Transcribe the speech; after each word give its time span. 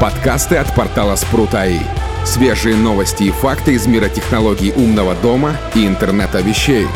Подкасты 0.00 0.54
от 0.54 0.72
портала 0.76 1.16
Спрут.АИ. 1.16 1.80
Свежие 2.24 2.76
новости 2.76 3.24
и 3.24 3.30
факты 3.32 3.72
из 3.72 3.88
мира 3.88 4.08
технологий 4.08 4.70
умного 4.70 5.16
дома 5.16 5.56
и 5.74 5.88
интернета 5.88 6.40
вещей. 6.40 6.86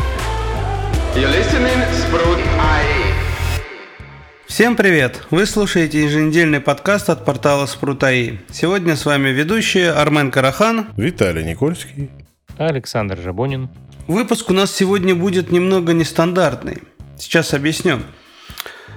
Всем 4.45 4.77
привет! 4.77 5.21
Вы 5.31 5.45
слушаете 5.45 6.01
еженедельный 6.01 6.61
подкаст 6.61 7.09
от 7.09 7.25
портала 7.25 7.65
Спрут.АИ. 7.65 8.37
Сегодня 8.49 8.95
с 8.95 9.05
вами 9.05 9.29
ведущие 9.31 9.91
Армен 9.91 10.31
Карахан, 10.31 10.87
Виталий 10.95 11.43
Никольский, 11.43 12.09
Александр 12.57 13.17
Жабонин. 13.17 13.67
Выпуск 14.07 14.49
у 14.49 14.53
нас 14.53 14.73
сегодня 14.73 15.13
будет 15.13 15.51
немного 15.51 15.91
нестандартный. 15.91 16.77
Сейчас 17.19 17.53
объясню. 17.53 17.99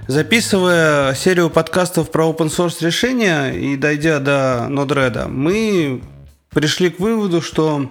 Записывая 0.09 1.15
серию 1.15 1.51
подкастов 1.51 2.13
про 2.13 2.27
open 2.27 2.47
source 2.47 2.77
решения 2.81 3.51
и 3.51 3.77
дойдя 3.77 4.21
до 4.21 4.69
Node-RED, 4.71 5.27
мы 5.27 6.01
пришли 6.51 6.91
к 6.91 7.01
выводу, 7.01 7.43
что 7.43 7.91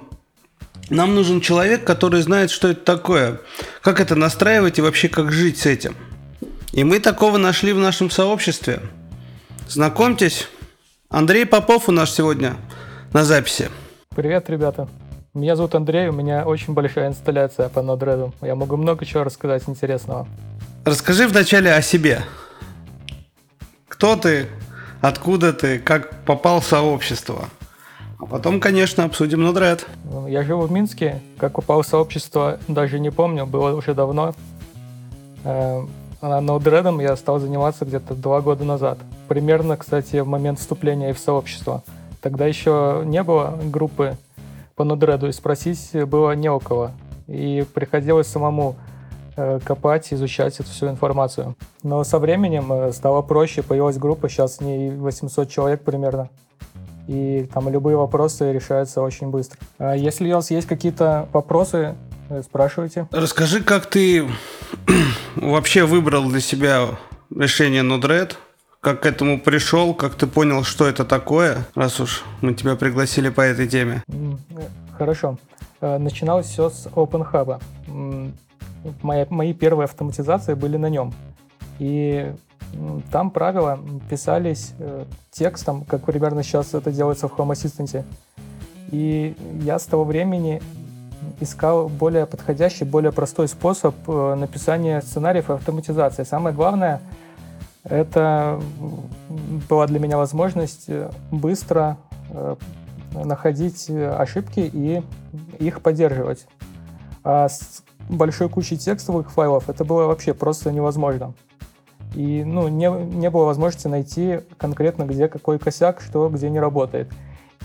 нам 0.89 1.13
нужен 1.13 1.41
человек, 1.41 1.83
который 1.83 2.21
знает, 2.21 2.51
что 2.51 2.69
это 2.69 2.79
такое, 2.79 3.41
как 3.81 3.99
это 3.99 4.15
настраивать 4.15 4.79
и 4.79 4.81
вообще 4.81 5.09
как 5.09 5.33
жить 5.33 5.57
с 5.57 5.65
этим. 5.65 5.93
И 6.71 6.85
мы 6.85 7.01
такого 7.01 7.37
нашли 7.37 7.73
в 7.73 7.79
нашем 7.79 8.09
сообществе. 8.09 8.79
Знакомьтесь, 9.67 10.47
Андрей 11.09 11.45
Попов 11.45 11.89
у 11.89 11.91
нас 11.91 12.15
сегодня 12.15 12.55
на 13.11 13.25
записи. 13.25 13.69
Привет, 14.15 14.49
ребята. 14.49 14.87
Меня 15.33 15.57
зовут 15.57 15.75
Андрей, 15.75 16.07
у 16.07 16.13
меня 16.13 16.47
очень 16.47 16.73
большая 16.73 17.09
инсталляция 17.09 17.67
по 17.67 17.79
Node-RED. 17.79 18.31
Я 18.41 18.55
могу 18.55 18.77
много 18.77 19.05
чего 19.05 19.25
рассказать 19.25 19.63
интересного. 19.67 20.29
Расскажи 20.85 21.27
вначале 21.27 21.73
о 21.73 21.81
себе. 21.81 22.21
Кто 23.87 24.15
ты, 24.15 24.45
откуда 25.01 25.51
ты, 25.51 25.79
как 25.79 26.23
попал 26.25 26.59
в 26.59 26.65
сообщество. 26.65 27.45
А 28.19 28.27
потом, 28.27 28.59
конечно, 28.59 29.03
обсудим 29.03 29.43
Node-RED. 29.43 30.29
Я 30.29 30.43
живу 30.43 30.61
в 30.67 30.71
Минске. 30.71 31.23
Как 31.39 31.53
попал 31.53 31.81
в 31.81 31.87
сообщество, 31.87 32.59
даже 32.67 32.99
не 32.99 33.09
помню, 33.09 33.47
было 33.47 33.75
уже 33.75 33.95
давно. 33.95 34.35
Э, 35.43 35.81
а 36.21 36.41
Node-RED 36.41 37.01
я 37.01 37.15
стал 37.15 37.39
заниматься 37.39 37.83
где-то 37.83 38.13
два 38.13 38.41
года 38.41 38.63
назад. 38.63 38.99
Примерно, 39.27 39.77
кстати, 39.77 40.17
в 40.17 40.27
момент 40.27 40.59
вступления 40.59 41.15
в 41.15 41.19
сообщество. 41.19 41.83
Тогда 42.21 42.45
еще 42.45 43.01
не 43.05 43.23
было 43.23 43.59
группы 43.63 44.17
по 44.75 44.83
Node-RED, 44.83 45.29
и 45.29 45.31
спросить 45.31 45.93
было 46.05 46.33
не 46.35 46.51
у 46.51 46.59
кого. 46.59 46.91
И 47.25 47.65
приходилось 47.73 48.27
самому 48.27 48.75
копать, 49.35 50.13
изучать 50.13 50.59
эту 50.59 50.69
всю 50.69 50.87
информацию. 50.87 51.55
Но 51.83 52.03
со 52.03 52.19
временем 52.19 52.71
э, 52.71 52.91
стало 52.93 53.21
проще, 53.21 53.61
появилась 53.61 53.97
группа, 53.97 54.29
сейчас 54.29 54.57
в 54.57 54.61
ней 54.61 54.91
800 54.91 55.49
человек 55.49 55.81
примерно. 55.81 56.29
И 57.07 57.47
там 57.53 57.69
любые 57.69 57.97
вопросы 57.97 58.51
решаются 58.51 59.01
очень 59.01 59.27
быстро. 59.27 59.59
А 59.77 59.95
если 59.95 60.31
у 60.31 60.35
вас 60.35 60.51
есть 60.51 60.67
какие-то 60.67 61.27
вопросы, 61.33 61.95
э, 62.29 62.41
спрашивайте. 62.43 63.07
Расскажи, 63.11 63.61
как 63.61 63.87
ты 63.87 64.25
вообще 65.35 65.85
выбрал 65.85 66.29
для 66.29 66.39
себя 66.39 66.87
решение 67.35 67.83
Node-RED? 67.83 68.35
Как 68.79 69.01
к 69.01 69.05
этому 69.05 69.39
пришел? 69.39 69.93
Как 69.93 70.15
ты 70.15 70.27
понял, 70.27 70.63
что 70.63 70.87
это 70.87 71.05
такое, 71.05 71.65
раз 71.73 71.99
уж 71.99 72.23
мы 72.41 72.53
тебя 72.53 72.75
пригласили 72.75 73.29
по 73.29 73.41
этой 73.41 73.67
теме? 73.67 74.03
Хорошо. 74.97 75.37
Начиналось 75.81 76.45
все 76.45 76.69
с 76.69 76.87
OpenHub 76.87 77.59
мои, 79.01 79.25
мои 79.29 79.53
первые 79.53 79.85
автоматизации 79.85 80.53
были 80.53 80.77
на 80.77 80.89
нем. 80.89 81.13
И 81.79 82.33
там 83.11 83.31
правила 83.31 83.79
писались 84.09 84.73
э, 84.79 85.05
текстом, 85.31 85.83
как 85.85 86.03
примерно 86.03 86.43
сейчас 86.43 86.73
это 86.73 86.91
делается 86.91 87.27
в 87.27 87.33
Home 87.37 87.51
Assistant. 87.51 88.03
И 88.91 89.35
я 89.61 89.79
с 89.79 89.85
того 89.85 90.03
времени 90.03 90.61
искал 91.39 91.89
более 91.89 92.25
подходящий, 92.25 92.85
более 92.85 93.11
простой 93.11 93.47
способ 93.47 93.95
э, 94.07 94.35
написания 94.35 95.01
сценариев 95.01 95.49
и 95.49 95.53
автоматизации. 95.53 96.23
Самое 96.23 96.55
главное, 96.55 97.01
это 97.83 98.59
была 99.69 99.87
для 99.87 99.99
меня 99.99 100.17
возможность 100.17 100.85
э, 100.87 101.09
быстро 101.31 101.97
находить 103.13 103.89
ошибки 103.89 104.59
и 104.59 105.01
их 105.59 105.81
поддерживать. 105.81 106.47
А 107.23 107.47
большой 108.09 108.49
кучей 108.49 108.77
текстовых 108.77 109.31
файлов 109.31 109.69
это 109.69 109.83
было 109.83 110.05
вообще 110.05 110.33
просто 110.33 110.71
невозможно. 110.71 111.33
И 112.13 112.43
ну, 112.43 112.67
не, 112.67 112.89
не 112.89 113.29
было 113.29 113.45
возможности 113.45 113.87
найти 113.87 114.39
конкретно, 114.57 115.03
где 115.03 115.27
какой 115.27 115.59
косяк, 115.59 116.01
что 116.01 116.29
где 116.29 116.49
не 116.49 116.59
работает. 116.59 117.11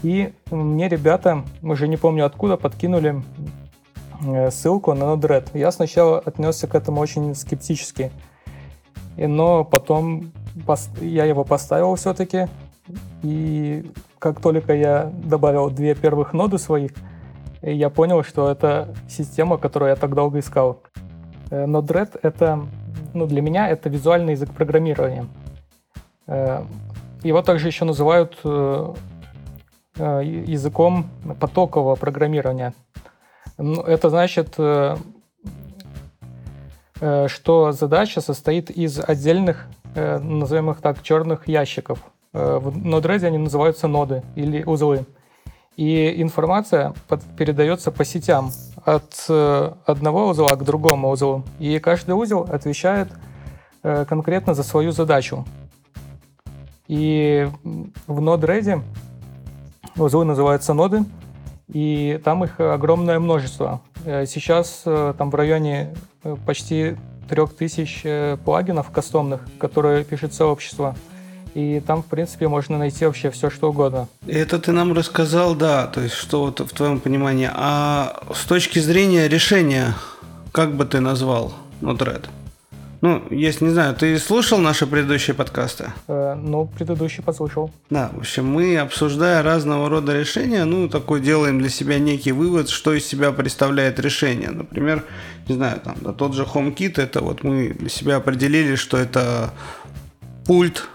И 0.02 0.32
мне 0.50 0.88
ребята, 0.88 1.44
уже 1.62 1.86
не 1.86 1.96
помню 1.96 2.26
откуда, 2.26 2.56
подкинули 2.56 3.22
э, 4.26 4.50
ссылку 4.50 4.94
на 4.94 5.04
Node-RED. 5.04 5.50
Я 5.54 5.70
сначала 5.70 6.18
отнесся 6.18 6.66
к 6.66 6.74
этому 6.74 7.00
очень 7.00 7.34
скептически, 7.34 8.10
но 9.16 9.64
потом 9.64 10.32
я 11.00 11.26
его 11.26 11.44
поставил 11.44 11.94
все-таки, 11.96 12.48
и 13.22 13.92
как 14.18 14.40
только 14.40 14.74
я 14.74 15.12
добавил 15.24 15.70
две 15.70 15.94
первых 15.94 16.32
ноды 16.32 16.58
своих, 16.58 16.92
и 17.62 17.74
я 17.74 17.90
понял, 17.90 18.22
что 18.22 18.50
это 18.50 18.94
система, 19.08 19.58
которую 19.58 19.90
я 19.90 19.96
так 19.96 20.14
долго 20.14 20.38
искал. 20.38 20.82
Э, 21.50 21.66
Node-RED— 21.66 22.20
это, 22.22 22.66
ну, 23.12 23.26
для 23.26 23.42
меня 23.42 23.68
это 23.68 23.88
визуальный 23.88 24.32
язык 24.32 24.50
программирования. 24.50 25.26
Э, 26.26 26.64
его 27.22 27.42
также 27.42 27.66
еще 27.66 27.84
называют 27.84 28.38
э, 28.44 28.94
языком 29.96 31.10
потокового 31.38 31.96
программирования. 31.96 32.72
Ну, 33.58 33.82
это 33.82 34.08
значит, 34.08 34.54
что 36.94 37.72
задача 37.72 38.20
состоит 38.22 38.70
из 38.70 38.98
отдельных, 38.98 39.66
назовем 39.94 40.70
их 40.70 40.80
так, 40.80 41.02
черных 41.02 41.48
ящиков. 41.48 41.98
В 42.32 42.68
Node-RED 42.78 43.26
они 43.26 43.36
называются 43.36 43.88
ноды 43.88 44.22
или 44.36 44.62
узлы. 44.62 45.04
И 45.76 46.20
информация 46.20 46.94
под, 47.08 47.22
передается 47.36 47.90
по 47.90 48.04
сетям 48.04 48.52
от 48.84 49.24
э, 49.28 49.72
одного 49.86 50.28
узла 50.28 50.56
к 50.56 50.64
другому 50.64 51.10
узлу. 51.10 51.44
И 51.58 51.78
каждый 51.78 52.12
узел 52.12 52.46
отвечает 52.50 53.08
э, 53.82 54.04
конкретно 54.04 54.54
за 54.54 54.62
свою 54.62 54.92
задачу. 54.92 55.46
И 56.88 57.48
в 57.62 58.20
Node-RED 58.20 58.82
узлы 59.96 60.24
называются 60.24 60.74
ноды, 60.74 61.04
и 61.68 62.20
там 62.24 62.44
их 62.44 62.58
огромное 62.58 63.20
множество. 63.20 63.80
Э, 64.04 64.26
сейчас 64.26 64.82
э, 64.86 65.14
там 65.16 65.30
в 65.30 65.34
районе 65.34 65.94
э, 66.24 66.36
почти 66.46 66.96
3000 67.28 68.38
плагинов 68.44 68.90
кастомных, 68.90 69.46
которые 69.58 70.04
пишет 70.04 70.34
сообщество 70.34 70.96
и 71.54 71.80
там, 71.86 72.02
в 72.02 72.06
принципе, 72.06 72.48
можно 72.48 72.78
найти 72.78 73.06
вообще 73.06 73.30
все, 73.30 73.50
что 73.50 73.70
угодно. 73.70 74.08
Это 74.26 74.58
ты 74.58 74.72
нам 74.72 74.92
рассказал, 74.92 75.54
да, 75.54 75.86
то 75.86 76.00
есть 76.00 76.14
что 76.14 76.42
вот 76.42 76.60
в 76.60 76.68
твоем 76.74 77.00
понимании. 77.00 77.50
А 77.52 78.22
с 78.34 78.44
точки 78.44 78.78
зрения 78.78 79.28
решения, 79.28 79.94
как 80.52 80.74
бы 80.74 80.84
ты 80.84 81.00
назвал 81.00 81.52
Node-RED? 81.80 82.26
Ну, 83.02 83.22
если 83.30 83.64
не 83.64 83.70
знаю, 83.70 83.94
ты 83.94 84.18
слушал 84.18 84.58
наши 84.58 84.86
предыдущие 84.86 85.34
подкасты? 85.34 85.92
Э, 86.06 86.34
ну, 86.34 86.66
предыдущий 86.66 87.22
послушал. 87.22 87.70
Да, 87.88 88.10
в 88.12 88.18
общем, 88.18 88.46
мы, 88.46 88.76
обсуждая 88.76 89.42
разного 89.42 89.88
рода 89.88 90.12
решения, 90.12 90.64
ну, 90.64 90.86
такой 90.86 91.22
делаем 91.22 91.60
для 91.60 91.70
себя 91.70 91.98
некий 91.98 92.32
вывод, 92.32 92.68
что 92.68 92.92
из 92.92 93.06
себя 93.06 93.32
представляет 93.32 93.98
решение. 93.98 94.50
Например, 94.50 95.02
не 95.48 95.54
знаю, 95.54 95.80
там, 95.80 95.96
да, 96.02 96.12
тот 96.12 96.34
же 96.34 96.42
HomeKit, 96.42 97.00
это 97.00 97.22
вот 97.22 97.42
мы 97.42 97.70
для 97.70 97.88
себя 97.88 98.16
определили, 98.16 98.74
что 98.74 98.98
это 98.98 99.50
пульт 100.44 100.86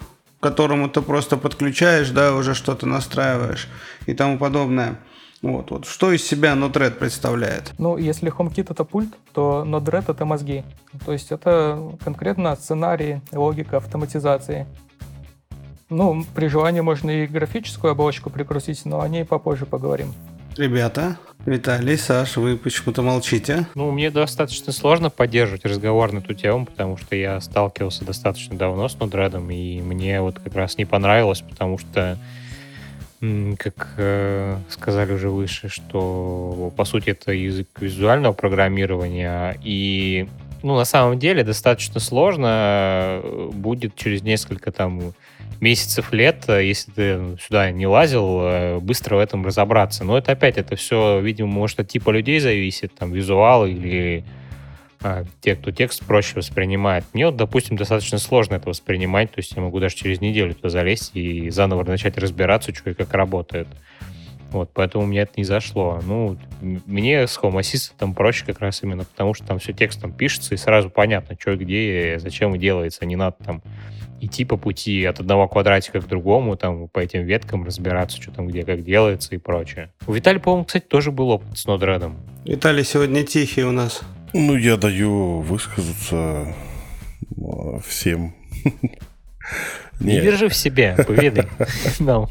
которому 0.46 0.90
ты 0.90 1.02
просто 1.02 1.38
подключаешь, 1.38 2.12
да, 2.12 2.36
уже 2.36 2.54
что-то 2.54 2.86
настраиваешь 2.86 3.68
и 4.06 4.14
тому 4.14 4.38
подобное. 4.38 5.00
Вот, 5.42 5.72
вот. 5.72 5.88
Что 5.88 6.12
из 6.12 6.24
себя 6.24 6.54
Node-RED 6.54 6.92
представляет? 6.92 7.74
Ну, 7.80 7.98
если 7.98 8.32
HomeKit 8.32 8.68
это 8.70 8.84
пульт, 8.84 9.10
то 9.34 9.64
Node-RED 9.66 10.12
это 10.12 10.26
мозги. 10.26 10.64
То 11.04 11.14
есть 11.14 11.32
это 11.32 11.98
конкретно 12.04 12.56
сценарии, 12.56 13.22
логика 13.32 13.78
автоматизации. 13.78 14.68
Ну, 15.90 16.24
при 16.36 16.48
желании 16.48 16.82
можно 16.82 17.10
и 17.10 17.26
графическую 17.26 17.92
оболочку 17.92 18.30
прикрутить, 18.30 18.86
но 18.86 19.02
о 19.02 19.08
ней 19.08 19.26
попозже 19.26 19.66
поговорим. 19.66 20.14
Ребята, 20.58 21.18
Виталий, 21.46 21.98
Саш, 21.98 22.38
вы 22.38 22.56
почему-то 22.56 23.02
молчите. 23.02 23.68
Ну, 23.76 23.92
мне 23.92 24.10
достаточно 24.10 24.72
сложно 24.72 25.10
поддерживать 25.10 25.66
разговор 25.66 26.14
на 26.14 26.20
эту 26.20 26.34
тему, 26.34 26.66
потому 26.66 26.96
что 26.96 27.16
я 27.18 27.42
сталкивался 27.42 28.06
достаточно 28.06 28.56
давно 28.58 28.88
с 28.88 28.98
Нудредом, 28.98 29.52
и 29.52 29.82
мне 29.82 30.22
вот 30.22 30.40
как 30.40 30.56
раз 30.56 30.78
не 30.78 30.86
понравилось, 30.86 31.42
потому 31.42 31.78
что, 31.78 32.18
как 33.20 33.96
э, 33.98 34.58
сказали 34.70 35.12
уже 35.12 35.30
выше, 35.30 35.68
что, 35.68 36.74
по 36.78 36.86
сути, 36.86 37.10
это 37.10 37.34
язык 37.34 37.68
визуального 37.82 38.32
программирования, 38.32 39.60
и 39.62 40.30
ну, 40.64 40.78
на 40.78 40.86
самом 40.86 41.20
деле 41.20 41.44
достаточно 41.44 42.00
сложно 42.00 42.48
э, 43.22 43.50
будет 43.52 43.96
через 43.96 44.24
несколько 44.24 44.72
там 44.72 45.14
месяцев, 45.62 46.12
лет, 46.14 46.46
э, 46.48 46.66
если 46.66 46.92
ты 46.92 47.38
сюда 47.40 47.72
не 47.72 47.88
лазил, 47.88 48.42
э, 48.42 48.80
быстро 48.80 49.16
в 49.16 49.20
этом 49.20 49.46
разобраться. 49.46 50.04
Но 50.04 50.18
это 50.18 50.32
опять, 50.32 50.58
это 50.58 50.76
все, 50.76 51.20
видимо, 51.20 51.50
может 51.50 51.80
от 51.80 51.88
типа 51.88 52.10
людей 52.12 52.40
зависит, 52.40 52.96
там, 52.96 53.12
визуал 53.12 53.66
или 53.66 54.24
а, 55.02 55.24
те, 55.40 55.56
кто 55.56 55.72
текст 55.72 56.04
проще 56.04 56.36
воспринимает. 56.36 57.06
Мне 57.14 57.28
вот, 57.28 57.36
допустим, 57.36 57.76
достаточно 57.76 58.18
сложно 58.18 58.56
это 58.56 58.70
воспринимать, 58.70 59.32
то 59.32 59.40
есть 59.40 59.52
я 59.56 59.62
могу 59.62 59.80
даже 59.80 59.96
через 59.96 60.20
неделю 60.20 60.56
туда 60.56 60.70
залезть 60.70 61.12
и 61.14 61.52
заново 61.52 61.84
начать 61.84 62.18
разбираться, 62.18 62.74
что 62.74 62.90
и 62.90 62.94
как 62.96 63.14
работает. 63.14 63.68
Вот, 64.50 64.72
поэтому 64.74 65.06
мне 65.06 65.20
это 65.20 65.34
не 65.38 65.44
зашло. 65.44 66.00
Ну, 66.04 66.38
мне 66.62 67.28
с 67.28 67.38
Home 67.40 67.60
Assistant 67.60 68.16
проще 68.16 68.46
как 68.46 68.62
раз 68.62 68.82
именно 68.82 69.04
потому, 69.04 69.34
что 69.34 69.46
там 69.46 69.60
все 69.60 69.74
текстом 69.74 70.12
пишется, 70.12 70.56
и 70.56 70.58
сразу 70.58 70.90
понятно, 70.90 71.36
что 71.40 71.56
где, 71.56 72.16
зачем 72.18 72.56
и 72.56 72.58
делается. 72.58 73.06
Не 73.06 73.16
надо 73.16 73.36
там 73.46 73.62
идти 74.22 74.46
по 74.46 74.58
пути 74.58 75.04
от 75.06 75.20
одного 75.20 75.48
квадратика 75.48 76.02
к 76.02 76.08
другому, 76.08 76.56
там, 76.56 76.88
по 76.88 77.00
этим 77.00 77.24
веткам 77.24 77.66
разбираться, 77.66 78.22
что 78.22 78.32
там 78.32 78.48
где 78.48 78.64
как 78.64 78.84
делается 78.84 79.36
и 79.36 79.38
прочее. 79.38 79.92
У 80.08 80.14
Виталия, 80.14 80.40
по-моему, 80.40 80.66
кстати, 80.66 80.86
тоже 80.86 81.12
был 81.12 81.30
опыт 81.30 81.58
с 81.58 81.66
Node-RED. 81.66 82.14
Виталий 82.46 82.84
сегодня 82.84 83.24
тихий 83.24 83.64
у 83.64 83.72
нас. 83.72 84.02
Ну, 84.34 84.56
я 84.56 84.78
даю 84.78 85.42
высказаться 85.42 86.54
а, 87.38 87.80
всем. 87.86 88.36
Не 90.00 90.20
держи 90.20 90.50
в 90.50 90.56
себе, 90.56 90.96
поведай 91.08 91.48
нам. 92.00 92.28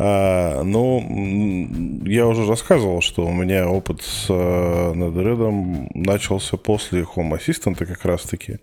А, 0.00 0.62
ну, 0.62 2.00
я 2.04 2.26
уже 2.26 2.46
рассказывал, 2.46 3.00
что 3.00 3.26
у 3.26 3.32
меня 3.32 3.68
опыт 3.68 4.02
с 4.02 4.28
Node-RED 4.28 5.90
начался 5.94 6.56
после 6.56 7.02
Home 7.02 7.36
Assistant 7.38 7.74
как 7.74 8.04
раз-таки. 8.04 8.58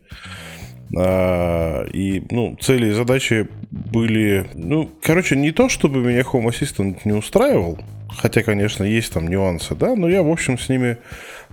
А, 0.98 1.86
и, 1.92 2.24
ну, 2.30 2.56
цели 2.60 2.88
и 2.88 2.92
задачи 2.92 3.48
были... 3.72 4.48
Ну, 4.54 4.90
короче, 5.02 5.36
не 5.36 5.52
то, 5.52 5.68
чтобы 5.68 6.00
меня 6.00 6.22
Home 6.22 6.48
Assistant 6.48 7.00
не 7.04 7.14
устраивал, 7.14 7.78
хотя, 8.10 8.44
конечно, 8.44 8.84
есть 8.84 9.12
там 9.12 9.28
нюансы, 9.28 9.76
да, 9.76 9.96
но 9.96 10.08
я, 10.08 10.24
в 10.24 10.30
общем, 10.30 10.58
с 10.58 10.70
ними 10.70 10.98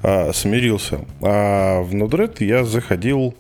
а, 0.02 0.32
смирился. 0.32 1.00
А 1.20 1.82
в 1.82 1.92
Node-RED 1.94 2.44
я 2.44 2.64
заходил 2.64 3.34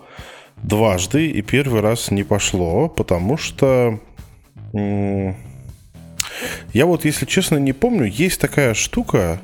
дважды, 0.62 1.28
и 1.28 1.42
первый 1.42 1.80
раз 1.80 2.10
не 2.10 2.24
пошло, 2.24 2.88
потому 2.88 3.36
что... 3.36 4.00
Я 6.72 6.86
вот, 6.86 7.04
если 7.04 7.26
честно, 7.26 7.58
не 7.58 7.72
помню, 7.72 8.06
есть 8.06 8.40
такая 8.40 8.74
штука, 8.74 9.40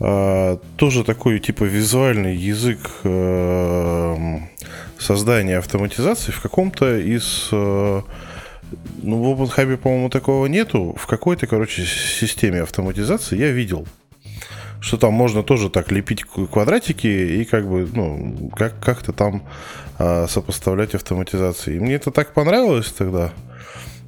э, 0.00 0.56
тоже 0.76 1.04
такой 1.04 1.38
типа 1.38 1.64
визуальный 1.64 2.34
язык 2.34 2.78
э, 3.04 4.38
создания 5.00 5.58
автоматизации 5.58 6.32
в 6.32 6.40
каком-то 6.40 6.98
из... 6.98 7.48
Э, 7.52 8.02
ну, 9.02 9.22
в 9.22 9.42
OpenHub, 9.42 9.76
по-моему, 9.78 10.10
такого 10.10 10.46
нету. 10.46 10.94
В 10.96 11.06
какой-то, 11.06 11.46
короче, 11.46 11.84
системе 11.84 12.62
автоматизации 12.62 13.36
я 13.36 13.50
видел, 13.50 13.86
что 14.80 14.96
там 14.96 15.12
можно 15.12 15.42
тоже 15.42 15.70
так 15.70 15.90
лепить 15.90 16.22
квадратики 16.24 17.06
и 17.06 17.44
как 17.44 17.68
бы, 17.68 17.88
ну, 17.92 18.50
как- 18.56 18.78
как-то 18.80 19.12
там 19.12 19.42
э, 19.98 20.26
сопоставлять 20.28 20.94
автоматизации. 20.94 21.76
И 21.76 21.80
мне 21.80 21.94
это 21.94 22.10
так 22.10 22.32
понравилось 22.32 22.92
тогда. 22.92 23.32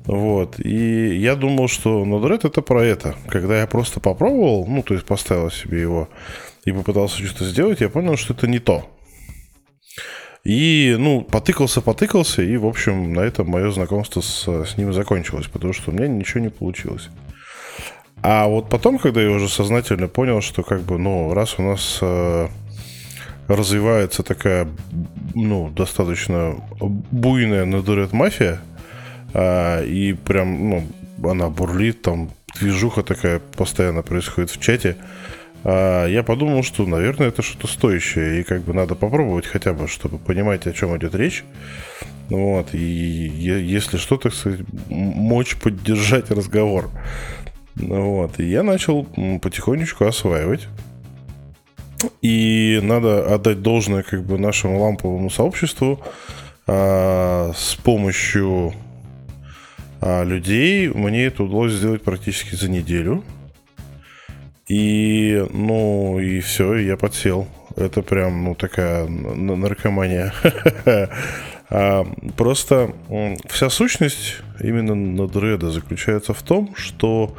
Вот. 0.05 0.59
И 0.59 1.17
я 1.17 1.37
думал, 1.37 1.69
что 1.69 2.05
Node-RED 2.05 2.49
это 2.49 2.63
про 2.63 2.85
это. 2.85 3.15
Когда 3.29 3.61
я 3.61 3.67
просто 3.67 4.01
попробовал, 4.01 4.67
ну, 4.67 4.83
то 4.83 4.95
есть 4.95 5.07
поставил 5.07 5.51
себе 5.51 5.81
его 5.81 6.09
и 6.65 6.73
попытался 6.73 7.25
что-то 7.25 7.45
сделать, 7.45 7.81
я 7.81 7.89
понял, 7.89 8.17
что 8.17 8.35
это 8.35 8.47
не 8.47 8.59
то. 8.59 8.89
И, 10.45 10.97
ну, 10.99 11.23
потыкался, 11.23 11.81
потыкался, 11.81 12.43
и, 12.43 12.57
в 12.57 12.67
общем, 12.67 13.13
на 13.13 13.21
этом 13.21 13.49
мое 13.49 13.71
знакомство 13.71 14.21
с, 14.21 14.49
с 14.49 14.77
ним 14.77 14.93
закончилось, 14.93 15.47
потому 15.47 15.73
что 15.73 15.91
у 15.91 15.95
меня 15.95 16.09
ничего 16.09 16.41
не 16.41 16.49
получилось. 16.49 17.11
А 18.23 18.47
вот 18.49 18.69
потом, 18.69 18.99
когда 18.99 19.23
я 19.23 19.31
уже 19.31 19.49
сознательно 19.49 20.09
понял, 20.09 20.41
что, 20.41 20.65
как 20.65 20.83
бы, 20.83 20.99
ну, 20.99 21.33
раз 21.33 21.59
у 21.59 21.63
нас 21.63 21.99
э, 22.01 22.49
развивается 23.47 24.25
такая, 24.25 24.69
ну, 25.35 25.71
достаточно 25.71 26.57
буйная 26.81 27.65
Node-RED 27.65 28.11
мафия, 28.13 28.61
а, 29.35 29.83
и 29.83 30.13
прям, 30.13 30.71
ну, 30.71 30.85
она 31.23 31.51
бурлит, 31.51 32.03
там 32.03 32.31
движуха 32.59 33.03
такая 33.03 33.39
постоянно 33.39 34.03
происходит 34.03 34.51
в 34.51 34.61
чате. 34.61 34.97
А, 34.99 35.22
я 35.65 36.25
подумал, 36.27 36.63
что, 36.63 36.87
наверное, 36.87 37.29
это 37.29 37.43
что-то 37.43 37.67
стоящее, 37.67 38.41
и 38.41 38.43
как 38.43 38.63
бы 38.63 38.75
надо 38.75 38.95
попробовать 38.95 39.47
хотя 39.47 39.73
бы, 39.73 39.87
чтобы 39.87 40.19
понимать, 40.19 40.67
о 40.67 40.73
чем 40.73 40.97
идет 40.97 41.15
речь. 41.15 41.45
Вот, 42.29 42.75
и 42.75 42.79
если 42.79 43.97
что, 43.97 44.17
так 44.17 44.35
сказать, 44.35 44.61
мочь 44.89 45.57
поддержать 45.57 46.31
разговор. 46.31 46.91
Вот, 47.77 48.41
и 48.41 48.45
я 48.45 48.63
начал 48.63 49.05
потихонечку 49.41 50.05
осваивать. 50.05 50.67
И 52.21 52.81
надо 52.83 53.33
отдать 53.33 53.63
должное 53.63 54.03
как 54.03 54.25
бы 54.25 54.37
нашему 54.39 54.81
ламповому 54.81 55.31
сообществу 55.31 56.03
а, 56.67 57.53
с 57.55 57.77
помощью 57.77 58.75
а 60.05 60.25
людей 60.25 60.89
мне 60.89 61.27
это 61.27 61.45
удалось 61.45 61.75
сделать 61.75 62.03
практически 62.03 62.57
за 62.57 62.69
неделю. 62.69 63.23
И, 64.69 65.45
ну, 65.51 66.19
и 66.19 66.41
все, 66.41 66.77
я 66.77 66.97
подсел. 66.97 67.49
Это 67.77 68.03
прям, 68.03 68.45
ну, 68.45 68.55
такая 68.55 69.07
наркомания. 69.07 70.33
А, 71.75 72.05
просто 72.37 72.93
вся 73.49 73.71
сущность 73.71 74.43
именно 74.61 74.95
на 74.95 75.27
дреда 75.27 75.71
заключается 75.71 76.35
в 76.35 76.43
том, 76.43 76.75
что 76.77 77.35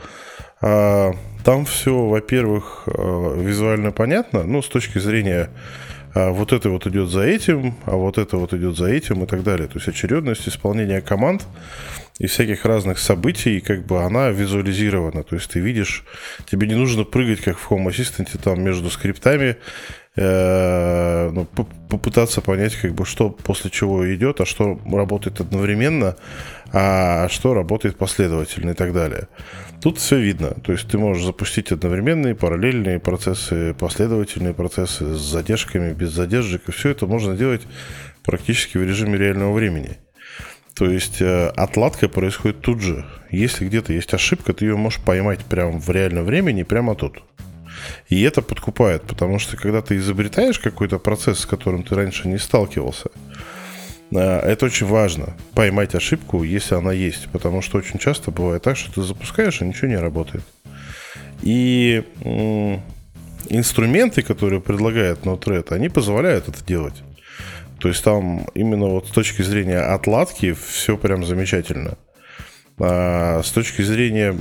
а, 0.60 1.12
там 1.46 1.66
все, 1.66 1.96
во-первых, 2.08 2.86
а, 2.88 3.36
визуально 3.38 3.92
понятно, 3.92 4.44
ну, 4.44 4.64
с 4.64 4.68
точки 4.70 4.98
зрения 4.98 5.50
вот 6.16 6.52
это 6.52 6.70
вот 6.70 6.88
идет 6.88 7.10
за 7.10 7.22
этим, 7.22 7.76
а 7.86 7.96
вот 7.96 8.18
это 8.18 8.38
вот 8.38 8.54
идет 8.54 8.76
за 8.76 8.88
этим 8.88 9.24
и 9.24 9.28
так 9.28 9.44
далее. 9.44 9.68
То 9.68 9.76
есть 9.76 9.88
очередность 9.88 10.48
исполнения 10.48 11.02
команд 11.02 11.46
и 12.20 12.28
всяких 12.28 12.66
разных 12.66 13.00
событий, 13.00 13.60
как 13.60 13.86
бы 13.86 14.04
она 14.04 14.30
визуализирована. 14.30 15.24
То 15.24 15.36
есть 15.36 15.50
ты 15.50 15.60
видишь, 15.60 16.04
тебе 16.46 16.68
не 16.68 16.76
нужно 16.76 17.04
прыгать, 17.04 17.42
как 17.42 17.58
в 17.58 17.72
Home 17.72 17.88
Assistant, 17.88 18.30
там 18.42 18.62
между 18.62 18.90
скриптами, 18.92 19.58
э, 20.16 21.30
ну, 21.32 21.46
попытаться 21.90 22.42
понять, 22.42 22.76
как 22.76 22.94
бы, 22.94 23.06
что 23.06 23.30
после 23.30 23.72
чего 23.72 24.14
идет, 24.14 24.42
а 24.42 24.46
что 24.46 24.80
работает 24.86 25.42
одновременно, 25.42 26.16
а 26.72 27.28
что 27.30 27.54
работает 27.54 27.98
последовательно 27.98 28.72
и 28.72 28.76
так 28.76 28.94
далее. 28.94 29.28
Тут 29.82 29.98
все 29.98 30.18
видно. 30.18 30.52
То 30.64 30.72
есть 30.72 30.88
ты 30.88 30.98
можешь 30.98 31.26
запустить 31.26 31.72
одновременные, 31.72 32.36
параллельные 32.36 33.00
процессы, 33.00 33.74
последовательные 33.74 34.54
процессы 34.54 35.16
с 35.16 35.20
задержками, 35.20 35.94
без 35.94 36.12
задержек, 36.12 36.70
и 36.70 36.72
все 36.72 36.90
это 36.90 37.08
можно 37.08 37.36
делать 37.36 37.64
практически 38.24 38.78
в 38.78 38.84
режиме 38.84 39.18
реального 39.18 39.52
времени. 39.52 39.98
То 40.76 40.90
есть 40.90 41.22
э, 41.22 41.50
отладка 41.56 42.10
происходит 42.10 42.62
тут 42.62 42.82
же. 42.82 43.06
Если 43.30 43.66
где-то 43.66 43.94
есть 43.94 44.14
ошибка, 44.14 44.54
ты 44.54 44.66
ее 44.66 44.76
можешь 44.76 45.00
поймать 45.00 45.46
прямо 45.46 45.80
в 45.80 45.90
реальном 45.90 46.26
времени, 46.26 46.64
прямо 46.64 46.96
тут. 46.96 47.22
И 48.10 48.22
это 48.22 48.42
подкупает, 48.42 49.04
потому 49.04 49.40
что 49.40 49.58
когда 49.58 49.82
ты 49.82 49.98
изобретаешь 49.98 50.60
какой-то 50.60 51.00
процесс, 51.00 51.40
с 51.40 51.46
которым 51.46 51.84
ты 51.84 51.96
раньше 51.96 52.28
не 52.28 52.40
сталкивался, 52.40 53.10
э, 54.12 54.18
это 54.18 54.66
очень 54.66 54.88
важно. 54.88 55.36
Поймать 55.54 55.94
ошибку, 55.94 56.44
если 56.44 56.74
она 56.76 56.92
есть. 56.92 57.30
Потому 57.32 57.62
что 57.62 57.78
очень 57.78 58.00
часто 58.00 58.32
бывает 58.32 58.64
так, 58.64 58.76
что 58.76 58.92
ты 58.94 59.04
запускаешь, 59.04 59.62
а 59.62 59.66
ничего 59.66 59.88
не 59.90 59.98
работает. 59.98 60.44
И 61.44 62.04
инструменты, 63.50 64.22
которые 64.22 64.62
предлагает 64.62 65.26
Node-RED, 65.26 65.74
они 65.74 65.90
позволяют 65.90 66.48
это 66.48 66.66
делать. 66.66 67.04
То 67.84 67.90
есть 67.90 68.02
там 68.02 68.48
именно 68.54 68.86
вот 68.86 69.10
с 69.10 69.12
точки 69.12 69.42
зрения 69.42 69.80
отладки 69.80 70.54
все 70.54 70.96
прям 70.96 71.26
замечательно. 71.26 71.98
А 72.80 73.42
с 73.44 73.52
точки 73.52 73.82
зрения 73.82 74.34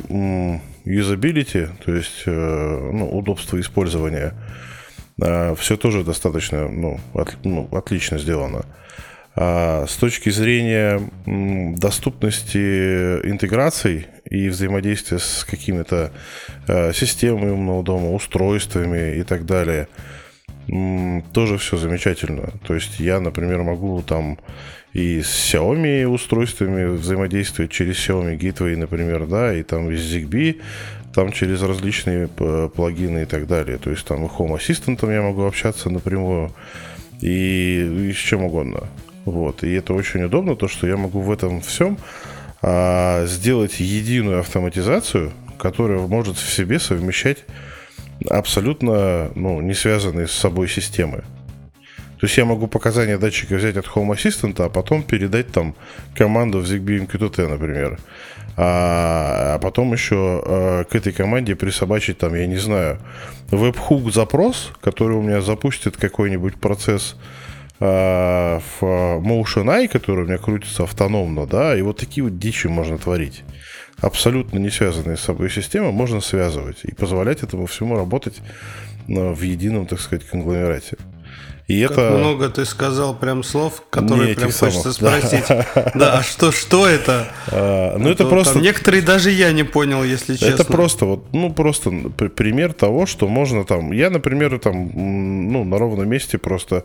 юзабилити, 0.84 1.66
то 1.84 1.92
есть 1.92 2.22
э, 2.26 2.90
ну, 2.92 3.10
удобства 3.10 3.60
использования, 3.60 4.34
а, 5.20 5.56
все 5.56 5.76
тоже 5.76 6.04
достаточно 6.04 6.68
ну, 6.68 7.00
от, 7.14 7.36
ну, 7.42 7.68
отлично 7.72 8.16
сделано. 8.16 8.64
А 9.34 9.86
с 9.88 9.96
точки 9.96 10.30
зрения 10.30 11.00
доступности 11.26 12.58
интеграций 13.28 14.06
и 14.30 14.50
взаимодействия 14.50 15.18
с 15.18 15.42
какими-то 15.42 16.12
э, 16.68 16.92
системами 16.92 17.50
умного 17.50 17.82
дома, 17.82 18.12
устройствами 18.12 19.16
и 19.16 19.24
так 19.24 19.46
далее– 19.46 19.88
тоже 21.32 21.58
все 21.58 21.76
замечательно. 21.76 22.52
То 22.66 22.74
есть 22.74 22.98
я, 22.98 23.20
например, 23.20 23.62
могу 23.62 24.02
там 24.02 24.38
и 24.92 25.22
с 25.22 25.54
Xiaomi 25.54 26.06
устройствами 26.06 26.96
взаимодействовать 26.96 27.70
через 27.70 27.96
Xiaomi 27.96 28.38
Gateway, 28.38 28.76
например, 28.76 29.26
да, 29.26 29.54
и 29.54 29.62
там 29.62 29.90
из 29.90 30.00
ZigBee, 30.00 30.60
там 31.14 31.32
через 31.32 31.62
различные 31.62 32.28
плагины 32.28 33.22
и 33.22 33.26
так 33.26 33.46
далее. 33.46 33.78
То 33.78 33.90
есть 33.90 34.04
там 34.04 34.24
и 34.24 34.28
Home 34.28 34.58
Assistant 34.58 35.12
я 35.12 35.22
могу 35.22 35.44
общаться 35.44 35.90
напрямую, 35.90 36.52
и, 37.20 38.08
и 38.08 38.12
с 38.12 38.16
чем 38.16 38.44
угодно. 38.44 38.88
Вот. 39.24 39.62
И 39.64 39.72
это 39.72 39.94
очень 39.94 40.24
удобно, 40.24 40.56
то, 40.56 40.68
что 40.68 40.86
я 40.86 40.96
могу 40.96 41.20
в 41.20 41.30
этом 41.30 41.60
всем 41.60 41.96
а, 42.60 43.24
сделать 43.26 43.80
единую 43.80 44.40
автоматизацию, 44.40 45.32
которая 45.58 46.00
может 46.00 46.36
в 46.36 46.52
себе 46.52 46.78
совмещать 46.78 47.38
абсолютно 48.28 49.30
ну, 49.34 49.60
не 49.60 49.74
связанные 49.74 50.26
с 50.26 50.32
собой 50.32 50.68
системы. 50.68 51.24
То 52.22 52.26
есть 52.26 52.38
я 52.38 52.44
могу 52.44 52.68
показания 52.68 53.18
датчика 53.18 53.56
взять 53.56 53.76
от 53.76 53.86
Home 53.86 54.14
Assistant, 54.14 54.64
а 54.64 54.68
потом 54.68 55.02
передать 55.02 55.50
там 55.50 55.74
команду 56.14 56.60
в 56.60 56.64
ZigBee 56.64 57.08
MQTT, 57.08 57.48
например. 57.48 57.98
А, 58.56 59.54
а 59.54 59.58
потом 59.58 59.92
еще 59.92 60.40
а, 60.44 60.84
к 60.84 60.94
этой 60.94 61.12
команде 61.12 61.56
присобачить 61.56 62.18
там, 62.18 62.36
я 62.36 62.46
не 62.46 62.58
знаю, 62.58 63.00
веб-хук 63.50 64.12
запрос, 64.12 64.70
который 64.80 65.16
у 65.16 65.22
меня 65.22 65.40
запустит 65.40 65.96
какой-нибудь 65.96 66.60
процесс 66.60 67.16
а, 67.80 68.60
в 68.60 68.84
Motion 68.84 69.64
Eye, 69.64 69.88
который 69.88 70.24
у 70.24 70.28
меня 70.28 70.38
крутится 70.38 70.84
автономно, 70.84 71.46
да, 71.46 71.76
и 71.76 71.82
вот 71.82 71.96
такие 71.96 72.22
вот 72.22 72.38
дичи 72.38 72.68
можно 72.68 72.98
творить. 72.98 73.42
Абсолютно 74.02 74.58
не 74.58 74.68
связанные 74.68 75.16
с 75.16 75.20
собой 75.20 75.48
системы 75.48 75.92
можно 75.92 76.20
связывать 76.20 76.78
и 76.82 76.92
позволять 76.92 77.42
этому 77.42 77.66
всему 77.66 77.96
работать 77.96 78.42
в 79.06 79.40
едином, 79.42 79.86
так 79.86 80.00
сказать, 80.00 80.26
конгломерате. 80.26 80.96
И 81.68 81.82
как 81.82 81.92
это... 81.92 82.10
много 82.10 82.48
ты 82.48 82.64
сказал 82.64 83.14
прям 83.14 83.42
слов, 83.44 83.84
которые 83.88 84.30
Не 84.30 84.34
прям 84.34 84.50
хочется 84.50 84.92
самых, 84.92 85.24
спросить. 85.24 85.44
Да. 85.48 85.92
да, 85.94 86.18
а 86.18 86.22
что, 86.22 86.52
что 86.52 86.86
это? 86.86 87.28
А, 87.52 87.96
ну, 87.96 88.10
это, 88.10 88.24
это 88.24 88.30
просто... 88.30 88.54
Там, 88.54 88.62
некоторые 88.62 89.02
даже 89.02 89.30
я 89.30 89.52
не 89.52 89.62
понял, 89.62 90.02
если 90.02 90.34
честно. 90.34 90.54
Это 90.54 90.64
просто 90.64 91.06
вот, 91.06 91.32
ну, 91.32 91.52
просто 91.52 91.90
пример 91.90 92.72
того, 92.72 93.06
что 93.06 93.28
можно 93.28 93.64
там... 93.64 93.92
Я, 93.92 94.10
например, 94.10 94.58
там, 94.58 94.90
ну, 94.94 95.64
на 95.64 95.78
ровном 95.78 96.08
месте 96.08 96.38
просто... 96.38 96.84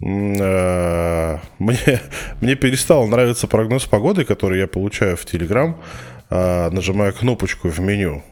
Э, 0.00 1.38
мне, 1.58 2.00
мне 2.40 2.54
перестал 2.54 3.06
нравиться 3.08 3.48
прогноз 3.48 3.84
погоды, 3.84 4.24
который 4.24 4.60
я 4.60 4.66
получаю 4.66 5.16
в 5.16 5.24
э, 5.24 5.74
нажимая 6.30 7.12
кнопочку 7.12 7.68
в 7.68 7.78
меню. 7.80 8.22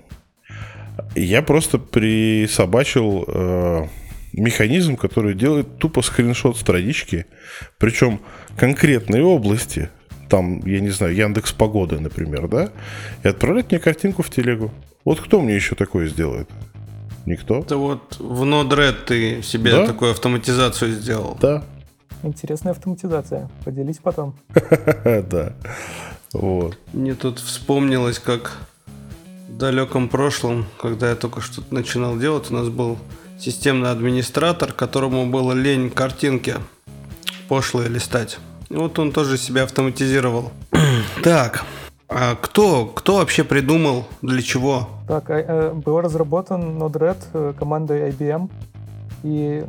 Я 1.15 1.43
просто 1.43 1.79
присобачил 1.79 3.25
э, 3.27 3.87
механизм, 4.33 4.97
который 4.97 5.35
делает 5.35 5.79
тупо 5.79 6.03
скриншот 6.03 6.57
странички, 6.57 7.27
причем 7.79 8.21
конкретной 8.57 9.23
области, 9.23 9.91
там, 10.29 10.61
я 10.67 10.81
не 10.81 10.91
знаю, 10.91 11.15
Яндекс 11.15 11.53
Погоды, 11.53 12.01
например, 12.01 12.49
да, 12.49 12.71
и 13.23 13.29
отправляет 13.29 13.71
мне 13.71 13.81
картинку 13.81 14.23
в 14.23 14.31
телегу. 14.31 14.71
Вот 15.05 15.21
кто 15.21 15.41
мне 15.41 15.55
еще 15.55 15.75
такое 15.75 16.09
сделает? 16.09 16.49
Никто. 17.27 17.61
Это 17.61 17.77
вот 17.77 18.17
в 18.19 18.43
Node-RED 18.43 19.05
ты 19.07 19.43
себе 19.43 19.73
да? 19.73 19.87
такую 19.87 20.11
автоматизацию 20.11 20.93
сделал. 20.93 21.39
Да. 21.41 21.65
Интересная 22.23 22.73
автоматизация. 22.73 23.51
Поделись 23.65 23.99
потом. 23.99 24.35
Да. 25.05 25.55
Вот. 26.35 26.77
Мне 26.93 27.15
тут 27.15 27.39
вспомнилось, 27.39 28.19
как 28.19 28.59
в 29.49 29.57
далеком 29.57 30.09
прошлом, 30.09 30.67
когда 30.81 31.09
я 31.09 31.17
только 31.17 31.41
что-то 31.41 31.73
начинал 31.73 32.19
делать, 32.19 32.51
у 32.51 32.55
нас 32.55 32.69
был 32.69 32.99
системный 33.39 33.91
администратор, 33.91 34.73
которому 34.73 35.27
было 35.27 35.53
лень 35.53 35.91
картинки 35.91 36.57
пошлые 37.49 37.89
листать. 37.89 38.39
И 38.69 38.75
вот 38.75 38.99
он 38.99 39.13
тоже 39.13 39.39
себя 39.39 39.63
автоматизировал. 39.63 40.51
так, 41.23 41.65
а 42.09 42.35
кто, 42.35 42.87
кто 42.87 43.17
вообще 43.17 43.45
придумал, 43.45 44.07
для 44.21 44.43
чего? 44.43 44.89
Так, 45.07 45.31
а, 45.31 45.39
э, 45.39 45.73
был 45.73 46.01
разработан 46.01 46.83
Node-RED 46.83 47.19
э, 47.33 47.55
командой 47.59 48.11
IBM, 48.11 48.51
и 49.23 49.65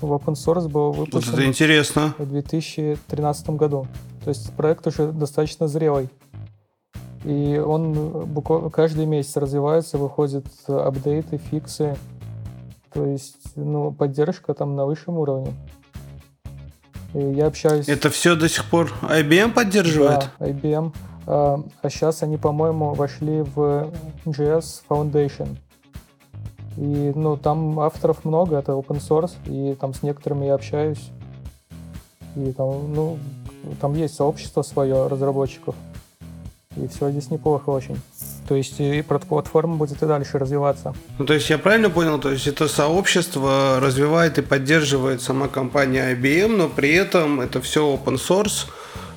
в 0.00 0.12
open 0.12 0.34
source 0.34 0.68
был 0.68 0.92
выпущен 0.92 1.30
вот 1.30 1.38
это 1.38 1.46
интересно. 1.46 2.14
в 2.18 2.26
2013 2.26 3.50
году. 3.50 3.86
То 4.28 4.32
есть 4.32 4.52
проект 4.52 4.86
уже 4.86 5.10
достаточно 5.10 5.68
зрелый. 5.68 6.10
И 7.24 7.56
он 7.56 8.70
каждый 8.70 9.06
месяц 9.06 9.38
развивается, 9.38 9.96
выходят 9.96 10.44
апдейты, 10.66 11.38
фиксы, 11.38 11.96
то 12.92 13.06
есть, 13.06 13.56
ну, 13.56 13.90
поддержка 13.90 14.52
там 14.52 14.76
на 14.76 14.84
высшем 14.84 15.16
уровне. 15.16 15.54
И 17.14 17.20
я 17.20 17.46
общаюсь... 17.46 17.88
Это 17.88 18.10
все 18.10 18.36
до 18.36 18.50
сих 18.50 18.66
пор 18.66 18.92
IBM 19.00 19.54
поддерживает? 19.54 20.28
Да, 20.38 20.46
IBM. 20.46 20.92
А, 21.26 21.64
а 21.80 21.88
сейчас 21.88 22.22
они, 22.22 22.36
по-моему, 22.36 22.92
вошли 22.92 23.40
в 23.40 23.90
JS 24.26 24.82
Foundation. 24.90 25.56
И, 26.76 27.12
ну, 27.14 27.38
там 27.38 27.80
авторов 27.80 28.26
много, 28.26 28.58
это 28.58 28.72
open 28.72 29.00
source, 29.00 29.32
и 29.46 29.74
там 29.74 29.94
с 29.94 30.02
некоторыми 30.02 30.44
я 30.44 30.54
общаюсь. 30.54 31.12
И 32.36 32.52
там, 32.52 32.92
ну, 32.92 33.18
там 33.80 33.94
есть 33.94 34.14
сообщество 34.14 34.62
свое 34.62 35.06
разработчиков. 35.06 35.74
И 36.76 36.86
все 36.88 37.10
здесь 37.10 37.30
неплохо 37.30 37.70
очень. 37.70 37.98
То 38.46 38.54
есть 38.54 38.78
и 38.78 39.02
платформа 39.02 39.76
будет 39.76 40.02
и 40.02 40.06
дальше 40.06 40.38
развиваться. 40.38 40.94
Ну, 41.18 41.26
то 41.26 41.34
есть 41.34 41.50
я 41.50 41.58
правильно 41.58 41.90
понял, 41.90 42.18
то 42.18 42.30
есть 42.30 42.46
это 42.46 42.68
сообщество 42.68 43.78
развивает 43.80 44.38
и 44.38 44.42
поддерживает 44.42 45.20
сама 45.20 45.48
компания 45.48 46.14
IBM, 46.14 46.56
но 46.56 46.68
при 46.68 46.94
этом 46.94 47.40
это 47.40 47.60
все 47.60 47.94
open 47.94 48.16
source, 48.16 48.66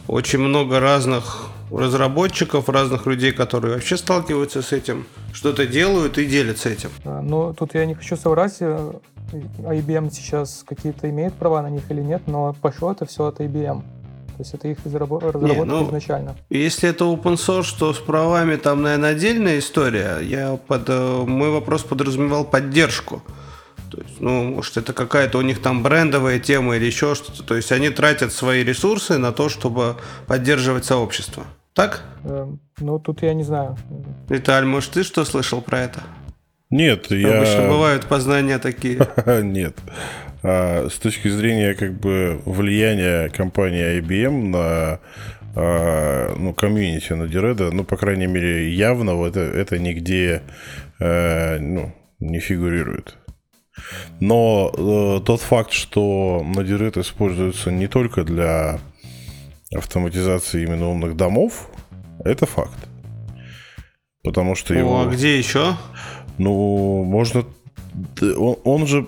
очень 0.07 0.39
много 0.39 0.79
разных 0.79 1.47
разработчиков, 1.71 2.67
разных 2.67 3.05
людей, 3.05 3.31
которые 3.31 3.75
вообще 3.75 3.95
сталкиваются 3.95 4.61
с 4.61 4.73
этим, 4.73 5.05
что-то 5.31 5.65
делают 5.65 6.17
и 6.17 6.25
делятся 6.25 6.69
этим. 6.69 6.89
Ну, 7.05 7.53
тут 7.53 7.73
я 7.75 7.85
не 7.85 7.93
хочу 7.93 8.17
соврать, 8.17 8.57
э, 8.59 8.93
IBM 9.31 10.11
сейчас 10.11 10.65
какие-то 10.67 11.09
имеет 11.09 11.33
права 11.33 11.61
на 11.61 11.69
них 11.69 11.83
или 11.89 12.01
нет, 12.01 12.23
но 12.27 12.53
пошло 12.61 12.91
это 12.91 13.05
все 13.05 13.25
от 13.25 13.39
IBM. 13.39 13.83
То 14.41 14.43
есть 14.43 14.53
это 14.55 14.67
их 14.69 14.79
разработка 14.83 15.37
не, 15.37 15.63
ну, 15.63 15.85
изначально. 15.85 16.35
Если 16.49 16.89
это 16.89 17.05
open 17.05 17.35
source, 17.35 17.77
то 17.77 17.93
с 17.93 17.99
правами 17.99 18.55
там, 18.55 18.81
наверное, 18.81 19.11
отдельная 19.11 19.59
история. 19.59 20.17
Я 20.19 20.57
под 20.67 20.89
э, 20.89 21.23
мой 21.27 21.51
вопрос 21.51 21.83
подразумевал 21.83 22.43
поддержку. 22.43 23.21
То 23.91 24.01
есть, 24.01 24.19
ну, 24.19 24.45
может, 24.45 24.77
это 24.77 24.93
какая-то 24.93 25.37
у 25.37 25.41
них 25.41 25.61
там 25.61 25.83
брендовая 25.83 26.39
тема 26.39 26.75
или 26.75 26.85
еще 26.85 27.13
что-то. 27.13 27.43
То 27.43 27.55
есть 27.55 27.71
они 27.71 27.91
тратят 27.91 28.33
свои 28.33 28.63
ресурсы 28.63 29.19
на 29.19 29.31
то, 29.31 29.47
чтобы 29.47 29.97
поддерживать 30.25 30.85
сообщество. 30.85 31.43
Так? 31.75 32.01
Э, 32.23 32.47
ну, 32.79 32.97
тут 32.97 33.21
я 33.21 33.35
не 33.35 33.43
знаю. 33.43 33.77
Виталь, 34.27 34.65
может, 34.65 34.93
ты 34.93 35.03
что 35.03 35.23
слышал 35.23 35.61
про 35.61 35.81
это? 35.81 36.01
Нет, 36.71 37.11
я... 37.11 37.37
Обычно 37.37 37.69
бывают 37.69 38.05
познания 38.07 38.57
такие. 38.57 39.07
Нет. 39.43 39.77
А, 40.43 40.87
с 40.89 40.97
точки 40.97 41.27
зрения 41.27 41.73
как 41.73 41.99
бы 41.99 42.41
влияния 42.45 43.29
компании 43.29 43.99
IBM 43.99 44.47
на 44.49 44.99
а, 45.55 46.35
ну, 46.37 46.53
комьюнити 46.53 47.13
на 47.13 47.27
Диреда, 47.27 47.71
ну, 47.71 47.83
по 47.83 47.97
крайней 47.97 48.27
мере, 48.27 48.73
явно 48.73 49.23
это, 49.25 49.41
это 49.41 49.77
нигде 49.77 50.41
а, 50.99 51.59
ну, 51.59 51.93
не 52.19 52.39
фигурирует. 52.39 53.17
Но 54.19 54.71
э, 54.73 55.25
тот 55.25 55.41
факт, 55.41 55.71
что 55.71 56.43
Node.RED 56.45 56.99
используется 56.99 57.71
не 57.71 57.87
только 57.87 58.23
для 58.23 58.79
автоматизации 59.75 60.63
именно 60.63 60.89
умных 60.89 61.15
домов, 61.15 61.69
это 62.23 62.45
факт. 62.45 62.77
Потому 64.23 64.55
что 64.55 64.73
его... 64.73 65.01
а 65.01 65.05
где 65.05 65.37
еще? 65.37 65.75
Ну, 66.37 67.03
можно 67.03 67.45
он, 68.21 68.57
он 68.63 68.87
же, 68.87 69.07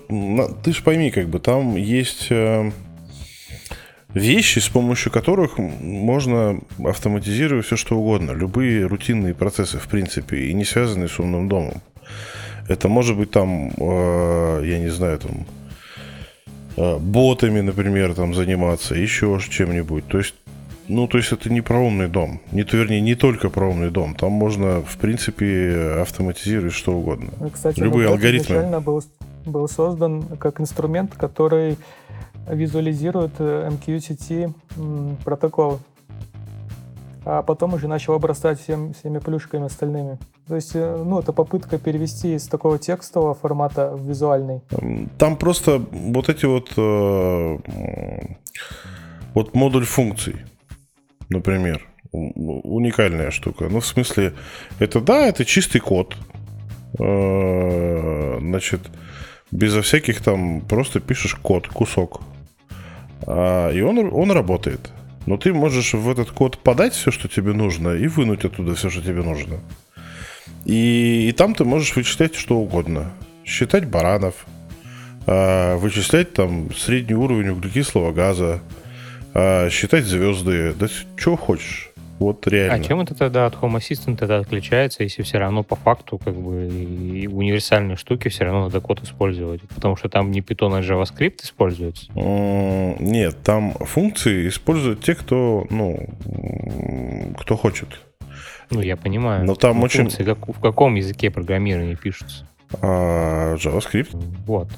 ты 0.62 0.72
же 0.72 0.82
пойми, 0.82 1.10
как 1.10 1.28
бы 1.28 1.38
там 1.38 1.76
есть 1.76 2.26
э, 2.30 2.70
вещи, 4.14 4.58
с 4.58 4.68
помощью 4.68 5.12
которых 5.12 5.58
можно 5.58 6.60
автоматизировать 6.84 7.66
все 7.66 7.76
что 7.76 7.96
угодно, 7.96 8.32
любые 8.32 8.86
рутинные 8.86 9.34
процессы, 9.34 9.78
в 9.78 9.88
принципе, 9.88 10.46
и 10.46 10.54
не 10.54 10.64
связанные 10.64 11.08
с 11.08 11.18
умным 11.18 11.48
домом. 11.48 11.82
Это 12.68 12.88
может 12.88 13.16
быть 13.16 13.30
там, 13.30 13.72
э, 13.76 14.62
я 14.64 14.78
не 14.78 14.90
знаю, 14.90 15.18
там 15.18 15.46
э, 16.76 16.98
ботами, 16.98 17.60
например, 17.60 18.14
там 18.14 18.34
заниматься, 18.34 18.94
еще 18.94 19.38
чем-нибудь. 19.50 20.06
То 20.08 20.18
есть 20.18 20.34
ну, 20.88 21.08
то 21.08 21.18
есть 21.18 21.32
это 21.32 21.50
не 21.50 21.60
про 21.60 21.78
умный 21.78 22.08
дом. 22.08 22.40
Не, 22.52 22.62
вернее, 22.62 23.00
не 23.00 23.14
только 23.14 23.50
про 23.50 23.68
умный 23.68 23.90
дом. 23.90 24.14
Там 24.14 24.32
можно, 24.32 24.82
в 24.82 24.96
принципе, 24.98 25.98
автоматизировать 26.00 26.74
что 26.74 26.92
угодно. 26.92 27.30
Кстати, 27.52 27.80
Любые 27.80 28.08
алгоритмы. 28.08 28.56
изначально 28.56 28.80
был, 28.80 29.02
был 29.46 29.68
создан 29.68 30.22
как 30.38 30.60
инструмент, 30.60 31.14
который 31.14 31.78
визуализирует 32.48 33.32
э, 33.38 33.70
MQTT 33.70 34.52
протокол. 35.24 35.80
А 37.26 37.42
потом 37.42 37.72
уже 37.72 37.88
начал 37.88 38.12
обрастать 38.12 38.60
всем, 38.60 38.92
всеми 38.92 39.18
плюшками 39.18 39.64
остальными. 39.64 40.18
То 40.46 40.56
есть, 40.56 40.72
э, 40.74 41.02
ну, 41.02 41.20
это 41.20 41.32
попытка 41.32 41.78
перевести 41.78 42.34
из 42.34 42.46
такого 42.46 42.78
текстового 42.78 43.32
формата 43.32 43.92
в 43.96 44.06
визуальный. 44.06 44.60
Там 45.16 45.36
просто 45.36 45.82
вот 45.90 46.28
эти 46.28 46.44
вот 46.44 46.70
э, 46.76 47.58
вот 49.32 49.54
модуль 49.54 49.86
функций 49.86 50.36
например. 51.28 51.86
Уникальная 52.12 53.30
штука. 53.30 53.68
Ну, 53.68 53.80
в 53.80 53.86
смысле, 53.86 54.34
это 54.78 55.00
да, 55.00 55.26
это 55.26 55.44
чистый 55.44 55.80
код. 55.80 56.16
Э, 56.98 58.38
значит, 58.40 58.80
безо 59.50 59.82
всяких 59.82 60.20
там, 60.22 60.60
просто 60.60 61.00
пишешь 61.00 61.34
код, 61.34 61.68
кусок. 61.68 62.20
А, 63.26 63.70
и 63.70 63.80
он, 63.80 63.98
он 64.12 64.30
работает. 64.30 64.92
Но 65.26 65.36
ты 65.38 65.52
можешь 65.52 65.94
в 65.94 66.10
этот 66.10 66.30
код 66.30 66.58
подать 66.58 66.92
все, 66.92 67.10
что 67.10 67.28
тебе 67.28 67.52
нужно, 67.52 67.90
и 67.90 68.06
вынуть 68.06 68.44
оттуда 68.44 68.74
все, 68.74 68.90
что 68.90 69.00
тебе 69.00 69.22
нужно. 69.22 69.58
И, 70.64 71.28
и 71.28 71.32
там 71.32 71.54
ты 71.54 71.64
можешь 71.64 71.96
вычислять 71.96 72.34
что 72.34 72.58
угодно. 72.58 73.12
Считать 73.44 73.86
баранов, 73.86 74.46
э, 75.26 75.76
вычислять 75.76 76.32
там 76.34 76.74
средний 76.74 77.14
уровень 77.14 77.50
углекислого 77.50 78.12
газа, 78.12 78.60
э, 79.34 79.70
считать 79.70 80.04
звезды, 80.04 80.74
да 80.74 80.86
что 81.16 81.36
хочешь. 81.36 81.90
Вот 82.18 82.46
реально. 82.46 82.74
А 82.74 82.80
чем 82.80 83.00
это 83.00 83.14
тогда 83.14 83.46
от 83.46 83.54
Home 83.54 83.76
Assistant 83.76 84.22
это 84.24 84.38
отличается, 84.38 85.02
если 85.02 85.22
все 85.22 85.38
равно 85.38 85.64
по 85.64 85.74
факту 85.74 86.18
как 86.18 86.34
бы 86.34 86.68
и 86.68 87.26
универсальные 87.26 87.96
штуки 87.96 88.28
все 88.28 88.44
равно 88.44 88.64
надо 88.64 88.80
код 88.80 89.02
использовать? 89.02 89.62
Потому 89.62 89.96
что 89.96 90.08
там 90.08 90.30
не 90.30 90.40
Python, 90.40 90.78
а 90.78 90.80
JavaScript 90.80 91.42
используется? 91.42 92.06
Нет, 92.14 93.36
там 93.42 93.74
функции 93.74 94.48
используют 94.48 95.02
те, 95.02 95.14
кто, 95.14 95.66
ну, 95.70 96.08
кто 97.38 97.56
хочет. 97.56 97.88
Ну, 98.70 98.80
я 98.80 98.96
понимаю. 98.96 99.44
Но 99.44 99.54
там 99.54 99.78
Но 99.78 99.84
очень... 99.84 100.02
Функции 100.02 100.24
как, 100.24 100.48
в 100.48 100.60
каком 100.60 100.94
языке 100.94 101.30
программирования 101.30 101.96
пишутся? 101.96 102.48
А, 102.80 103.56
JavaScript. 103.56 104.16
Вот. 104.46 104.68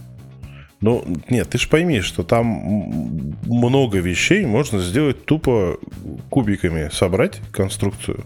Ну, 0.87 1.05
нет, 1.29 1.49
ты 1.51 1.59
же 1.59 1.69
пойми, 1.69 2.01
что 2.01 2.23
там 2.23 2.47
много 3.43 3.99
вещей 3.99 4.47
можно 4.47 4.79
сделать 4.79 5.25
тупо 5.25 5.79
кубиками, 6.31 6.91
собрать 6.93 7.41
конструкцию. 7.51 8.21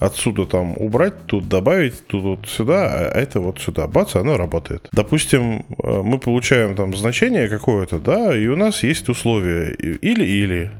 Отсюда 0.00 0.46
там 0.46 0.74
убрать, 0.76 1.14
тут 1.26 1.48
добавить, 1.48 2.04
тут 2.08 2.22
вот 2.24 2.48
сюда, 2.48 2.88
а 2.90 3.16
это 3.16 3.38
вот 3.38 3.60
сюда. 3.60 3.86
Бац, 3.86 4.16
оно 4.16 4.36
работает. 4.36 4.88
Допустим, 4.90 5.64
э, 5.80 6.02
мы 6.02 6.18
получаем 6.18 6.74
там 6.74 6.92
значение 6.96 7.48
какое-то, 7.48 8.00
да, 8.00 8.36
и 8.36 8.48
у 8.48 8.56
нас 8.56 8.82
есть 8.82 9.08
условия 9.08 9.70
или-или. 9.70 10.72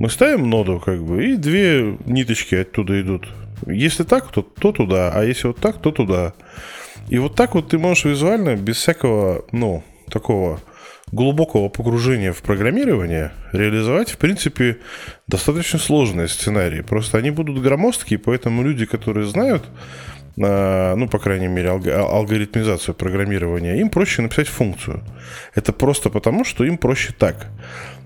Мы 0.00 0.10
ставим 0.10 0.50
ноду, 0.50 0.80
как 0.84 1.00
бы, 1.04 1.26
и 1.26 1.36
две 1.36 1.96
ниточки 2.06 2.56
оттуда 2.56 3.00
идут. 3.00 3.28
Если 3.68 4.02
так, 4.02 4.32
то, 4.32 4.42
то 4.42 4.72
туда, 4.72 5.12
а 5.14 5.22
если 5.22 5.46
вот 5.46 5.58
так, 5.58 5.80
то 5.80 5.92
туда. 5.92 6.32
И 7.08 7.18
вот 7.18 7.36
так 7.36 7.54
вот 7.54 7.68
ты 7.68 7.78
можешь 7.78 8.04
визуально, 8.04 8.56
без 8.56 8.78
всякого, 8.78 9.44
ну, 9.52 9.84
такого 10.10 10.60
глубокого 11.12 11.68
погружения 11.68 12.32
в 12.32 12.42
программирование 12.42 13.32
реализовать, 13.52 14.10
в 14.10 14.18
принципе, 14.18 14.78
достаточно 15.26 15.78
сложные 15.78 16.28
сценарии. 16.28 16.82
Просто 16.82 17.18
они 17.18 17.30
будут 17.30 17.60
громоздкие, 17.60 18.18
поэтому 18.18 18.62
люди, 18.62 18.86
которые 18.86 19.26
знают, 19.26 19.64
а, 20.40 20.94
ну, 20.94 21.08
по 21.08 21.18
крайней 21.18 21.48
мере, 21.48 21.70
алгоритмизацию 21.70 22.94
программирования, 22.94 23.80
им 23.80 23.90
проще 23.90 24.22
написать 24.22 24.48
функцию. 24.48 25.02
Это 25.54 25.72
просто 25.72 26.10
потому, 26.10 26.44
что 26.44 26.64
им 26.64 26.78
проще 26.78 27.12
так. 27.16 27.48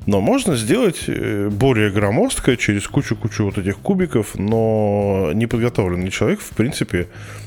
Но 0.07 0.21
можно 0.21 0.55
сделать 0.55 1.05
э, 1.07 1.49
более 1.49 1.91
громоздко 1.91 2.59
через 2.59 2.87
кучу-кучу 2.87 3.45
вот 3.45 3.57
этих 3.57 3.79
кубиков, 3.79 4.35
но 4.35 5.31
неподготовленный 5.33 6.11
человек, 6.11 6.41
в 6.41 6.51
принципе, 6.51 7.07
а, 7.07 7.44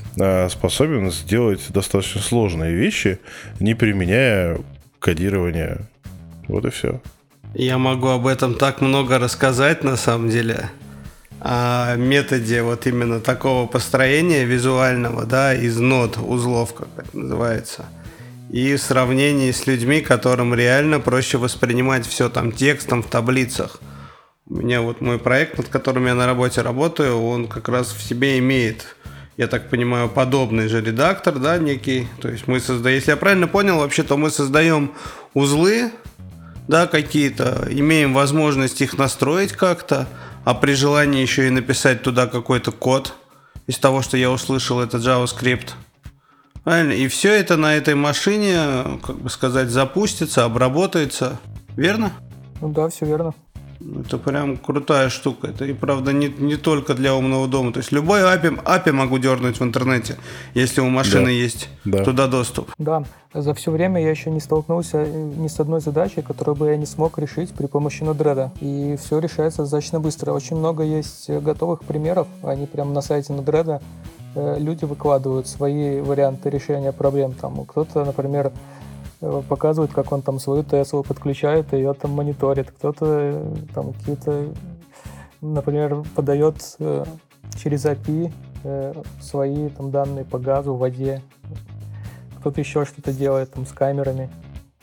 способен 0.50 1.10
сделать 1.10 1.60
достаточно 1.70 2.20
сложные 2.20 2.74
вещи, 2.74 3.18
не 3.60 3.74
применяя 3.74 4.58
кодирование. 4.98 5.88
Вот 6.46 6.64
и 6.64 6.70
все. 6.70 7.00
Я 7.54 7.78
могу 7.78 8.08
об 8.08 8.26
этом 8.26 8.54
так 8.54 8.80
много 8.80 9.18
рассказать, 9.18 9.84
на 9.84 9.96
самом 9.96 10.28
деле. 10.28 10.70
О 11.40 11.94
методе 11.96 12.62
вот 12.62 12.86
именно 12.86 13.20
такого 13.20 13.66
построения 13.66 14.44
визуального, 14.44 15.24
да, 15.24 15.54
из 15.54 15.78
нод 15.78 16.18
узлов, 16.18 16.74
как 16.74 16.88
это 16.96 17.16
называется. 17.16 17.86
И 18.50 18.74
в 18.74 18.82
сравнении 18.82 19.52
с 19.52 19.66
людьми, 19.66 20.00
которым 20.00 20.54
реально 20.54 21.00
проще 21.00 21.38
воспринимать 21.38 22.06
все 22.06 22.28
там 22.28 22.50
текстом 22.50 23.02
в 23.02 23.06
таблицах. 23.06 23.80
У 24.46 24.56
меня 24.56 24.80
вот 24.80 25.00
мой 25.00 25.18
проект, 25.18 25.58
над 25.58 25.68
которым 25.68 26.06
я 26.06 26.14
на 26.14 26.26
работе 26.26 26.62
работаю, 26.62 27.22
он 27.22 27.46
как 27.46 27.68
раз 27.68 27.92
в 27.92 28.02
себе 28.02 28.38
имеет 28.38 28.96
я 29.38 29.46
так 29.46 29.70
понимаю, 29.70 30.08
подобный 30.08 30.66
же 30.66 30.82
редактор, 30.82 31.38
да, 31.38 31.58
некий. 31.58 32.08
То 32.20 32.28
есть 32.28 32.48
мы 32.48 32.58
создаем, 32.58 32.96
если 32.96 33.12
я 33.12 33.16
правильно 33.16 33.46
понял, 33.46 33.78
вообще, 33.78 34.02
то 34.02 34.16
мы 34.16 34.30
создаем 34.30 34.92
узлы, 35.32 35.92
да, 36.66 36.88
какие-то, 36.88 37.68
имеем 37.70 38.12
возможность 38.12 38.80
их 38.80 38.98
настроить 38.98 39.52
как-то, 39.52 40.08
а 40.44 40.54
при 40.54 40.72
желании 40.72 41.22
еще 41.22 41.46
и 41.46 41.50
написать 41.50 42.02
туда 42.02 42.26
какой-то 42.26 42.72
код 42.72 43.14
из 43.68 43.78
того, 43.78 44.02
что 44.02 44.16
я 44.16 44.28
услышал, 44.28 44.80
это 44.80 44.98
JavaScript. 44.98 45.70
Правильно? 46.64 46.92
И 46.92 47.06
все 47.06 47.32
это 47.32 47.56
на 47.56 47.76
этой 47.76 47.94
машине, 47.94 48.98
как 49.06 49.20
бы 49.20 49.30
сказать, 49.30 49.70
запустится, 49.70 50.44
обработается. 50.44 51.38
Верно? 51.76 52.12
Ну 52.60 52.70
да, 52.70 52.88
все 52.88 53.06
верно. 53.06 53.34
Это 53.80 54.18
прям 54.18 54.56
крутая 54.56 55.08
штука. 55.08 55.48
Это 55.48 55.64
и 55.64 55.72
правда 55.72 56.12
не, 56.12 56.28
не 56.28 56.56
только 56.56 56.94
для 56.94 57.14
умного 57.14 57.46
дома. 57.46 57.72
То 57.72 57.78
есть 57.78 57.92
любой 57.92 58.20
API, 58.20 58.62
API 58.64 58.92
могу 58.92 59.18
дернуть 59.18 59.60
в 59.60 59.62
интернете, 59.62 60.16
если 60.54 60.80
у 60.80 60.88
машины 60.88 61.26
да. 61.26 61.30
есть 61.30 61.68
да. 61.84 62.02
туда 62.04 62.26
доступ. 62.26 62.72
Да, 62.78 63.04
за 63.32 63.54
все 63.54 63.70
время 63.70 64.02
я 64.02 64.10
еще 64.10 64.30
не 64.30 64.40
столкнулся 64.40 64.98
э, 64.98 65.32
ни 65.36 65.46
с 65.46 65.60
одной 65.60 65.80
задачей, 65.80 66.22
которую 66.22 66.56
бы 66.56 66.68
я 66.68 66.76
не 66.76 66.86
смог 66.86 67.18
решить 67.18 67.50
при 67.50 67.66
помощи 67.66 68.02
Node-RED. 68.02 68.50
И 68.60 68.96
все 68.96 69.20
решается 69.20 69.62
достаточно 69.62 70.00
быстро. 70.00 70.32
Очень 70.32 70.56
много 70.56 70.82
есть 70.82 71.30
готовых 71.30 71.84
примеров. 71.84 72.26
Они 72.42 72.66
прямо 72.66 72.92
на 72.92 73.00
сайте 73.00 73.32
Node-RED 73.32 73.80
э, 74.34 74.56
люди 74.58 74.84
выкладывают 74.86 75.46
свои 75.46 76.00
варианты 76.00 76.50
решения 76.50 76.90
проблем. 76.90 77.32
Там 77.32 77.64
кто-то, 77.64 78.04
например, 78.04 78.52
Э, 79.20 79.42
показывает, 79.48 79.92
как 79.92 80.12
он 80.12 80.22
там 80.22 80.38
свою 80.38 80.62
Теслу 80.62 81.02
подключает 81.02 81.72
и 81.72 81.76
ее 81.76 81.92
там 81.94 82.12
мониторит. 82.12 82.70
Кто-то 82.70 83.06
э, 83.06 83.56
там 83.74 83.92
какие-то, 83.92 84.54
например, 85.40 86.02
подает 86.14 86.56
э, 86.78 87.04
через 87.60 87.84
API 87.84 88.32
свои 89.20 89.68
там 89.68 89.92
данные 89.92 90.24
по 90.24 90.40
газу, 90.40 90.74
воде. 90.74 91.22
Кто-то 92.40 92.60
еще 92.60 92.84
что-то 92.84 93.12
делает 93.12 93.52
там 93.52 93.64
с 93.64 93.70
камерами. 93.70 94.30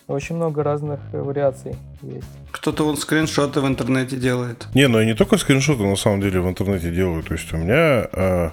Очень 0.08 0.38
много 0.38 0.63
разных 0.63 1.02
вариаций 1.12 1.76
есть. 2.02 2.28
Кто-то 2.52 2.86
вон 2.86 2.95
скриншоты 2.95 3.60
в 3.60 3.67
интернете 3.67 4.15
делает. 4.15 4.67
Не, 4.74 4.88
ну 4.88 5.00
я 5.00 5.06
не 5.06 5.13
только 5.13 5.38
скриншоты 5.38 5.84
на 5.84 5.98
самом 5.98 6.21
деле 6.21 6.39
в 6.39 6.48
интернете 6.48 6.89
делаю. 6.89 7.21
То 7.21 7.34
есть 7.34 7.54
у 7.54 7.58
меня 7.58 8.08
э, 8.13 8.52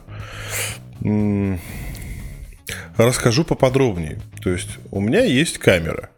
Расскажу 2.96 3.44
поподробнее. 3.44 4.20
То 4.42 4.50
есть 4.50 4.78
у 4.90 5.00
меня 5.00 5.24
есть 5.24 5.58
камера. 5.58 6.10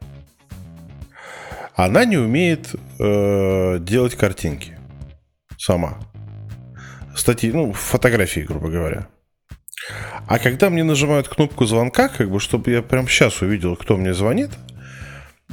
Она 1.74 2.04
не 2.04 2.16
умеет 2.16 2.74
э, 2.98 3.78
делать 3.80 4.14
картинки 4.14 4.78
сама. 5.58 5.98
Статьи, 7.16 7.52
ну, 7.52 7.72
фотографии, 7.72 8.40
грубо 8.40 8.68
говоря. 8.68 9.08
А 10.26 10.38
когда 10.38 10.70
мне 10.70 10.84
нажимают 10.84 11.28
кнопку 11.28 11.66
звонка, 11.66 12.08
как 12.08 12.30
бы, 12.30 12.40
чтобы 12.40 12.70
я 12.70 12.82
прям 12.82 13.08
сейчас 13.08 13.42
увидел, 13.42 13.76
кто 13.76 13.96
мне 13.96 14.14
звонит, 14.14 14.50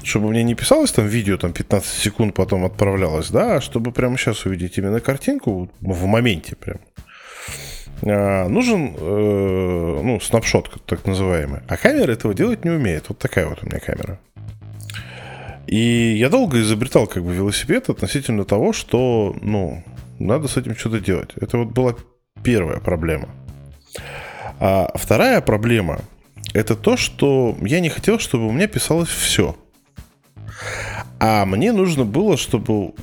чтобы 0.03 0.29
мне 0.29 0.43
не 0.43 0.55
писалось 0.55 0.91
там 0.91 1.07
видео, 1.07 1.37
там 1.37 1.53
15 1.53 1.89
секунд 1.89 2.35
потом 2.35 2.65
отправлялось, 2.65 3.29
да, 3.29 3.57
а 3.57 3.61
чтобы 3.61 3.91
прямо 3.91 4.17
сейчас 4.17 4.45
увидеть 4.45 4.77
именно 4.77 4.99
картинку 4.99 5.71
в 5.81 6.05
моменте 6.05 6.55
прям. 6.55 6.79
А, 8.03 8.47
нужен 8.47 8.95
э, 8.97 9.99
ну, 10.03 10.19
снапшот, 10.19 10.83
так 10.85 11.05
называемый. 11.05 11.61
А 11.67 11.77
камера 11.77 12.11
этого 12.11 12.33
делать 12.33 12.65
не 12.65 12.71
умеет. 12.71 13.09
Вот 13.09 13.19
такая 13.19 13.47
вот 13.47 13.63
у 13.63 13.65
меня 13.65 13.79
камера. 13.79 14.19
И 15.67 16.15
я 16.17 16.29
долго 16.29 16.59
изобретал 16.61 17.07
как 17.07 17.23
бы 17.23 17.33
велосипед 17.33 17.89
относительно 17.89 18.43
того, 18.43 18.73
что, 18.73 19.35
ну, 19.41 19.83
надо 20.19 20.47
с 20.47 20.57
этим 20.57 20.75
что-то 20.75 20.99
делать. 20.99 21.31
Это 21.39 21.57
вот 21.57 21.69
была 21.69 21.95
первая 22.43 22.79
проблема. 22.79 23.29
А 24.59 24.91
вторая 24.95 25.41
проблема– 25.41 26.01
это 26.53 26.75
то, 26.75 26.97
что 26.97 27.55
я 27.61 27.79
не 27.79 27.89
хотел, 27.89 28.19
чтобы 28.19 28.47
у 28.47 28.51
меня 28.51 28.67
писалось 28.67 29.09
все. 29.09 29.55
А 31.23 31.45
мне 31.45 31.71
нужно 31.71 32.03
было, 32.03 32.35
чтобы 32.35 32.93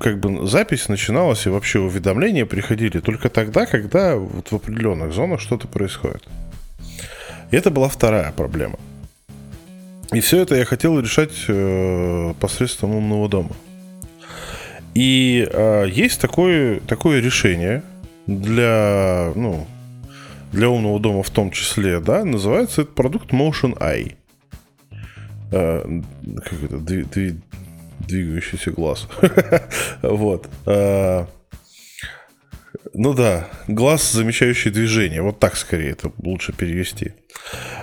как 0.00 0.18
бы 0.18 0.46
запись 0.46 0.88
начиналась 0.88 1.44
и 1.44 1.50
вообще 1.50 1.78
уведомления 1.78 2.46
приходили 2.46 3.00
только 3.00 3.28
тогда, 3.28 3.66
когда 3.66 4.16
вот 4.16 4.50
в 4.50 4.54
определенных 4.54 5.12
зонах 5.12 5.42
что-то 5.42 5.68
происходит. 5.68 6.26
И 7.50 7.56
это 7.56 7.70
была 7.70 7.90
вторая 7.90 8.32
проблема. 8.32 8.78
И 10.10 10.20
все 10.20 10.40
это 10.40 10.54
я 10.54 10.64
хотел 10.64 10.98
решать 10.98 11.34
э, 11.48 12.32
посредством 12.40 12.94
умного 12.94 13.28
дома. 13.28 13.50
И 14.94 15.46
э, 15.46 15.86
есть 15.90 16.18
такое, 16.18 16.80
такое 16.80 17.20
решение 17.20 17.82
для, 18.26 19.32
ну, 19.34 19.66
для 20.50 20.70
умного 20.70 20.98
дома 20.98 21.22
в 21.22 21.28
том 21.28 21.50
числе, 21.50 22.00
да, 22.00 22.24
называется 22.24 22.82
этот 22.82 22.94
продукт 22.94 23.32
Motion 23.32 23.76
Eye. 23.78 24.14
Э, 25.52 26.00
как 26.42 26.62
это, 26.62 26.78
двигающийся 28.06 28.70
глаз. 28.70 29.08
вот. 30.02 30.48
А, 30.66 31.26
ну 32.94 33.12
да, 33.12 33.48
глаз, 33.68 34.12
замечающий 34.12 34.70
движение. 34.70 35.22
Вот 35.22 35.38
так 35.38 35.56
скорее 35.56 35.90
это 35.90 36.12
лучше 36.22 36.52
перевести. 36.52 37.12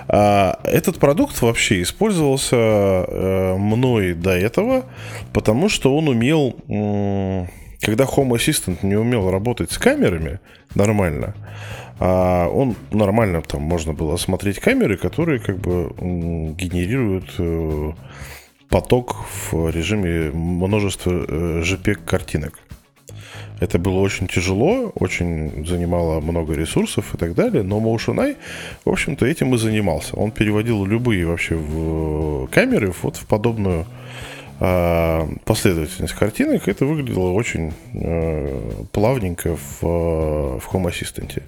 А 0.08 0.58
этот 0.64 0.98
продукт 0.98 1.40
вообще 1.40 1.82
использовался 1.82 2.56
э, 2.56 3.56
мной 3.56 4.14
до 4.14 4.32
этого, 4.32 4.86
потому 5.32 5.68
что 5.68 5.96
он 5.96 6.08
умел, 6.08 6.56
когда 7.80 8.04
Home 8.04 8.30
Assistant 8.30 8.78
не 8.82 8.96
умел 8.96 9.30
работать 9.30 9.70
с 9.70 9.78
камерами 9.78 10.40
нормально, 10.74 11.34
а 12.00 12.48
он 12.48 12.74
нормально 12.90 13.42
там 13.42 13.62
можно 13.62 13.92
было 13.92 14.16
смотреть 14.16 14.58
камеры, 14.58 14.96
которые 14.96 15.38
как 15.38 15.58
бы 15.58 15.92
генерируют 16.58 17.34
э, 17.38 17.92
поток 18.74 19.14
в 19.52 19.70
режиме 19.70 20.32
множества 20.32 21.12
JPEG 21.62 21.98
э. 22.08 22.50
Это 23.60 23.78
было 23.78 24.00
очень 24.00 24.26
тяжело, 24.26 24.90
очень 24.96 25.64
занимало 25.64 26.20
много 26.20 26.54
ресурсов 26.54 27.14
и 27.14 27.16
так 27.16 27.36
далее, 27.36 27.62
но 27.62 27.78
MotionEye, 27.78 28.36
в 28.84 28.90
общем-то, 28.90 29.26
этим 29.26 29.54
и 29.54 29.58
занимался. 29.58 30.16
Он 30.16 30.32
переводил 30.32 30.84
любые 30.84 31.24
вообще 31.24 31.54
в 31.54 32.48
камеры 32.48 32.92
вот 33.00 33.14
в 33.14 33.26
подобную 33.26 33.86
э, 34.58 35.20
последовательность 35.44 36.14
картинок. 36.14 36.66
Это 36.66 36.84
выглядело 36.84 37.30
очень 37.30 37.72
э, 37.92 38.86
плавненько 38.90 39.54
в, 39.54 39.82
в 39.82 40.68
Home 40.72 40.90
Assistant. 40.90 41.44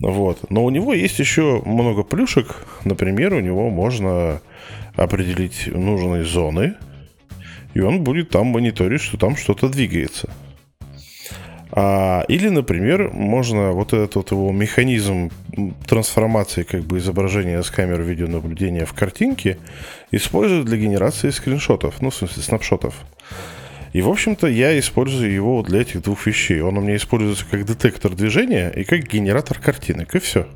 Вот. 0.00 0.50
Но 0.50 0.64
у 0.64 0.70
него 0.70 0.94
есть 0.94 1.20
еще 1.20 1.62
много 1.64 2.02
плюшек. 2.02 2.66
Например, 2.84 3.34
у 3.34 3.40
него 3.40 3.70
можно 3.70 4.40
определить 4.96 5.66
нужные 5.66 6.24
зоны, 6.24 6.74
и 7.74 7.80
он 7.80 8.04
будет 8.04 8.30
там 8.30 8.46
мониторить, 8.46 9.00
что 9.00 9.16
там 9.16 9.36
что-то 9.36 9.68
двигается. 9.68 10.30
А, 11.76 12.24
или, 12.28 12.48
например, 12.50 13.10
можно 13.12 13.72
вот 13.72 13.92
этот 13.92 14.14
вот 14.14 14.30
его 14.30 14.52
механизм 14.52 15.30
трансформации 15.88 16.62
как 16.62 16.82
бы 16.82 16.98
изображения 16.98 17.60
с 17.62 17.70
камер 17.70 18.02
видеонаблюдения 18.02 18.86
в 18.86 18.92
картинке 18.92 19.58
использовать 20.12 20.66
для 20.66 20.76
генерации 20.76 21.30
скриншотов, 21.30 22.00
ну, 22.00 22.10
в 22.10 22.14
смысле, 22.14 22.42
снапшотов. 22.44 22.94
И, 23.92 24.02
в 24.02 24.08
общем-то, 24.08 24.46
я 24.46 24.78
использую 24.78 25.32
его 25.32 25.62
для 25.62 25.80
этих 25.80 26.02
двух 26.02 26.26
вещей. 26.26 26.60
Он 26.60 26.78
у 26.78 26.80
меня 26.80 26.96
используется 26.96 27.44
как 27.50 27.64
детектор 27.64 28.14
движения 28.14 28.70
и 28.70 28.84
как 28.84 29.08
генератор 29.08 29.58
картинок, 29.58 30.14
и 30.14 30.20
все. 30.20 30.46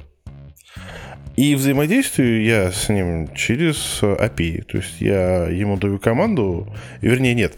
И 1.39 1.55
взаимодействую 1.55 2.43
я 2.43 2.73
с 2.73 2.89
ним 2.89 3.33
через 3.33 4.03
API. 4.03 4.65
То 4.65 4.79
есть 4.79 5.01
я 5.01 5.45
ему 5.45 5.77
даю 5.77 6.01
команду, 6.01 6.67
вернее, 7.01 7.33
нет. 7.33 7.57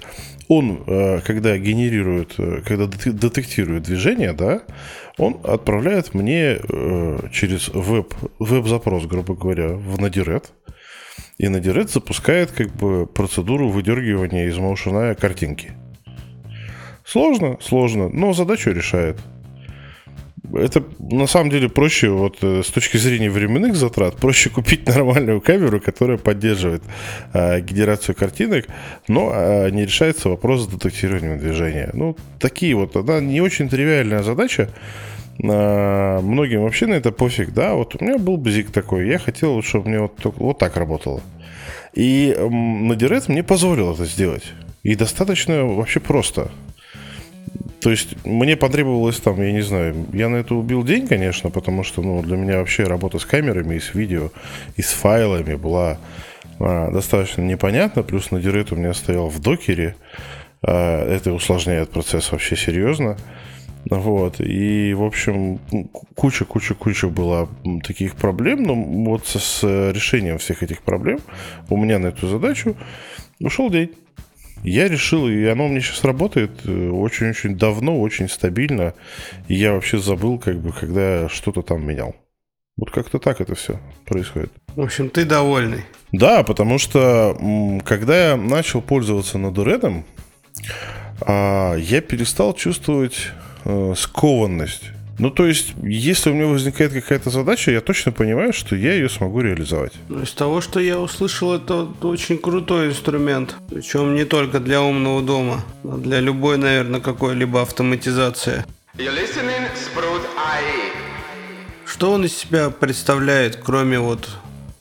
Он, 0.48 0.84
э, 0.86 1.20
когда 1.24 1.56
генерирует, 1.56 2.34
э, 2.36 2.60
когда 2.62 2.84
детектирует 2.86 3.84
движение, 3.84 4.34
да, 4.34 4.60
он 5.16 5.40
отправляет 5.44 6.12
мне 6.12 6.58
э, 6.60 7.18
через 7.32 7.70
веб, 7.72 8.12
веб-запрос, 8.38 9.06
грубо 9.06 9.34
говоря, 9.34 9.68
в 9.68 9.98
Node.js. 9.98 10.44
И 11.38 11.46
Node.js 11.46 11.88
запускает 11.88 12.52
как 12.52 12.74
бы 12.74 13.06
процедуру 13.06 13.70
выдергивания 13.70 14.48
из 14.48 14.58
Motion 14.58 15.14
картинки. 15.14 15.72
Сложно, 17.06 17.56
сложно, 17.62 18.10
но 18.10 18.34
задачу 18.34 18.72
решает 18.72 19.16
это 20.54 20.84
на 20.98 21.26
самом 21.26 21.50
деле 21.50 21.68
проще, 21.68 22.08
вот 22.10 22.38
э, 22.42 22.62
с 22.62 22.70
точки 22.70 22.96
зрения 22.96 23.30
временных 23.30 23.76
затрат, 23.76 24.16
проще 24.16 24.50
купить 24.50 24.86
нормальную 24.94 25.40
камеру, 25.40 25.80
которая 25.80 26.18
поддерживает 26.18 26.82
э, 27.32 27.60
генерацию 27.60 28.14
картинок, 28.14 28.66
но 29.08 29.32
э, 29.34 29.70
не 29.70 29.84
решается 29.84 30.28
вопрос 30.28 30.62
с 30.62 30.66
детектированием 30.66 31.38
движения. 31.38 31.90
Ну, 31.92 32.16
такие 32.38 32.74
вот, 32.74 32.96
она 32.96 33.20
не 33.20 33.40
очень 33.40 33.68
тривиальная 33.68 34.22
задача. 34.22 34.70
Э, 35.42 36.20
многим 36.20 36.62
вообще 36.62 36.86
на 36.86 36.94
это 36.94 37.12
пофиг, 37.12 37.52
да, 37.52 37.74
вот 37.74 38.00
у 38.00 38.04
меня 38.04 38.18
был 38.18 38.36
бзик 38.36 38.70
такой, 38.70 39.08
я 39.08 39.18
хотел, 39.18 39.62
чтобы 39.62 39.88
мне 39.88 40.00
вот, 40.00 40.18
вот 40.24 40.58
так 40.58 40.76
работало. 40.76 41.20
И 41.94 42.34
э, 42.36 42.46
Direct 42.46 43.24
мне 43.28 43.42
позволил 43.42 43.94
это 43.94 44.04
сделать. 44.04 44.44
И 44.82 44.94
достаточно 44.94 45.64
вообще 45.64 46.00
просто. 46.00 46.50
То 47.80 47.90
есть 47.90 48.14
мне 48.26 48.56
потребовалось 48.56 49.18
там, 49.20 49.40
я 49.40 49.52
не 49.52 49.62
знаю, 49.62 50.06
я 50.12 50.28
на 50.28 50.36
это 50.36 50.54
убил 50.54 50.84
день, 50.84 51.06
конечно, 51.06 51.50
потому 51.50 51.82
что 51.82 52.02
ну, 52.02 52.22
для 52.22 52.36
меня 52.36 52.58
вообще 52.58 52.84
работа 52.84 53.18
с 53.18 53.24
камерами 53.24 53.76
и 53.76 53.80
с 53.80 53.94
видео, 53.94 54.30
и 54.76 54.82
с 54.82 54.90
файлами 54.90 55.54
была 55.54 55.98
а, 56.58 56.90
достаточно 56.90 57.42
непонятна. 57.42 58.02
Плюс 58.02 58.30
на 58.30 58.40
Дирет 58.40 58.70
у 58.72 58.76
меня 58.76 58.92
стоял 58.92 59.28
в 59.28 59.40
докере. 59.40 59.96
А, 60.62 61.06
это 61.08 61.32
усложняет 61.32 61.90
процесс 61.90 62.30
вообще 62.32 62.54
серьезно. 62.54 63.16
Вот, 63.88 64.40
и, 64.40 64.92
в 64.92 65.02
общем, 65.02 65.58
куча-куча-куча 66.14 67.08
была 67.08 67.48
таких 67.82 68.14
проблем, 68.14 68.62
но 68.62 68.74
вот 68.74 69.26
с 69.26 69.62
решением 69.62 70.36
всех 70.36 70.62
этих 70.62 70.82
проблем 70.82 71.18
у 71.70 71.78
меня 71.78 71.98
на 71.98 72.08
эту 72.08 72.28
задачу 72.28 72.76
ушел 73.40 73.70
день. 73.70 73.92
Я 74.62 74.88
решил, 74.88 75.28
и 75.28 75.44
оно 75.46 75.68
мне 75.68 75.80
сейчас 75.80 76.04
работает 76.04 76.50
э, 76.64 76.88
очень-очень 76.90 77.56
давно, 77.56 78.00
очень 78.00 78.28
стабильно. 78.28 78.94
И 79.48 79.54
я 79.54 79.72
вообще 79.72 79.98
забыл, 79.98 80.38
как 80.38 80.60
бы, 80.60 80.72
когда 80.72 81.28
что-то 81.28 81.62
там 81.62 81.86
менял. 81.86 82.14
Вот 82.76 82.90
как-то 82.90 83.18
так 83.18 83.40
это 83.40 83.54
все 83.54 83.78
происходит. 84.06 84.52
В 84.74 84.80
общем, 84.80 85.10
ты 85.10 85.24
довольный. 85.24 85.84
Да, 86.12 86.42
потому 86.42 86.78
что 86.78 87.36
когда 87.84 88.30
я 88.30 88.36
начал 88.36 88.80
пользоваться 88.80 89.38
Надуредом, 89.38 90.04
а, 91.20 91.74
я 91.76 92.00
перестал 92.00 92.54
чувствовать 92.54 93.28
э, 93.64 93.94
скованность 93.96 94.90
ну, 95.20 95.30
то 95.30 95.44
есть, 95.44 95.74
если 95.82 96.30
у 96.30 96.34
меня 96.34 96.46
возникает 96.46 96.94
какая-то 96.94 97.28
задача, 97.28 97.70
я 97.70 97.82
точно 97.82 98.10
понимаю, 98.10 98.54
что 98.54 98.74
я 98.74 98.94
ее 98.94 99.10
смогу 99.10 99.42
реализовать. 99.42 99.92
Ну, 100.08 100.22
из 100.22 100.32
того, 100.32 100.62
что 100.62 100.80
я 100.80 100.98
услышал, 100.98 101.52
это 101.52 101.88
очень 102.00 102.38
крутой 102.38 102.88
инструмент. 102.88 103.54
Причем 103.68 104.14
не 104.14 104.24
только 104.24 104.60
для 104.60 104.80
умного 104.80 105.20
дома, 105.20 105.62
а 105.84 105.98
для 105.98 106.20
любой, 106.20 106.56
наверное, 106.56 107.00
какой-либо 107.00 107.60
автоматизации. 107.60 108.64
Что 111.84 112.12
он 112.12 112.24
из 112.24 112.34
себя 112.34 112.70
представляет, 112.70 113.56
кроме 113.56 113.98
вот 113.98 114.30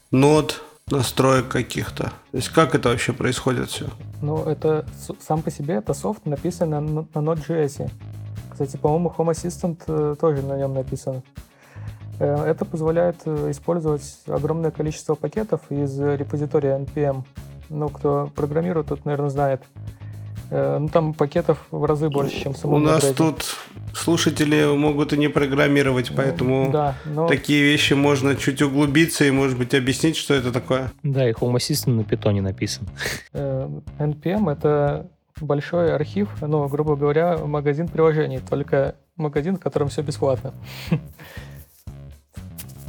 нод, 0.10 0.64
настроек 0.90 1.50
каких-то? 1.50 2.04
То 2.32 2.38
есть 2.38 2.48
как 2.48 2.76
это 2.76 2.90
вообще 2.90 3.12
происходит 3.12 3.70
все? 3.70 3.88
Ну, 4.22 4.46
это 4.46 4.86
сам 5.28 5.42
по 5.42 5.52
себе 5.52 5.76
это 5.76 5.94
софт 5.94 6.26
написан 6.26 6.70
на, 6.70 6.80
на 6.80 7.02
Node.js. 7.14 7.92
Кстати, 8.60 8.76
по-моему, 8.76 9.14
Home 9.18 9.32
Assistant 9.32 9.80
э, 9.88 10.16
тоже 10.20 10.42
на 10.42 10.58
нем 10.58 10.74
написано. 10.74 11.24
Э, 12.20 12.44
это 12.44 12.66
позволяет 12.66 13.16
э, 13.24 13.52
использовать 13.52 14.20
огромное 14.28 14.70
количество 14.70 15.16
пакетов 15.16 15.62
из 15.70 15.98
репозитория 15.98 16.78
NPM. 16.78 17.24
Ну, 17.70 17.88
кто 17.88 18.30
программирует, 18.36 18.88
тот, 18.88 19.06
наверное, 19.06 19.30
знает. 19.30 19.62
Ну, 20.52 20.90
там 20.90 21.14
пакетов 21.14 21.60
в 21.72 21.86
разы 21.86 22.10
больше, 22.10 22.42
чем 22.42 22.54
самому. 22.54 22.78
У 22.78 22.80
нас 22.80 23.06
тут 23.16 23.56
слушатели 23.94 24.66
могут 24.76 25.14
и 25.14 25.18
не 25.18 25.30
программировать, 25.30 26.12
поэтому 26.14 26.70
да, 26.74 26.96
но... 27.06 27.28
такие 27.28 27.64
вещи 27.64 27.94
можно 27.94 28.36
чуть 28.36 28.62
углубиться 28.62 29.24
и, 29.24 29.32
может 29.32 29.58
быть, 29.58 29.74
объяснить, 29.74 30.18
что 30.18 30.34
это 30.34 30.52
такое. 30.52 30.92
Да, 31.04 31.30
и 31.30 31.32
Home 31.34 31.56
Assistant 31.56 31.92
на 31.92 32.04
питоне 32.04 32.42
написан. 32.42 32.90
NPM— 33.32 34.52
это 34.52 35.08
большой 35.42 35.94
архив, 35.94 36.30
ну, 36.42 36.68
грубо 36.68 36.96
говоря, 36.96 37.38
магазин 37.38 37.88
приложений, 37.88 38.42
только 38.50 38.96
магазин, 39.16 39.58
в 39.58 39.60
котором 39.60 39.90
все 39.90 40.02
бесплатно. 40.02 40.54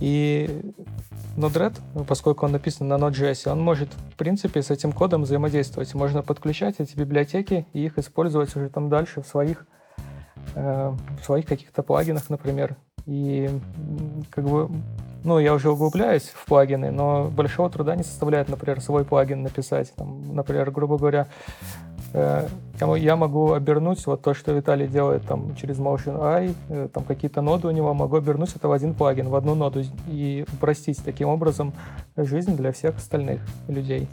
И 0.00 0.72
Node-RED, 1.36 2.04
поскольку 2.06 2.46
он 2.46 2.52
написан 2.52 2.88
на 2.88 2.94
Node.js, 2.94 3.50
он 3.50 3.60
может, 3.60 3.88
в 4.12 4.16
принципе, 4.16 4.62
с 4.62 4.70
этим 4.70 4.92
кодом 4.92 5.22
взаимодействовать. 5.22 5.94
Можно 5.94 6.22
подключать 6.22 6.76
эти 6.78 6.96
библиотеки 6.96 7.66
и 7.72 7.84
их 7.84 7.98
использовать 7.98 8.54
уже 8.56 8.70
там 8.70 8.88
дальше 8.88 9.22
в 9.22 9.26
своих, 9.26 9.66
э, 10.54 10.96
в 11.20 11.24
своих 11.24 11.46
каких-то 11.46 11.82
плагинах, 11.82 12.30
например. 12.30 12.76
И 13.06 13.50
как 14.30 14.44
бы, 14.44 14.70
ну, 15.24 15.38
я 15.38 15.54
уже 15.54 15.70
углубляюсь 15.70 16.30
в 16.34 16.44
плагины, 16.46 16.90
но 16.90 17.28
большого 17.28 17.70
труда 17.70 17.96
не 17.96 18.02
составляет, 18.02 18.48
например, 18.48 18.80
свой 18.80 19.04
плагин 19.04 19.42
написать. 19.42 19.92
Там, 19.94 20.34
например, 20.34 20.70
грубо 20.70 20.98
говоря, 20.98 21.28
Э, 22.12 22.48
я 22.96 23.16
могу 23.16 23.52
обернуть 23.52 24.04
вот 24.06 24.22
то, 24.22 24.34
что 24.34 24.52
Виталий 24.52 24.88
делает 24.88 25.24
там 25.26 25.54
через 25.54 25.78
Motion 25.78 26.18
Eye, 26.18 26.54
э, 26.68 26.88
там 26.92 27.04
какие-то 27.04 27.40
ноды 27.40 27.68
у 27.68 27.70
него, 27.70 27.94
могу 27.94 28.16
обернуть 28.16 28.54
это 28.56 28.68
в 28.68 28.72
один 28.72 28.94
плагин, 28.94 29.28
в 29.28 29.36
одну 29.36 29.54
ноду 29.54 29.82
и 30.08 30.44
упростить 30.52 31.02
таким 31.04 31.28
образом 31.28 31.72
жизнь 32.16 32.56
для 32.56 32.72
всех 32.72 32.96
остальных 32.96 33.40
людей. 33.68 34.08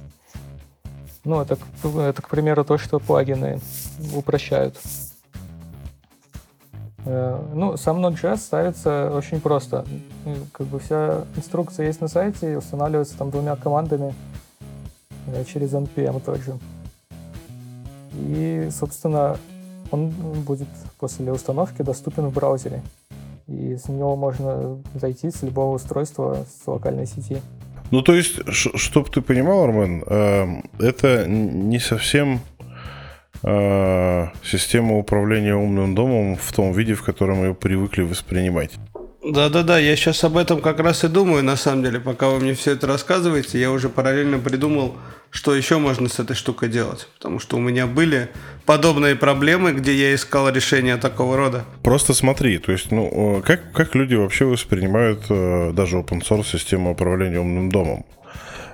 Ну, 1.24 1.42
это, 1.42 1.58
это 1.84 2.22
к 2.22 2.30
примеру, 2.30 2.64
то, 2.64 2.78
что 2.78 3.00
плагины 3.00 3.60
упрощают. 4.16 4.78
Э, 7.08 7.40
ну, 7.54 7.78
сам 7.78 8.06
Node.js 8.06 8.38
ставится 8.38 9.12
очень 9.14 9.40
просто. 9.40 9.86
Как 10.52 10.68
бы 10.68 10.80
вся 10.80 11.24
инструкция 11.36 11.88
есть 11.88 12.02
на 12.02 12.10
сайте 12.10 12.52
и 12.52 12.56
устанавливается 12.56 13.18
там 13.18 13.32
двумя 13.32 13.56
командами 13.56 14.14
через 15.48 15.74
NPM 15.74 16.22
тот 16.24 16.40
же. 16.42 16.58
И, 18.14 18.70
собственно, 18.72 19.38
он 19.92 20.10
будет 20.10 20.68
после 21.00 21.32
установки 21.32 21.82
доступен 21.82 22.28
в 22.28 22.34
браузере. 22.34 22.82
и 23.48 23.78
с 23.78 23.88
него 23.88 24.18
можно 24.18 24.78
зайти 24.96 25.32
с 25.32 25.42
любого 25.44 25.76
устройства 25.76 26.46
с 26.46 26.68
локальной 26.68 27.08
сети. 27.08 27.42
Ну, 27.92 28.02
то 28.02 28.14
есть, 28.14 28.42
чтобы 28.52 29.10
ты 29.10 29.22
понимал, 29.22 29.64
Армен, 29.64 30.04
эм, 30.06 30.64
это 30.78 31.26
не 31.26 31.80
совсем 31.80 32.42
э, 33.44 34.28
система 34.44 34.98
управления 34.98 35.56
умным 35.56 35.96
домом 35.96 36.38
в 36.38 36.52
том 36.54 36.72
виде, 36.74 36.94
в 36.94 37.04
котором 37.04 37.44
ее 37.44 37.54
привыкли 37.54 38.02
воспринимать. 38.02 38.72
Да-да-да, 39.24 39.78
я 39.78 39.96
сейчас 39.96 40.24
об 40.24 40.38
этом 40.38 40.62
как 40.62 40.80
раз 40.80 41.04
и 41.04 41.10
думаю, 41.10 41.44
на 41.44 41.58
самом 41.58 41.84
деле, 41.84 42.00
пока 42.00 42.30
вы 42.30 42.40
мне 42.40 42.54
все 42.54 42.72
это 42.72 42.88
рассказываете, 42.88 43.60
я 43.60 43.72
уже 43.72 43.90
параллельно 43.90 44.40
придумал, 44.40 44.96
что 45.32 45.54
еще 45.54 45.80
можно 45.80 46.08
с 46.08 46.20
этой 46.20 46.36
штукой 46.36 46.70
делать. 46.70 47.10
Потому 47.18 47.40
что 47.40 47.58
у 47.58 47.60
меня 47.60 47.88
были 47.88 48.30
подобные 48.66 49.16
проблемы, 49.16 49.74
где 49.74 49.94
я 49.94 50.16
искал 50.16 50.50
решение 50.50 50.96
такого 50.96 51.36
рода. 51.36 51.66
Просто 51.84 52.14
смотри, 52.14 52.58
то 52.60 52.72
есть, 52.72 52.92
ну, 52.92 53.44
как, 53.46 53.74
как 53.74 53.96
люди 53.96 54.16
вообще 54.16 54.46
воспринимают 54.46 55.26
э, 55.30 55.72
даже 55.74 55.98
open 55.98 56.22
source 56.22 56.46
систему 56.46 56.92
управления 56.92 57.40
умным 57.40 57.70
домом? 57.70 58.06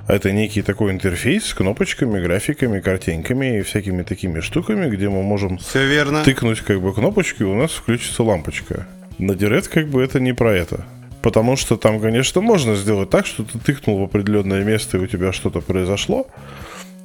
Это 0.07 0.31
некий 0.33 0.61
такой 0.61 0.91
интерфейс 0.91 1.45
с 1.45 1.53
кнопочками, 1.53 2.21
графиками, 2.21 2.81
картинками 2.81 3.59
и 3.59 3.61
всякими 3.61 4.03
такими 4.03 4.41
штуками, 4.41 4.89
где 4.89 5.07
мы 5.07 5.23
можем 5.23 5.57
Все 5.57 5.87
верно. 5.87 6.23
тыкнуть 6.23 6.59
как 6.59 6.81
бы 6.81 6.93
кнопочки, 6.93 7.43
и 7.43 7.45
у 7.45 7.55
нас 7.55 7.71
включится 7.71 8.23
лампочка. 8.23 8.85
На 9.17 9.33
Директ 9.33 9.69
как 9.69 9.87
бы 9.87 10.03
это 10.03 10.19
не 10.19 10.33
про 10.33 10.53
это. 10.53 10.85
Потому 11.21 11.55
что 11.55 11.77
там, 11.77 12.01
конечно, 12.01 12.41
можно 12.41 12.75
сделать 12.75 13.09
так, 13.09 13.25
что 13.25 13.45
ты 13.45 13.57
тыкнул 13.57 13.97
в 13.99 14.03
определенное 14.03 14.63
место, 14.65 14.97
и 14.97 14.99
у 14.99 15.07
тебя 15.07 15.31
что-то 15.31 15.61
произошло. 15.61 16.27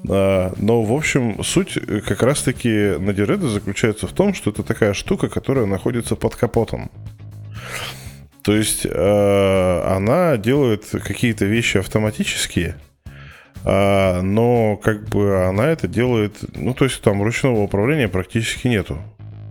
А, 0.09 0.53
но, 0.57 0.83
в 0.83 0.93
общем, 0.93 1.45
суть 1.45 1.79
как 2.05 2.25
раз-таки 2.25 2.97
на 2.99 3.13
Диреда 3.13 3.47
заключается 3.49 4.09
в 4.09 4.13
том, 4.13 4.35
что 4.35 4.51
это 4.51 4.65
такая 4.65 4.93
штука, 4.93 5.29
которая 5.29 5.67
находится 5.67 6.17
под 6.17 6.35
капотом. 6.35 6.91
То 8.43 8.57
есть 8.57 8.87
э, 8.87 9.83
она 9.87 10.37
делает 10.37 10.87
какие-то 10.91 11.45
вещи 11.45 11.77
автоматические, 11.77 12.77
э, 13.65 14.21
но 14.21 14.77
как 14.77 15.09
бы 15.09 15.47
она 15.47 15.69
это 15.69 15.89
делает, 15.89 16.37
ну 16.55 16.75
то 16.75 16.85
есть 16.85 17.01
там 17.03 17.23
ручного 17.23 17.61
управления 17.61 18.09
практически 18.09 18.69
нету. 18.69 18.99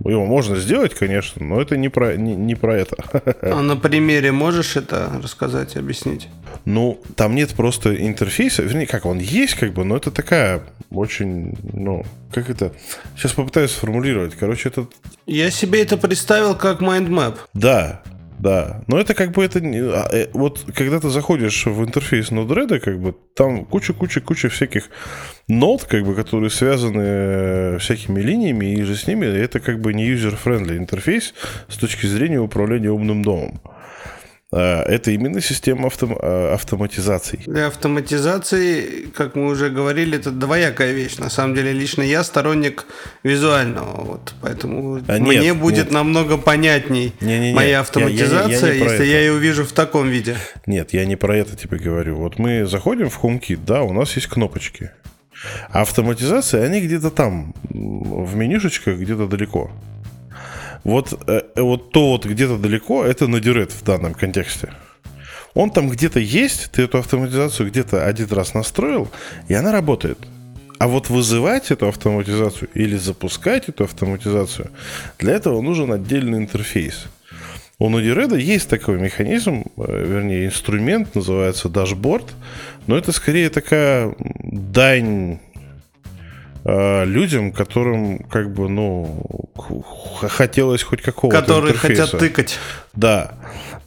Его 0.05 0.25
можно 0.25 0.55
сделать, 0.57 0.93
конечно, 0.93 1.43
но 1.43 1.59
это 1.59 1.75
не 1.75 1.89
про, 1.89 2.15
не, 2.15 2.35
не 2.35 2.55
про 2.55 2.77
это. 2.77 2.95
А 3.41 3.61
на 3.61 3.75
примере 3.75 4.31
можешь 4.31 4.75
это 4.75 5.11
рассказать, 5.21 5.75
объяснить? 5.75 6.29
Ну, 6.65 7.01
там 7.15 7.35
нет 7.35 7.53
просто 7.55 7.95
интерфейса. 7.95 8.61
Вернее, 8.61 8.87
как 8.87 9.05
он 9.05 9.19
есть, 9.19 9.55
как 9.55 9.73
бы, 9.73 9.83
но 9.83 9.97
это 9.97 10.11
такая 10.11 10.61
очень, 10.91 11.57
ну, 11.73 12.05
как 12.31 12.49
это... 12.49 12.73
Сейчас 13.15 13.33
попытаюсь 13.33 13.71
сформулировать. 13.71 14.35
Короче, 14.35 14.69
это... 14.69 14.87
Я 15.25 15.49
себе 15.49 15.81
это 15.81 15.97
представил 15.97 16.55
как 16.55 16.79
mind 16.79 17.07
map. 17.07 17.35
Да, 17.53 18.01
да, 18.39 18.83
но 18.87 18.99
это 18.99 19.13
как 19.13 19.31
бы 19.31 19.43
это. 19.43 19.59
А, 19.59 20.07
э, 20.11 20.27
вот 20.33 20.65
когда 20.75 20.99
ты 20.99 21.09
заходишь 21.09 21.65
в 21.65 21.83
интерфейс 21.83 22.31
Node-RED, 22.31 22.79
как 22.79 22.99
бы 22.99 23.15
там 23.35 23.65
куча-куча-куча 23.65 24.49
всяких 24.49 24.89
нод, 25.47 25.85
как 25.85 26.05
бы, 26.05 26.13
которые 26.13 26.51
связаны 26.51 27.01
э, 27.03 27.77
всякими 27.79 28.21
линиями, 28.21 28.73
и 28.73 28.83
же 28.83 28.95
с 28.95 29.07
ними 29.07 29.25
это 29.25 29.59
как 29.59 29.81
бы 29.81 29.93
не 29.93 30.07
user-friendly 30.07 30.77
интерфейс 30.77 31.33
с 31.67 31.77
точки 31.77 32.05
зрения 32.05 32.39
управления 32.39 32.91
умным 32.91 33.23
домом. 33.23 33.59
А, 34.53 34.83
это 34.83 35.11
именно 35.11 35.41
система 35.41 35.87
автом, 35.87 36.17
а, 36.19 36.53
автоматизации. 36.53 37.41
Для 37.45 37.67
автоматизации, 37.67 39.07
как 39.13 39.35
мы 39.35 39.47
уже 39.47 39.69
говорили, 39.69 40.17
это 40.17 40.31
двоякая 40.31 40.93
вещь. 40.93 41.17
На 41.17 41.29
самом 41.29 41.53
деле, 41.53 41.73
лично 41.73 42.01
я 42.01 42.23
сторонник 42.23 42.85
визуального, 43.23 44.03
вот, 44.05 44.33
поэтому 44.41 45.01
а 45.07 45.19
мне 45.19 45.39
нет, 45.39 45.57
будет 45.57 45.85
нет. 45.85 45.91
намного 45.91 46.37
понятней 46.37 47.13
не, 47.19 47.39
не, 47.39 47.49
не. 47.49 47.55
моя 47.55 47.81
автоматизация, 47.81 48.73
я, 48.73 48.73
я, 48.73 48.73
я, 48.73 48.73
я 48.73 48.83
если 48.83 48.95
это. 48.95 49.03
я 49.03 49.19
ее 49.19 49.33
увижу 49.33 49.65
в 49.65 49.73
таком 49.73 50.07
виде. 50.09 50.37
Нет, 50.65 50.93
я 50.93 51.05
не 51.05 51.17
про 51.17 51.35
это 51.35 51.57
тебе 51.57 51.77
говорю. 51.77 52.15
Вот 52.15 52.39
мы 52.39 52.65
заходим 52.65 53.09
в 53.09 53.21
HomeKit, 53.21 53.59
да, 53.65 53.83
у 53.83 53.91
нас 53.91 54.15
есть 54.15 54.27
кнопочки. 54.27 54.91
А 55.69 55.81
автоматизация, 55.81 56.65
они 56.65 56.81
где-то 56.81 57.11
там, 57.11 57.53
в 57.69 58.35
менюшечках, 58.35 58.97
где-то 58.97 59.27
далеко. 59.27 59.71
Вот, 60.87 61.13
э, 61.27 61.41
вот 61.57 61.91
то 61.91 62.11
вот 62.11 62.25
где-то 62.25 62.57
далеко, 62.57 63.03
это 63.03 63.27
надирет 63.27 63.73
в 63.73 63.83
данном 63.83 64.13
контексте. 64.13 64.69
Он 65.53 65.69
там 65.69 65.89
где-то 65.89 66.21
есть, 66.21 66.71
ты 66.71 66.83
эту 66.83 66.97
автоматизацию 66.97 67.69
где-то 67.69 68.05
один 68.05 68.29
раз 68.29 68.53
настроил, 68.53 69.09
и 69.49 69.53
она 69.53 69.73
работает. 69.73 70.17
А 70.79 70.87
вот 70.87 71.09
вызывать 71.09 71.71
эту 71.71 71.89
автоматизацию 71.89 72.69
или 72.73 72.95
запускать 72.95 73.67
эту 73.67 73.83
автоматизацию, 73.83 74.69
для 75.19 75.33
этого 75.33 75.59
нужен 75.61 75.91
отдельный 75.91 76.37
интерфейс. 76.37 77.07
У 77.79 77.89
Node-RED 77.89 78.39
есть 78.39 78.69
такой 78.69 78.97
механизм, 78.97 79.65
э, 79.75 80.05
вернее, 80.07 80.45
инструмент, 80.45 81.15
называется 81.15 81.67
дашборд, 81.67 82.33
но 82.87 82.97
это 82.97 83.11
скорее 83.11 83.49
такая 83.49 84.15
дань 84.19 85.39
Э, 85.39 85.46
людям, 86.67 87.51
которым 87.53 88.19
как 88.19 88.53
бы, 88.53 88.67
ну, 88.67 89.49
хотелось 90.21 90.83
хоть 90.83 91.01
какого-то 91.01 91.39
Которые 91.41 91.73
интерфейса. 91.73 92.03
хотят 92.03 92.19
тыкать. 92.19 92.59
Да, 92.93 93.35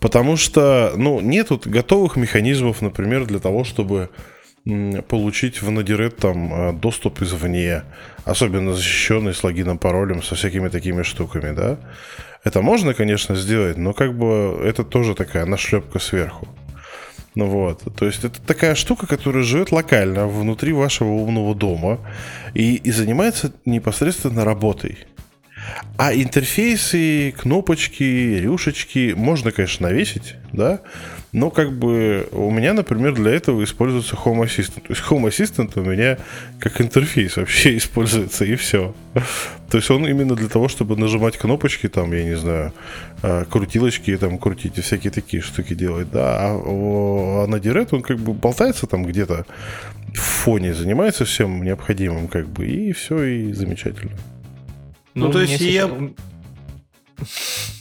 потому 0.00 0.36
что, 0.36 0.94
ну, 0.96 1.20
нету 1.20 1.60
готовых 1.62 2.16
механизмов, 2.16 2.80
например, 2.80 3.26
для 3.26 3.38
того, 3.38 3.64
чтобы 3.64 4.08
получить 5.08 5.62
в 5.62 5.68
Node.js 5.68 6.10
там 6.10 6.52
э, 6.52 6.72
доступ 6.72 7.22
извне, 7.22 7.82
особенно 8.24 8.74
защищенный 8.74 9.34
с 9.34 9.42
логином, 9.42 9.78
паролем, 9.78 10.22
со 10.22 10.34
всякими 10.34 10.68
такими 10.68 11.02
штуками, 11.02 11.54
да. 11.54 11.78
Это 12.44 12.62
можно, 12.62 12.94
конечно, 12.94 13.34
сделать, 13.36 13.76
но 13.76 13.92
как 13.92 14.16
бы 14.16 14.60
это 14.64 14.84
тоже 14.84 15.14
такая 15.14 15.44
нашлепка 15.46 15.98
сверху. 15.98 16.46
Ну 17.34 17.46
вот, 17.46 17.84
то 17.96 18.06
есть 18.06 18.24
это 18.24 18.40
такая 18.40 18.74
штука, 18.74 19.06
которая 19.06 19.44
живет 19.44 19.70
локально 19.70 20.26
внутри 20.26 20.72
вашего 20.72 21.10
умного 21.10 21.54
дома 21.54 22.00
и, 22.54 22.74
и 22.74 22.90
занимается 22.90 23.52
непосредственно 23.64 24.44
работой. 24.44 24.98
А 25.96 26.12
интерфейсы, 26.12 27.32
кнопочки, 27.32 28.40
рюшечки 28.40 29.14
можно, 29.16 29.52
конечно, 29.52 29.88
навесить, 29.88 30.34
да, 30.52 30.80
но 31.32 31.50
как 31.50 31.72
бы 31.72 32.28
у 32.32 32.50
меня, 32.50 32.72
например, 32.72 33.14
для 33.14 33.30
этого 33.30 33.62
используется 33.62 34.16
Home 34.16 34.44
Assistant. 34.44 34.80
То 34.80 34.90
есть 34.90 35.02
Home 35.08 35.28
Assistant 35.28 35.78
у 35.78 35.84
меня 35.84 36.18
как 36.58 36.80
интерфейс 36.80 37.36
вообще 37.36 37.76
используется, 37.78 38.44
и 38.44 38.56
все. 38.56 38.94
То 39.70 39.78
есть 39.78 39.90
он 39.90 40.06
именно 40.06 40.34
для 40.34 40.48
того, 40.48 40.68
чтобы 40.68 40.96
нажимать 40.96 41.36
кнопочки, 41.36 41.88
там, 41.88 42.12
я 42.12 42.24
не 42.24 42.36
знаю, 42.36 42.72
а, 43.22 43.44
крутилочки, 43.44 44.16
там, 44.16 44.38
крутить 44.38 44.78
и 44.78 44.80
всякие 44.80 45.12
такие 45.12 45.40
штуки 45.40 45.74
делать, 45.74 46.10
да. 46.10 46.36
А, 46.40 46.56
а 46.56 47.46
на 47.46 47.56
Direct 47.56 47.88
он 47.92 48.02
как 48.02 48.18
бы 48.18 48.32
болтается 48.32 48.88
там 48.88 49.04
где-то 49.04 49.46
в 50.12 50.18
фоне, 50.18 50.74
занимается 50.74 51.24
всем 51.24 51.62
необходимым, 51.62 52.26
как 52.26 52.48
бы, 52.48 52.66
и 52.66 52.92
все, 52.92 53.22
и 53.22 53.52
замечательно. 53.52 54.16
Ну, 55.14 55.26
ну 55.26 55.32
то 55.32 55.40
есть 55.40 55.60
я... 55.60 55.88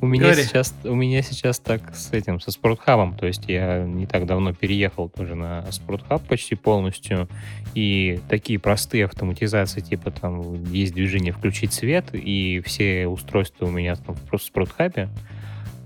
У 0.00 0.06
меня, 0.06 0.34
сейчас, 0.34 0.74
у 0.84 0.94
меня 0.94 1.22
сейчас 1.22 1.58
так 1.58 1.94
с 1.94 2.12
этим, 2.12 2.40
со 2.40 2.50
спортхабом, 2.50 3.14
то 3.14 3.26
есть 3.26 3.44
я 3.48 3.84
не 3.84 4.06
так 4.06 4.26
давно 4.26 4.52
переехал 4.52 5.08
тоже 5.08 5.34
на 5.34 5.70
спортхаб 5.70 6.22
почти 6.26 6.54
полностью, 6.54 7.28
и 7.74 8.20
такие 8.28 8.58
простые 8.58 9.04
автоматизации, 9.04 9.80
типа 9.80 10.10
там 10.10 10.64
есть 10.64 10.94
движение 10.94 11.32
включить 11.32 11.72
свет, 11.72 12.06
и 12.12 12.62
все 12.64 13.06
устройства 13.06 13.66
у 13.66 13.70
меня 13.70 13.96
там 13.96 14.16
просто 14.28 14.46
в 14.46 14.50
спортхабе, 14.50 15.08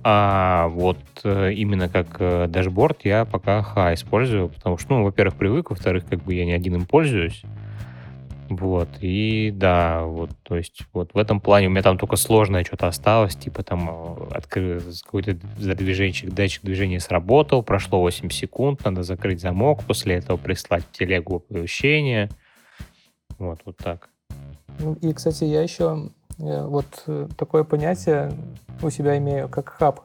а 0.04 0.68
вот 0.68 0.98
э, 1.22 1.52
именно 1.52 1.88
как 1.88 2.16
э, 2.18 2.46
дашборд 2.48 3.04
я 3.04 3.24
пока 3.24 3.62
ха 3.62 3.94
использую, 3.94 4.48
потому 4.48 4.76
что, 4.76 4.94
ну, 4.94 5.04
во-первых, 5.04 5.36
привык, 5.36 5.70
во-вторых, 5.70 6.04
как 6.06 6.24
бы 6.24 6.34
я 6.34 6.44
не 6.44 6.52
один 6.52 6.74
им 6.74 6.86
пользуюсь, 6.86 7.42
вот, 8.56 8.88
и 9.00 9.50
да, 9.54 10.02
вот, 10.04 10.30
то 10.42 10.56
есть 10.56 10.82
вот 10.92 11.14
в 11.14 11.18
этом 11.18 11.40
плане 11.40 11.68
у 11.68 11.70
меня 11.70 11.82
там 11.82 11.98
только 11.98 12.16
сложное 12.16 12.64
что-то 12.64 12.88
осталось, 12.88 13.34
типа 13.34 13.62
там 13.62 13.88
э, 13.90 14.34
откры... 14.34 14.80
какой-то 15.04 15.36
задвиженчик, 15.58 16.30
датчик 16.32 16.62
движения 16.62 17.00
сработал, 17.00 17.62
прошло 17.62 18.00
8 18.00 18.30
секунд, 18.30 18.84
надо 18.84 19.02
закрыть 19.02 19.40
замок, 19.40 19.84
после 19.84 20.16
этого 20.16 20.36
прислать 20.36 20.84
телегу 20.92 21.36
оповещение. 21.36 22.30
Вот, 23.38 23.60
вот 23.64 23.76
так. 23.76 24.08
Ну, 24.78 24.94
и, 24.94 25.12
кстати, 25.12 25.44
я 25.44 25.62
еще 25.62 26.10
э, 26.38 26.66
вот 26.66 26.86
э, 27.06 27.28
такое 27.36 27.64
понятие 27.64 28.32
у 28.82 28.90
себя 28.90 29.18
имею, 29.18 29.48
как 29.48 29.68
хаб. 29.68 30.00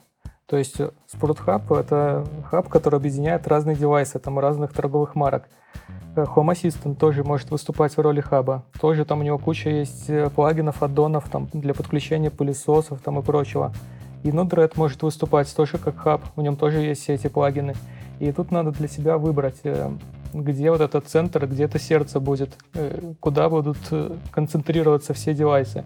То 0.47 0.57
есть 0.57 0.77
спортхаб— 1.07 1.71
это 1.73 2.25
хаб, 2.49 2.69
который 2.69 2.95
объединяет 2.95 3.47
разные 3.47 3.75
девайсы, 3.75 4.17
там, 4.17 4.39
разных 4.39 4.73
торговых 4.73 5.15
марок. 5.15 5.49
Э, 6.17 6.25
Home 6.35 6.51
Assistant 6.51 6.95
тоже 6.95 7.23
может 7.23 7.51
выступать 7.51 7.95
в 7.95 8.01
роли 8.01 8.21
хаба. 8.21 8.63
Тоже 8.79 9.05
там 9.05 9.19
у 9.19 9.23
него 9.23 9.37
куча 9.37 9.69
есть 9.69 10.09
э, 10.09 10.29
плагинов, 10.29 10.81
аддонов 10.81 11.29
там, 11.29 11.47
для 11.53 11.73
подключения 11.73 12.31
пылесосов 12.31 12.99
там, 13.01 13.19
и 13.19 13.21
прочего. 13.21 13.71
И 14.23 14.29
Node-RED 14.29 14.73
может 14.75 15.03
выступать 15.03 15.55
тоже 15.55 15.77
как 15.77 15.97
хаб, 15.97 16.21
в 16.35 16.41
нем 16.41 16.55
тоже 16.55 16.79
есть 16.79 17.03
все 17.03 17.13
эти 17.13 17.27
плагины. 17.27 17.75
И 18.19 18.31
тут 18.31 18.51
надо 18.51 18.71
для 18.71 18.87
себя 18.87 19.17
выбрать, 19.17 19.59
э, 19.63 19.91
где 20.33 20.71
вот 20.71 20.81
этот 20.81 21.07
центр, 21.07 21.45
где 21.45 21.65
это 21.65 21.79
сердце 21.79 22.19
будет, 22.19 22.57
куда 23.21 23.47
будут 23.47 23.77
концентрироваться 24.31 25.13
все 25.13 25.33
девайсы. 25.33 25.85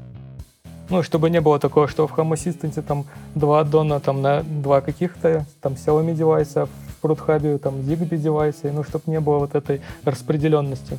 Ну, 0.90 1.04
чтобы 1.04 1.30
не 1.30 1.40
было 1.40 1.60
такого, 1.60 1.88
что 1.88 2.08
в 2.08 2.18
Home 2.18 2.34
Assistant 2.34 2.82
там 2.82 3.06
два 3.36 3.62
аддона 3.62 4.00
там 4.00 4.22
на 4.22 4.44
два 4.44 4.82
каких-то, 4.82 5.46
там 5.62 5.74
Xiaomi 5.74 6.14
девайса, 6.14 6.68
в 7.02 7.60
там 7.60 7.76
Zigbee 7.76 8.18
девайса, 8.18 8.72
ну, 8.72 8.84
чтобы 8.84 9.06
не 9.08 9.20
было 9.20 9.40
вот 9.40 9.56
этой 9.56 9.82
распределенности. 10.04 10.98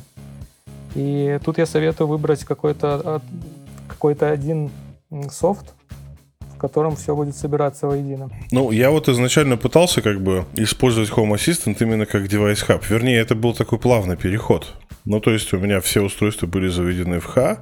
И 0.95 1.39
тут 1.43 1.57
я 1.57 1.65
советую 1.65 2.07
выбрать 2.07 2.43
какой-то 2.43 3.21
какой-то 3.87 4.29
один 4.29 4.69
софт, 5.31 5.73
в 6.39 6.57
котором 6.57 6.95
все 6.95 7.15
будет 7.15 7.35
собираться 7.35 7.87
воедино. 7.87 8.29
Ну, 8.51 8.71
я 8.71 8.89
вот 8.89 9.09
изначально 9.09 9.57
пытался 9.57 10.01
как 10.01 10.21
бы 10.21 10.45
использовать 10.55 11.09
Home 11.11 11.33
Assistant 11.33 11.77
именно 11.79 12.05
как 12.05 12.27
девайс 12.27 12.61
хаб. 12.61 12.83
Вернее, 12.89 13.19
это 13.19 13.35
был 13.35 13.53
такой 13.53 13.79
плавный 13.79 14.17
переход. 14.17 14.73
Ну, 15.05 15.19
то 15.19 15.31
есть 15.31 15.53
у 15.53 15.57
меня 15.57 15.79
все 15.81 16.01
устройства 16.01 16.47
были 16.47 16.69
заведены 16.69 17.19
в 17.19 17.25
Х, 17.25 17.59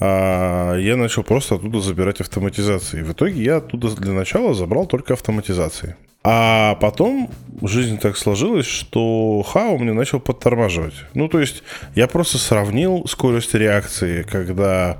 а 0.00 0.76
я 0.76 0.96
начал 0.96 1.22
просто 1.22 1.54
оттуда 1.54 1.80
забирать 1.80 2.20
автоматизации. 2.20 3.02
В 3.02 3.12
итоге 3.12 3.42
я 3.42 3.56
оттуда 3.56 3.94
для 3.96 4.12
начала 4.12 4.52
забрал 4.54 4.86
только 4.86 5.14
автоматизации. 5.14 5.96
А 6.26 6.76
потом 6.76 7.30
жизнь 7.60 7.98
так 7.98 8.16
сложилась, 8.16 8.66
что 8.66 9.42
ха 9.42 9.68
у 9.68 9.78
меня 9.78 9.92
начал 9.92 10.20
подтормаживать. 10.20 10.94
Ну, 11.12 11.28
то 11.28 11.38
есть 11.38 11.62
я 11.94 12.06
просто 12.08 12.38
сравнил 12.38 13.04
скорость 13.06 13.54
реакции, 13.54 14.22
когда 14.22 14.98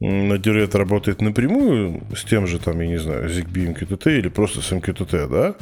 на 0.00 0.34
Duret 0.34 0.76
работает 0.76 1.22
напрямую 1.22 2.02
с 2.14 2.24
тем 2.24 2.46
же, 2.46 2.58
там, 2.58 2.80
я 2.80 2.86
не 2.86 2.98
знаю, 2.98 3.30
ZigBee 3.30 3.74
MQTT 3.74 4.18
или 4.18 4.28
просто 4.28 4.60
с 4.60 4.72
MQTT, 4.72 5.28
да, 5.28 5.54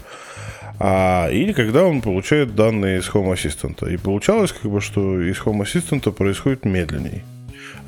а, 0.80 1.28
или 1.30 1.52
когда 1.52 1.84
он 1.84 2.00
получает 2.00 2.56
данные 2.56 3.00
из 3.00 3.08
Home 3.10 3.34
Assistant. 3.34 3.92
И 3.92 3.96
получалось, 3.96 4.50
как 4.50 4.70
бы, 4.72 4.80
что 4.80 5.20
из 5.20 5.36
Home 5.40 5.60
Assistant 5.62 6.10
происходит 6.12 6.64
медленней. 6.64 7.22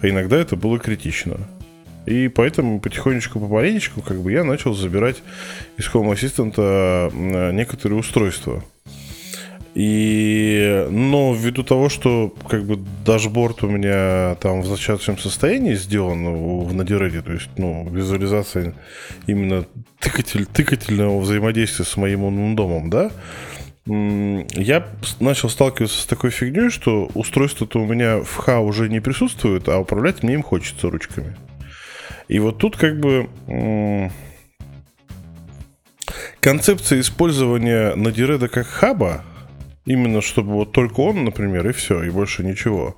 А 0.02 0.08
иногда 0.08 0.36
это 0.36 0.56
было 0.56 0.78
критично. 0.78 1.38
И 2.06 2.28
поэтому 2.28 2.80
потихонечку, 2.80 3.38
по 3.38 3.46
помаленечку, 3.46 4.02
как 4.02 4.20
бы 4.20 4.32
я 4.32 4.44
начал 4.44 4.74
забирать 4.74 5.22
из 5.76 5.86
Home 5.86 6.12
Assistant 6.12 6.54
э, 6.56 7.52
некоторые 7.52 7.98
устройства. 7.98 8.64
И, 9.74 10.86
но 10.90 11.32
ввиду 11.32 11.62
того, 11.62 11.88
что 11.88 12.34
как 12.46 12.64
бы 12.64 12.78
дашборд 13.06 13.62
у 13.62 13.68
меня 13.68 14.34
там 14.34 14.60
в 14.60 14.66
зачаточном 14.66 15.16
состоянии 15.16 15.74
сделан 15.74 16.24
в 16.64 16.74
Node-RED, 16.74 17.22
то 17.22 17.32
есть, 17.32 17.48
ну, 17.56 17.88
визуализация 17.88 18.74
именно 19.26 19.64
тыкатель, 19.98 20.44
тыкательного 20.44 21.18
взаимодействия 21.20 21.86
с 21.86 21.96
моим 21.96 22.54
домом, 22.54 22.90
да, 22.90 23.10
я 23.86 24.86
начал 25.18 25.48
сталкиваться 25.48 26.02
с 26.02 26.06
такой 26.06 26.30
фигней, 26.30 26.70
что 26.70 27.10
устройство-то 27.14 27.80
у 27.80 27.86
меня 27.86 28.20
в 28.20 28.36
ха 28.36 28.60
уже 28.60 28.88
не 28.88 29.00
присутствует, 29.00 29.68
а 29.68 29.78
управлять 29.78 30.22
мне 30.22 30.34
им 30.34 30.42
хочется 30.42 30.88
ручками. 30.88 31.34
И 32.32 32.38
вот 32.38 32.56
тут 32.56 32.78
как 32.78 32.98
бы 32.98 33.28
концепция 36.40 37.00
использования 37.00 37.94
Node-RED 37.94 38.48
как 38.48 38.66
хаба, 38.66 39.22
Именно 39.84 40.22
чтобы 40.22 40.52
вот 40.52 40.72
только 40.72 41.00
он, 41.00 41.24
например, 41.24 41.68
и 41.68 41.72
все, 41.72 42.04
и 42.04 42.08
больше 42.08 42.42
ничего. 42.42 42.96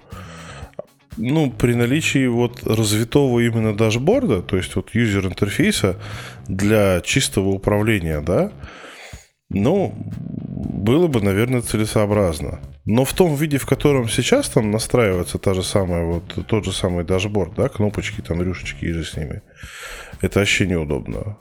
Ну, 1.16 1.51
при 1.51 1.75
наличии 1.75 2.29
вот 2.29 2.62
развитого 2.64 3.40
именно 3.40 3.75
дашборда, 3.75 4.40
то 4.40 4.57
есть 4.57 4.77
вот 4.77 4.94
user 4.95 5.27
интерфейса 5.27 5.97
для 6.47 7.01
чистого 7.01 7.49
управления, 7.49 8.20
да, 8.20 8.53
ну, 9.51 9.94
было 10.64 11.07
бы, 11.07 11.20
наверное, 11.20 11.61
целесообразно. 11.61 12.61
Но 12.85 13.05
в 13.05 13.12
том 13.12 13.35
виде, 13.35 13.59
в 13.59 13.66
котором 13.66 14.09
сейчас 14.09 14.48
там 14.48 14.70
настраивается 14.70 15.38
та 15.38 15.55
же 15.55 15.62
самая, 15.62 16.05
вот 16.05 16.24
тот 16.46 16.64
же 16.64 16.72
самый 16.72 17.05
дашборд, 17.05 17.55
да, 17.55 17.68
кнопочки, 17.68 18.20
там, 18.20 18.42
рюшечки 18.42 18.85
и 18.85 18.92
же 18.92 19.05
с 19.05 19.16
ними, 19.16 19.42
это 20.20 20.40
вообще 20.40 20.66
неудобно. 20.66 21.37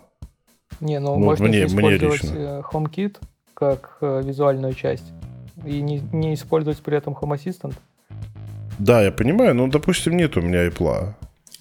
Не, 0.79 0.99
ну, 0.99 1.15
ну 1.17 1.25
можно 1.25 1.47
мне, 1.47 1.65
использовать 1.65 2.01
мне 2.01 2.11
лично. 2.11 2.35
Э, 2.35 2.61
HomeKit 2.71 3.17
как 3.53 3.97
э, 4.01 4.21
визуальную 4.25 4.73
часть 4.73 5.13
и 5.65 5.81
не, 5.81 5.99
не 6.11 6.33
использовать 6.33 6.79
при 6.79 6.97
этом 6.97 7.13
Home 7.13 7.37
Assistant? 7.37 7.73
Да, 8.79 9.01
я 9.01 9.11
понимаю, 9.11 9.53
но, 9.55 9.67
допустим, 9.67 10.17
нет 10.17 10.35
у 10.35 10.41
меня 10.41 10.67
Apple. 10.67 11.13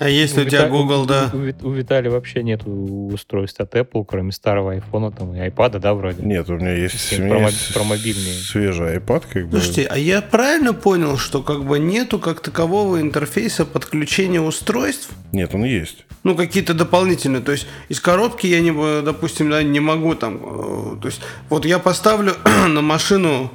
А 0.02 0.08
если 0.08 0.42
у, 0.42 0.46
у 0.46 0.48
тебя 0.48 0.68
Google, 0.68 1.02
у, 1.02 1.06
да? 1.06 1.30
У, 1.32 1.36
у, 1.36 1.68
у 1.68 1.72
Виталия 1.72 2.10
вообще 2.10 2.42
нет 2.42 2.62
устройств 2.66 3.60
от 3.60 3.72
Apple, 3.76 4.04
кроме 4.04 4.32
старого 4.32 4.76
iPhone 4.76 5.16
там, 5.16 5.32
и 5.32 5.38
iPad, 5.38 5.78
да, 5.78 5.94
вроде? 5.94 6.24
Нет, 6.24 6.50
у 6.50 6.54
меня 6.54 6.74
есть, 6.74 7.16
у 7.16 7.22
меня 7.22 7.36
про, 7.36 7.46
есть 7.46 7.72
про 7.72 7.84
мобильные. 7.84 8.34
свежий 8.34 8.96
iPad. 8.96 9.22
Как 9.32 9.48
бы. 9.48 9.60
Слушайте, 9.60 9.86
а 9.88 9.96
я 9.96 10.20
правильно 10.20 10.74
понял, 10.74 11.16
что 11.18 11.40
как 11.42 11.64
бы 11.64 11.78
нету 11.78 12.18
как 12.18 12.40
такового 12.40 13.00
интерфейса 13.00 13.64
подключения 13.64 14.40
устройств? 14.40 15.10
Нет, 15.30 15.54
он 15.54 15.62
есть. 15.62 16.04
Ну, 16.24 16.34
какие-то 16.34 16.74
дополнительные. 16.74 17.40
То 17.40 17.52
есть 17.52 17.68
из 17.88 18.00
коробки 18.00 18.48
я, 18.48 18.60
не, 18.60 18.72
допустим, 19.02 19.50
да, 19.50 19.62
не 19.62 19.78
могу 19.78 20.16
там... 20.16 20.40
Э, 20.42 21.00
то 21.00 21.06
есть 21.06 21.20
вот 21.48 21.64
я 21.64 21.78
поставлю 21.78 22.34
на 22.68 22.80
машину 22.80 23.52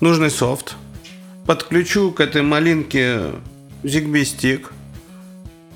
нужный 0.00 0.30
софт, 0.30 0.74
подключу 1.46 2.10
к 2.10 2.20
этой 2.20 2.42
малинке 2.42 3.20
ZigBee 3.84 4.24
стик, 4.24 4.72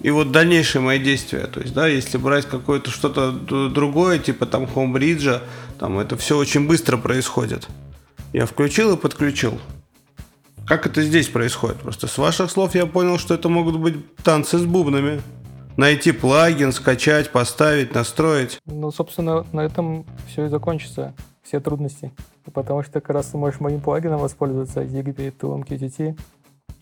и 0.03 0.11
вот 0.11 0.33
дальнейшие 0.33 0.81
мои 0.81 0.99
действия, 0.99 1.47
то 1.47 1.61
есть, 1.61 1.75
да, 1.75 1.87
если 1.87 2.17
брать 2.17 2.47
какое-то 2.47 2.91
что-то 2.91 3.33
другое, 3.33 4.19
типа 4.19 4.47
там 4.47 4.65
Homebridge, 4.65 5.41
там 5.79 5.99
это 5.99 6.17
все 6.17 6.39
очень 6.39 6.67
быстро 6.67 6.97
происходит. 6.97 7.69
Я 8.33 8.47
включил 8.47 8.95
и 8.95 8.97
подключил. 8.97 9.61
Как 10.67 10.87
это 10.87 11.03
здесь 11.03 11.29
происходит? 11.29 11.79
Просто 11.79 12.07
с 12.07 12.17
ваших 12.17 12.51
слов 12.51 12.75
я 12.75 12.87
понял, 12.87 13.19
что 13.19 13.35
это 13.35 13.49
могут 13.49 13.79
быть 13.79 14.15
танцы 14.17 14.57
с 14.57 14.65
бубнами. 14.65 15.21
Найти 15.77 16.13
плагин, 16.13 16.73
скачать, 16.73 17.31
поставить, 17.31 17.95
настроить. 17.95 18.59
Ну, 18.67 18.91
собственно, 18.91 19.45
на 19.53 19.63
этом 19.63 20.07
все 20.29 20.47
и 20.47 20.49
закончится. 20.49 21.15
Все 21.43 21.59
трудности. 21.59 22.13
Потому 22.53 22.83
что 22.83 23.01
как 23.01 23.11
раз 23.11 23.27
ты 23.27 23.39
можешь 23.39 23.61
моим 23.61 23.81
плагином 23.81 24.21
воспользоваться 24.21 24.83
to 24.83 25.65
MQTT, 25.65 26.19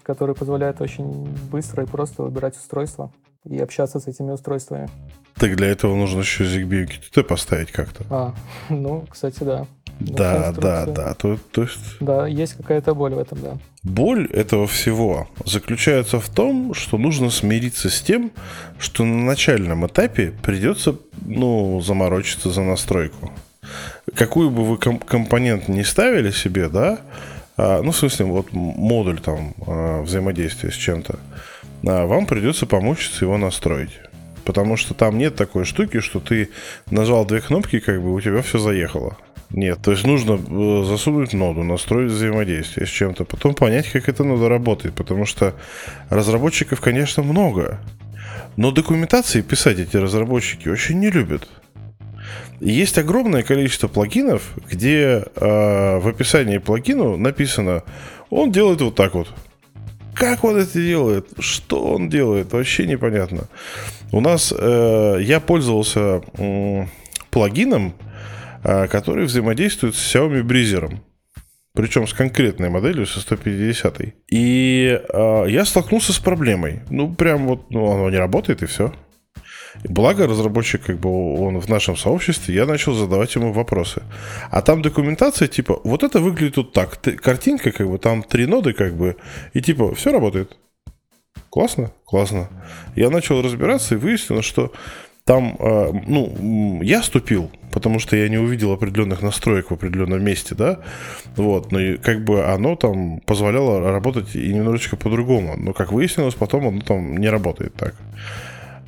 который 0.09 0.35
позволяет 0.35 0.81
очень 0.81 1.29
быстро 1.53 1.85
и 1.85 1.87
просто 1.87 2.23
выбирать 2.23 2.57
устройства 2.57 3.13
и 3.45 3.59
общаться 3.59 4.01
с 4.01 4.07
этими 4.07 4.31
устройствами. 4.31 4.89
Так 5.35 5.55
для 5.55 5.67
этого 5.67 5.95
нужно 5.95 6.21
еще 6.21 6.45
Zigbee 6.45 6.89
MQTT 6.89 7.23
поставить 7.25 7.71
как-то. 7.73 8.05
А, 8.09 8.35
ну, 8.71 9.05
кстати, 9.11 9.45
да. 9.45 9.67
Да, 10.01 10.53
да, 10.53 10.87
да. 10.87 11.15
То, 11.15 11.39
то 11.53 11.63
есть... 11.63 11.99
Да, 12.01 12.27
есть 12.27 12.55
какая-то 12.55 12.95
боль 12.95 13.13
в 13.13 13.19
этом, 13.19 13.39
да. 13.43 13.59
Боль 13.83 14.27
этого 14.33 14.67
всего 14.67 15.29
заключается 15.45 16.21
в 16.21 16.29
том, 16.31 16.73
что 16.73 16.97
нужно 16.97 17.29
смириться 17.29 17.91
с 17.91 18.01
тем, 18.01 18.31
что 18.79 19.05
на 19.05 19.25
начальном 19.27 19.87
этапе 19.87 20.33
придется, 20.43 20.97
ну, 21.27 21.83
заморочиться 21.83 22.49
за 22.49 22.63
настройку. 22.63 23.31
Какую 24.15 24.49
бы 24.49 24.65
вы 24.65 24.79
компонент 24.79 25.69
не 25.69 25.85
ставили 25.85 26.31
себе, 26.31 26.71
да, 26.71 27.01
ну, 27.59 27.91
в 27.91 27.97
смысле, 27.97 28.27
вот 28.27 28.53
модуль 28.53 29.21
там 29.21 29.55
а, 29.67 30.03
взаимодействия 30.03 30.71
с 30.71 30.75
чем-то, 30.75 31.19
а, 31.87 32.07
вам 32.07 32.27
придется 32.27 32.67
помучиться 32.67 33.25
его 33.25 33.37
настроить. 33.37 34.01
Потому 34.45 34.77
что 34.77 34.95
там 34.95 35.19
нет 35.19 35.35
такой 35.35 35.65
штуки, 35.65 36.01
что 36.01 36.21
ты 36.21 36.51
нажал 36.91 37.27
две 37.27 37.41
кнопки, 37.41 37.81
как 37.81 38.01
бы 38.01 38.15
у 38.15 38.21
тебя 38.21 38.43
все 38.43 38.59
заехало. 38.59 39.19
Нет, 39.51 39.81
то 39.83 39.93
есть 39.93 40.07
нужно 40.07 40.33
э, 40.33 40.85
засунуть 40.87 41.33
ноду, 41.33 41.63
настроить 41.63 42.13
взаимодействие 42.13 42.87
с 42.87 42.91
чем-то, 42.91 43.25
потом 43.25 43.55
понять, 43.55 43.89
как 43.89 44.09
эта 44.09 44.23
нода 44.23 44.49
работает, 44.49 44.95
потому 44.95 45.25
что 45.25 45.55
разработчиков, 46.11 46.81
конечно, 46.81 47.23
много, 47.23 47.81
но 48.57 48.73
документации 48.73 49.41
писать 49.41 49.79
эти 49.79 49.97
разработчики 49.97 50.69
очень 50.69 50.99
не 50.99 51.11
любят. 51.11 51.49
Есть 52.61 52.99
огромное 52.99 53.43
количество 53.43 53.89
плагинов, 53.89 54.43
где 54.71 55.25
э, 55.35 55.99
в 55.99 56.09
описании 56.09 56.59
плагину 56.59 57.17
написано, 57.17 57.85
он 58.31 58.51
делает 58.51 58.81
вот 58.81 58.95
так 58.95 59.15
вот. 59.15 59.29
Как 60.15 60.43
он 60.43 60.57
это 60.57 60.81
делает? 60.81 61.29
Что 61.39 61.93
он 61.93 62.09
делает? 62.09 62.53
Вообще 62.53 62.87
непонятно. 62.87 63.49
У 64.11 64.21
нас 64.21 64.53
э, 64.57 65.19
я 65.21 65.39
пользовался 65.39 66.23
э, 66.37 66.87
плагином, 67.31 67.95
э, 68.65 68.89
который 68.89 69.27
взаимодействует 69.27 69.95
с 69.95 70.15
Xiaomi 70.15 70.43
Breezer. 70.43 70.99
Причем 71.75 72.09
с 72.09 72.13
конкретной 72.13 72.71
моделью, 72.71 73.07
со 73.07 73.21
150. 73.21 74.01
И 74.33 75.01
э, 75.01 75.45
я 75.49 75.65
столкнулся 75.65 76.13
с 76.13 76.19
проблемой. 76.19 76.81
Ну, 76.91 77.15
прям 77.15 77.47
вот, 77.47 77.71
ну, 77.71 77.93
оно 77.93 78.11
не 78.11 78.17
работает, 78.17 78.65
и 78.65 78.67
все. 78.67 78.93
Благо, 79.85 80.27
разработчик, 80.27 80.83
как 80.83 80.99
бы 80.99 81.09
он 81.41 81.59
в 81.59 81.69
нашем 81.69 81.97
сообществе, 81.97 82.55
я 82.55 82.67
начал 82.67 82.95
задавать 82.95 83.35
ему 83.35 83.53
вопросы. 83.53 84.03
А 84.51 84.63
там 84.63 84.83
документация, 84.83 85.49
типа, 85.49 85.81
вот 85.85 86.03
это 86.03 86.21
выглядит 86.21 86.57
вот 86.57 86.73
так. 86.73 86.97
Ты, 86.97 87.13
картинка, 87.13 87.71
как 87.71 87.89
бы, 87.89 87.99
там 87.99 88.23
три 88.23 88.47
ноды, 88.47 88.73
как 88.73 88.97
бы, 88.97 89.17
и 89.53 89.61
типа, 89.61 89.95
все 89.95 90.13
работает. 90.13 90.57
Классно? 91.51 91.93
Классно. 92.05 92.49
Я 92.97 93.11
начал 93.11 93.43
разбираться 93.43 93.95
и 93.95 93.99
выяснилось, 93.99 94.45
что 94.45 94.73
там, 95.29 95.57
э, 95.59 95.93
ну, 96.07 96.81
я 96.83 97.03
ступил, 97.03 97.51
потому 97.71 97.99
что 97.99 98.17
я 98.17 98.31
не 98.31 98.39
увидел 98.39 98.73
определенных 98.73 99.21
настроек 99.21 99.71
в 99.71 99.75
определенном 99.75 100.25
месте, 100.25 100.55
да, 100.55 100.81
вот, 101.37 101.71
но 101.71 101.79
и 101.81 101.99
как 101.99 102.25
бы 102.25 102.47
оно 102.47 102.77
там 102.77 103.21
позволяло 103.21 103.93
работать 103.93 104.35
и 104.35 104.55
немножечко 104.55 104.97
по-другому, 104.97 105.55
но 105.59 105.75
как 105.75 105.93
выяснилось, 105.93 106.35
потом 106.35 106.69
оно 106.69 106.81
там 106.81 107.19
не 107.19 107.29
работает 107.29 107.75
так. 107.75 107.95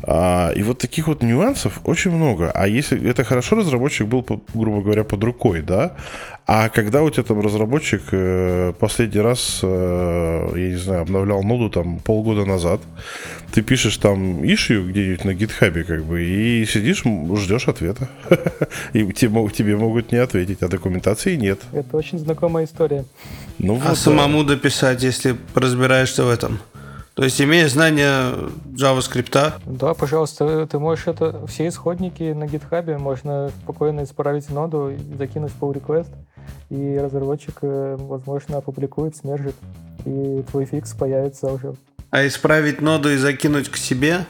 А, 0.02 0.50
и 0.50 0.62
вот 0.62 0.78
таких 0.78 1.08
вот 1.08 1.22
нюансов 1.22 1.80
очень 1.84 2.10
много. 2.10 2.50
А 2.54 2.66
если 2.66 3.08
это 3.08 3.24
хорошо, 3.24 3.56
разработчик 3.56 4.06
был, 4.06 4.24
грубо 4.54 4.82
говоря, 4.82 5.04
под 5.04 5.22
рукой, 5.24 5.62
да? 5.62 5.92
А 6.46 6.68
когда 6.68 7.02
у 7.02 7.10
тебя 7.10 7.22
там 7.22 7.40
разработчик 7.40 8.02
э, 8.10 8.72
последний 8.78 9.20
раз, 9.20 9.60
э, 9.62 10.52
я 10.56 10.68
не 10.70 10.76
знаю, 10.76 11.02
обновлял 11.02 11.42
ноду 11.42 11.70
там 11.70 12.00
полгода 12.00 12.44
назад, 12.44 12.80
ты 13.52 13.62
пишешь 13.62 13.96
там 13.98 14.44
ишью 14.44 14.88
где-нибудь 14.88 15.24
на 15.24 15.34
гитхабе, 15.34 15.84
как 15.84 16.04
бы, 16.04 16.22
и 16.24 16.64
сидишь, 16.66 17.04
ждешь 17.36 17.68
ответа. 17.68 18.08
И 18.92 19.04
тебе 19.12 19.76
могут 19.76 20.12
не 20.12 20.18
ответить, 20.18 20.62
а 20.62 20.68
документации 20.68 21.36
нет. 21.36 21.60
Это 21.72 21.96
очень 21.96 22.18
знакомая 22.18 22.64
история. 22.64 23.04
Ну, 23.58 23.80
а 23.84 23.90
вот, 23.90 23.98
самому 23.98 24.42
дописать, 24.42 25.02
если 25.02 25.36
разбираешься 25.54 26.24
в 26.24 26.30
этом? 26.30 26.58
То 27.14 27.24
есть, 27.24 27.40
имея 27.40 27.68
знания 27.68 28.34
JavaScript. 28.72 29.52
Да, 29.66 29.94
пожалуйста, 29.94 30.66
ты 30.66 30.78
можешь 30.78 31.06
это 31.06 31.46
все 31.46 31.68
исходники 31.68 32.32
на 32.32 32.44
GitHub, 32.44 32.98
можно 32.98 33.50
спокойно 33.62 34.04
исправить 34.04 34.48
ноду, 34.50 34.92
закинуть 35.18 35.52
pull 35.60 35.74
request, 35.74 36.08
и 36.70 36.98
разработчик, 36.98 37.58
э, 37.62 37.96
возможно, 37.98 38.58
опубликует, 38.58 39.16
смержит, 39.16 39.56
и 40.04 40.44
твой 40.50 40.64
фикс 40.64 40.94
появится 40.94 41.48
уже. 41.48 41.74
А 42.10 42.26
исправить 42.26 42.80
ноду 42.80 43.10
и 43.10 43.16
закинуть 43.16 43.68
к 43.68 43.76
себе 43.76 44.24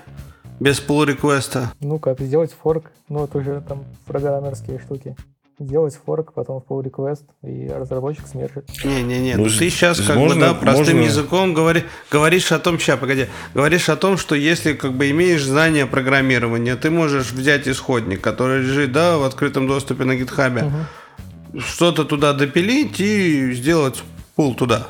без 0.58 0.80
pull 0.80 1.06
реквеста 1.06 1.72
Ну 1.80 1.98
как, 1.98 2.20
сделать 2.20 2.52
форк, 2.52 2.92
ну 3.08 3.24
это 3.24 3.38
уже 3.38 3.62
там 3.66 3.84
программерские 4.06 4.78
штуки 4.78 5.16
делать 5.60 5.98
форк, 6.04 6.32
потом 6.32 6.60
в 6.60 6.70
pull 6.70 6.82
request, 6.82 7.24
и 7.42 7.68
разработчик 7.68 8.26
смержит. 8.26 8.68
Не-не-не, 8.84 9.36
ну, 9.36 9.44
ты 9.44 9.70
сейчас 9.70 10.00
как 10.00 10.16
можно, 10.16 10.34
бы, 10.34 10.40
да, 10.40 10.54
простым 10.54 10.96
можно... 10.96 11.08
языком 11.08 11.54
говори, 11.54 11.84
говоришь 12.10 12.50
о 12.52 12.58
том, 12.58 12.78
сейчас, 12.78 12.98
погоди, 12.98 13.26
говоришь 13.54 13.88
о 13.88 13.96
том, 13.96 14.16
что 14.16 14.34
если 14.34 14.72
как 14.72 14.92
бы 14.92 15.10
имеешь 15.10 15.44
знания 15.44 15.86
программирования, 15.86 16.76
ты 16.76 16.90
можешь 16.90 17.32
взять 17.32 17.68
исходник, 17.68 18.20
который 18.20 18.62
лежит, 18.62 18.92
да, 18.92 19.18
в 19.18 19.24
открытом 19.24 19.66
доступе 19.68 20.04
на 20.04 20.16
гитхабе, 20.16 20.64
угу. 20.64 21.60
что-то 21.60 22.04
туда 22.04 22.32
допилить 22.32 23.00
и 23.00 23.52
сделать 23.52 24.02
пул 24.34 24.54
туда 24.54 24.88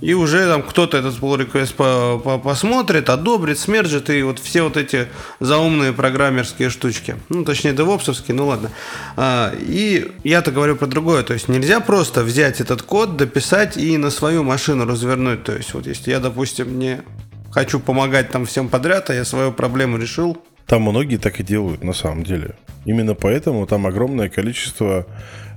и 0.00 0.14
уже 0.14 0.46
там 0.46 0.62
кто-то 0.62 0.98
этот 0.98 1.14
pull 1.18 1.38
request 1.38 1.74
по 1.74 2.18
по 2.18 2.38
посмотрит, 2.38 3.08
одобрит, 3.08 3.58
смержит, 3.58 4.10
и 4.10 4.22
вот 4.22 4.38
все 4.38 4.62
вот 4.62 4.76
эти 4.76 5.08
заумные 5.40 5.92
программерские 5.92 6.70
штучки. 6.70 7.16
Ну, 7.28 7.44
точнее, 7.44 7.72
девопсовские, 7.72 8.34
ну 8.34 8.46
ладно. 8.46 8.70
А, 9.16 9.52
и 9.58 10.12
я-то 10.24 10.52
говорю 10.52 10.76
про 10.76 10.86
другое, 10.86 11.22
то 11.22 11.34
есть 11.34 11.48
нельзя 11.48 11.80
просто 11.80 12.22
взять 12.22 12.60
этот 12.60 12.82
код, 12.82 13.16
дописать 13.16 13.76
и 13.76 13.96
на 13.96 14.10
свою 14.10 14.42
машину 14.42 14.86
развернуть. 14.86 15.44
То 15.44 15.52
есть 15.52 15.74
вот 15.74 15.86
если 15.86 16.10
я, 16.10 16.20
допустим, 16.20 16.78
не 16.78 17.02
хочу 17.50 17.80
помогать 17.80 18.30
там 18.30 18.46
всем 18.46 18.68
подряд, 18.68 19.10
а 19.10 19.14
я 19.14 19.24
свою 19.24 19.52
проблему 19.52 19.98
решил. 19.98 20.38
Там 20.66 20.82
многие 20.82 21.16
так 21.16 21.40
и 21.40 21.42
делают 21.42 21.82
на 21.82 21.92
самом 21.92 22.22
деле. 22.22 22.54
Именно 22.84 23.14
поэтому 23.14 23.66
там 23.66 23.86
огромное 23.86 24.28
количество 24.28 25.06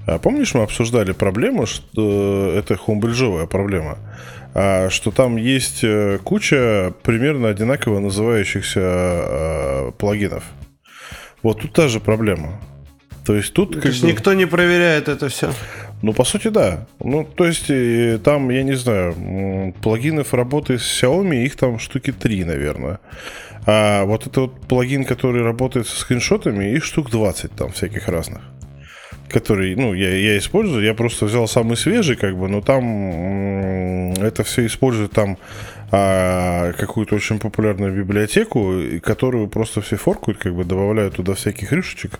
а 0.06 0.20
помнишь, 0.20 0.54
мы 0.54 0.64
обсуждали 0.64 1.14
проблему, 1.14 1.66
что 1.66 2.54
это 2.56 2.76
хомбриджовая 2.76 3.45
проблема, 3.45 3.97
а, 4.54 4.89
что 4.89 5.12
там 5.12 5.38
есть 5.38 5.84
э, 5.84 6.20
куча 6.24 6.93
примерно 7.04 7.49
одинаково 7.49 7.99
называющихся 7.99 8.82
а, 8.84 9.91
плагинов. 9.91 10.43
Вот 11.41 11.62
тут 11.62 11.74
та 11.74 11.88
же 11.88 11.99
проблема. 11.99 12.60
То 13.26 13.36
есть 13.36 13.54
тут... 13.54 13.82
То 13.82 13.88
есть 13.88 14.01
бы... 14.01 14.08
никто 14.10 14.34
не 14.34 14.45
проверяет 14.45 15.08
это 15.08 15.30
все. 15.30 15.54
Ну, 16.01 16.12
по 16.12 16.26
сути, 16.26 16.49
да. 16.49 16.86
Ну, 16.99 17.24
то 17.24 17.45
есть, 17.45 17.72
там, 18.24 18.49
я 18.49 18.64
не 18.64 18.74
знаю, 18.74 19.74
плагинов 19.82 20.34
работы 20.34 20.78
с 20.78 21.04
Xiaomi, 21.04 21.45
их 21.45 21.56
там 21.56 21.80
штуки 21.80 22.12
три, 22.12 22.43
наверное. 22.43 22.99
А 23.66 24.04
вот 24.04 24.28
это 24.28 24.41
вот 24.41 24.68
плагин, 24.68 25.06
который 25.06 25.41
работает 25.41 25.88
со 25.88 25.97
скриншотами, 25.97 26.74
их 26.74 26.84
штук 26.84 27.10
20 27.10 27.54
там 27.54 27.72
всяких 27.72 28.10
разных 28.10 28.41
который, 29.34 29.76
ну, 29.76 29.94
я, 29.94 30.16
я 30.16 30.38
использую, 30.38 30.86
я 30.86 30.94
просто 30.94 31.26
взял 31.26 31.48
самый 31.48 31.76
свежий, 31.76 32.16
как 32.16 32.38
бы, 32.38 32.48
но 32.48 32.62
там 32.62 34.14
это 34.14 34.44
все 34.44 34.66
использует 34.66 35.12
там 35.12 35.38
а, 35.92 36.74
какую-то 36.74 37.16
очень 37.16 37.40
популярную 37.40 37.94
библиотеку, 37.94 38.74
которую 39.02 39.48
просто 39.48 39.82
все 39.82 39.96
форкают, 39.96 40.38
как 40.38 40.56
бы 40.56 40.64
добавляют 40.64 41.16
туда 41.16 41.34
всяких 41.34 41.72
рюшечек 41.72 42.20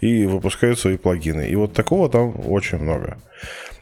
и 0.00 0.26
выпускают 0.26 0.78
свои 0.78 0.96
плагины. 0.96 1.48
И 1.48 1.56
вот 1.56 1.74
такого 1.74 2.08
там 2.08 2.34
очень 2.46 2.78
много. 2.78 3.18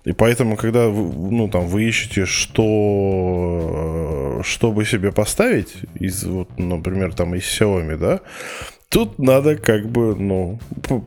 И 0.05 0.12
поэтому, 0.12 0.57
когда 0.57 0.89
вы, 0.89 1.30
ну, 1.30 1.49
там, 1.49 1.66
вы 1.68 1.85
ищете, 1.85 2.26
что, 2.26 2.62
чтобы 4.45 4.85
себе 4.85 5.12
поставить, 5.12 5.76
из, 6.01 6.24
вот, 6.24 6.49
например, 6.59 7.14
там, 7.14 7.35
из 7.37 7.43
Xiaomi, 7.43 7.97
да, 7.97 8.20
Тут 8.93 9.18
надо 9.18 9.57
как 9.57 9.88
бы, 9.88 10.14
ну, 10.14 10.59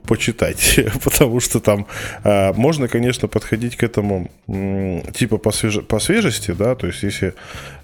почитать, 0.08 0.80
потому 1.04 1.40
что 1.40 1.60
там 1.60 1.86
э, 2.24 2.54
можно, 2.54 2.88
конечно, 2.88 3.28
подходить 3.28 3.76
к 3.76 3.84
этому 3.84 4.28
типа 4.48 5.38
по, 5.38 5.52
свеж... 5.52 5.82
по 5.88 6.00
свежести, 6.00 6.52
да, 6.52 6.76
то 6.76 6.88
есть 6.88 7.04
если 7.04 7.34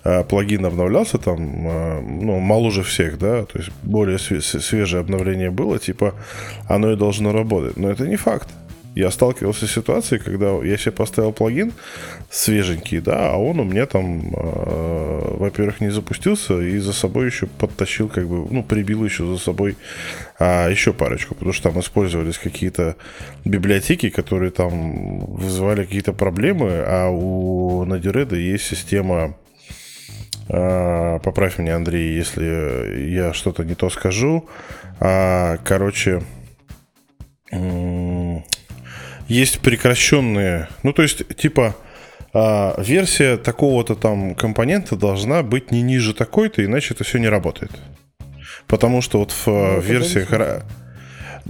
э, 0.04 0.24
плагин 0.24 0.66
обновлялся 0.66 1.18
там, 1.18 1.68
э, 1.68 2.02
ну, 2.02 2.40
моложе 2.40 2.82
всех, 2.82 3.20
да, 3.20 3.46
то 3.46 3.60
есть 3.60 3.72
более 3.84 4.18
свежее 4.18 5.02
обновление 5.02 5.52
было, 5.52 5.78
типа 5.78 6.16
оно 6.68 6.92
и 6.92 6.96
должно 6.96 7.32
работать, 7.32 7.78
но 7.78 7.92
это 7.92 8.08
не 8.08 8.16
факт 8.16 8.48
я 8.96 9.10
сталкивался 9.12 9.68
с 9.68 9.72
ситуацией, 9.72 10.20
когда 10.20 10.52
я 10.64 10.78
себе 10.78 10.92
поставил 10.92 11.32
плагин 11.32 11.72
свеженький, 12.30 13.00
да, 13.00 13.32
а 13.32 13.38
он 13.38 13.60
у 13.60 13.64
меня 13.64 13.86
там, 13.86 14.34
э, 14.34 15.36
во-первых, 15.38 15.82
не 15.82 15.92
запустился 15.92 16.60
и 16.60 16.78
за 16.80 16.94
собой 16.94 17.28
еще 17.28 17.48
подтащил, 17.48 18.10
как 18.10 18.28
бы, 18.28 18.48
ну, 18.50 18.64
прибил 18.64 19.04
еще 19.06 19.26
за 19.26 19.38
собой 19.38 19.78
а, 20.40 20.70
еще 20.70 20.94
парочку, 20.94 21.36
потому 21.36 21.54
что 21.54 21.70
там 21.70 21.80
использовались 21.80 22.38
какие-то 22.38 22.96
библиотеки, 23.46 24.10
которые 24.10 24.52
там 24.52 25.20
вызывали 25.20 25.84
какие-то 25.84 26.14
проблемы, 26.14 26.84
а 26.86 27.10
у 27.10 27.86
Надиреда 27.86 28.36
есть 28.36 28.66
система 28.66 29.38
а, 30.50 31.20
поправь 31.20 31.60
меня, 31.60 31.76
Андрей, 31.76 32.14
если 32.14 33.10
я 33.10 33.34
что-то 33.34 33.64
не 33.64 33.76
то 33.76 33.90
скажу. 33.90 34.50
А, 35.00 35.58
короче, 35.64 36.22
есть 39.32 39.60
прекращенные, 39.60 40.68
ну 40.84 40.94
то 40.94 41.02
есть 41.02 41.36
типа 41.38 41.76
а, 42.34 42.76
версия 42.82 43.38
такого-то 43.38 43.96
там 43.96 44.36
компонента 44.36 44.96
должна 44.96 45.44
быть 45.44 45.72
не 45.72 45.82
ниже 45.82 46.14
такой-то, 46.14 46.64
иначе 46.64 46.94
это 46.94 47.04
все 47.04 47.18
не 47.18 47.30
работает. 47.30 47.72
Потому 48.68 49.02
что 49.02 49.20
вот 49.20 49.32
в 49.32 49.48
ну, 49.48 49.80
версиях... 49.80 50.30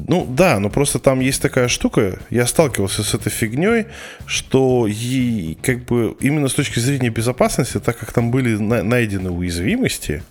Ну 0.08 0.26
да, 0.26 0.60
но 0.60 0.70
просто 0.70 1.00
там 1.00 1.20
есть 1.20 1.42
такая 1.42 1.68
штука, 1.68 2.18
я 2.30 2.48
сталкивался 2.48 3.04
с 3.04 3.14
этой 3.14 3.30
фигней, 3.30 3.88
что 4.26 4.88
ей, 4.88 5.58
как 5.62 5.84
бы 5.84 6.16
именно 6.22 6.48
с 6.48 6.54
точки 6.54 6.80
зрения 6.80 7.10
безопасности, 7.10 7.80
так 7.80 7.98
как 7.98 8.14
там 8.14 8.32
были 8.32 8.56
на- 8.56 8.84
найдены 8.84 9.32
уязвимости, 9.32 10.24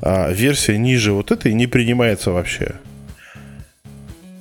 а, 0.00 0.30
версия 0.32 0.78
ниже 0.78 1.12
вот 1.12 1.30
этой 1.30 1.52
не 1.52 1.66
принимается 1.66 2.30
вообще. 2.30 2.76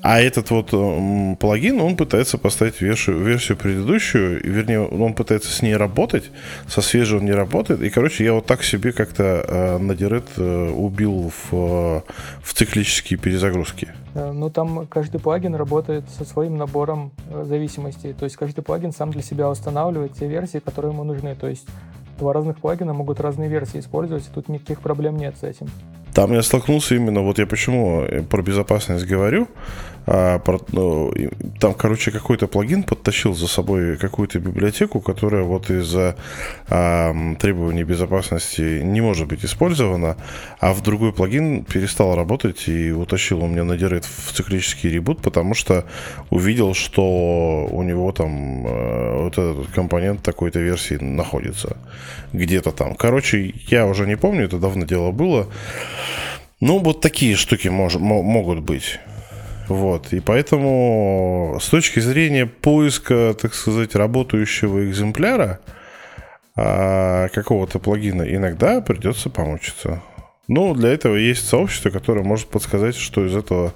А 0.02 0.22
этот 0.22 0.50
вот 0.50 0.70
э, 0.72 1.36
плагин, 1.39 1.82
он 1.82 1.97
пытается 1.97 2.38
поставить 2.38 2.82
версию, 2.82 3.18
версию 3.24 3.58
предыдущую, 3.58 4.41
вернее, 4.43 4.82
он 4.82 5.14
пытается 5.14 5.52
с 5.52 5.62
ней 5.62 5.76
работать, 5.76 6.32
со 6.68 6.82
свежей 6.82 7.20
он 7.20 7.26
не 7.26 7.34
работает. 7.34 7.82
И, 7.82 7.89
короче, 7.89 8.24
я 8.24 8.34
вот 8.34 8.45
так 8.45 8.64
себе 8.64 8.91
как-то 8.91 9.24
э, 9.24 9.78
на 9.78 9.95
Дирет 9.95 10.26
э, 10.38 10.70
убил 10.70 11.32
в, 11.32 11.54
э, 11.54 12.02
в 12.41 12.54
циклические 12.54 13.20
перезагрузки. 13.20 13.89
Ну, 14.16 14.50
там 14.50 14.88
каждый 14.88 15.20
плагин 15.20 15.56
работает 15.56 16.04
со 16.18 16.26
своим 16.26 16.58
набором 16.58 17.12
э, 17.30 17.43
зависимостей. 17.45 18.14
То 18.14 18.26
есть 18.26 18.38
каждый 18.38 18.62
плагин 18.62 18.91
сам 18.91 19.12
для 19.12 19.22
себя 19.22 19.50
устанавливает 19.50 20.14
те 20.14 20.28
версии, 20.28 20.60
которые 20.60 20.93
ему 20.93 21.04
нужны. 21.04 21.36
То 21.36 21.47
есть 21.47 21.68
два 22.20 22.34
разных 22.34 22.59
плагина 22.59 22.93
могут 22.93 23.20
разные 23.20 23.49
версии 23.49 23.80
использовать, 23.80 24.28
и 24.28 24.30
тут 24.34 24.49
никаких 24.49 24.82
проблем 24.82 25.17
нет 25.17 25.36
с 25.38 25.43
этим. 25.43 25.67
Там 26.13 26.34
я 26.34 26.41
столкнулся 26.41 26.95
именно, 26.95 27.22
вот 27.22 27.39
я 27.39 27.45
почему 27.45 28.01
э, 28.01 28.22
про 28.24 28.41
безопасность 28.41 29.05
говорю, 29.05 29.47
а, 30.12 30.41
ну, 30.72 31.14
там, 31.60 31.76
короче, 31.76 32.10
какой-то 32.10 32.47
плагин 32.47 32.82
подтащил 32.82 33.36
за 33.36 33.47
собой 33.47 33.95
какую-то 33.95 34.39
библиотеку, 34.39 35.01
которая 35.01 35.43
вот 35.43 35.70
из-за 35.70 36.16
а, 36.68 37.14
требований 37.39 37.84
безопасности 37.84 38.82
не 38.82 39.01
может 39.01 39.28
быть 39.28 39.45
использована, 39.45 40.18
а 40.60 40.74
в 40.74 40.82
другой 40.82 41.14
плагин 41.14 41.64
перестал 41.64 42.16
работать 42.16 42.68
и 42.68 42.91
утащил 42.91 43.43
у 43.43 43.47
меня 43.47 43.64
на 43.64 43.74
Direct 43.74 44.07
в 44.26 44.32
циклический 44.34 44.89
ребут, 44.89 45.22
потому 45.22 45.53
что 45.53 45.86
увидел, 46.32 46.74
что 46.74 47.68
у 47.70 47.84
него 47.84 48.12
там 48.12 48.66
а, 48.66 49.24
вот 49.26 49.34
этот 49.34 49.68
компонент 49.68 50.24
такой-то 50.24 50.60
версии 50.60 50.95
находится 50.95 51.78
где-то 52.34 52.72
там. 52.72 52.95
Короче, 52.95 53.53
я 53.68 53.86
уже 53.86 54.07
не 54.07 54.18
помню, 54.18 54.45
это 54.45 54.57
давно 54.57 54.86
дело 54.86 55.12
было. 55.12 55.47
Ну, 56.62 56.80
вот 56.80 56.99
такие 56.99 57.36
штуки 57.36 57.68
мож, 57.68 57.95
могут 57.95 58.62
быть. 58.62 58.99
Вот. 59.70 60.13
И 60.13 60.20
поэтому 60.20 61.59
с 61.61 61.70
точки 61.70 61.99
зрения 61.99 62.47
поиска, 62.47 63.36
так 63.39 63.53
сказать, 63.53 63.95
работающего 63.95 64.89
экземпляра 64.89 65.59
а, 66.55 67.30
какого-то 67.30 67.78
плагина, 67.80 68.24
иногда 68.24 68.82
придется 68.82 69.30
помучиться. 69.30 70.01
Ну, 70.47 70.74
для 70.74 70.89
этого 70.89 71.15
есть 71.15 71.47
сообщество, 71.47 71.91
которое 71.91 72.24
может 72.24 72.47
подсказать, 72.47 72.95
что 72.95 73.24
из 73.24 73.36
этого 73.36 73.76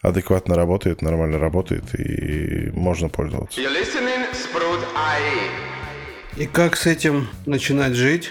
адекватно 0.00 0.54
работает, 0.54 1.02
нормально 1.02 1.38
работает 1.38 1.98
и 1.98 2.70
можно 2.72 3.08
пользоваться. 3.08 3.60
И 6.36 6.46
как 6.46 6.76
с 6.76 6.86
этим 6.86 7.28
начинать 7.46 7.94
жить? 7.94 8.30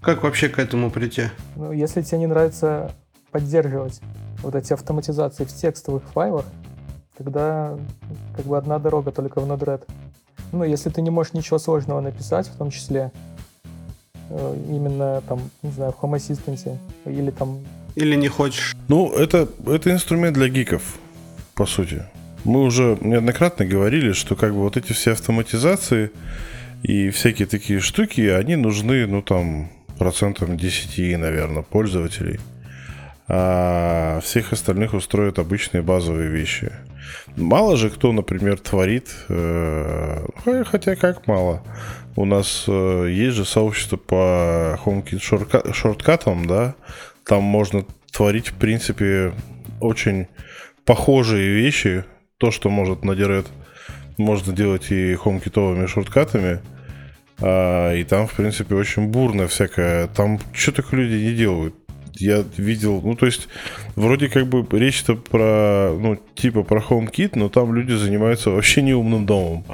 Как 0.00 0.22
вообще 0.22 0.48
к 0.48 0.58
этому 0.58 0.90
прийти? 0.90 1.24
Ну, 1.56 1.72
если 1.72 2.00
тебе 2.00 2.20
не 2.20 2.26
нравится 2.26 2.94
поддерживать 3.30 4.00
вот 4.42 4.54
эти 4.54 4.72
автоматизации 4.72 5.44
в 5.44 5.48
текстовых 5.48 6.02
файлах, 6.12 6.44
тогда 7.16 7.76
как 8.36 8.46
бы 8.46 8.56
одна 8.56 8.78
дорога 8.78 9.12
только 9.12 9.40
в 9.40 9.50
Node-RED. 9.50 9.82
Ну, 10.52 10.64
если 10.64 10.90
ты 10.90 11.02
не 11.02 11.10
можешь 11.10 11.32
ничего 11.32 11.58
сложного 11.58 12.00
написать, 12.00 12.48
в 12.48 12.56
том 12.56 12.70
числе 12.70 13.12
э, 14.30 14.56
именно 14.68 15.22
там, 15.28 15.40
не 15.62 15.70
знаю, 15.70 15.92
в 15.92 16.02
Home 16.02 16.16
Assistant 16.16 16.78
или 17.04 17.30
там... 17.30 17.60
Или 17.94 18.16
не 18.16 18.28
хочешь? 18.28 18.74
Ну, 18.88 19.12
это, 19.12 19.48
это 19.66 19.92
инструмент 19.92 20.34
для 20.34 20.48
гиков, 20.48 20.98
по 21.54 21.66
сути. 21.66 22.04
Мы 22.44 22.62
уже 22.62 22.96
неоднократно 23.00 23.66
говорили, 23.66 24.12
что 24.12 24.34
как 24.34 24.52
бы 24.52 24.60
вот 24.60 24.76
эти 24.76 24.92
все 24.92 25.12
автоматизации 25.12 26.10
и 26.82 27.10
всякие 27.10 27.46
такие 27.46 27.80
штуки, 27.80 28.22
они 28.22 28.56
нужны, 28.56 29.06
ну, 29.06 29.22
там, 29.22 29.70
процентам 29.98 30.56
10, 30.56 31.18
наверное, 31.18 31.62
пользователей. 31.62 32.40
А 33.32 34.18
всех 34.24 34.52
остальных 34.52 34.92
устроят 34.92 35.38
обычные 35.38 35.82
базовые 35.82 36.28
вещи. 36.30 36.72
Мало 37.36 37.76
же 37.76 37.88
кто, 37.88 38.10
например, 38.10 38.58
творит, 38.58 39.14
э, 39.28 40.26
хотя 40.64 40.96
как 40.96 41.28
мало. 41.28 41.62
У 42.16 42.24
нас 42.24 42.64
э, 42.66 43.06
есть 43.08 43.36
же 43.36 43.44
сообщество 43.44 43.96
по 43.96 44.80
HomeKit 44.84 45.72
шорткатам, 45.72 46.46
да, 46.46 46.74
там 47.24 47.44
можно 47.44 47.84
творить, 48.10 48.48
в 48.48 48.54
принципе, 48.54 49.32
очень 49.80 50.26
похожие 50.84 51.50
вещи. 51.54 52.04
То, 52.38 52.50
что 52.50 52.68
может 52.68 53.04
надирать, 53.04 53.46
можно 54.16 54.52
делать 54.52 54.90
и 54.90 55.14
HomeKitовыми 55.14 55.86
шорткатами. 55.86 56.60
А, 57.40 57.94
и 57.94 58.02
там, 58.02 58.26
в 58.26 58.32
принципе, 58.32 58.74
очень 58.74 59.06
бурно 59.06 59.46
всякое. 59.46 60.08
Там 60.08 60.40
что 60.52 60.72
только 60.72 60.96
люди 60.96 61.22
не 61.22 61.32
делают. 61.32 61.79
Я 62.16 62.44
видел, 62.56 63.00
ну, 63.02 63.14
то 63.14 63.26
есть, 63.26 63.48
вроде 63.96 64.28
как 64.28 64.46
бы 64.46 64.66
речь-то 64.78 65.16
про, 65.16 65.96
ну, 65.98 66.18
типа 66.34 66.62
про 66.62 66.80
HomeKit, 66.80 67.32
но 67.34 67.48
там 67.48 67.74
люди 67.74 67.92
занимаются 67.92 68.50
вообще 68.50 68.82
неумным 68.82 69.26
домом. 69.26 69.64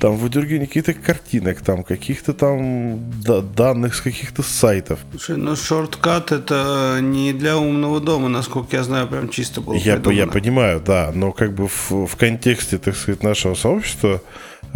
Там 0.00 0.16
выдергивание 0.16 0.66
каких-то 0.66 0.92
картинок, 0.92 1.60
там 1.60 1.84
каких-то 1.84 2.34
там 2.34 2.98
да, 3.22 3.40
данных 3.40 3.94
с 3.94 4.00
каких-то 4.00 4.42
сайтов. 4.42 4.98
Слушай, 5.12 5.36
ну 5.36 5.56
шорткат 5.56 6.32
это 6.32 6.98
не 7.00 7.32
для 7.32 7.56
умного 7.56 8.00
дома, 8.00 8.28
насколько 8.28 8.76
я 8.76 8.82
знаю, 8.82 9.06
прям 9.06 9.28
чисто 9.28 9.60
было 9.60 9.74
я, 9.74 10.00
я 10.10 10.26
понимаю, 10.26 10.82
да, 10.84 11.12
но 11.14 11.32
как 11.32 11.54
бы 11.54 11.68
в, 11.68 12.06
в 12.06 12.16
контексте, 12.16 12.78
так 12.78 12.96
сказать, 12.96 13.22
нашего 13.22 13.54
сообщества 13.54 14.20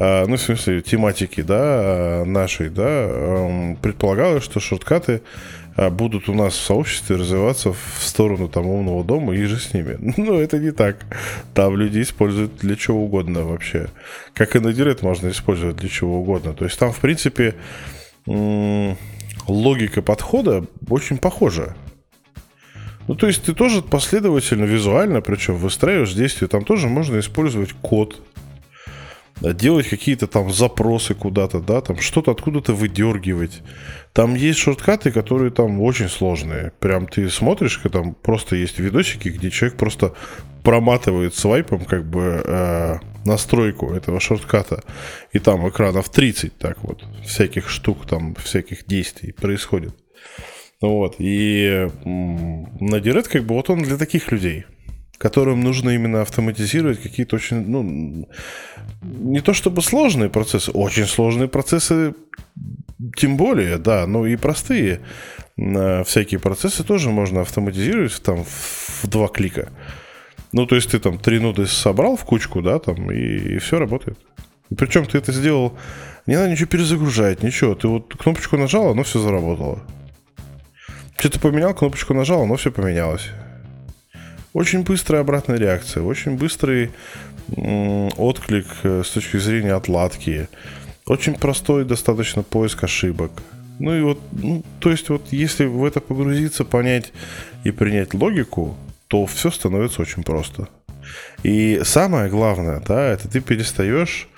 а, 0.01 0.27
ну, 0.27 0.37
в 0.37 0.41
смысле, 0.41 0.81
тематики, 0.81 1.41
да, 1.41 2.23
нашей, 2.25 2.69
да, 2.69 3.75
предполагалось, 3.83 4.45
что 4.45 4.61
шорткаты 4.61 5.23
будут 5.91 6.29
у 6.29 6.35
нас 6.35 6.55
в 6.55 6.61
сообществе 6.61 7.17
развиваться 7.17 7.73
в 7.73 8.03
сторону 8.03 8.49
там 8.49 8.67
умного 8.67 9.05
дома 9.05 9.35
и 9.35 9.45
же 9.45 9.59
с 9.59 9.73
ними. 9.73 9.97
Но 10.17 10.35
это 10.35 10.59
не 10.59 10.73
так. 10.73 10.97
Там 11.55 11.77
люди 11.77 12.03
используют 12.03 12.57
для 12.57 12.75
чего 12.77 13.05
угодно 13.05 13.45
вообще. 13.45 13.89
Как 14.35 14.57
и 14.57 14.59
на 14.59 14.73
Директ 14.73 15.03
можно 15.03 15.29
использовать 15.29 15.77
для 15.77 15.89
чего 15.89 16.21
угодно. 16.21 16.53
То 16.53 16.65
есть 16.65 16.79
там, 16.79 16.93
в 16.93 16.99
принципе, 16.99 17.55
логика 18.27 20.03
подхода 20.03 20.65
очень 20.89 21.19
похожа. 21.19 21.77
Ну, 23.07 23.15
то 23.15 23.27
есть 23.27 23.45
ты 23.45 23.55
тоже 23.55 23.81
последовательно, 23.81 24.65
визуально, 24.65 25.23
причем 25.23 25.57
выстраиваешь 25.57 26.13
действия, 26.13 26.47
там 26.47 26.65
тоже 26.65 26.89
можно 26.89 27.19
использовать 27.19 27.73
код, 27.73 28.21
делать 29.41 29.89
какие-то 29.89 30.27
там 30.27 30.53
запросы 30.53 31.15
куда-то, 31.15 31.61
да, 31.61 31.81
там 31.81 31.99
что-то 31.99 32.33
откуда-то 32.33 32.75
выдергивать. 32.75 33.63
Там 34.13 34.35
есть 34.35 34.59
шорткаты, 34.59 35.13
которые 35.13 35.51
там 35.51 35.81
очень 35.81 36.09
сложные. 36.09 36.73
Прям 36.81 37.07
ты 37.07 37.31
смотришь, 37.31 37.81
там 37.93 38.15
просто 38.15 38.57
есть 38.57 38.79
видосики, 38.79 39.29
где 39.29 39.51
человек 39.51 39.79
просто 39.79 40.15
проматывает 40.65 41.35
свайпом 41.35 41.85
как 41.85 42.05
бы 42.05 42.43
э, 42.45 42.99
настройку 43.25 43.93
этого 43.93 44.21
шортката. 44.21 44.83
И 45.33 45.39
там 45.39 45.69
экранов 45.69 46.11
30 46.11 46.59
так 46.59 46.83
вот, 46.83 47.05
всяких 47.25 47.69
штук, 47.69 48.07
там 48.07 48.35
всяких 48.35 48.87
действий 48.87 49.33
происходит. 49.33 49.95
Вот, 50.81 51.17
и 51.19 51.89
на 52.05 52.97
Direct 52.97 53.29
как 53.29 53.45
бы 53.45 53.55
вот 53.57 53.69
он 53.69 53.83
для 53.83 53.97
таких 53.97 54.31
людей– 54.31 54.65
которым 55.19 55.61
нужно 55.61 55.91
именно 55.91 56.23
автоматизировать 56.23 57.03
какие-то 57.03 57.37
очень, 57.37 57.69
ну, 57.69 58.29
не 59.03 59.41
то 59.41 59.53
чтобы 59.53 59.83
сложные 59.83 60.31
процессы, 60.31 60.71
очень 60.71 61.07
сложные 61.07 61.49
процессы, 61.49 62.15
тем 63.17 63.37
более, 63.37 63.79
да, 63.79 64.07
но 64.07 64.27
и 64.27 64.37
простые 64.37 65.01
э, 65.57 66.05
всякие 66.05 66.41
процессы 66.41 66.85
тоже 66.85 67.11
можно 67.11 67.41
автоматизировать 67.41 68.21
там 68.23 68.45
в 68.45 69.07
два 69.09 69.29
клика. 69.29 69.71
Ну, 70.53 70.67
то 70.67 70.77
есть 70.77 70.91
ты 70.91 70.99
там 70.99 71.19
три 71.19 71.41
ноды 71.41 71.67
собрал 71.67 72.17
в 72.17 72.25
кучку, 72.25 72.63
да, 72.63 72.79
там, 72.79 73.11
и, 73.11 73.57
и 73.57 73.59
все 73.59 73.79
работает. 73.79 74.19
И 74.71 74.75
причем 74.75 75.05
ты 75.05 75.19
это 75.19 75.33
сделал, 75.33 75.77
не 76.27 76.37
надо 76.37 76.51
ничего 76.51 76.69
перезагружать, 76.69 77.43
ничего. 77.43 77.75
Ты 77.75 77.89
вот 77.89 78.15
кнопочку 78.15 78.57
нажал, 78.57 78.91
оно 78.91 79.03
все 79.03 79.19
заработало. 79.19 79.81
Что-то 81.19 81.41
поменял, 81.41 81.75
кнопочку 81.75 82.15
нажал, 82.15 82.43
оно 82.43 82.57
все 82.57 82.71
поменялось. 82.71 83.31
Очень 84.53 84.83
быстрая 84.83 85.21
обратная 85.21 85.59
реакция, 85.59 86.03
очень 86.03 86.37
быстрый 86.37 86.91
отклик 87.57 88.67
э, 88.83 89.03
с 89.05 89.11
точки 89.11 89.37
зрения 89.39 89.75
отладки. 89.75 90.49
Очень 91.07 91.35
простой 91.35 91.85
достаточно 91.85 92.43
поиск 92.43 92.85
ошибок. 92.85 93.31
Ну 93.79 93.97
и 93.97 94.03
вот, 94.03 94.21
ну, 94.33 94.65
то 94.81 94.91
есть 94.91 95.09
вот 95.09 95.29
если 95.31 95.65
в 95.65 95.85
это 95.85 96.01
погрузиться, 96.01 96.65
понять 96.65 97.13
и 97.65 97.71
принять 97.71 98.13
логику, 98.15 98.77
то 99.07 99.25
все 99.27 99.51
становится 99.51 100.03
очень 100.03 100.23
просто. 100.23 100.69
И 101.43 101.81
самое 101.85 102.29
главное, 102.29 102.83
да, 102.87 103.09
это 103.09 103.29
ты 103.29 103.41
перестаешь... 103.41 104.29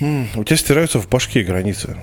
У 0.00 0.44
тебя 0.44 0.56
стираются 0.56 0.98
в 0.98 1.08
башке 1.08 1.44
границы. 1.44 1.96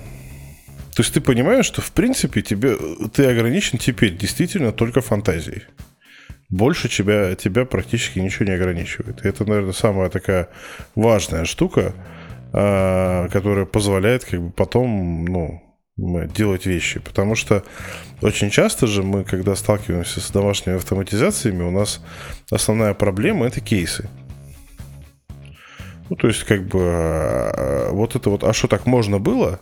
То 0.96 1.02
есть 1.02 1.14
ты 1.14 1.22
понимаешь, 1.22 1.66
что 1.66 1.82
в 1.82 1.92
принципе 1.92 2.42
тебе, 2.42 2.78
ты 3.14 3.26
ограничен 3.26 3.78
теперь 3.78 4.16
действительно 4.16 4.72
только 4.72 5.02
фантазией 5.02 5.64
больше 6.50 6.90
тебя, 6.90 7.36
тебя 7.36 7.66
практически 7.66 8.20
ничего 8.20 8.46
не 8.46 8.52
ограничивает. 8.52 9.26
Это, 9.26 9.46
наверное, 9.46 9.74
самая 9.74 10.10
такая 10.10 10.50
важная 10.96 11.46
штука, 11.46 11.94
а, 12.52 13.28
которая 13.30 13.66
позволяет 13.66 14.26
как 14.26 14.42
бы 14.42 14.52
потом, 14.52 15.26
ну, 15.26 15.62
делать 16.34 16.66
вещи. 16.66 17.00
Потому 17.00 17.36
что 17.36 17.64
очень 18.22 18.50
часто 18.50 18.88
же 18.88 19.04
мы, 19.04 19.24
когда 19.24 19.56
сталкиваемся 19.56 20.22
с 20.22 20.32
домашними 20.32 20.78
автоматизациями, 20.78 21.64
у 21.64 21.72
нас 21.72 22.02
основная 22.52 22.94
проблема 22.94 23.46
это 23.46 23.62
кейсы. 23.62 24.10
Ну, 26.10 26.16
то 26.16 26.28
есть, 26.28 26.44
как 26.46 26.66
бы, 26.66 26.80
а, 26.82 27.92
вот 27.92 28.16
это 28.16 28.32
вот, 28.32 28.44
а 28.44 28.54
что 28.54 28.68
так 28.68 28.88
можно 28.88 29.20
было? 29.20 29.60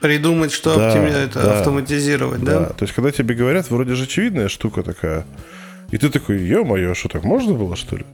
Придумать, 0.00 0.52
что 0.52 0.76
да, 0.76 0.88
оптими... 0.88 1.30
да, 1.34 1.58
автоматизировать, 1.58 2.42
да? 2.42 2.60
Да, 2.60 2.66
то 2.66 2.84
есть, 2.84 2.94
когда 2.94 3.10
тебе 3.10 3.34
говорят, 3.34 3.68
вроде 3.68 3.94
же 3.94 4.04
очевидная 4.04 4.48
штука 4.48 4.82
такая, 4.82 5.26
и 5.90 5.98
ты 5.98 6.10
такой, 6.10 6.38
ё-моё, 6.38 6.94
что 6.94 7.08
так 7.08 7.24
можно 7.24 7.54
было, 7.54 7.76
что 7.76 7.96
ли? 7.96 8.04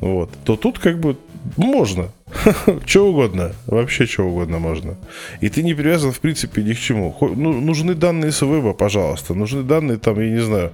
Вот. 0.00 0.30
То 0.44 0.56
тут 0.56 0.78
как 0.78 0.98
бы 0.98 1.16
можно. 1.56 2.08
что 2.86 3.08
угодно. 3.08 3.52
Вообще 3.66 4.06
что 4.06 4.24
угодно 4.24 4.58
можно. 4.58 4.96
И 5.40 5.48
ты 5.48 5.62
не 5.62 5.74
привязан, 5.74 6.12
в 6.12 6.20
принципе, 6.20 6.62
ни 6.62 6.72
к 6.72 6.78
чему. 6.78 7.16
Ну, 7.20 7.60
нужны 7.60 7.94
данные 7.94 8.32
с 8.32 8.42
веба, 8.42 8.72
пожалуйста. 8.72 9.34
Нужны 9.34 9.62
данные, 9.62 9.98
там, 9.98 10.20
я 10.20 10.30
не 10.30 10.40
знаю, 10.40 10.72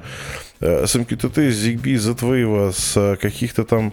э, 0.60 0.86
с 0.86 0.96
MQTT, 0.96 1.50
с 1.50 1.66
ZigBee, 1.66 1.94
из 1.94 2.16
твоего, 2.16 2.72
с 2.72 3.16
каких-то 3.20 3.64
там 3.64 3.92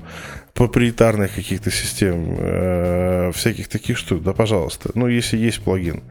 проприетарных 0.53 1.35
каких-то 1.35 1.69
систем, 1.69 2.37
э, 2.39 3.31
всяких 3.33 3.67
таких 3.67 3.97
штук, 3.97 4.23
да, 4.23 4.33
пожалуйста. 4.33 4.91
Ну, 4.95 5.07
если 5.07 5.37
есть 5.37 5.59
плагин. 5.59 6.01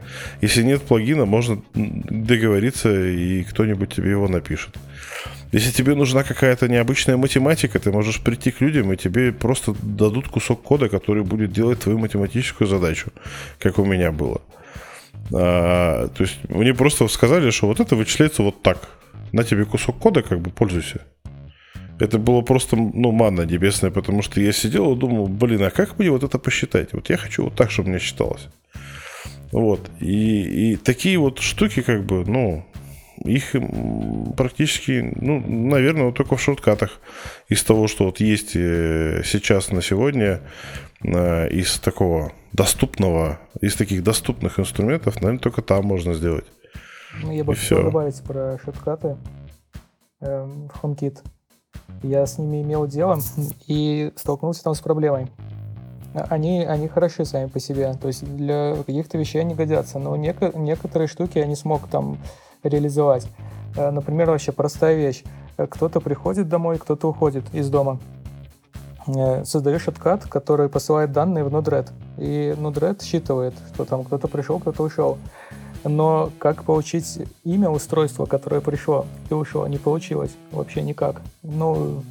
Если 0.41 0.61
нет 0.61 0.83
плагина, 0.83 1.25
можно 1.25 1.61
договориться, 1.73 2.89
и 2.93 3.43
кто-нибудь 3.43 3.93
тебе 3.95 4.11
его 4.11 4.27
напишет. 4.27 4.77
Если 5.51 5.71
тебе 5.71 5.95
нужна 5.95 6.23
какая-то 6.23 6.67
необычная 6.67 7.17
математика, 7.17 7.79
ты 7.79 7.91
можешь 7.91 8.21
прийти 8.21 8.51
к 8.51 8.61
людям, 8.61 8.91
и 8.91 8.97
тебе 8.97 9.31
просто 9.31 9.73
дадут 9.81 10.27
кусок 10.27 10.61
кода, 10.61 10.89
который 10.89 11.23
будет 11.23 11.51
делать 11.51 11.79
твою 11.79 11.97
математическую 11.99 12.67
задачу, 12.67 13.11
как 13.59 13.79
у 13.79 13.85
меня 13.85 14.11
было. 14.11 14.41
А, 15.33 16.07
то 16.09 16.23
есть 16.23 16.37
мне 16.49 16.73
просто 16.73 17.07
сказали, 17.07 17.51
что 17.51 17.67
вот 17.67 17.79
это 17.79 17.95
вычисляется 17.95 18.43
вот 18.43 18.61
так. 18.61 18.89
На 19.31 19.43
тебе 19.43 19.65
кусок 19.65 19.97
кода, 19.97 20.21
как 20.21 20.39
бы 20.39 20.49
пользуйся. 20.49 21.01
Это 21.99 22.19
было 22.19 22.41
просто, 22.41 22.75
ну, 22.75 23.11
манна 23.11 23.43
небесная, 23.43 23.91
потому 23.91 24.21
что 24.21 24.41
я 24.41 24.51
сидел 24.51 24.93
и 24.93 24.99
думал, 24.99 25.27
блин, 25.27 25.63
а 25.63 25.69
как 25.69 25.97
мне 25.97 26.09
вот 26.09 26.23
это 26.23 26.37
посчитать? 26.37 26.91
Вот 26.91 27.09
я 27.09 27.17
хочу 27.17 27.45
вот 27.45 27.55
так, 27.55 27.71
чтобы 27.71 27.89
мне 27.89 27.99
считалось. 27.99 28.47
Вот. 29.51 29.89
И, 30.01 30.73
и 30.73 30.75
такие 30.75 31.17
вот 31.17 31.39
штуки, 31.39 31.81
как 31.81 32.05
бы, 32.05 32.25
ну, 32.25 32.65
их 33.23 33.55
практически, 34.35 35.13
ну, 35.15 35.39
наверное, 35.39 36.05
вот 36.05 36.15
только 36.15 36.35
в 36.35 36.41
шорткатах. 36.41 36.99
Из 37.47 37.63
того, 37.63 37.87
что 37.87 38.05
вот 38.05 38.19
есть 38.19 38.55
э, 38.55 39.21
сейчас 39.23 39.71
на 39.71 39.81
сегодня, 39.81 40.41
э, 41.03 41.49
из 41.49 41.79
такого 41.79 42.33
доступного, 42.51 43.39
из 43.61 43.75
таких 43.75 44.03
доступных 44.03 44.59
инструментов, 44.59 45.15
наверное, 45.15 45.39
только 45.39 45.61
там 45.61 45.85
можно 45.85 46.13
сделать. 46.13 46.45
Ну, 47.21 47.31
я 47.31 47.43
бы 47.43 47.55
хотел 47.55 47.83
добавить 47.83 48.21
про 48.23 48.59
шорткаты 48.63 49.17
э, 50.21 50.43
в 50.43 50.83
HomeKit. 50.83 51.19
Я 52.03 52.25
с 52.25 52.37
ними 52.37 52.61
имел 52.61 52.87
дело 52.87 53.19
и 53.67 54.11
столкнулся 54.15 54.63
там 54.63 54.75
с 54.75 54.81
проблемой. 54.81 55.27
Они, 56.13 56.63
они 56.63 56.87
хороши 56.87 57.25
сами 57.25 57.47
по 57.47 57.59
себе, 57.59 57.93
то 57.93 58.07
есть 58.07 58.23
для 58.23 58.75
каких-то 58.75 59.17
вещей 59.17 59.39
они 59.41 59.53
годятся, 59.53 59.99
но 59.99 60.15
неко- 60.15 60.57
некоторые 60.57 61.09
штуки 61.09 61.39
я 61.39 61.45
не 61.45 61.57
смог 61.57 61.89
там 61.89 62.19
реализовать. 62.65 63.27
Э, 63.75 63.91
например, 63.91 64.29
вообще 64.29 64.51
простая 64.51 64.95
вещь. 64.95 65.23
Кто-то 65.57 66.01
приходит 66.01 66.49
домой, 66.49 66.77
кто-то 66.77 67.09
уходит 67.09 67.43
из 67.53 67.69
дома. 67.69 67.99
Э, 69.07 69.43
создаешь 69.45 69.87
откат, 69.87 70.25
который 70.25 70.69
посылает 70.69 71.11
данные 71.11 71.43
в 71.43 71.47
Node-RED. 71.47 71.89
И 72.17 72.55
Node-RED 72.57 73.03
считывает, 73.03 73.53
что 73.73 73.85
там 73.85 74.03
кто-то 74.03 74.27
пришел, 74.27 74.59
кто-то 74.59 74.83
ушел. 74.83 75.17
Но 75.83 76.31
как 76.39 76.63
получить 76.63 77.19
имя 77.43 77.69
устройства, 77.69 78.25
которое 78.25 78.59
пришло 78.59 79.05
и 79.29 79.33
ушло, 79.33 79.67
не 79.67 79.77
получилось 79.77 80.31
вообще 80.51 80.81
никак. 80.81 81.21
Ну, 81.43 82.03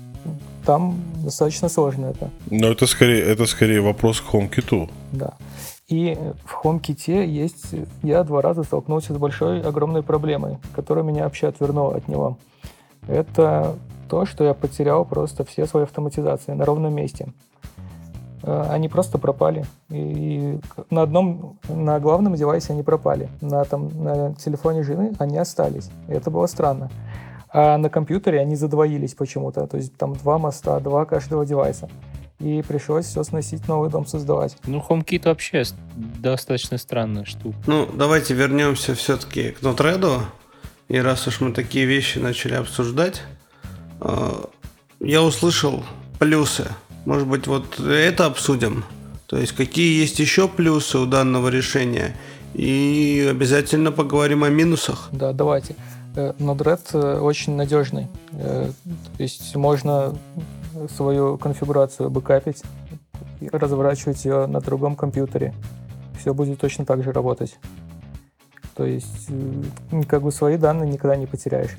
там 0.64 0.96
достаточно 1.24 1.68
сложно 1.68 2.07
это. 2.07 2.30
Но 2.50 2.68
это 2.68 2.86
скорее, 2.86 3.22
это 3.22 3.46
скорее 3.46 3.80
вопрос 3.80 4.20
к 4.20 4.32
HomeKit. 4.32 4.88
Да. 5.12 5.34
И 5.89 6.16
в 6.45 6.64
HomeKit 6.64 7.26
есть... 7.26 7.74
Я 8.03 8.24
два 8.24 8.41
раза 8.41 8.62
столкнулся 8.62 9.12
с 9.12 9.18
большой, 9.18 9.61
огромной 9.61 10.03
проблемой, 10.03 10.59
которая 10.74 11.05
меня 11.05 11.24
вообще 11.24 11.49
отвернула 11.49 11.97
от 11.97 12.09
него. 12.09 12.39
Это 13.07 13.76
то, 14.09 14.24
что 14.24 14.45
я 14.45 14.55
потерял 14.55 15.05
просто 15.05 15.45
все 15.45 15.66
свои 15.66 15.82
автоматизации 15.82 16.53
на 16.53 16.64
ровном 16.64 16.95
месте. 16.95 17.32
Э, 18.43 18.66
они 18.70 18.89
просто 18.89 19.18
пропали. 19.18 19.64
И 19.91 20.59
на 20.91 21.03
одном, 21.03 21.59
на 21.68 22.01
главном 22.01 22.35
девайсе 22.35 22.72
они 22.72 22.82
пропали. 22.82 23.28
На, 23.41 23.64
там, 23.64 23.91
на 24.03 24.35
телефоне 24.35 24.82
жены 24.82 25.12
они 25.18 25.37
остались. 25.37 25.91
И 26.09 26.12
это 26.12 26.30
было 26.30 26.47
странно. 26.47 26.91
А 27.53 27.78
на 27.78 27.89
компьютере 27.89 28.41
они 28.41 28.57
задвоились 28.57 29.14
почему-то. 29.14 29.66
То 29.66 29.76
есть 29.76 29.97
там 29.97 30.14
два 30.14 30.39
моста, 30.39 30.80
два 30.80 31.05
каждого 31.05 31.47
девайса. 31.47 31.89
И 32.41 32.62
пришлось 32.66 33.07
все 33.07 33.22
сносить, 33.22 33.66
новый 33.68 33.91
дом 33.91 34.07
создавать. 34.07 34.57
Ну, 34.66 34.85
HomeKit 34.87 35.24
вообще 35.24 35.64
достаточно 35.97 36.78
странная 36.78 37.24
штука. 37.24 37.57
Ну, 37.66 37.89
давайте 37.93 38.35
вернемся 38.35 38.95
все-таки 38.95 39.53
к 39.53 39.62
Node-RED. 39.62 40.20
И 40.89 40.99
раз 40.99 41.26
уж 41.26 41.41
мы 41.41 41.53
такие 41.53 41.87
вещи 41.87 42.18
начали 42.18 42.55
обсуждать, 42.55 43.22
э, 44.01 44.45
я 45.01 45.22
услышал 45.22 45.82
плюсы 46.18 46.66
может 47.05 47.28
быть, 47.28 47.47
вот 47.47 47.78
это 47.80 48.26
обсудим? 48.26 48.85
То 49.26 49.39
есть, 49.39 49.53
какие 49.53 50.01
есть 50.01 50.18
еще 50.18 50.49
плюсы 50.49 50.99
у 50.99 51.07
данного 51.07 51.49
решения? 51.49 52.16
И 52.55 53.26
обязательно 53.28 53.91
поговорим 53.91 54.45
о 54.45 54.49
минусах. 54.49 55.09
Да, 55.12 55.32
давайте. 55.32 55.76
Э, 56.14 56.32
Node-RED 56.39 56.80
э, 56.93 57.18
очень 57.18 57.57
надежный. 57.57 58.09
То 58.30 58.72
есть 59.18 59.57
можно 59.57 60.16
свою 60.94 61.38
конфигурацию 61.38 62.10
бэкапить 62.10 62.62
и 63.40 63.48
разворачивать 63.50 64.24
ее 64.24 64.46
на 64.46 64.60
другом 64.60 64.96
компьютере. 64.96 65.54
Все 66.18 66.34
будет 66.34 66.60
точно 66.60 66.84
так 66.84 67.02
же 67.02 67.12
работать. 67.12 67.58
То 68.74 68.84
есть 68.84 69.28
как 70.08 70.22
бы 70.22 70.32
свои 70.32 70.56
данные 70.56 70.90
никогда 70.90 71.16
не 71.16 71.26
потеряешь. 71.26 71.76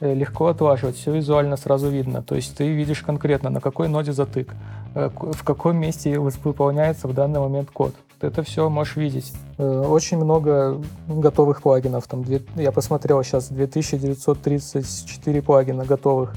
Э, 0.00 0.12
легко 0.12 0.48
отлаживать, 0.48 0.96
все 0.96 1.12
визуально 1.12 1.56
сразу 1.56 1.88
видно. 1.88 2.22
То 2.22 2.34
есть 2.34 2.56
ты 2.56 2.68
видишь 2.68 3.02
конкретно, 3.02 3.50
на 3.50 3.60
какой 3.60 3.88
ноде 3.88 4.12
затык, 4.12 4.52
э, 4.94 5.08
в 5.14 5.44
каком 5.44 5.76
месте 5.76 6.18
выполняется 6.18 7.08
в 7.08 7.14
данный 7.14 7.40
момент 7.40 7.70
код. 7.70 7.94
Ты 8.20 8.26
это 8.26 8.42
все 8.42 8.68
можешь 8.68 8.96
видеть. 8.96 9.32
Э, 9.56 9.84
очень 9.86 10.16
много 10.16 10.80
готовых 11.08 11.62
плагинов. 11.62 12.06
Там, 12.08 12.24
я 12.56 12.72
посмотрел 12.72 13.22
сейчас 13.22 13.48
2934 13.48 15.42
плагина 15.42 15.84
готовых. 15.84 16.34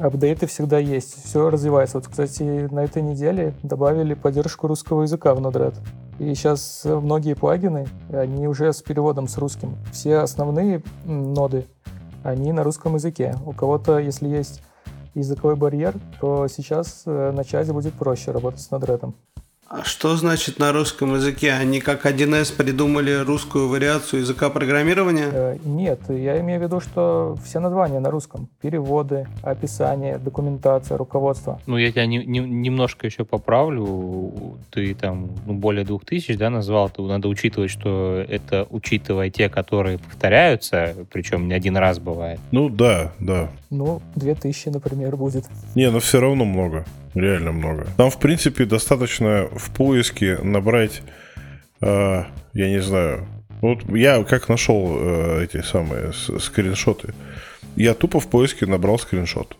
Апдейты 0.00 0.46
всегда 0.46 0.78
есть, 0.78 1.24
все 1.24 1.50
развивается. 1.50 1.98
Вот, 1.98 2.06
кстати, 2.06 2.42
на 2.72 2.84
этой 2.84 3.02
неделе 3.02 3.52
добавили 3.62 4.14
поддержку 4.14 4.68
русского 4.68 5.02
языка 5.02 5.34
в 5.34 5.40
Node-RED. 5.40 5.74
И 6.18 6.34
сейчас 6.34 6.82
многие 6.84 7.34
плагины, 7.34 7.88
они 8.12 8.46
уже 8.46 8.72
с 8.72 8.80
переводом 8.80 9.26
с 9.28 9.36
русским. 9.38 9.76
Все 9.92 10.18
основные 10.18 10.82
ноды, 11.04 11.66
они 12.22 12.52
на 12.52 12.62
русском 12.62 12.94
языке. 12.94 13.34
У 13.44 13.52
кого-то, 13.52 13.98
если 13.98 14.28
есть 14.28 14.62
языковой 15.14 15.56
барьер, 15.56 15.94
то 16.20 16.46
сейчас 16.48 17.02
э, 17.06 17.32
начать 17.32 17.70
будет 17.72 17.94
проще 17.94 18.30
работать 18.30 18.60
с 18.60 18.70
Node-RED. 18.70 19.12
А 19.68 19.82
что 19.82 20.14
значит 20.16 20.60
на 20.60 20.72
русском 20.72 21.14
языке? 21.14 21.52
Они 21.52 21.80
как 21.80 22.06
1С 22.06 22.54
придумали 22.56 23.24
русскую 23.24 23.68
вариацию 23.68 24.20
языка 24.20 24.48
программирования? 24.48 25.28
Э, 25.32 25.56
нет, 25.64 25.98
я 26.08 26.40
имею 26.40 26.60
в 26.60 26.62
виду, 26.62 26.78
что 26.78 27.36
все 27.44 27.58
названия 27.58 27.98
на 27.98 28.10
русском. 28.10 28.48
Переводы, 28.60 29.26
описание, 29.42 30.18
документация, 30.18 30.96
руководство. 30.96 31.60
Ну, 31.66 31.78
я 31.78 31.90
тебя 31.90 32.06
не, 32.06 32.18
не, 32.18 32.38
немножко 32.38 33.06
еще 33.06 33.24
поправлю. 33.24 34.56
Ты 34.70 34.94
там 34.94 35.30
ну, 35.46 35.54
более 35.54 35.84
двух 35.84 36.04
тысяч, 36.04 36.38
да, 36.38 36.48
назвал. 36.48 36.88
То 36.88 37.04
надо 37.08 37.26
учитывать, 37.26 37.72
что 37.72 38.24
это 38.28 38.68
учитывая 38.70 39.30
те, 39.30 39.48
которые 39.48 39.98
повторяются, 39.98 40.94
причем 41.10 41.48
не 41.48 41.54
один 41.54 41.76
раз 41.76 41.98
бывает. 41.98 42.38
Ну, 42.52 42.68
да, 42.68 43.12
да. 43.18 43.50
Ну, 43.70 44.00
две 44.14 44.34
тысячи, 44.34 44.68
например, 44.68 45.16
будет. 45.16 45.44
Не, 45.74 45.86
но 45.86 45.92
ну, 45.92 45.98
все 46.00 46.20
равно 46.20 46.44
много. 46.44 46.84
Реально 47.14 47.52
много. 47.52 47.86
Там, 47.96 48.10
в 48.10 48.18
принципе, 48.18 48.64
достаточно 48.64 49.48
в 49.52 49.70
поиске 49.70 50.38
набрать, 50.38 51.02
э, 51.80 52.24
я 52.52 52.70
не 52.70 52.80
знаю, 52.80 53.26
вот 53.60 53.88
я 53.88 54.22
как 54.24 54.48
нашел 54.48 54.96
э, 54.98 55.44
эти 55.44 55.62
самые 55.62 56.12
скриншоты. 56.12 57.14
Я 57.74 57.94
тупо 57.94 58.20
в 58.20 58.28
поиске 58.28 58.66
набрал 58.66 58.98
скриншот. 58.98 59.56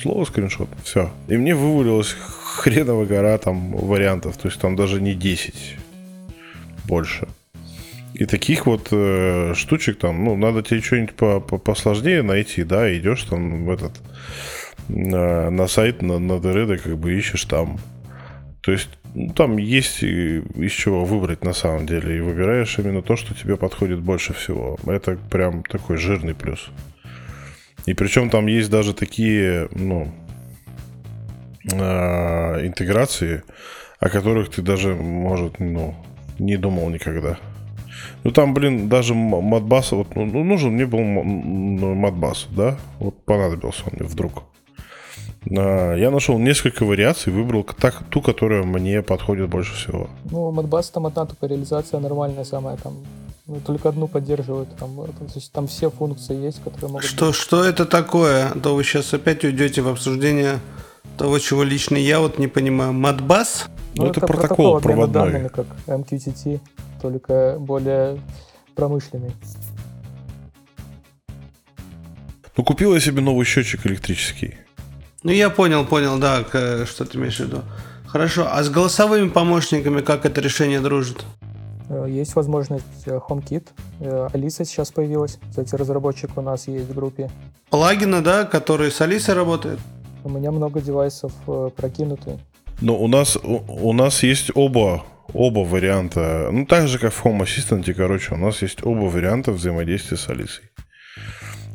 Слово 0.00 0.24
скриншот. 0.24 0.68
Все. 0.84 1.10
И 1.26 1.36
мне 1.36 1.54
вывалилась 1.54 2.14
хреновая 2.56 3.06
гора 3.06 3.36
там 3.38 3.72
вариантов. 3.72 4.36
То 4.36 4.48
есть 4.48 4.60
там 4.60 4.76
даже 4.76 5.00
не 5.00 5.14
10. 5.14 5.76
Больше. 6.84 7.28
И 8.18 8.26
таких 8.26 8.66
вот 8.66 8.88
э, 8.90 9.54
штучек 9.54 9.98
там, 9.98 10.24
ну, 10.24 10.36
надо 10.36 10.62
тебе 10.62 10.80
что-нибудь 10.80 11.14
по 11.14 11.36
-по 11.36 11.58
посложнее 11.58 12.22
найти, 12.22 12.64
да, 12.64 12.92
идешь 12.92 13.22
там 13.22 13.64
в 13.64 13.70
этот 13.70 13.92
на, 14.88 15.50
на 15.50 15.68
сайт, 15.68 16.02
на, 16.02 16.18
на 16.18 16.40
Дереда, 16.40 16.78
как 16.78 16.98
бы 16.98 17.16
ищешь 17.16 17.44
там. 17.44 17.78
То 18.60 18.72
есть 18.72 18.90
ну, 19.14 19.32
там 19.32 19.56
есть 19.56 20.02
из 20.02 20.72
чего 20.72 21.04
выбрать 21.04 21.44
на 21.44 21.52
самом 21.52 21.86
деле. 21.86 22.16
И 22.16 22.20
выбираешь 22.20 22.78
именно 22.78 23.02
то, 23.02 23.14
что 23.14 23.34
тебе 23.34 23.56
подходит 23.56 24.00
больше 24.00 24.34
всего. 24.34 24.76
Это 24.86 25.16
прям 25.30 25.62
такой 25.62 25.96
жирный 25.96 26.34
плюс. 26.34 26.70
И 27.86 27.94
причем 27.94 28.30
там 28.30 28.48
есть 28.48 28.68
даже 28.68 28.94
такие, 28.94 29.68
ну, 29.72 30.12
э, 31.72 32.66
интеграции, 32.66 33.44
о 34.00 34.08
которых 34.08 34.50
ты 34.50 34.60
даже, 34.60 34.94
может, 34.94 35.60
ну, 35.60 35.94
не 36.38 36.56
думал 36.56 36.90
никогда. 36.90 37.38
Ну 38.24 38.30
там, 38.32 38.54
блин, 38.54 38.88
даже 38.88 39.14
Мадбас, 39.14 39.92
вот 39.92 40.14
ну, 40.16 40.44
нужен 40.44 40.72
мне 40.72 40.86
был 40.86 41.00
Мадбас, 41.00 42.46
да? 42.50 42.76
Вот 42.98 43.14
понадобился 43.24 43.84
он 43.86 43.92
мне 43.98 44.08
вдруг. 44.08 44.42
Я 45.44 46.10
нашел 46.10 46.38
несколько 46.38 46.84
вариаций, 46.84 47.32
выбрал 47.32 47.62
так, 47.62 48.02
ту, 48.10 48.20
которая 48.20 48.64
мне 48.64 49.02
подходит 49.02 49.48
больше 49.48 49.74
всего. 49.74 50.08
Ну, 50.30 50.52
Modbus 50.52 50.90
там 50.92 51.06
одна 51.06 51.26
только 51.26 51.46
реализация 51.46 52.00
нормальная 52.00 52.44
самая, 52.44 52.76
там 52.76 52.96
ну, 53.46 53.60
только 53.64 53.88
одну 53.88 54.08
поддерживают. 54.08 54.76
Там, 54.76 54.96
то 54.96 55.34
есть 55.34 55.52
там 55.52 55.66
все 55.68 55.90
функции 55.90 56.36
есть, 56.36 56.62
которые 56.62 56.90
могут... 56.90 57.04
Что, 57.04 57.32
что 57.32 57.64
это 57.64 57.86
такое? 57.86 58.48
А 58.48 58.58
то 58.58 58.74
вы 58.74 58.84
сейчас 58.84 59.14
опять 59.14 59.42
уйдете 59.44 59.80
в 59.80 59.88
обсуждение 59.88 60.58
того, 61.16 61.38
чего 61.38 61.62
лично 61.62 61.96
я 61.96 62.20
вот 62.20 62.38
не 62.38 62.48
понимаю. 62.48 62.92
Modbus? 62.92 63.68
Ну, 63.94 64.04
ну 64.04 64.10
это, 64.10 64.18
это 64.18 64.26
протокол, 64.26 64.80
протокол 64.80 64.80
проводной. 64.80 65.12
данными, 65.12 65.48
как 65.48 65.66
MQTT, 65.86 66.60
только 67.00 67.56
более 67.58 68.20
промышленный. 68.74 69.32
Ну, 72.56 72.64
купил 72.64 72.94
я 72.94 73.00
себе 73.00 73.20
новый 73.20 73.44
счетчик 73.44 73.86
электрический. 73.86 74.56
Ну, 75.22 75.30
я 75.30 75.50
понял, 75.50 75.84
понял, 75.84 76.18
да, 76.18 76.44
что 76.86 77.04
ты 77.04 77.18
имеешь 77.18 77.36
в 77.36 77.40
виду. 77.40 77.62
Хорошо, 78.06 78.48
а 78.50 78.62
с 78.62 78.70
голосовыми 78.70 79.28
помощниками 79.28 80.00
как 80.00 80.24
это 80.24 80.40
решение 80.40 80.80
дружит? 80.80 81.24
Э, 81.88 82.06
есть 82.08 82.34
возможность 82.34 82.84
э, 83.06 83.18
HomeKit. 83.28 83.68
Э, 84.00 84.28
Алиса 84.32 84.64
сейчас 84.64 84.90
появилась. 84.90 85.38
Кстати, 85.50 85.74
разработчик 85.74 86.30
у 86.36 86.40
нас 86.40 86.68
есть 86.68 86.88
в 86.88 86.94
группе. 86.94 87.30
Плагины, 87.70 88.20
да, 88.20 88.44
которые 88.44 88.90
с 88.90 89.00
Алисой 89.00 89.34
работают? 89.34 89.80
У 90.24 90.30
меня 90.30 90.50
много 90.50 90.80
девайсов 90.80 91.32
прокинуты. 91.76 92.38
Но 92.80 92.96
у 92.96 93.08
нас, 93.08 93.36
у, 93.36 93.62
у 93.68 93.92
нас 93.92 94.22
есть 94.22 94.50
оба 94.54 95.04
оба 95.32 95.60
варианта, 95.60 96.48
ну 96.50 96.66
так 96.66 96.88
же 96.88 96.98
как 96.98 97.12
в 97.12 97.24
Home 97.24 97.40
Assistant, 97.40 97.92
короче, 97.94 98.34
у 98.34 98.38
нас 98.38 98.62
есть 98.62 98.84
оба 98.84 99.04
варианта 99.04 99.52
взаимодействия 99.52 100.16
с 100.16 100.28
Алисой. 100.28 100.64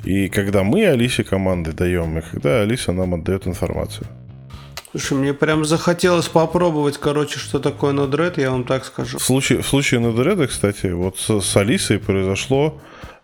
И 0.03 0.27
когда 0.27 0.63
мы 0.63 0.85
Алисе 0.85 1.23
команды 1.23 1.71
даем, 1.71 2.17
и 2.17 2.21
когда 2.21 2.61
Алиса 2.61 2.91
нам 2.91 3.13
отдает 3.13 3.47
информацию. 3.47 4.07
Слушай, 4.91 5.17
мне 5.17 5.33
прям 5.33 5.65
захотелось 5.65 6.27
попробовать, 6.27 6.97
короче, 6.97 7.39
что 7.39 7.59
такое 7.59 7.93
Node-RED, 7.93 8.39
я 8.39 8.51
вам 8.51 8.63
так 8.63 8.85
скажу. 8.85 9.17
В 9.17 9.23
случае, 9.23 9.61
в 9.61 9.67
случае 9.67 10.01
Node-RED, 10.01 10.45
кстати, 10.47 10.87
вот 10.87 11.17
с, 11.17 11.41
с 11.41 11.57
Алисой 11.57 11.97
произошло 11.97 12.79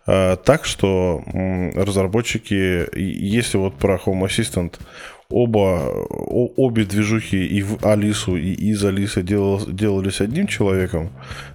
э, 0.06 0.36
так, 0.44 0.64
что 0.64 1.22
м, 1.26 1.70
разработчики, 1.76 2.88
если 2.98 3.58
вот 3.58 3.76
про 3.76 4.00
Home 4.04 4.26
Assistant 4.26 4.74
оба, 5.30 5.90
обе 6.56 6.84
движухи 6.84 7.46
и 7.46 7.62
в 7.62 7.84
Алису, 7.84 8.36
и 8.36 8.52
из 8.52 8.84
Алисы 8.84 9.22
делал, 9.22 9.64
делались 9.66 10.20
одним 10.20 10.46
человеком, 10.46 11.10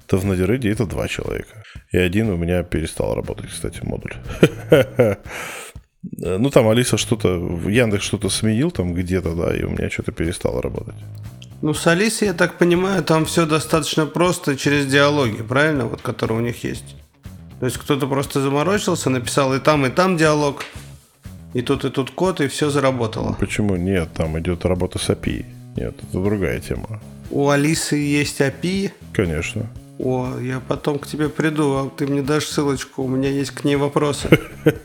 то 0.07 0.17
в 0.17 0.25
Node-RED 0.25 0.71
это 0.71 0.85
два 0.85 1.07
человека. 1.07 1.63
И 1.91 1.97
один 1.97 2.29
у 2.29 2.37
меня 2.37 2.63
перестал 2.63 3.15
работать, 3.15 3.49
кстати, 3.49 3.79
модуль. 3.83 4.13
Ну, 6.17 6.51
там 6.51 6.67
Алиса 6.69 6.97
что-то, 6.97 7.29
Яндекс 7.67 8.05
что-то 8.05 8.29
сменил 8.29 8.69
там 8.69 8.93
где-то, 8.93 9.33
да, 9.33 9.55
и 9.55 9.63
у 9.63 9.71
меня 9.71 9.89
что-то 9.89 10.11
перестало 10.11 10.61
работать. 10.61 10.93
Ну, 11.63 11.73
с 11.73 11.87
Алисой, 11.87 12.27
я 12.27 12.33
так 12.35 12.59
понимаю, 12.59 13.03
там 13.03 13.25
все 13.25 13.47
достаточно 13.47 14.05
просто 14.05 14.55
через 14.55 14.85
диалоги, 14.85 15.41
правильно, 15.41 15.87
вот, 15.87 16.03
которые 16.03 16.37
у 16.37 16.41
них 16.41 16.63
есть. 16.63 16.95
То 17.59 17.65
есть 17.65 17.79
кто-то 17.79 18.07
просто 18.07 18.39
заморочился, 18.39 19.09
написал 19.09 19.55
и 19.55 19.59
там, 19.59 19.85
и 19.85 19.89
там 19.89 20.15
диалог, 20.15 20.63
и 21.55 21.61
тут, 21.61 21.85
и 21.85 21.89
тут 21.89 22.11
код, 22.11 22.41
и 22.41 22.47
все 22.47 22.69
заработало. 22.69 23.29
Ну, 23.29 23.35
почему 23.35 23.77
нет? 23.77 24.09
Там 24.13 24.37
идет 24.37 24.65
работа 24.65 24.99
с 24.99 25.09
API. 25.09 25.45
Нет, 25.77 25.95
это 26.03 26.19
другая 26.21 26.59
тема. 26.59 26.99
У 27.31 27.47
Алисы 27.47 27.95
есть 27.95 28.41
API? 28.41 28.91
Конечно. 29.13 29.65
О, 29.97 30.37
я 30.41 30.59
потом 30.59 30.99
к 30.99 31.07
тебе 31.07 31.29
приду, 31.29 31.75
а 31.75 31.89
ты 31.89 32.07
мне 32.07 32.21
дашь 32.21 32.47
ссылочку, 32.47 33.03
у 33.03 33.07
меня 33.07 33.29
есть 33.29 33.51
к 33.51 33.63
ней 33.63 33.77
вопросы. 33.77 34.27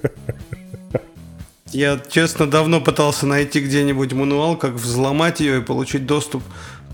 Я, 1.73 2.01
честно, 2.09 2.47
давно 2.47 2.81
пытался 2.81 3.27
найти 3.27 3.61
где-нибудь 3.61 4.13
мануал, 4.13 4.57
как 4.57 4.75
взломать 4.75 5.41
ее 5.41 5.59
и 5.59 5.63
получить 5.63 6.07
доступ 6.07 6.43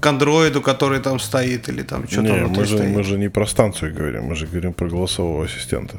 к 0.01 0.07
андроиду, 0.07 0.63
который 0.63 1.01
там 1.01 1.19
стоит, 1.19 1.69
или 1.69 1.83
там 1.83 2.09
что-то 2.09 2.29
не, 2.29 2.47
мы 2.47 2.65
же, 2.65 2.77
стоит. 2.77 2.97
мы 2.97 3.03
же 3.03 3.19
не 3.19 3.29
про 3.29 3.47
станцию 3.47 3.95
говорим, 3.95 4.25
мы 4.25 4.35
же 4.37 4.47
говорим 4.47 4.73
про 4.73 4.89
голосового 4.89 5.45
ассистента. 5.45 5.99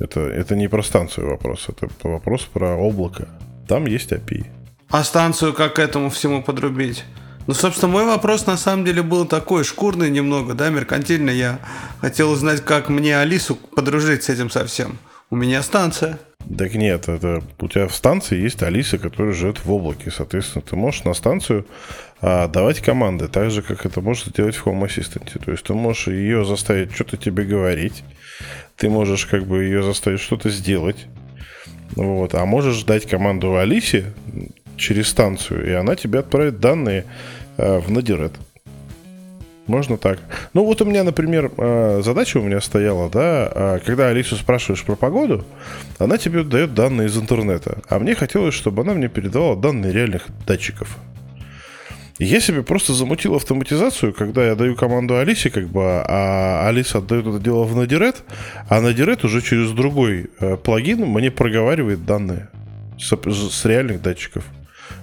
Это, 0.00 0.20
это 0.20 0.56
не 0.56 0.68
про 0.68 0.82
станцию 0.82 1.28
вопрос, 1.28 1.68
это 1.68 1.88
вопрос 2.02 2.42
про 2.44 2.74
облако. 2.74 3.28
Там 3.68 3.86
есть 3.86 4.10
API. 4.12 4.46
А 4.88 5.04
станцию 5.04 5.52
как 5.52 5.74
к 5.74 5.78
этому 5.78 6.10
всему 6.10 6.42
подрубить? 6.42 7.04
Ну, 7.46 7.54
собственно, 7.54 7.92
мой 7.92 8.04
вопрос 8.04 8.46
на 8.46 8.56
самом 8.56 8.84
деле 8.84 9.02
был 9.02 9.26
такой, 9.26 9.62
шкурный 9.62 10.10
немного, 10.10 10.54
да, 10.54 10.70
меркантильный. 10.70 11.36
Я 11.36 11.58
хотел 12.00 12.30
узнать, 12.30 12.64
как 12.64 12.88
мне 12.88 13.18
Алису 13.18 13.56
подружить 13.56 14.24
с 14.24 14.28
этим 14.28 14.50
совсем. 14.50 14.98
У 15.30 15.36
меня 15.36 15.62
станция. 15.62 16.18
Так 16.58 16.74
нет, 16.74 17.08
это 17.08 17.42
у 17.60 17.68
тебя 17.68 17.86
в 17.86 17.94
станции 17.94 18.38
есть 18.38 18.62
Алиса, 18.62 18.98
которая 18.98 19.32
живет 19.32 19.64
в 19.64 19.70
облаке. 19.70 20.10
Соответственно, 20.10 20.64
ты 20.68 20.74
можешь 20.74 21.04
на 21.04 21.14
станцию 21.14 21.66
а, 22.20 22.48
давать 22.48 22.80
команды, 22.80 23.28
так 23.28 23.50
же, 23.50 23.62
как 23.62 23.86
это 23.86 24.00
можешь 24.00 24.24
сделать 24.24 24.56
в 24.56 24.66
Home 24.66 24.86
Assistant. 24.86 25.44
То 25.44 25.50
есть 25.50 25.62
ты 25.62 25.74
можешь 25.74 26.08
ее 26.08 26.44
заставить 26.44 26.92
что-то 26.92 27.16
тебе 27.16 27.44
говорить, 27.44 28.02
ты 28.80 28.88
можешь 28.88 29.26
как 29.26 29.44
бы 29.44 29.62
ее 29.62 29.82
заставить 29.82 30.20
что-то 30.20 30.48
сделать, 30.48 31.06
вот, 31.96 32.34
а 32.34 32.46
можешь 32.46 32.82
дать 32.84 33.06
команду 33.06 33.56
Алисе 33.56 34.06
через 34.76 35.08
станцию, 35.08 35.68
и 35.68 35.72
она 35.72 35.96
тебе 35.96 36.20
отправит 36.20 36.60
данные 36.60 37.04
а, 37.58 37.80
в 37.80 37.90
Node-RED. 37.90 38.32
Можно 39.66 39.98
так. 39.98 40.18
Ну 40.54 40.64
вот 40.64 40.80
у 40.80 40.84
меня, 40.84 41.04
например, 41.04 41.52
э, 41.56 42.00
задача 42.02 42.38
у 42.38 42.42
меня 42.42 42.60
стояла, 42.60 43.08
да, 43.08 43.52
а 43.54 43.78
когда 43.78 44.08
Алису 44.08 44.34
спрашиваешь 44.34 44.82
про 44.82 44.96
погоду, 44.96 45.44
она 45.98 46.16
тебе 46.16 46.42
дает 46.42 46.74
данные 46.74 47.06
из 47.06 47.16
интернета. 47.16 47.82
А 47.88 48.00
мне 48.00 48.16
хотелось, 48.16 48.54
чтобы 48.54 48.82
она 48.82 48.94
мне 48.94 49.08
передавала 49.08 49.54
данные 49.54 49.92
реальных 49.92 50.26
датчиков. 50.44 50.96
Я 52.22 52.38
себе 52.40 52.62
просто 52.62 52.92
замутил 52.92 53.34
автоматизацию, 53.34 54.12
когда 54.12 54.44
я 54.44 54.54
даю 54.54 54.76
команду 54.76 55.16
Алисе, 55.16 55.48
как 55.48 55.68
бы, 55.68 55.80
а 55.82 56.68
Алиса 56.68 56.98
отдает 56.98 57.26
это 57.26 57.38
дело 57.38 57.64
в 57.64 57.74
Node-RED, 57.74 58.16
а 58.68 58.82
Node-RED 58.82 59.24
уже 59.24 59.40
через 59.40 59.70
другой 59.70 60.28
э, 60.38 60.58
плагин 60.58 61.06
мне 61.06 61.30
проговаривает 61.30 62.04
данные 62.04 62.50
с, 62.98 63.10
с 63.10 63.64
реальных 63.64 64.02
датчиков 64.02 64.44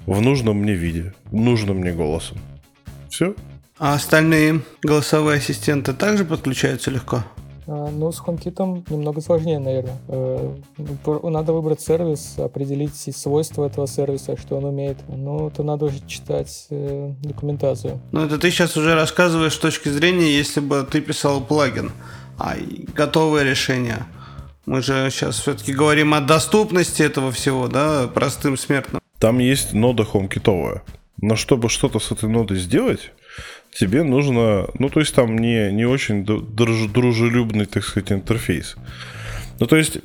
в 0.05 0.21
нужном 0.21 0.57
мне 0.57 0.75
виде, 0.75 1.15
нужным 1.31 1.77
мне 1.77 1.91
голосом. 1.91 2.37
Все. 3.09 3.33
А 3.79 3.95
остальные 3.95 4.61
голосовые 4.83 5.39
ассистенты 5.39 5.93
также 5.93 6.23
подключаются 6.23 6.91
легко? 6.91 7.23
Ну, 7.67 8.11
с 8.13 8.21
HomeKit 8.21 8.85
немного 8.89 9.19
сложнее, 9.19 9.59
наверное. 9.59 9.97
Э, 10.07 10.55
надо 11.23 11.51
выбрать 11.51 11.81
сервис, 11.81 12.35
определить 12.37 12.95
свойства 12.95 13.65
этого 13.65 13.87
сервиса, 13.87 14.37
что 14.37 14.55
он 14.55 14.65
умеет. 14.65 14.97
Ну, 15.09 15.49
то 15.49 15.63
надо 15.63 15.85
уже 15.85 15.99
читать 16.07 16.67
э, 16.69 17.11
документацию. 17.21 17.99
Ну, 18.13 18.25
это 18.25 18.37
ты 18.37 18.51
сейчас 18.51 18.77
уже 18.77 18.95
рассказываешь 18.95 19.53
с 19.53 19.59
точки 19.59 19.89
зрения, 19.89 20.31
если 20.31 20.61
бы 20.61 20.87
ты 20.89 21.01
писал 21.01 21.41
плагин, 21.41 21.91
а 22.39 22.55
готовое 22.95 23.43
решение. 23.43 24.05
Мы 24.65 24.81
же 24.81 25.09
сейчас 25.11 25.39
все-таки 25.39 25.73
говорим 25.73 26.13
о 26.13 26.21
доступности 26.21 27.01
этого 27.01 27.33
всего, 27.33 27.67
да, 27.67 28.07
простым 28.07 28.55
смертным. 28.55 29.01
Там 29.19 29.39
есть 29.39 29.73
нода 29.73 30.03
HomeKit. 30.03 30.81
Но 31.19 31.35
чтобы 31.35 31.67
что-то 31.67 31.99
с 31.99 32.11
этой 32.11 32.29
нодой 32.29 32.59
сделать, 32.59 33.11
тебе 33.79 34.03
нужно, 34.03 34.67
ну, 34.79 34.89
то 34.89 34.99
есть 34.99 35.13
там 35.13 35.37
не, 35.37 35.71
не 35.71 35.85
очень 35.85 36.25
дружелюбный, 36.25 37.65
так 37.65 37.83
сказать, 37.83 38.11
интерфейс. 38.11 38.75
Ну, 39.59 39.65
то 39.65 39.75
есть, 39.75 39.97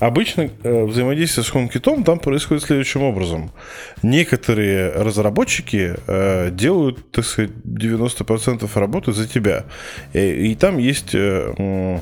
обычно 0.00 0.50
э, 0.62 0.84
взаимодействие 0.84 1.44
с 1.44 1.52
HomeKit 1.52 2.04
там 2.04 2.18
происходит 2.18 2.64
следующим 2.64 3.02
образом. 3.02 3.52
Некоторые 4.02 4.90
разработчики 4.90 5.94
э, 6.06 6.50
делают, 6.50 7.12
так 7.12 7.24
сказать, 7.24 7.52
90% 7.64 8.68
работы 8.74 9.12
за 9.12 9.28
тебя. 9.28 9.66
И, 10.12 10.50
и 10.50 10.54
там 10.56 10.78
есть 10.78 11.14
э, 11.14 12.00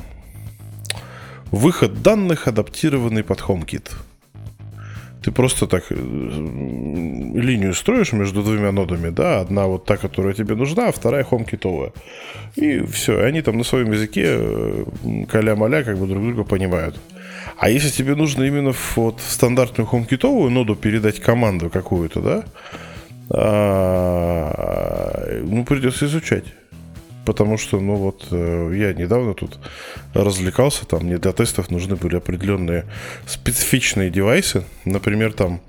выход 1.51 2.01
данных, 2.01 2.47
адаптированный 2.47 3.23
под 3.23 3.41
HomeKit. 3.41 3.91
Ты 5.25 5.31
просто 5.31 5.65
так 5.65 5.85
э, 5.89 5.95
линию 5.95 7.73
строишь 7.73 8.13
между 8.13 8.43
двумя 8.43 8.71
нодами, 8.71 9.09
да, 9.09 9.39
одна 9.39 9.65
вот 9.65 9.83
та, 9.83 9.97
которая 9.97 10.35
тебе 10.35 10.53
нужна, 10.55 10.89
а 10.89 10.91
вторая 10.91 11.23
хомкитовая. 11.23 11.93
И 12.55 12.81
все, 12.85 13.23
они 13.23 13.41
там 13.41 13.57
на 13.57 13.63
своем 13.63 13.91
языке 13.91 14.23
э, 14.27 14.85
каля-маля 15.27 15.83
как 15.83 15.97
бы 15.97 16.05
друг 16.05 16.23
друга 16.23 16.43
понимают. 16.43 16.99
А 17.57 17.71
если 17.71 17.89
тебе 17.89 18.13
нужно 18.13 18.43
именно 18.43 18.71
вот, 18.95 19.19
в 19.19 19.31
стандартную 19.31 19.87
хомкитовую 19.87 20.51
ноду 20.51 20.75
передать 20.75 21.19
команду 21.19 21.71
какую-то, 21.71 22.21
да, 22.21 22.43
а, 23.31 24.61
ну, 25.41 25.65
придется 25.65 26.05
изучать 26.05 26.45
потому 27.25 27.57
что, 27.57 27.79
ну 27.79 27.95
вот, 27.95 28.27
э, 28.31 28.71
я 28.75 28.93
недавно 28.93 29.33
тут 29.33 29.59
развлекался, 30.13 30.85
там 30.85 31.03
мне 31.03 31.17
для 31.17 31.31
тестов 31.31 31.71
нужны 31.71 31.95
были 31.95 32.15
определенные 32.15 32.85
специфичные 33.25 34.09
девайсы. 34.09 34.63
Например, 34.85 35.33
там 35.33 35.61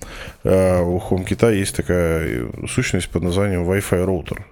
э, 0.45 0.81
у 0.83 0.99
HomeKit 0.99 1.57
есть 1.57 1.77
такая 1.77 2.49
сущность 2.69 3.09
под 3.09 3.23
названием 3.23 3.65
Wi-Fi 3.65 4.05
роутер. 4.05 4.47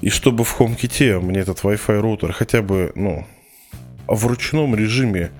И 0.00 0.10
чтобы 0.10 0.44
в 0.44 0.60
HomeKit 0.60 1.20
мне 1.20 1.40
этот 1.40 1.60
Wi-Fi 1.60 2.00
роутер 2.00 2.32
хотя 2.32 2.60
бы, 2.60 2.92
ну, 2.94 3.26
в 4.08 4.26
ручном 4.26 4.74
режиме 4.74 5.30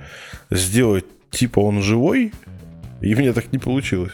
сделать 0.50 1.04
типа 1.30 1.60
он 1.60 1.82
живой, 1.82 2.32
и 3.00 3.14
мне 3.14 3.32
так 3.32 3.52
не 3.52 3.58
получилось. 3.58 4.12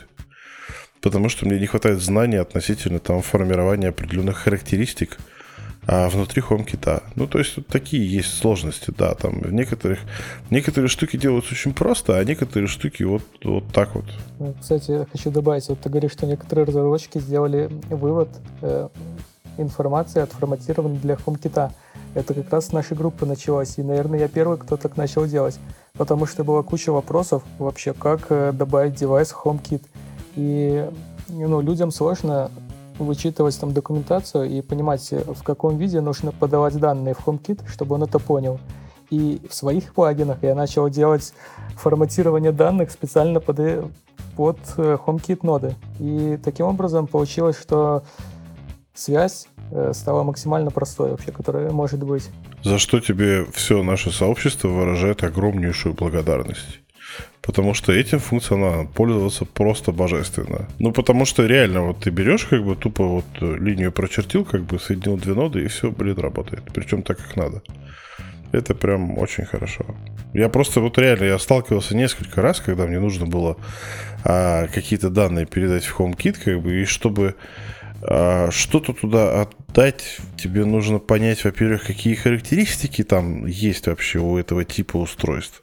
Потому 1.00 1.28
что 1.28 1.46
мне 1.46 1.60
не 1.60 1.66
хватает 1.66 2.00
знаний 2.00 2.38
относительно 2.38 2.98
там 2.98 3.22
формирования 3.22 3.88
определенных 3.88 4.38
характеристик 4.38 5.18
а 5.90 6.10
внутри 6.10 6.42
HomeKit. 6.42 7.02
Ну, 7.14 7.26
то 7.26 7.38
есть, 7.38 7.56
вот 7.56 7.66
такие 7.66 8.06
есть 8.06 8.36
сложности, 8.36 8.92
да, 8.96 9.14
там 9.14 9.40
некоторых, 9.50 10.00
некоторые 10.50 10.90
штуки 10.90 11.16
делаются 11.16 11.52
очень 11.52 11.72
просто, 11.72 12.18
а 12.18 12.24
некоторые 12.24 12.68
штуки 12.68 13.04
вот, 13.04 13.22
вот 13.42 13.64
так 13.72 13.94
вот. 13.94 14.04
Ну, 14.38 14.54
кстати, 14.60 15.06
хочу 15.10 15.30
добавить, 15.30 15.66
вот 15.68 15.80
ты 15.80 15.88
говоришь, 15.88 16.12
что 16.12 16.26
некоторые 16.26 16.66
разработчики 16.66 17.16
сделали 17.18 17.70
вывод 17.88 18.28
э, 18.60 18.88
информации 19.56 20.20
отформатирован 20.20 20.98
для 20.98 21.14
HomeKit. 21.14 21.70
Это 22.14 22.34
как 22.34 22.52
раз 22.52 22.66
с 22.66 22.72
нашей 22.72 22.94
группы 22.94 23.24
началось, 23.24 23.78
и, 23.78 23.82
наверное, 23.82 24.20
я 24.20 24.28
первый, 24.28 24.58
кто 24.58 24.76
так 24.76 24.98
начал 24.98 25.24
делать, 25.24 25.58
потому 25.94 26.26
что 26.26 26.44
была 26.44 26.62
куча 26.62 26.92
вопросов 26.92 27.42
вообще, 27.58 27.94
как 27.94 28.26
э, 28.28 28.52
добавить 28.52 28.94
девайс 28.94 29.30
в 29.30 29.42
HomeKit. 29.42 29.82
И 30.36 30.86
ну, 31.30 31.62
людям 31.62 31.90
сложно 31.92 32.50
вычитывать 32.98 33.58
там 33.58 33.72
документацию 33.72 34.48
и 34.48 34.60
понимать, 34.60 35.10
в 35.10 35.42
каком 35.42 35.76
виде 35.76 36.00
нужно 36.00 36.32
подавать 36.32 36.76
данные 36.76 37.14
в 37.14 37.26
HomeKit, 37.26 37.62
чтобы 37.68 37.94
он 37.94 38.04
это 38.04 38.18
понял. 38.18 38.58
И 39.10 39.40
в 39.48 39.54
своих 39.54 39.94
плагинах 39.94 40.38
я 40.42 40.54
начал 40.54 40.88
делать 40.90 41.32
форматирование 41.76 42.52
данных 42.52 42.90
специально 42.90 43.40
под, 43.40 43.90
под 44.36 44.58
э, 44.76 44.98
HomeKit 45.06 45.40
ноды. 45.42 45.74
И 45.98 46.38
таким 46.44 46.66
образом 46.66 47.06
получилось, 47.06 47.58
что 47.58 48.02
связь 48.94 49.48
э, 49.70 49.92
стало 49.94 50.24
максимально 50.24 50.70
простой 50.70 51.12
вообще, 51.12 51.32
которое 51.32 51.70
может 51.70 52.02
быть. 52.02 52.28
За 52.62 52.78
что 52.78 53.00
тебе 53.00 53.46
все 53.52 53.82
наше 53.82 54.10
сообщество 54.10 54.68
выражает 54.68 55.22
огромнейшую 55.22 55.94
благодарность. 55.94 56.80
Потому 57.42 57.72
что 57.72 57.92
этим 57.92 58.18
функционалом 58.18 58.88
пользоваться 58.88 59.44
просто 59.46 59.90
божественно. 59.92 60.68
Ну, 60.78 60.92
потому 60.92 61.24
что 61.24 61.46
реально, 61.46 61.82
вот 61.82 62.00
ты 62.00 62.10
берешь, 62.10 62.44
как 62.44 62.62
бы 62.62 62.76
тупо 62.76 63.04
вот 63.04 63.24
э, 63.40 63.56
линию 63.58 63.90
прочертил, 63.90 64.44
как 64.44 64.64
бы 64.64 64.78
соединил 64.78 65.16
две 65.16 65.34
ноды, 65.34 65.64
и 65.64 65.68
все, 65.68 65.90
блин, 65.90 66.18
работает. 66.18 66.62
Причем 66.74 67.02
так, 67.02 67.18
как 67.18 67.36
надо. 67.36 67.62
Это 68.52 68.74
прям 68.74 69.18
очень 69.18 69.44
хорошо. 69.44 69.84
Я 70.34 70.48
просто 70.48 70.80
вот 70.80 70.98
реально, 70.98 71.24
я 71.24 71.38
сталкивался 71.38 71.96
несколько 71.96 72.42
раз, 72.42 72.60
когда 72.60 72.86
мне 72.86 72.98
нужно 72.98 73.26
было 73.26 73.56
а, 74.24 74.66
какие-то 74.66 75.10
данные 75.10 75.46
передать 75.46 75.84
в 75.84 75.98
HomeKit, 75.98 76.36
как 76.44 76.60
бы, 76.60 76.82
и 76.82 76.84
чтобы 76.84 77.34
а, 78.02 78.50
что-то 78.50 78.92
туда 78.92 79.48
отдать, 79.78 80.18
тебе 80.36 80.64
нужно 80.64 80.98
понять, 80.98 81.44
во-первых, 81.44 81.86
какие 81.86 82.14
характеристики 82.14 83.04
там 83.04 83.46
есть 83.46 83.86
вообще 83.86 84.18
у 84.18 84.36
этого 84.36 84.64
типа 84.64 84.96
устройств. 84.96 85.62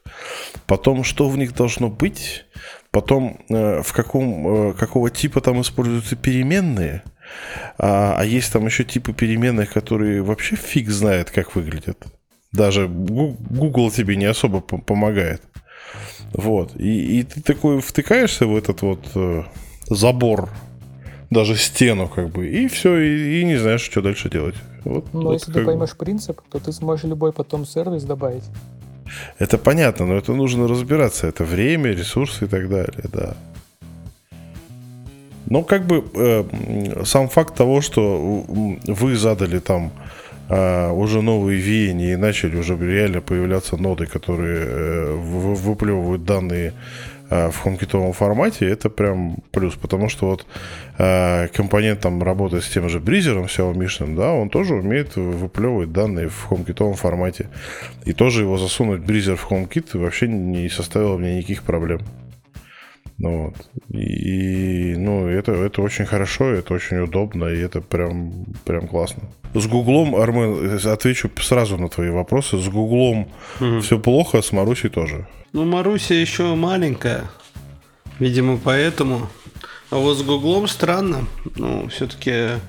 Потом, 0.66 1.04
что 1.04 1.30
в 1.30 1.38
них 1.38 1.54
должно 1.54 1.90
быть. 1.90 2.46
Потом, 2.92 3.40
э, 3.50 3.82
в 3.84 3.92
каком, 3.94 4.70
э, 4.70 4.74
какого 4.74 5.10
типа 5.10 5.42
там 5.42 5.62
используются 5.62 6.16
переменные. 6.16 7.04
А, 7.78 8.16
а 8.18 8.24
есть 8.24 8.54
там 8.54 8.66
еще 8.66 8.84
типы 8.84 9.12
переменных, 9.12 9.74
которые 9.74 10.22
вообще 10.22 10.56
фиг 10.56 10.90
знает, 10.90 11.30
как 11.32 11.56
выглядят. 11.56 12.06
Даже 12.54 12.88
Google 12.88 13.92
тебе 13.92 14.16
не 14.16 14.26
особо 14.26 14.62
помогает. 14.62 15.42
Вот. 16.32 16.76
И, 16.78 17.20
и 17.20 17.24
ты 17.24 17.42
такой 17.42 17.82
втыкаешься 17.82 18.48
в 18.48 18.56
этот 18.56 18.82
вот 18.82 19.06
э, 19.16 19.44
забор 19.90 20.50
даже 21.36 21.56
стену, 21.56 22.08
как 22.08 22.30
бы, 22.30 22.48
и 22.48 22.68
все, 22.68 22.98
и, 22.98 23.42
и 23.42 23.46
не 23.46 23.58
знаешь, 23.58 23.82
что 23.82 24.02
дальше 24.02 24.30
делать. 24.30 24.56
Вот, 24.84 25.14
но 25.14 25.22
вот 25.22 25.34
если 25.34 25.52
ты 25.52 25.66
поймешь 25.66 25.92
бы. 25.92 26.06
принцип, 26.06 26.42
то 26.50 26.60
ты 26.60 26.72
сможешь 26.72 27.06
любой 27.06 27.32
потом 27.32 27.66
сервис 27.66 28.04
добавить. 28.04 28.44
Это 29.40 29.58
понятно, 29.58 30.06
но 30.06 30.16
это 30.16 30.34
нужно 30.34 30.68
разбираться. 30.68 31.28
Это 31.28 31.44
время, 31.44 31.92
ресурсы 31.92 32.46
и 32.46 32.48
так 32.48 32.70
далее, 32.70 33.04
да. 33.12 33.36
Но 35.48 35.64
как 35.64 35.86
бы 35.86 36.04
э, 36.16 37.04
сам 37.06 37.30
факт 37.30 37.56
того, 37.56 37.82
что 37.82 38.46
вы 38.88 39.16
задали 39.16 39.60
там 39.60 39.92
э, 40.50 40.92
уже 40.92 41.22
новые 41.22 41.60
веяния 41.60 42.14
и 42.14 42.16
начали 42.16 42.58
уже 42.58 42.76
реально 42.78 43.22
появляться 43.22 43.78
ноды, 43.78 44.08
которые 44.08 44.66
э, 44.66 45.14
выплевывают 45.14 46.26
данные 46.26 46.74
в 47.30 47.58
хомкитовом 47.58 48.14
формате, 48.14 48.70
это 48.70 48.90
прям 48.90 49.38
плюс, 49.52 49.76
потому 49.76 50.10
что 50.10 50.28
вот 50.28 50.46
э, 50.98 51.48
компонент 51.48 52.02
там 52.02 52.22
работает 52.22 52.64
с 52.64 52.70
тем 52.70 52.90
же 52.90 53.00
бризером 53.00 53.46
Xiaomi, 53.46 54.16
да, 54.16 54.32
он 54.32 54.50
тоже 54.50 54.76
умеет 54.76 55.16
выплевывать 55.16 55.92
данные 55.92 56.30
в 56.30 56.44
хомкитовом 56.44 56.96
формате. 56.96 57.50
И 58.06 58.14
тоже 58.14 58.42
его 58.42 58.58
засунуть 58.58 59.02
бризер 59.02 59.36
в 59.36 59.52
HomeKit 59.52 59.98
вообще 59.98 60.28
не 60.28 60.70
составило 60.70 61.18
мне 61.18 61.38
никаких 61.38 61.64
проблем. 61.64 62.02
Ну, 63.18 63.46
вот. 63.46 63.56
И, 63.98 64.96
ну, 64.98 65.28
это, 65.28 65.54
это 65.54 65.82
очень 65.82 66.06
хорошо, 66.06 66.50
это 66.50 66.74
очень 66.74 66.98
удобно, 66.98 67.46
и 67.46 67.60
это 67.60 67.82
прям, 67.82 68.46
прям 68.66 68.88
классно. 68.88 69.24
С 69.54 69.68
Гуглом, 69.68 70.16
Армен, 70.16 70.80
отвечу 70.86 71.30
сразу 71.40 71.78
на 71.78 71.88
твои 71.88 72.10
вопросы. 72.10 72.58
С 72.58 72.68
Гуглом 72.68 73.30
угу. 73.62 73.80
все 73.80 74.00
плохо, 74.00 74.42
с 74.42 74.52
Марусей 74.52 74.90
тоже. 74.90 75.28
Ну, 75.54 75.64
Маруся 75.64 76.14
еще 76.14 76.56
маленькая. 76.56 77.24
Видимо, 78.20 78.60
поэтому. 78.62 79.30
А 79.92 79.96
вот 79.96 80.18
с 80.18 80.24
Гуглом 80.24 80.68
странно. 80.68 81.26
Ну, 81.56 81.88
все-таки 81.88 82.60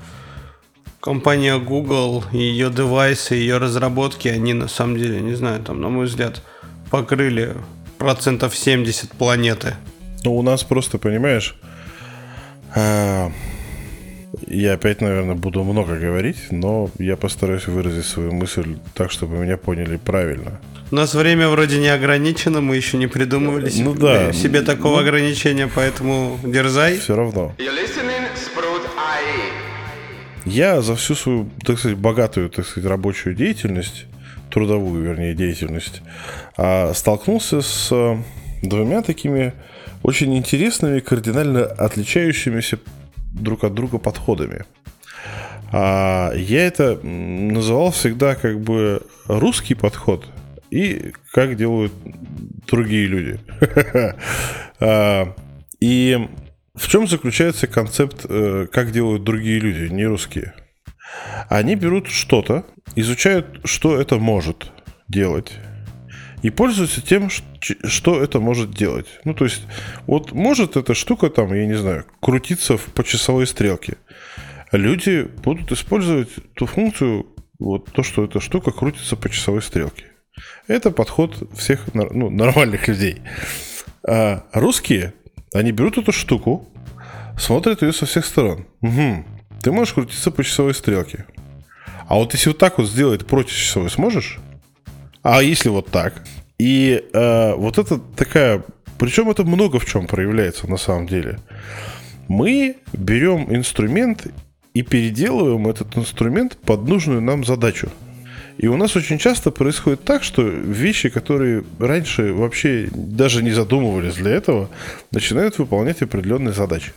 компания 1.01 1.59
Google, 1.59 2.25
ее 2.33 2.71
девайсы, 2.71 3.35
ее 3.35 3.59
разработки, 3.59 4.29
они 4.29 4.55
на 4.55 4.69
самом 4.69 4.97
деле, 4.97 5.21
не 5.21 5.35
знаю, 5.35 5.63
там, 5.63 5.81
на 5.81 5.89
мой 5.89 6.07
взгляд, 6.07 6.43
покрыли 6.91 7.57
процентов 7.99 8.57
70 8.57 9.11
планеты. 9.13 9.75
Ну, 10.27 10.35
у 10.35 10.43
нас 10.43 10.65
просто, 10.65 10.99
понимаешь, 10.99 11.55
а, 12.75 13.31
я 14.49 14.73
опять, 14.73 15.01
наверное, 15.01 15.37
буду 15.37 15.63
много 15.63 15.95
говорить, 15.95 16.51
но 16.51 16.91
я 16.99 17.17
постараюсь 17.17 17.69
выразить 17.69 18.07
свою 18.07 18.33
мысль 18.33 18.77
так, 18.95 19.13
чтобы 19.13 19.37
меня 19.37 19.57
поняли 19.57 19.97
правильно. 19.99 20.61
У 20.91 20.97
нас 20.97 21.15
время 21.15 21.49
вроде 21.49 21.79
не 21.79 21.87
ограничено, 21.87 22.61
мы 22.61 22.75
еще 22.75 22.97
не 22.97 23.07
придумывали 23.07 23.71
ну, 23.79 23.95
себе, 23.95 24.01
да. 24.01 24.33
себе 24.33 24.63
такого 24.63 24.97
ну, 24.97 25.03
ограничения, 25.03 25.71
поэтому 25.73 26.41
дерзай. 26.43 26.99
Все 26.99 27.15
равно. 27.15 27.55
Я 30.45 30.83
за 30.83 30.97
всю 30.97 31.15
свою, 31.15 31.51
так 31.65 31.79
сказать, 31.79 31.99
богатую, 31.99 32.51
так 32.51 32.67
сказать, 32.67 32.91
рабочую 32.91 33.37
деятельность, 33.37 34.07
трудовую, 34.51 35.05
вернее, 35.05 35.35
деятельность, 35.35 36.03
а, 36.57 36.93
столкнулся 36.95 37.63
с 37.63 37.93
э, 37.93 38.17
двумя 38.69 39.03
такими 39.03 39.53
очень 40.03 40.37
интересными, 40.37 41.01
кардинально 41.01 41.65
отличающимися 41.65 42.79
друг 43.33 43.65
от 43.65 43.75
друга 43.75 43.99
подходами. 43.99 44.65
А 45.73 46.33
я 46.35 46.67
это 46.67 46.99
называл 47.03 47.91
всегда 47.91 48.35
как 48.35 48.61
бы 48.61 49.03
русский 49.29 49.75
подход– 49.75 50.27
и 50.71 51.13
как 51.33 51.57
делают 51.57 51.93
другие 52.67 53.07
люди. 53.07 53.41
А, 54.79 55.35
и 55.81 56.29
в 56.75 56.87
чем 56.89 57.09
заключается 57.09 57.67
концепт, 57.67 58.27
э, 58.29 58.67
как 58.71 58.93
делают 58.93 59.25
другие 59.25 59.59
люди, 59.59 59.91
не 59.91 60.05
русские? 60.05 60.53
Они 61.49 61.77
берут 61.77 62.09
что-то, 62.09 62.67
изучают, 62.95 63.63
что 63.65 63.99
это 63.99 64.19
может 64.19 64.71
делать, 65.09 65.53
и 66.43 66.51
пользуются 66.51 67.01
тем, 67.01 67.29
что 67.61 68.23
это 68.23 68.41
может 68.41 68.71
делать. 68.71 69.07
Ну, 69.25 69.35
то 69.35 69.45
есть, 69.45 69.63
вот 70.07 70.33
может 70.33 70.77
эта 70.77 70.95
штука 70.95 71.31
там, 71.31 71.53
я 71.53 71.67
не 71.67 71.77
знаю, 71.77 72.05
крутиться 72.21 72.79
по 72.95 73.05
часовой 73.05 73.47
стрелке. 73.47 73.97
Люди 74.73 75.23
будут 75.23 75.73
использовать 75.73 76.31
ту 76.55 76.67
функцию, 76.67 77.27
вот 77.59 77.91
то, 77.93 78.03
что 78.03 78.25
эта 78.25 78.41
штука 78.41 78.71
крутится 78.71 79.17
по 79.17 79.29
часовой 79.31 79.63
стрелке. 79.63 80.07
Это 80.69 80.91
подход 80.91 81.49
всех 81.57 81.87
ну, 81.95 82.31
нормальных 82.31 82.89
людей. 82.89 83.23
А 84.07 84.45
русские, 84.53 85.15
они 85.55 85.73
берут 85.73 85.99
эту 85.99 86.13
штуку, 86.13 86.69
смотрят 87.39 87.83
ее 87.83 87.93
со 87.93 88.07
всех 88.07 88.27
сторон. 88.27 88.67
Угу. 88.83 89.25
Ты 89.63 89.73
можешь 89.73 89.95
крутиться 89.95 90.31
по 90.31 90.45
часовой 90.45 90.75
стрелке. 90.75 91.27
А 92.09 92.17
вот 92.17 92.35
если 92.35 92.51
вот 92.51 92.59
так 92.59 92.79
вот 92.79 92.89
сделать 92.89 93.27
против 93.27 93.53
часовой, 93.53 93.91
сможешь? 93.91 94.39
А 95.29 95.43
если 95.43 95.71
вот 95.71 95.89
так? 95.89 96.23
И 96.57 97.03
э, 97.13 97.55
вот 97.57 97.79
это 97.79 97.99
такая... 97.99 98.63
Причем 98.97 99.29
это 99.29 99.43
много 99.43 99.81
в 99.81 99.85
чем 99.85 100.07
проявляется 100.07 100.69
на 100.69 100.77
самом 100.77 101.09
деле. 101.09 101.41
Мы 102.29 102.77
берем 102.93 103.53
инструмент 103.53 104.29
и 104.73 104.83
переделываем 104.83 105.67
этот 105.67 105.97
инструмент 105.97 106.57
под 106.59 106.87
нужную 106.89 107.21
нам 107.21 107.45
задачу. 107.45 107.91
И 108.59 108.69
у 108.69 108.77
нас 108.77 108.95
очень 108.95 109.19
часто 109.19 109.51
происходит 109.51 110.05
так, 110.05 110.23
что 110.23 110.43
вещи, 110.43 111.09
которые 111.09 111.65
раньше 111.81 112.33
вообще 112.33 112.89
даже 112.95 113.43
не 113.43 113.51
задумывались 113.51 114.15
для 114.15 114.31
этого, 114.31 114.71
начинают 115.11 115.59
выполнять 115.59 116.03
определенные 116.03 116.55
задачи. 116.55 116.93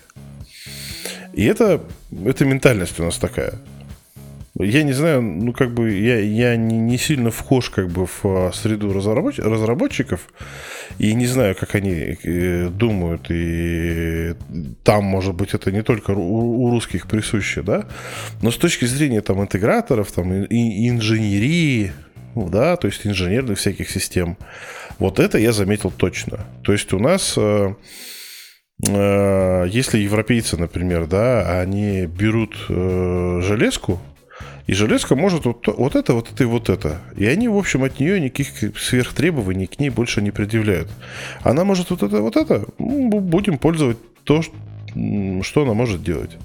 И 1.34 1.46
это, 1.46 1.82
это 2.26 2.46
ментальность 2.46 3.00
у 3.00 3.04
нас 3.06 3.18
такая. 3.18 3.56
Я 4.58 4.84
не 4.84 4.94
знаю, 4.94 5.22
ну 5.22 5.54
как 5.54 5.74
бы 5.74 5.92
я, 5.92 6.20
я 6.20 6.56
не, 6.56 6.78
не 6.78 6.98
сильно 6.98 7.30
вхож 7.30 7.70
как 7.70 7.88
бы 7.90 8.08
в 8.08 8.26
а, 8.26 8.52
среду 8.52 8.92
разработч- 8.92 9.42
разработчиков. 9.42 10.28
И 10.98 11.14
не 11.14 11.28
знаю, 11.28 11.56
как 11.56 11.76
они 11.76 12.18
э, 12.24 12.70
думают, 12.70 13.28
и 13.30 14.34
там, 14.84 15.06
может 15.06 15.36
быть, 15.36 15.54
это 15.54 15.72
не 15.72 15.84
только 15.84 16.12
у, 16.12 16.64
у 16.64 16.72
русских 16.72 17.08
присуще, 17.08 17.62
да, 17.62 17.86
но 18.42 18.52
с 18.52 18.58
точки 18.58 18.86
зрения 18.86 19.22
там 19.22 19.42
интеграторов, 19.42 20.12
там 20.12 20.34
и, 20.34 20.56
и 20.56 20.90
инженерии, 20.90 21.94
ну, 22.36 22.50
да, 22.50 22.76
то 22.76 22.88
есть 22.88 23.06
инженерных 23.06 23.60
всяких 23.60 23.90
систем, 23.90 24.36
вот 24.98 25.20
это 25.20 25.38
я 25.38 25.54
заметил 25.54 25.92
точно. 25.92 26.40
То 26.64 26.74
есть 26.74 26.92
у 26.92 27.00
нас 27.00 27.36
э, 27.38 27.74
э, 28.88 29.66
если 29.70 30.00
европейцы, 30.00 30.58
например, 30.58 31.06
да, 31.06 31.62
они 31.62 32.08
берут 32.08 32.58
э, 32.68 33.42
железку, 33.44 34.02
и 34.70 34.74
железка 34.74 35.16
может 35.16 35.46
вот, 35.46 35.66
вот 35.66 35.96
это, 35.96 36.14
вот 36.14 36.32
это 36.32 36.44
и 36.44 36.46
вот 36.46 36.70
это. 36.70 37.02
И 37.18 37.26
они, 37.26 37.48
в 37.48 37.58
общем, 37.58 37.84
от 37.84 38.00
нее 38.00 38.22
никаких 38.22 38.78
сверхтребований 38.78 39.66
к 39.66 39.80
ней 39.80 39.90
больше 39.90 40.22
не 40.22 40.30
предъявляют. 40.30 40.88
Она 41.42 41.64
может 41.64 41.90
вот 41.90 42.04
это, 42.04 42.22
вот 42.22 42.36
это. 42.36 42.66
Будем 42.78 43.58
пользовать 43.58 43.98
то, 44.26 44.44
что 44.44 45.64
она 45.64 45.74
может 45.74 46.04
делать. 46.04 46.38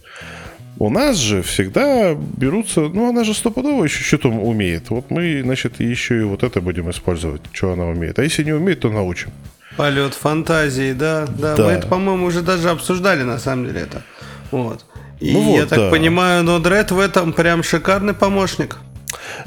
У 0.79 0.89
нас 0.89 1.19
же 1.19 1.43
всегда 1.43 2.15
берутся, 2.15 2.89
ну 2.89 3.11
она 3.11 3.25
же 3.25 3.35
стопудово 3.35 3.85
еще 3.85 4.03
что-то 4.03 4.31
умеет. 4.31 4.89
Вот 4.89 5.11
мы, 5.11 5.43
значит, 5.43 5.81
еще 5.81 6.21
и 6.21 6.23
вот 6.23 6.45
это 6.45 6.63
будем 6.63 6.89
использовать, 6.89 7.43
что 7.53 7.73
она 7.73 7.85
умеет. 7.85 8.19
А 8.19 8.23
если 8.23 8.43
не 8.43 8.53
умеет, 8.53 8.81
то 8.81 8.89
научим. 8.89 9.33
Полет 9.77 10.15
фантазии, 10.15 10.95
да, 10.95 11.27
да. 11.27 11.57
да. 11.57 11.65
Мы 11.67 11.73
это, 11.73 11.89
по-моему, 11.89 12.25
уже 12.25 12.41
даже 12.41 12.71
обсуждали 12.71 13.23
на 13.23 13.39
самом 13.39 13.67
деле 13.67 13.81
это. 13.81 14.03
Вот. 14.51 14.87
И 15.25 15.33
Ну 15.33 15.41
вот, 15.41 15.57
я 15.57 15.67
так 15.67 15.79
да. 15.79 15.91
понимаю, 15.91 16.45
Node-RED 16.45 16.93
в 16.93 16.99
этом 16.99 17.33
прям 17.33 17.63
шикарный 17.63 18.13
помощник. 18.13 18.77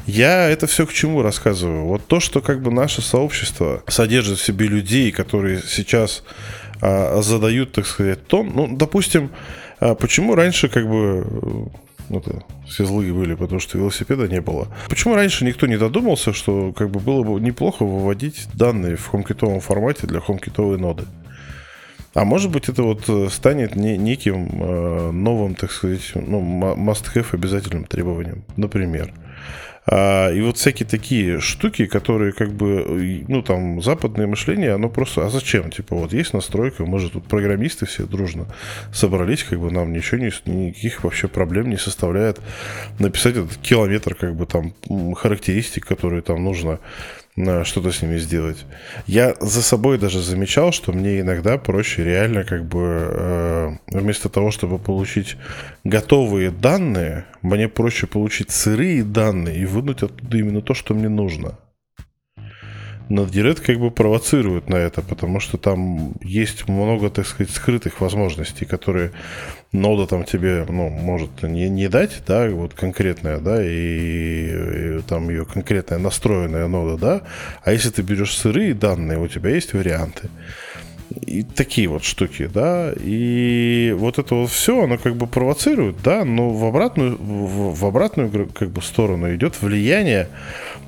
Я 0.06 0.50
это 0.50 0.66
все 0.66 0.86
к 0.86 0.92
чему 0.92 1.22
рассказываю? 1.22 1.84
Вот 1.84 2.04
то, 2.04 2.18
что 2.18 2.40
как 2.40 2.60
бы 2.62 2.72
наше 2.72 3.00
сообщество 3.00 3.84
содержит 3.86 4.38
в 4.38 4.44
себе 4.44 4.66
людей, 4.66 5.12
которые 5.12 5.62
сейчас 5.64 6.24
а, 6.80 7.22
задают, 7.22 7.72
так 7.72 7.86
сказать, 7.86 8.26
тон. 8.26 8.50
Ну, 8.52 8.76
допустим, 8.76 9.30
а, 9.78 9.94
почему 9.94 10.34
раньше 10.34 10.68
как 10.68 10.88
бы 10.88 11.24
э, 11.24 11.78
ну, 12.08 12.18
это, 12.18 12.42
все 12.66 12.84
злые 12.84 13.12
были, 13.12 13.34
потому 13.34 13.60
что 13.60 13.78
велосипеда 13.78 14.26
не 14.26 14.40
было. 14.40 14.66
Почему 14.88 15.14
раньше 15.14 15.44
никто 15.44 15.68
не 15.68 15.78
додумался, 15.78 16.32
что 16.32 16.72
как 16.72 16.90
бы 16.90 16.98
было 16.98 17.22
бы 17.22 17.40
неплохо 17.40 17.84
выводить 17.84 18.48
данные 18.54 18.96
в 18.96 19.06
хомкитовом 19.06 19.60
формате 19.60 20.08
для 20.08 20.18
хомкитовой 20.18 20.76
ноды? 20.76 21.04
А 22.18 22.24
может 22.24 22.50
быть, 22.50 22.68
это 22.68 22.82
вот 22.82 23.08
э, 23.08 23.28
станет 23.30 23.76
не, 23.76 23.96
неким 23.96 24.48
э, 24.60 25.10
новым, 25.12 25.54
так 25.54 25.70
сказать, 25.70 26.02
ну, 26.16 26.40
must-have 26.74 27.28
обязательным 27.30 27.84
требованием, 27.84 28.42
например. 28.56 29.12
А, 29.86 30.28
и 30.32 30.40
вот 30.40 30.56
всякие 30.56 30.88
такие 30.88 31.38
штуки, 31.38 31.86
которые 31.86 32.32
как 32.32 32.50
бы, 32.50 33.24
ну 33.28 33.40
там, 33.42 33.80
западное 33.80 34.26
мышление, 34.26 34.72
оно 34.72 34.88
просто, 34.88 35.26
а 35.26 35.30
зачем? 35.30 35.70
Типа 35.70 35.94
вот 35.94 36.12
есть 36.12 36.34
настройка, 36.34 36.84
мы 36.84 36.98
же 36.98 37.08
тут 37.08 37.28
программисты 37.28 37.86
все 37.86 38.04
дружно 38.04 38.46
собрались, 38.92 39.44
как 39.44 39.60
бы 39.60 39.70
нам 39.70 39.92
ничего, 39.92 40.18
не, 40.18 40.32
никаких 40.44 41.04
вообще 41.04 41.28
проблем 41.28 41.70
не 41.70 41.76
составляет 41.76 42.40
написать 42.98 43.36
этот 43.36 43.58
километр, 43.58 44.16
как 44.16 44.34
бы 44.34 44.44
там, 44.44 44.74
характеристик, 45.14 45.86
которые 45.86 46.22
там 46.22 46.42
нужно 46.42 46.80
что-то 47.64 47.92
с 47.92 48.02
ними 48.02 48.18
сделать. 48.18 48.64
Я 49.06 49.34
за 49.40 49.62
собой 49.62 49.98
даже 49.98 50.20
замечал, 50.20 50.72
что 50.72 50.92
мне 50.92 51.20
иногда 51.20 51.58
проще 51.58 52.04
реально 52.04 52.44
как 52.44 52.64
бы 52.64 52.80
э, 52.80 53.70
вместо 53.86 54.28
того, 54.28 54.50
чтобы 54.50 54.78
получить 54.78 55.36
готовые 55.84 56.50
данные, 56.50 57.24
мне 57.42 57.68
проще 57.68 58.06
получить 58.06 58.50
сырые 58.50 59.04
данные 59.04 59.58
и 59.58 59.66
вынуть 59.66 60.02
оттуда 60.02 60.36
именно 60.36 60.62
то, 60.62 60.74
что 60.74 60.94
мне 60.94 61.08
нужно. 61.08 61.58
Но 63.08 63.24
Direct 63.24 63.62
как 63.62 63.78
бы 63.78 63.90
провоцирует 63.90 64.68
на 64.68 64.76
это, 64.76 65.00
потому 65.02 65.40
что 65.40 65.56
там 65.56 66.12
есть 66.22 66.68
много, 66.68 67.08
так 67.10 67.26
сказать, 67.26 67.54
скрытых 67.54 68.00
возможностей, 68.00 68.66
которые 68.66 69.12
нода 69.72 70.06
там 70.06 70.24
тебе, 70.24 70.66
ну, 70.68 70.88
может 70.88 71.42
не, 71.42 71.68
не 71.68 71.88
дать, 71.88 72.22
да, 72.26 72.48
вот 72.50 72.74
конкретная, 72.74 73.38
да, 73.38 73.62
и, 73.64 74.98
и 74.98 75.00
там 75.08 75.28
ее 75.30 75.44
конкретная 75.44 75.98
настроенная 75.98 76.68
нода, 76.68 76.98
да, 76.98 77.22
а 77.62 77.72
если 77.72 77.90
ты 77.90 78.02
берешь 78.02 78.36
сырые 78.36 78.74
данные, 78.74 79.18
у 79.18 79.28
тебя 79.28 79.50
есть 79.50 79.72
варианты. 79.72 80.28
И 81.26 81.42
такие 81.42 81.88
вот 81.88 82.04
штуки, 82.04 82.50
да, 82.52 82.92
и 82.98 83.94
вот 83.96 84.18
это 84.18 84.34
вот 84.34 84.50
все, 84.50 84.84
оно 84.84 84.98
как 84.98 85.16
бы 85.16 85.26
провоцирует, 85.26 85.96
да, 86.02 86.24
но 86.24 86.50
в 86.50 86.64
обратную, 86.64 87.16
в, 87.16 87.74
в 87.74 87.84
обратную 87.86 88.48
как 88.48 88.70
бы 88.70 88.82
сторону 88.82 89.34
идет 89.34 89.60
влияние 89.62 90.28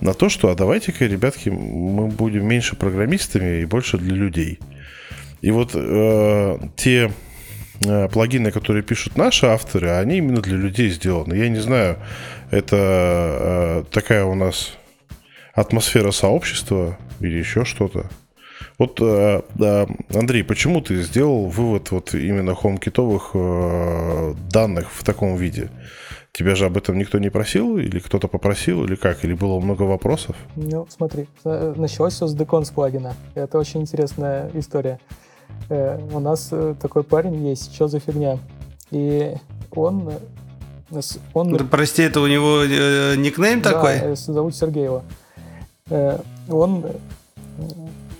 на 0.02 0.12
то, 0.12 0.28
что, 0.28 0.50
а 0.50 0.54
давайте-ка, 0.54 1.06
ребятки, 1.06 1.48
мы 1.48 2.08
будем 2.08 2.46
меньше 2.46 2.76
программистами 2.76 3.62
и 3.62 3.64
больше 3.64 3.96
для 3.96 4.14
людей. 4.14 4.58
И 5.40 5.50
вот 5.50 5.70
э, 5.74 6.58
те 6.76 7.12
э, 7.86 8.08
плагины, 8.08 8.50
которые 8.50 8.82
пишут 8.82 9.16
наши 9.16 9.46
авторы, 9.46 9.90
они 9.90 10.18
именно 10.18 10.42
для 10.42 10.56
людей 10.56 10.90
сделаны. 10.90 11.34
Я 11.34 11.48
не 11.48 11.60
знаю, 11.60 11.96
это 12.50 12.76
э, 12.76 13.84
такая 13.90 14.24
у 14.24 14.34
нас 14.34 14.74
атмосфера 15.54 16.10
сообщества 16.10 16.98
или 17.20 17.38
еще 17.38 17.64
что-то. 17.64 18.10
Вот, 18.80 18.98
э, 19.02 19.42
Андрей, 20.14 20.42
почему 20.42 20.80
ты 20.80 21.02
сделал 21.02 21.48
вывод 21.48 21.90
вот 21.90 22.14
именно 22.14 22.54
хомкитовых 22.54 23.32
э, 23.34 24.34
данных 24.50 24.90
в 24.90 25.04
таком 25.04 25.36
виде? 25.36 25.68
Тебя 26.32 26.54
же 26.54 26.64
об 26.64 26.78
этом 26.78 26.96
никто 26.96 27.18
не 27.18 27.28
просил? 27.28 27.76
Или 27.76 27.98
кто-то 27.98 28.26
попросил? 28.26 28.82
Или 28.84 28.94
как? 28.94 29.22
Или 29.22 29.34
было 29.34 29.60
много 29.60 29.82
вопросов? 29.82 30.34
Ну, 30.56 30.86
смотри, 30.88 31.28
э, 31.44 31.74
началось 31.76 32.14
все 32.14 32.26
с 32.26 32.34
Decons 32.34 32.72
плагина. 32.72 33.14
Это 33.34 33.58
очень 33.58 33.82
интересная 33.82 34.50
история. 34.54 34.98
У 35.68 36.18
нас 36.18 36.50
такой 36.80 37.04
парень 37.04 37.46
есть, 37.46 37.74
что 37.74 37.86
за 37.86 38.00
фигня. 38.00 38.38
И 38.90 39.34
он... 39.72 40.10
он 41.34 41.52
Да, 41.52 41.64
прости, 41.64 42.02
это 42.02 42.22
у 42.22 42.26
него 42.26 42.64
никнейм 42.64 43.60
Да, 43.60 43.72
такой? 43.72 44.16
зовут 44.16 44.56
Сергеева. 44.56 45.04
Он, 46.48 46.84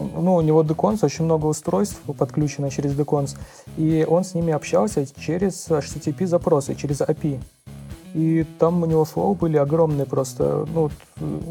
ну, 0.00 0.34
у 0.34 0.40
него 0.40 0.62
Decons, 0.62 1.04
очень 1.04 1.24
много 1.24 1.46
устройств 1.46 2.00
подключено 2.18 2.70
через 2.70 2.94
Decons, 2.94 3.38
и 3.76 4.06
он 4.08 4.24
с 4.24 4.34
ними 4.34 4.52
общался 4.52 5.06
через 5.20 5.68
HTTP 5.68 6.26
запросы, 6.26 6.74
через 6.74 7.00
API. 7.00 7.40
И 8.14 8.44
там 8.58 8.82
у 8.82 8.86
него 8.86 9.04
флоу 9.04 9.34
были 9.34 9.56
огромные 9.56 10.04
просто, 10.04 10.66
ну, 10.74 10.90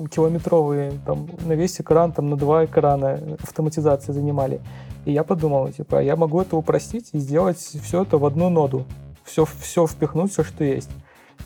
километровые, 0.09 0.91
там, 1.05 1.29
на 1.45 1.53
весь 1.53 1.79
экран, 1.79 2.11
там, 2.11 2.29
на 2.29 2.35
два 2.35 2.65
экрана 2.65 3.19
автоматизации 3.41 4.11
занимали. 4.11 4.59
И 5.05 5.13
я 5.13 5.23
подумал, 5.23 5.69
типа, 5.69 6.01
я 6.03 6.15
могу 6.17 6.41
это 6.41 6.57
упростить 6.57 7.09
и 7.13 7.19
сделать 7.19 7.57
все 7.57 8.03
это 8.03 8.17
в 8.17 8.25
одну 8.25 8.49
ноду. 8.49 8.83
Все, 9.23 9.45
все 9.45 9.87
впихнуть, 9.87 10.33
все, 10.33 10.43
что 10.43 10.63
есть. 10.63 10.89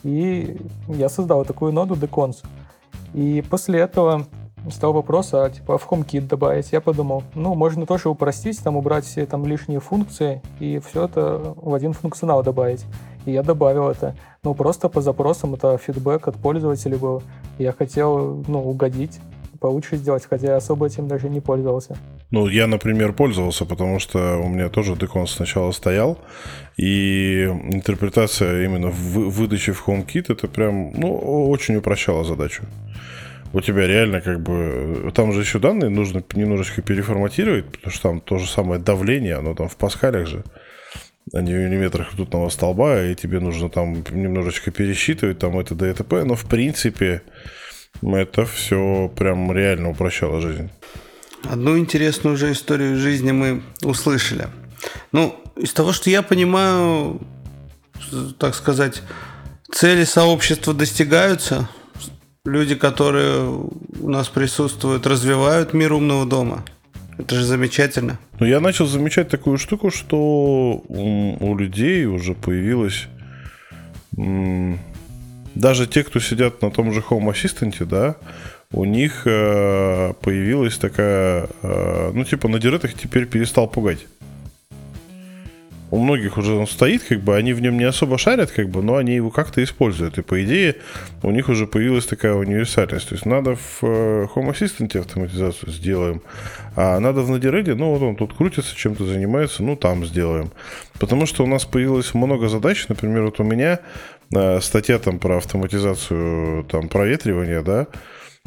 И 0.03 0.57
я 0.87 1.09
создал 1.09 1.45
такую 1.45 1.73
ноду 1.73 1.93
Decons. 1.93 2.43
И 3.13 3.43
после 3.47 3.79
этого 3.79 4.25
стал 4.71 4.93
вопрос, 4.93 5.33
а 5.33 5.49
типа 5.49 5.77
в 5.77 5.87
HomeKit 5.89 6.27
добавить. 6.27 6.71
Я 6.71 6.81
подумал, 6.81 7.23
ну, 7.35 7.55
можно 7.55 7.85
тоже 7.85 8.09
упростить, 8.09 8.61
там 8.63 8.77
убрать 8.77 9.05
все 9.05 9.25
там 9.25 9.45
лишние 9.45 9.79
функции 9.79 10.41
и 10.59 10.79
все 10.79 11.05
это 11.05 11.55
в 11.55 11.73
один 11.73 11.93
функционал 11.93 12.43
добавить. 12.43 12.85
И 13.25 13.31
я 13.31 13.43
добавил 13.43 13.89
это. 13.89 14.15
Ну, 14.43 14.53
просто 14.53 14.89
по 14.89 15.01
запросам 15.01 15.53
это 15.53 15.77
фидбэк 15.77 16.27
от 16.27 16.35
пользователей 16.35 16.97
был. 16.97 17.23
Я 17.57 17.71
хотел, 17.71 18.43
ну, 18.47 18.59
угодить, 18.69 19.19
получше 19.63 19.95
сделать, 19.95 20.25
хотя 20.29 20.47
я 20.47 20.55
особо 20.57 20.87
этим 20.87 21.07
даже 21.07 21.29
не 21.29 21.39
пользовался. 21.39 21.95
Ну, 22.31 22.49
я, 22.49 22.67
например, 22.67 23.13
пользовался, 23.13 23.63
потому 23.65 23.99
что 23.99 24.37
у 24.37 24.49
меня 24.49 24.67
тоже 24.67 24.93
Decon 24.93 25.25
сначала 25.25 25.71
стоял, 25.71 26.17
и 26.75 27.45
интерпретация 27.71 28.65
именно 28.65 28.89
в 28.89 29.29
выдачи 29.29 29.71
в 29.71 29.87
HomeKit 29.87 30.25
это 30.33 30.47
прям, 30.47 30.91
ну, 30.93 31.49
очень 31.49 31.77
упрощала 31.77 32.25
задачу. 32.25 32.63
У 33.53 33.61
тебя 33.61 33.87
реально 33.87 34.19
как 34.19 34.41
бы... 34.41 35.11
Там 35.13 35.31
же 35.31 35.41
еще 35.41 35.59
данные 35.59 35.89
нужно 35.89 36.23
немножечко 36.33 36.81
переформатировать, 36.81 37.65
потому 37.65 37.91
что 37.91 38.01
там 38.09 38.19
то 38.19 38.39
же 38.39 38.47
самое 38.47 38.81
давление, 38.81 39.35
оно 39.35 39.53
там 39.53 39.69
в 39.69 39.77
паскалях 39.77 40.27
же, 40.27 40.43
а 41.33 41.41
не 41.41 41.53
в 41.53 41.57
миллиметрах 41.57 42.13
ртутного 42.13 42.49
столба, 42.49 43.03
и 43.03 43.15
тебе 43.15 43.39
нужно 43.39 43.69
там 43.69 44.03
немножечко 44.11 44.71
пересчитывать 44.71 45.37
там 45.37 45.59
это 45.59 45.75
да 45.75 45.89
и 45.89 45.93
т.п. 45.93 46.23
Но 46.23 46.35
в 46.35 46.45
принципе 46.45 47.21
это 48.01 48.45
все 48.45 49.11
прям 49.15 49.51
реально 49.51 49.91
упрощало 49.91 50.41
жизнь. 50.41 50.69
Одну 51.43 51.77
интересную 51.77 52.35
уже 52.35 52.51
историю 52.51 52.97
жизни 52.97 53.31
мы 53.31 53.61
услышали. 53.83 54.47
Ну, 55.11 55.35
из 55.55 55.73
того, 55.73 55.91
что 55.93 56.09
я 56.09 56.23
понимаю, 56.23 57.21
так 58.39 58.55
сказать, 58.55 59.03
цели 59.71 60.05
сообщества 60.05 60.73
достигаются. 60.73 61.69
Люди, 62.45 62.75
которые 62.75 63.39
у 64.01 64.09
нас 64.09 64.27
присутствуют, 64.27 65.07
развивают 65.07 65.73
мир 65.73 65.93
умного 65.93 66.25
дома. 66.25 66.65
Это 67.17 67.35
же 67.35 67.45
замечательно. 67.45 68.19
Ну, 68.37 68.45
я 68.45 68.59
начал 68.59 68.85
замечать 68.85 69.29
такую 69.29 69.57
штуку, 69.57 69.91
что 69.91 70.83
м, 70.89 71.41
у 71.41 71.55
людей 71.57 72.05
уже 72.05 72.33
появилась... 72.33 73.07
м, 74.17 74.77
Даже 75.55 75.87
те, 75.87 76.03
кто 76.03 76.19
сидят 76.19 76.61
на 76.61 76.69
том 76.69 76.91
же 76.91 76.99
Home 76.99 77.31
Assistant, 77.31 77.85
да, 77.85 78.15
у 78.73 78.83
них 78.83 79.21
э, 79.25 80.13
появилась 80.21 80.77
такая... 80.77 81.47
э, 81.61 82.11
ну, 82.13 82.25
типа, 82.25 82.49
на 82.49 82.59
диретах 82.59 82.93
теперь 82.93 83.25
перестал 83.25 83.69
пугать. 83.69 84.05
У 85.93 85.99
многих 85.99 86.39
уже 86.39 86.55
он 86.55 86.65
стоит, 86.65 87.03
как 87.03 87.21
бы, 87.21 87.35
они 87.35 87.53
в 87.53 87.61
нем 87.61 87.77
не 87.77 87.83
особо 87.83 88.17
шарят, 88.17 88.49
как 88.49 88.67
бы, 88.67 88.81
но 88.81 88.95
они 88.95 89.13
его 89.13 89.29
как-то 89.29 89.63
используют. 89.63 90.17
И, 90.17 90.23
по 90.23 90.43
идее, 90.43 90.77
у 91.21 91.29
них 91.29 91.49
уже 91.49 91.67
появилась 91.67 92.07
такая 92.07 92.33
универсальность. 92.33 93.09
То 93.09 93.13
есть 93.13 93.27
надо 93.27 93.55
в 93.57 93.83
э, 93.83 94.25
Home 94.33 94.51
Assistant 94.51 94.97
автоматизацию 94.97 95.71
сделаем, 95.71 96.23
а 96.75 96.99
надо 96.99 97.21
в 97.21 97.29
Node-RED, 97.29 97.75
ну 97.75 97.91
вот 97.91 98.01
он 98.01 98.15
тут 98.15 98.33
крутится, 98.33 98.75
чем-то 98.75 99.05
занимается, 99.05 99.61
ну 99.61 99.75
там 99.75 100.03
сделаем. 100.03 100.51
Потому 100.99 101.27
что 101.27 101.43
у 101.43 101.47
нас 101.47 101.63
появилось 101.63 102.15
много 102.15 102.49
задач, 102.49 102.87
например, 102.89 103.25
вот 103.25 103.39
у 103.39 103.43
меня 103.43 103.79
э, 104.35 104.61
статья 104.61 104.97
там 104.97 105.19
про 105.19 105.37
автоматизацию 105.37 106.63
там 106.63 106.89
проветривания, 106.89 107.61
да, 107.61 107.85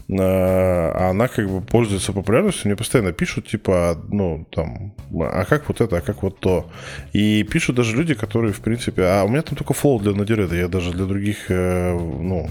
а 0.09 1.11
она 1.11 1.27
как 1.27 1.49
бы 1.49 1.61
пользуется 1.61 2.13
популярностью, 2.13 2.69
мне 2.69 2.77
постоянно 2.77 3.13
пишут, 3.13 3.49
типа, 3.49 4.01
ну, 4.09 4.47
там, 4.53 4.95
а 5.21 5.45
как 5.45 5.67
вот 5.67 5.81
это, 5.81 5.97
а 5.99 6.01
как 6.01 6.23
вот 6.23 6.39
то. 6.39 6.71
И 7.13 7.43
пишут 7.43 7.77
даже 7.77 7.97
люди, 7.97 8.15
которые, 8.15 8.53
в 8.53 8.61
принципе, 8.61 9.03
а 9.03 9.25
у 9.25 9.29
меня 9.29 9.43
там 9.43 9.57
только 9.57 9.75
флоу 9.75 9.99
для 9.99 10.13
Node-RED, 10.13 10.57
я 10.57 10.69
даже 10.69 10.93
для 10.93 11.07
других, 11.07 11.51
э, 11.51 11.93
ну, 11.93 12.49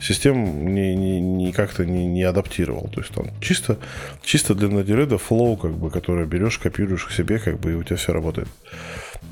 систем 0.00 0.74
не, 0.74 0.94
не, 0.96 1.20
не 1.20 1.52
как-то 1.52 1.84
не, 1.84 2.06
не 2.06 2.22
адаптировал. 2.22 2.88
То 2.88 3.00
есть 3.02 3.12
там 3.12 3.26
чисто, 3.40 3.76
чисто 4.22 4.54
для 4.54 4.68
Node-RED 4.68 5.18
флоу, 5.18 5.56
как 5.56 5.72
бы, 5.72 5.90
который 5.90 6.26
берешь, 6.26 6.58
копируешь 6.58 7.04
к 7.04 7.12
себе, 7.12 7.38
как 7.38 7.60
бы, 7.60 7.72
и 7.72 7.74
у 7.74 7.82
тебя 7.82 7.96
все 7.96 8.14
работает. 8.14 8.48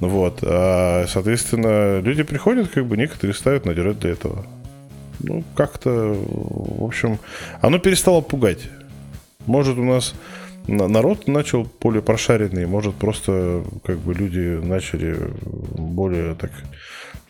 Вот. 0.00 0.40
А, 0.42 1.06
соответственно, 1.08 2.00
люди 2.00 2.22
приходят, 2.22 2.68
как 2.68 2.86
бы 2.86 2.98
некоторые 2.98 3.34
ставят 3.34 3.64
на 3.64 3.72
для 3.72 4.10
этого. 4.10 4.44
Ну, 5.22 5.44
как-то, 5.54 5.90
в 5.90 6.84
общем, 6.84 7.18
оно 7.60 7.78
перестало 7.78 8.20
пугать. 8.20 8.68
Может, 9.46 9.78
у 9.78 9.84
нас 9.84 10.14
народ 10.66 11.28
начал 11.28 11.68
более 11.80 12.02
прошаренный, 12.02 12.66
может, 12.66 12.94
просто 12.94 13.64
как 13.84 13.98
бы 13.98 14.14
люди 14.14 14.60
начали 14.64 15.16
более 15.76 16.34
так 16.34 16.50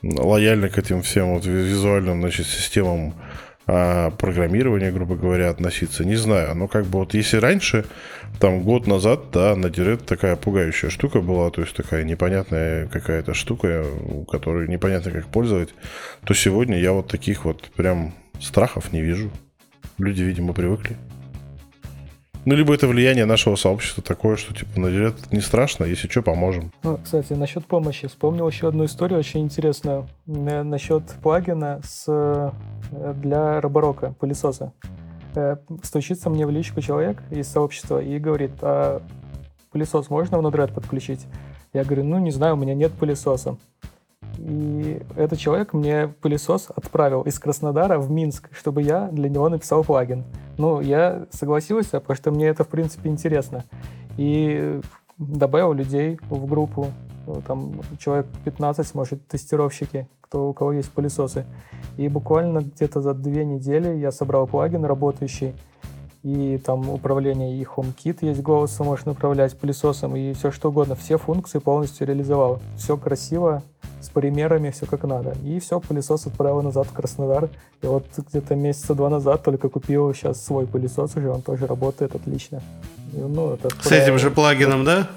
лояльно 0.03 0.68
к 0.68 0.78
этим 0.78 1.03
всем 1.03 1.34
вот 1.34 1.47
визуальным 1.47 2.20
значит, 2.20 2.47
системам 2.47 3.14
а, 3.67 4.11
программирования, 4.11 4.91
грубо 4.91 5.17
говоря, 5.17 5.51
относиться. 5.51 6.05
Не 6.05 6.17
знаю, 6.17 6.55
но 6.55 6.69
как 6.69 6.87
бы 6.87 7.01
вот 7.01 7.15
если 7.15 7.37
раньше, 7.37 7.85
там 8.41 8.63
год 8.63 8.87
назад, 8.87 9.31
да, 9.33 9.55
на 9.55 9.71
Директ 9.71 10.07
такая 10.07 10.37
пугающая 10.37 10.91
штука 10.91 11.21
была, 11.21 11.51
то 11.51 11.61
есть 11.61 11.77
такая 11.77 12.05
непонятная 12.05 12.87
какая-то 12.89 13.35
штука, 13.35 13.85
которую 14.31 14.69
непонятно 14.69 15.13
как 15.13 15.27
пользовать, 15.27 15.75
то 16.25 16.35
сегодня 16.35 16.79
я 16.79 16.93
вот 16.93 17.09
таких 17.09 17.45
вот 17.45 17.71
прям 17.77 18.15
страхов 18.41 18.93
не 18.93 19.03
вижу. 19.03 19.31
Люди, 19.99 20.23
видимо, 20.23 20.53
привыкли. 20.53 20.97
Ну, 22.45 22.57
либо 22.57 22.74
это 22.74 22.88
влияние 22.88 23.24
нашего 23.24 23.55
сообщества 23.55 24.03
такое, 24.03 24.36
что, 24.36 24.53
типа, 24.53 24.80
на 24.80 24.86
это 24.86 25.18
не 25.30 25.40
страшно, 25.40 25.84
если 25.84 26.09
что, 26.09 26.22
поможем. 26.22 26.72
Ну, 26.82 26.99
кстати, 27.03 27.34
насчет 27.34 27.64
помощи. 27.66 28.09
Вспомнил 28.09 28.49
еще 28.49 28.68
одну 28.68 28.84
историю 28.84 29.20
очень 29.20 29.40
интересную. 29.40 30.09
Насчет 30.26 31.05
плагина 31.22 31.80
с, 31.84 32.05
э, 32.09 32.51
для 33.14 33.61
роборока, 33.61 34.14
пылесоса. 34.18 34.72
Э, 35.36 35.57
стучится 35.84 36.30
мне 36.30 36.45
в 36.45 36.51
личку 36.51 36.80
человек 36.80 37.22
из 37.30 37.47
сообщества 37.47 38.03
и 38.03 38.18
говорит, 38.18 38.53
а 38.61 39.03
пылесос 39.70 40.11
можно 40.11 40.38
в 40.38 40.45
Node-RED 40.45 40.74
подключить? 40.74 41.26
Я 41.72 41.84
говорю, 41.84 42.05
ну, 42.05 42.18
не 42.18 42.32
знаю, 42.32 42.55
у 42.55 42.59
меня 42.59 42.74
нет 42.74 42.93
пылесоса. 42.93 43.57
И 44.38 45.01
этот 45.16 45.38
человек 45.38 45.72
мне 45.72 46.09
пылесос 46.20 46.68
отправил 46.74 47.22
из 47.22 47.38
Краснодара 47.38 47.99
в 47.99 48.11
Минск, 48.11 48.49
чтобы 48.53 48.82
я 48.82 49.09
для 49.09 49.28
него 49.28 49.49
написал 49.49 49.84
плагин. 49.84 50.24
Ну, 50.59 50.81
я 50.81 51.27
согласился, 51.31 52.01
потому 52.01 52.17
что 52.17 52.31
мне 52.31 52.47
это, 52.47 52.65
в 52.65 52.69
принципе, 52.69 53.09
интересно. 53.09 53.65
И 54.17 54.81
добавил 55.19 55.73
людей 55.73 56.19
в 56.29 56.47
группу. 56.47 56.89
Там 57.47 57.73
человек 57.99 58.27
15, 58.45 58.95
может, 58.95 59.27
тестировщики, 59.29 60.09
кто, 60.21 60.51
у 60.51 60.53
кого 60.53 60.73
есть 60.73 60.91
пылесосы. 60.91 61.47
И 61.97 62.09
буквально 62.09 62.59
где-то 62.59 63.01
за 63.01 63.15
две 63.15 63.45
недели 63.45 63.97
я 63.97 64.11
собрал 64.11 64.47
плагин 64.47 64.85
работающий. 64.85 65.55
И 66.23 66.59
там 66.59 66.89
управление 66.89 67.59
и 67.59 67.65
HomeKit 67.65 68.19
есть 68.21 68.43
голосом, 68.43 68.87
можно 68.87 69.11
управлять 69.13 69.59
пылесосом 69.59 70.15
и 70.15 70.33
все 70.35 70.53
что 70.53 70.69
угодно. 70.69 70.95
Все 70.95 71.19
функции 71.19 71.59
полностью 71.59 72.07
реализовал. 72.07 72.61
Все 72.77 72.97
красиво, 72.97 73.63
с 74.01 74.09
примерами, 74.09 74.70
все 74.70 74.87
как 74.87 75.05
надо. 75.05 75.35
И 75.45 75.61
все, 75.61 75.80
пылесос 75.80 76.26
отправил 76.26 76.62
назад 76.62 76.87
в 76.87 76.93
Краснодар. 76.93 77.49
И 77.83 77.87
вот 77.87 78.07
где-то 78.16 78.55
месяца 78.55 78.95
два 78.95 79.09
назад 79.09 79.43
только 79.43 79.68
купил 79.68 80.12
сейчас 80.14 80.45
свой 80.45 80.66
пылесос 80.66 81.16
уже, 81.16 81.30
он 81.30 81.43
тоже 81.43 81.66
работает 81.66 82.14
отлично. 82.14 82.62
И, 83.12 83.18
ну, 83.18 83.55
это 83.55 83.68
с 83.70 83.93
этим 83.93 84.18
же 84.18 84.30
плагином, 84.30 84.85
да? 84.85 85.09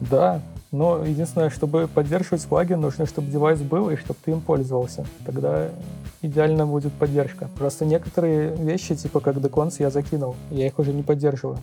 Да, 0.00 0.40
но 0.74 1.04
единственное, 1.04 1.50
чтобы 1.50 1.86
поддерживать 1.86 2.44
плагин, 2.46 2.80
нужно, 2.80 3.06
чтобы 3.06 3.30
девайс 3.30 3.60
был 3.60 3.90
и 3.90 3.96
чтобы 3.96 4.18
ты 4.24 4.32
им 4.32 4.40
пользовался. 4.40 5.06
Тогда 5.24 5.68
идеально 6.20 6.66
будет 6.66 6.92
поддержка. 6.92 7.48
Просто 7.56 7.84
некоторые 7.84 8.56
вещи, 8.56 8.96
типа 8.96 9.20
как 9.20 9.36
Decons, 9.36 9.76
я 9.78 9.90
закинул. 9.90 10.34
Я 10.50 10.66
их 10.66 10.78
уже 10.80 10.92
не 10.92 11.02
поддерживаю. 11.02 11.58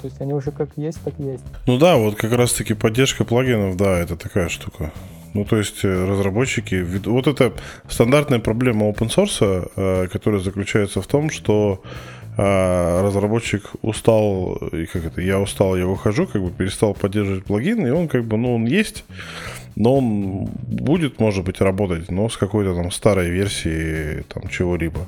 То 0.00 0.08
есть 0.08 0.20
они 0.20 0.32
уже 0.32 0.50
как 0.50 0.70
есть, 0.76 0.98
так 1.04 1.12
есть. 1.18 1.44
Ну 1.66 1.78
да, 1.78 1.96
вот 1.96 2.14
как 2.14 2.32
раз-таки 2.32 2.72
поддержка 2.74 3.24
плагинов, 3.24 3.76
да, 3.76 3.98
это 3.98 4.16
такая 4.16 4.48
штука. 4.48 4.92
Ну, 5.34 5.44
то 5.44 5.56
есть 5.56 5.84
э, 5.84 6.06
разработчики... 6.08 6.86
Вот 7.04 7.26
это 7.26 7.52
стандартная 7.88 8.38
проблема 8.38 8.86
open 8.88 9.08
source, 9.08 9.68
э, 9.76 10.06
которая 10.08 10.40
заключается 10.40 11.02
в 11.02 11.06
том, 11.08 11.28
что 11.28 11.82
э, 12.38 13.02
разработчик 13.02 13.70
устал, 13.82 14.54
и 14.72 14.86
как 14.86 15.04
это, 15.04 15.20
я 15.20 15.40
устал, 15.40 15.76
я 15.76 15.86
выхожу, 15.86 16.28
как 16.28 16.40
бы 16.40 16.52
перестал 16.52 16.94
поддерживать 16.94 17.44
плагин, 17.44 17.84
и 17.84 17.90
он 17.90 18.06
как 18.06 18.24
бы, 18.24 18.36
ну, 18.36 18.54
он 18.54 18.66
есть, 18.66 19.04
но 19.74 19.96
он 19.96 20.46
будет, 20.46 21.18
может 21.18 21.44
быть, 21.44 21.60
работать, 21.60 22.12
но 22.12 22.28
с 22.28 22.36
какой-то 22.36 22.76
там 22.76 22.92
старой 22.92 23.28
версией 23.28 24.22
там 24.22 24.48
чего-либо. 24.48 25.00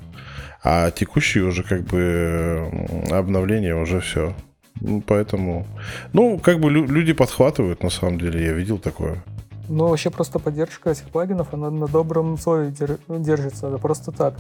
А 0.64 0.91
текущие 0.91 1.45
уже 1.45 1.62
как 1.62 1.83
бы 1.83 2.68
обновления 3.12 3.77
уже 3.77 4.01
все. 4.01 4.35
Ну, 4.81 5.01
поэтому, 5.07 5.66
ну, 6.12 6.39
как 6.39 6.59
бы 6.59 6.68
люди 6.68 7.12
подхватывают, 7.12 7.85
на 7.85 7.91
самом 7.91 8.18
деле, 8.18 8.45
я 8.45 8.53
видел 8.53 8.79
такое. 8.79 9.22
Ну, 9.69 9.89
вообще 9.89 10.11
просто 10.11 10.39
поддержка 10.39 10.91
этих 10.91 11.09
плагинов, 11.09 11.53
она 11.53 11.71
на 11.71 11.87
добром 11.87 12.39
слове 12.39 12.73
держится, 13.09 13.69
это 13.69 13.79
просто 13.79 14.12
так. 14.12 14.35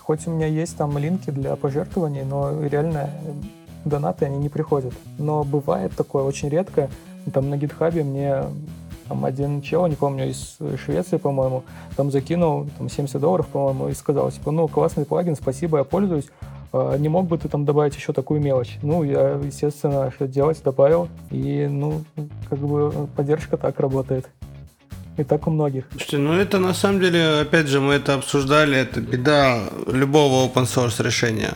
Хоть 0.00 0.26
у 0.26 0.30
меня 0.30 0.46
есть 0.46 0.76
там 0.76 0.96
линки 0.96 1.30
для 1.30 1.56
пожертвований, 1.56 2.22
но 2.22 2.64
реально 2.64 3.10
э, 3.24 3.32
донаты, 3.84 4.26
они 4.26 4.38
не 4.38 4.48
приходят. 4.48 4.94
Но 5.18 5.44
бывает 5.44 5.92
такое 5.96 6.22
очень 6.22 6.48
редко. 6.48 6.88
Там 7.32 7.50
на 7.50 7.56
гитхабе 7.56 8.04
мне 8.04 8.44
там 9.08 9.24
один 9.24 9.60
чел, 9.60 9.86
не 9.88 9.96
помню, 9.96 10.30
из 10.30 10.58
Швеции, 10.84 11.16
по-моему, 11.16 11.64
там 11.96 12.12
закинул 12.12 12.68
там, 12.78 12.88
70 12.88 13.20
долларов, 13.20 13.48
по-моему, 13.48 13.88
и 13.88 13.92
сказал, 13.92 14.30
типа, 14.30 14.52
ну, 14.52 14.68
классный 14.68 15.04
плагин, 15.04 15.34
спасибо, 15.34 15.78
я 15.78 15.84
пользуюсь, 15.84 16.26
а 16.72 16.96
не 16.96 17.08
мог 17.08 17.26
бы 17.26 17.36
ты 17.36 17.48
там 17.48 17.64
добавить 17.64 17.96
еще 17.96 18.12
такую 18.12 18.40
мелочь? 18.40 18.78
Ну, 18.82 19.02
я, 19.02 19.30
естественно, 19.42 20.12
что 20.12 20.28
делать, 20.28 20.62
добавил, 20.62 21.08
и, 21.30 21.66
ну, 21.68 22.04
как 22.48 22.60
бы 22.60 23.08
поддержка 23.16 23.56
так 23.56 23.80
работает. 23.80 24.30
И 25.20 25.24
так 25.24 25.46
у 25.46 25.50
многих. 25.50 25.84
Слушайте, 25.90 26.16
ну 26.16 26.32
это 26.32 26.58
на 26.58 26.72
самом 26.72 27.00
деле, 27.00 27.40
опять 27.40 27.66
же, 27.66 27.78
мы 27.78 27.92
это 27.92 28.14
обсуждали, 28.14 28.78
это 28.78 29.02
беда 29.02 29.68
любого 29.86 30.48
open 30.48 30.64
source 30.64 31.02
решения. 31.02 31.52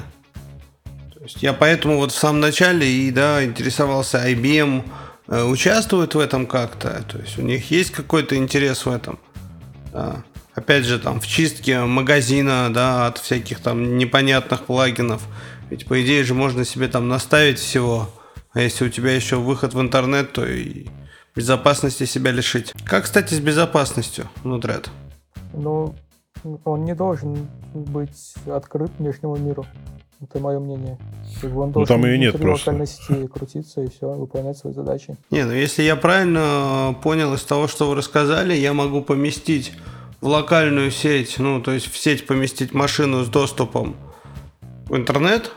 То 1.15 1.23
есть 1.23 1.43
я 1.43 1.55
поэтому 1.55 1.97
вот 1.97 2.13
в 2.13 2.15
самом 2.15 2.41
начале 2.41 2.87
и 2.87 3.11
да, 3.11 3.43
интересовался 3.43 4.19
IBM, 4.29 4.83
э, 5.29 5.45
участвует 5.45 6.15
в 6.15 6.19
этом 6.19 6.47
как-то, 6.47 7.03
то 7.09 7.17
есть 7.17 7.39
у 7.39 7.43
них 7.43 7.71
есть 7.71 7.91
какой-то 7.91 8.37
интерес 8.37 8.85
в 8.85 8.91
этом. 8.91 9.19
Да. 9.93 10.23
Опять 10.55 10.85
же, 10.85 10.99
там 10.99 11.19
в 11.19 11.27
чистке 11.27 11.81
магазина, 11.81 12.71
да, 12.71 13.07
от 13.07 13.17
всяких 13.17 13.61
там 13.61 13.97
непонятных 13.97 14.67
плагинов. 14.67 15.23
Ведь 15.71 15.87
по 15.87 16.03
идее 16.03 16.23
же 16.23 16.35
можно 16.35 16.67
себе 16.67 16.89
там 16.89 17.09
наставить 17.09 17.59
всего. 17.59 18.11
А 18.53 18.61
если 18.61 18.85
у 18.85 18.91
тебя 18.91 19.15
еще 19.15 19.37
выход 19.37 19.73
в 19.73 19.81
интернет, 19.81 20.33
то 20.35 20.45
и 20.47 20.87
безопасности 21.35 22.05
себя 22.05 22.31
лишить. 22.31 22.73
Как, 22.85 23.05
кстати, 23.05 23.35
с 23.35 23.41
безопасностью 23.41 24.29
Node-RED? 24.45 24.89
Ну, 25.53 25.95
он 26.65 26.85
не 26.85 26.95
должен 26.95 27.49
быть 27.75 28.35
открыт 28.47 28.91
внешнему 28.99 29.37
миру. 29.37 29.67
Это 30.21 30.39
мое 30.39 30.59
мнение. 30.59 30.99
Он 31.43 31.73
ну, 31.75 31.85
там 31.85 32.05
ее 32.05 32.19
нет 32.19 32.41
просто. 32.41 32.71
локальной 32.71 32.87
сети 32.87 33.27
крутиться 33.33 33.83
и 33.83 33.89
все, 33.89 34.09
выполнять 34.11 34.57
свои 34.57 34.73
задачи. 34.73 35.17
Не, 35.31 35.45
ну 35.45 35.53
если 35.53 35.83
я 35.83 35.97
правильно 35.97 36.97
понял 37.03 37.35
из 37.35 37.43
того, 37.43 37.69
что 37.69 37.89
вы 37.89 37.97
рассказали, 37.97 38.55
я 38.55 38.73
могу 38.73 39.03
поместить 39.03 39.73
в 40.21 40.29
локальную 40.29 40.91
сеть, 40.91 41.37
ну, 41.39 41.61
то 41.61 41.73
есть 41.73 41.91
в 41.91 41.99
сеть 41.99 42.27
поместить 42.27 42.73
машину 42.73 43.25
с 43.25 43.29
доступом 43.29 43.97
в 44.87 44.97
интернет, 44.97 45.51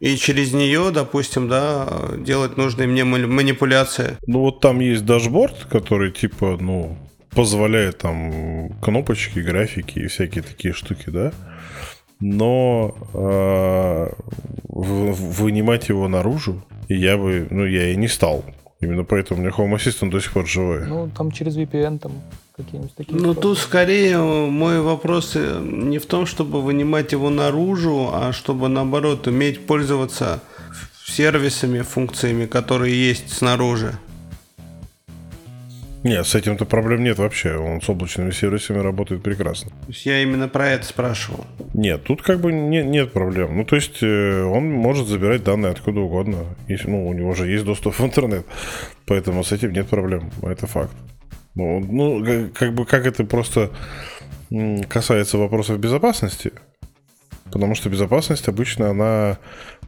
и 0.00 0.16
через 0.16 0.54
нее, 0.54 0.90
допустим, 0.90 1.48
да, 1.48 1.86
делать 2.16 2.56
нужные 2.56 2.88
мне 2.88 3.04
манипуляции. 3.04 4.16
Ну 4.26 4.40
вот 4.40 4.60
там 4.60 4.80
есть 4.80 5.04
дашборд, 5.04 5.66
который 5.70 6.10
типа, 6.10 6.56
ну, 6.58 6.96
позволяет 7.30 7.98
там 7.98 8.70
кнопочки, 8.80 9.40
графики 9.40 9.98
и 9.98 10.06
всякие 10.06 10.42
такие 10.42 10.72
штуки, 10.72 11.10
да. 11.10 11.32
Но 12.18 12.94
э, 13.14 14.08
вынимать 14.68 15.88
его 15.88 16.08
наружу 16.08 16.64
я 16.88 17.16
бы, 17.16 17.46
ну, 17.50 17.66
я 17.66 17.92
и 17.92 17.96
не 17.96 18.08
стал. 18.08 18.44
Именно 18.80 19.04
поэтому 19.04 19.40
у 19.40 19.42
меня 19.42 19.54
Home 19.54 19.76
Assistant 19.76 20.10
до 20.10 20.20
сих 20.20 20.32
пор 20.32 20.46
живой. 20.46 20.86
Ну, 20.86 21.10
там 21.14 21.30
через 21.30 21.56
VPN 21.56 21.98
там 21.98 22.12
какие-нибудь 22.62 22.94
такие. 22.94 23.18
Ну, 23.20 23.34
тут 23.34 23.58
скорее 23.58 24.18
мой 24.18 24.80
вопрос 24.80 25.32
э, 25.34 25.60
не 25.62 25.98
в 25.98 26.06
том, 26.06 26.26
чтобы 26.26 26.62
вынимать 26.62 27.12
его 27.12 27.30
наружу, 27.30 28.10
а 28.12 28.32
чтобы, 28.32 28.68
наоборот, 28.68 29.26
уметь 29.26 29.66
пользоваться 29.66 30.40
сервисами, 31.06 31.80
функциями, 31.80 32.46
которые 32.46 33.08
есть 33.08 33.32
снаружи. 33.32 33.98
Нет, 36.02 36.26
с 36.26 36.34
этим-то 36.34 36.64
проблем 36.64 37.04
нет 37.04 37.18
вообще. 37.18 37.56
Он 37.56 37.82
с 37.82 37.88
облачными 37.88 38.30
сервисами 38.30 38.78
работает 38.78 39.22
прекрасно. 39.22 39.70
То 39.70 39.88
есть 39.88 40.06
я 40.06 40.22
именно 40.22 40.48
про 40.48 40.70
это 40.70 40.86
спрашивал. 40.86 41.46
Нет, 41.74 42.04
тут 42.04 42.22
как 42.22 42.40
бы 42.40 42.52
не, 42.52 42.82
нет 42.82 43.12
проблем. 43.12 43.56
Ну, 43.56 43.64
то 43.64 43.76
есть 43.76 44.02
э, 44.02 44.42
он 44.42 44.70
может 44.70 45.08
забирать 45.08 45.44
данные 45.44 45.72
откуда 45.72 46.00
угодно. 46.00 46.46
Если, 46.68 46.88
ну, 46.88 47.06
у 47.06 47.12
него 47.12 47.34
же 47.34 47.48
есть 47.48 47.64
доступ 47.64 47.98
в 47.98 48.04
интернет. 48.04 48.46
Поэтому 49.04 49.44
с 49.44 49.52
этим 49.52 49.72
нет 49.72 49.88
проблем. 49.88 50.30
Это 50.42 50.66
факт. 50.66 50.92
Ну, 51.54 51.80
ну 51.80 52.50
как 52.54 52.74
бы 52.74 52.84
как 52.84 53.06
это 53.06 53.24
просто 53.24 53.70
касается 54.88 55.38
вопросов 55.38 55.78
безопасности. 55.78 56.52
Потому 57.52 57.74
что 57.74 57.88
безопасность 57.88 58.48
обычно 58.48 58.90
она 58.90 59.38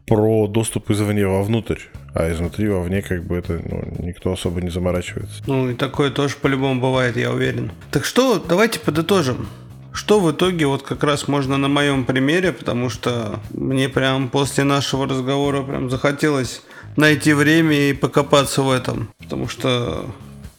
про 0.07 0.47
доступ 0.49 0.91
извне 0.91 1.27
вовнутрь. 1.27 1.79
А 2.15 2.31
изнутри, 2.31 2.69
вовне, 2.69 3.03
как 3.03 3.25
бы 3.25 3.37
это 3.37 3.61
ну, 3.65 4.05
никто 4.05 4.33
особо 4.33 4.61
не 4.61 4.71
заморачивается. 4.71 5.43
Ну 5.47 5.71
и 5.71 5.75
такое 5.75 6.11
тоже 6.11 6.37
по-любому 6.37 6.81
бывает, 6.81 7.17
я 7.17 7.33
уверен. 7.33 7.73
Так 7.91 8.05
что, 8.05 8.39
давайте 8.39 8.81
подытожим. 8.81 9.49
Что 9.93 10.21
в 10.21 10.31
итоге 10.31 10.67
вот 10.67 10.83
как 10.83 11.05
раз 11.05 11.29
можно 11.29 11.57
на 11.57 11.69
моем 11.69 12.05
примере, 12.05 12.53
потому 12.53 12.89
что 12.89 13.41
мне 13.51 13.89
прям 13.89 14.29
после 14.29 14.65
нашего 14.65 15.07
разговора 15.07 15.63
прям 15.63 15.91
захотелось 15.91 16.63
найти 16.97 17.33
время 17.33 17.91
и 17.91 17.93
покопаться 17.93 18.63
в 18.63 18.71
этом. 18.71 19.09
Потому 19.19 19.49
что 19.49 20.07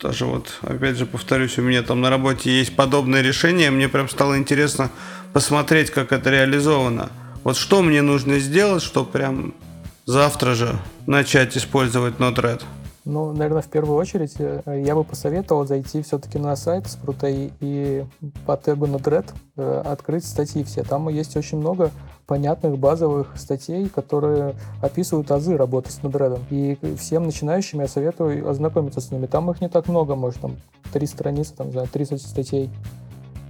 даже 0.03 0.25
вот, 0.25 0.59
опять 0.61 0.97
же, 0.97 1.05
повторюсь, 1.05 1.57
у 1.57 1.61
меня 1.61 1.81
там 1.81 2.01
на 2.01 2.09
работе 2.09 2.51
есть 2.51 2.75
подобное 2.75 3.21
решение, 3.21 3.71
мне 3.71 3.87
прям 3.87 4.09
стало 4.09 4.37
интересно 4.37 4.91
посмотреть, 5.31 5.91
как 5.91 6.11
это 6.11 6.29
реализовано. 6.29 7.09
Вот 7.45 7.55
что 7.55 7.81
мне 7.81 8.01
нужно 8.01 8.39
сделать, 8.39 8.83
чтобы 8.83 9.09
прям 9.09 9.53
завтра 10.05 10.55
же 10.55 10.77
начать 11.07 11.55
использовать 11.57 12.15
Node-RED? 12.15 12.63
Ну, 13.05 13.31
наверное, 13.31 13.61
в 13.61 13.67
первую 13.67 13.97
очередь 13.97 14.35
э, 14.39 14.83
я 14.85 14.95
бы 14.95 15.03
посоветовал 15.03 15.65
зайти 15.65 16.01
все-таки 16.01 16.37
на 16.37 16.55
сайт 16.55 16.85
Sprutai 16.85 17.51
и 17.61 18.05
по 18.45 18.57
тегу 18.57 18.85
Node-RED 18.85 19.33
э, 19.55 19.81
открыть 19.85 20.25
статьи 20.25 20.63
все. 20.65 20.83
Там 20.83 21.07
есть 21.09 21.35
очень 21.37 21.59
много 21.59 21.91
понятных 22.25 22.77
базовых 22.77 23.33
статей, 23.37 23.89
которые 23.89 24.55
описывают 24.81 25.29
азы 25.31 25.57
работы 25.57 25.91
с 25.91 25.99
Node-RED. 25.99 26.39
И 26.49 26.77
всем 26.97 27.23
начинающим 27.23 27.81
я 27.81 27.87
советую 27.87 28.47
ознакомиться 28.49 29.01
с 29.01 29.11
ними. 29.11 29.25
Там 29.25 29.49
их 29.51 29.61
не 29.61 29.69
так 29.69 29.87
много, 29.87 30.15
может, 30.15 30.41
там 30.41 30.55
три 30.91 31.07
страницы, 31.07 31.53
там, 31.55 31.71
за 31.71 31.85
30 31.85 32.21
статей 32.21 32.69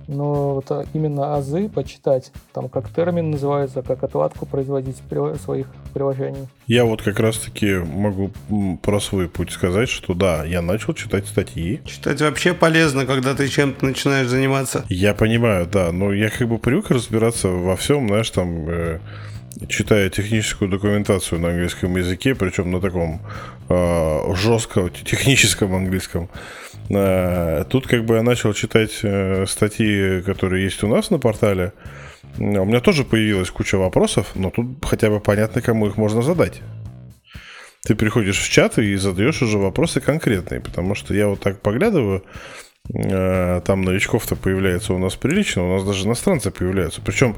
но 0.07 0.55
вот 0.55 0.71
а, 0.71 0.85
именно 0.93 1.35
азы 1.35 1.69
почитать, 1.69 2.31
там 2.53 2.69
как 2.69 2.89
термин 2.89 3.31
называется, 3.31 3.81
как 3.81 4.03
отладку 4.03 4.45
производить 4.45 4.97
своих 5.41 5.67
приложений. 5.93 6.47
Я 6.67 6.85
вот 6.85 7.01
как 7.01 7.19
раз-таки 7.19 7.75
могу 7.75 8.31
про 8.81 8.99
свой 8.99 9.27
путь 9.27 9.51
сказать, 9.51 9.89
что 9.89 10.13
да, 10.13 10.45
я 10.45 10.61
начал 10.61 10.93
читать 10.93 11.27
статьи. 11.27 11.81
Читать 11.85 12.21
вообще 12.21 12.53
полезно, 12.53 13.05
когда 13.05 13.35
ты 13.35 13.47
чем-то 13.47 13.85
начинаешь 13.85 14.27
заниматься. 14.27 14.85
Я 14.89 15.13
понимаю, 15.13 15.67
да, 15.67 15.91
но 15.91 16.13
я 16.13 16.29
как 16.29 16.47
бы 16.47 16.57
привык 16.57 16.89
разбираться 16.89 17.49
во 17.49 17.75
всем, 17.75 18.07
знаешь, 18.07 18.29
там... 18.29 18.69
Э, 18.69 18.99
читая 19.69 20.09
техническую 20.09 20.69
документацию 20.69 21.39
на 21.39 21.49
английском 21.49 21.95
языке, 21.95 22.35
причем 22.35 22.71
на 22.71 22.81
таком 22.81 23.21
э, 23.69 24.33
жестком 24.35 24.89
техническом 24.89 25.75
английском, 25.75 26.29
тут 26.89 27.87
как 27.87 28.05
бы 28.05 28.15
я 28.15 28.23
начал 28.23 28.53
читать 28.53 28.99
э, 29.03 29.45
статьи, 29.47 30.21
которые 30.21 30.63
есть 30.65 30.83
у 30.83 30.87
нас 30.87 31.09
на 31.09 31.19
портале. 31.19 31.73
У 32.37 32.65
меня 32.65 32.79
тоже 32.79 33.03
появилась 33.03 33.51
куча 33.51 33.77
вопросов, 33.77 34.31
но 34.35 34.49
тут 34.49 34.83
хотя 34.83 35.09
бы 35.09 35.19
понятно, 35.19 35.61
кому 35.61 35.87
их 35.87 35.97
можно 35.97 36.21
задать. 36.21 36.61
Ты 37.85 37.95
приходишь 37.95 38.39
в 38.39 38.49
чат 38.49 38.77
и 38.79 38.95
задаешь 38.95 39.41
уже 39.41 39.57
вопросы 39.57 40.01
конкретные, 40.01 40.61
потому 40.61 40.95
что 40.95 41.13
я 41.13 41.27
вот 41.27 41.41
так 41.41 41.61
поглядываю, 41.61 42.23
э, 42.93 43.61
там 43.65 43.83
новичков-то 43.83 44.35
появляется 44.35 44.93
у 44.93 44.97
нас 44.97 45.15
прилично, 45.15 45.65
у 45.65 45.73
нас 45.75 45.85
даже 45.85 46.05
иностранцы 46.05 46.49
появляются. 46.51 47.01
Причем 47.01 47.35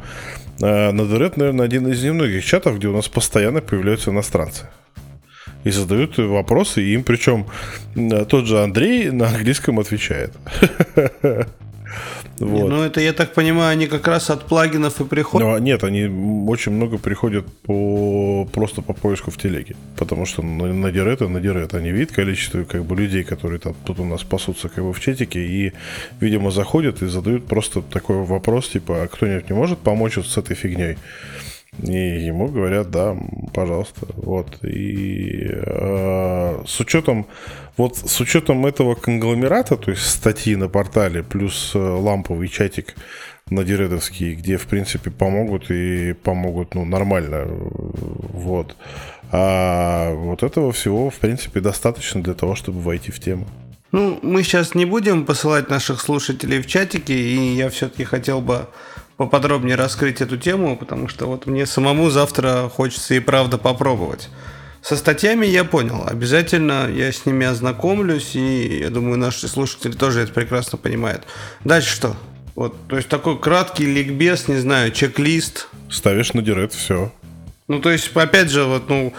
на 0.60 1.06
Дорет, 1.06 1.36
наверное, 1.36 1.66
один 1.66 1.88
из 1.88 2.02
немногих 2.02 2.46
чатов, 2.46 2.78
где 2.78 2.88
у 2.88 2.94
нас 2.94 3.10
постоянно 3.10 3.62
появляются 3.62 4.12
иностранцы 4.12 4.70
и 5.66 5.72
задают 5.72 6.18
вопросы, 6.18 6.82
им 6.82 7.04
причем 7.04 7.48
тот 8.30 8.46
же 8.46 8.64
Андрей 8.64 9.10
на 9.10 9.28
английском 9.28 9.80
отвечает. 9.80 10.34
Вот. 12.38 12.70
Ну, 12.70 12.82
это, 12.82 13.00
я 13.00 13.14
так 13.14 13.34
понимаю, 13.34 13.72
они 13.72 13.88
как 13.88 14.08
раз 14.08 14.30
от 14.30 14.44
плагинов 14.46 15.00
и 15.00 15.06
приходят. 15.06 15.48
Ну, 15.48 15.58
нет, 15.58 15.86
они 15.86 16.04
очень 16.50 16.74
много 16.74 16.98
приходят 16.98 17.46
по, 17.64 18.46
просто 18.52 18.82
по 18.82 18.92
поиску 18.92 19.32
в 19.32 19.38
телеге. 19.38 19.78
Потому 19.96 20.26
что 20.26 20.42
на, 20.42 20.74
на 20.74 20.92
Дирет, 20.92 21.22
на 21.22 21.40
Дирет 21.40 21.74
они 21.74 21.92
видят 21.92 22.12
количество 22.12 22.66
как 22.66 22.84
бы, 22.84 22.98
людей, 22.98 23.24
которые 23.24 23.60
там, 23.60 23.74
тут 23.86 24.02
у 24.02 24.06
нас 24.06 24.24
пасутся 24.24 24.68
как 24.68 24.84
бы, 24.84 24.92
в 24.92 25.00
чатике, 25.00 25.40
и, 25.40 25.72
видимо, 26.20 26.52
заходят 26.52 27.02
и 27.02 27.08
задают 27.08 27.46
просто 27.46 27.82
такой 27.82 28.18
вопрос, 28.26 28.68
типа, 28.68 29.04
а 29.04 29.08
кто-нибудь 29.08 29.50
не 29.50 29.56
может 29.56 29.80
помочь 29.80 30.18
вот 30.18 30.28
с 30.28 30.38
этой 30.38 30.58
фигней? 30.58 30.98
И 31.84 32.26
ему 32.26 32.48
говорят, 32.48 32.90
да, 32.90 33.16
пожалуйста. 33.54 34.08
Вот. 34.16 34.64
И 34.64 35.48
э, 35.48 36.64
с 36.66 36.80
учетом 36.80 37.28
вот 37.78 37.98
с 37.98 38.22
учетом 38.22 38.66
этого 38.66 38.96
конгломерата, 38.96 39.76
то 39.76 39.92
есть 39.92 40.08
статьи 40.10 40.56
на 40.56 40.70
портале, 40.70 41.24
плюс 41.24 41.72
э, 41.76 41.80
ламповый 41.80 42.48
чатик 42.48 42.96
на 43.50 43.64
Диредовский, 43.64 44.34
где, 44.34 44.58
в 44.58 44.66
принципе, 44.68 45.12
помогут 45.12 45.70
и 45.70 46.14
помогут, 46.14 46.74
ну, 46.74 46.86
нормально. 46.86 47.46
Вот. 47.46 48.76
А 49.32 50.14
вот 50.14 50.44
этого 50.44 50.72
всего, 50.72 51.10
в 51.10 51.16
принципе, 51.16 51.60
достаточно 51.60 52.24
для 52.24 52.34
того, 52.34 52.56
чтобы 52.56 52.80
войти 52.80 53.12
в 53.12 53.20
тему. 53.20 53.46
Ну, 53.92 54.20
мы 54.22 54.44
сейчас 54.44 54.74
не 54.74 54.86
будем 54.86 55.26
посылать 55.26 55.70
наших 55.70 56.02
слушателей 56.02 56.62
в 56.62 56.68
чатики, 56.68 57.12
и 57.12 57.56
я 57.56 57.70
все-таки 57.70 58.04
хотел 58.04 58.42
бы 58.42 58.68
поподробнее 59.18 59.76
раскрыть 59.76 60.22
эту 60.22 60.38
тему, 60.38 60.78
потому 60.78 61.08
что 61.08 61.26
вот 61.26 61.46
мне 61.46 61.66
самому 61.66 62.10
завтра 62.10 62.70
хочется 62.74 63.16
и 63.16 63.20
правда 63.20 63.58
попробовать. 63.58 64.30
Со 64.82 64.96
статьями 64.98 65.48
я 65.48 65.64
понял. 65.64 66.04
Обязательно 66.06 66.88
я 66.94 67.12
с 67.12 67.26
ними 67.26 67.46
ознакомлюсь, 67.46 68.36
и 68.36 68.82
я 68.82 68.90
думаю, 68.90 69.18
наши 69.18 69.48
слушатели 69.48 69.94
тоже 69.94 70.22
это 70.22 70.32
прекрасно 70.32 70.78
понимают. 70.78 71.24
Дальше 71.64 71.96
что? 71.96 72.16
Вот, 72.54 72.76
то 72.88 72.96
есть 72.96 73.10
такой 73.10 73.40
краткий 73.40 73.86
ликбез, 73.86 74.48
не 74.48 74.58
знаю, 74.58 74.92
чек-лист. 74.92 75.70
Ставишь 75.90 76.34
на 76.34 76.42
директ, 76.42 76.74
все. 76.74 77.12
Ну, 77.68 77.82
то 77.82 77.90
есть, 77.90 78.16
опять 78.16 78.52
же, 78.52 78.64
вот, 78.66 78.90
ну, 78.90 79.12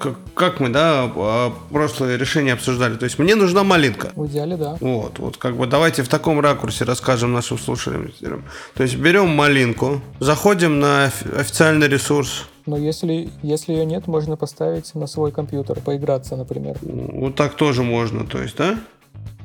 как, 0.00 0.14
как 0.34 0.60
мы, 0.60 0.70
да, 0.70 1.10
а, 1.14 1.52
прошлое 1.70 2.16
решение 2.16 2.54
обсуждали. 2.54 2.94
То 2.96 3.04
есть, 3.04 3.18
мне 3.18 3.34
нужна 3.34 3.64
малинка. 3.64 4.12
В 4.16 4.26
идеале, 4.26 4.56
да. 4.56 4.78
Вот, 4.80 5.18
вот, 5.18 5.36
как 5.36 5.54
бы 5.56 5.66
давайте 5.66 6.02
в 6.02 6.08
таком 6.08 6.40
ракурсе 6.40 6.84
расскажем 6.84 7.34
нашим 7.34 7.58
слушателям. 7.58 8.44
То 8.74 8.82
есть, 8.82 8.96
берем 8.96 9.28
малинку, 9.28 10.00
заходим 10.20 10.80
на 10.80 11.04
официальный 11.04 11.86
ресурс. 11.86 12.46
Но 12.64 12.78
если, 12.78 13.28
если 13.42 13.74
ее 13.74 13.84
нет, 13.84 14.06
можно 14.06 14.38
поставить 14.38 14.94
на 14.94 15.06
свой 15.06 15.30
компьютер, 15.30 15.80
поиграться, 15.80 16.36
например. 16.36 16.78
Вот 16.80 17.34
так 17.34 17.56
тоже 17.56 17.82
можно, 17.82 18.24
то 18.24 18.40
есть, 18.40 18.56
да? 18.56 18.78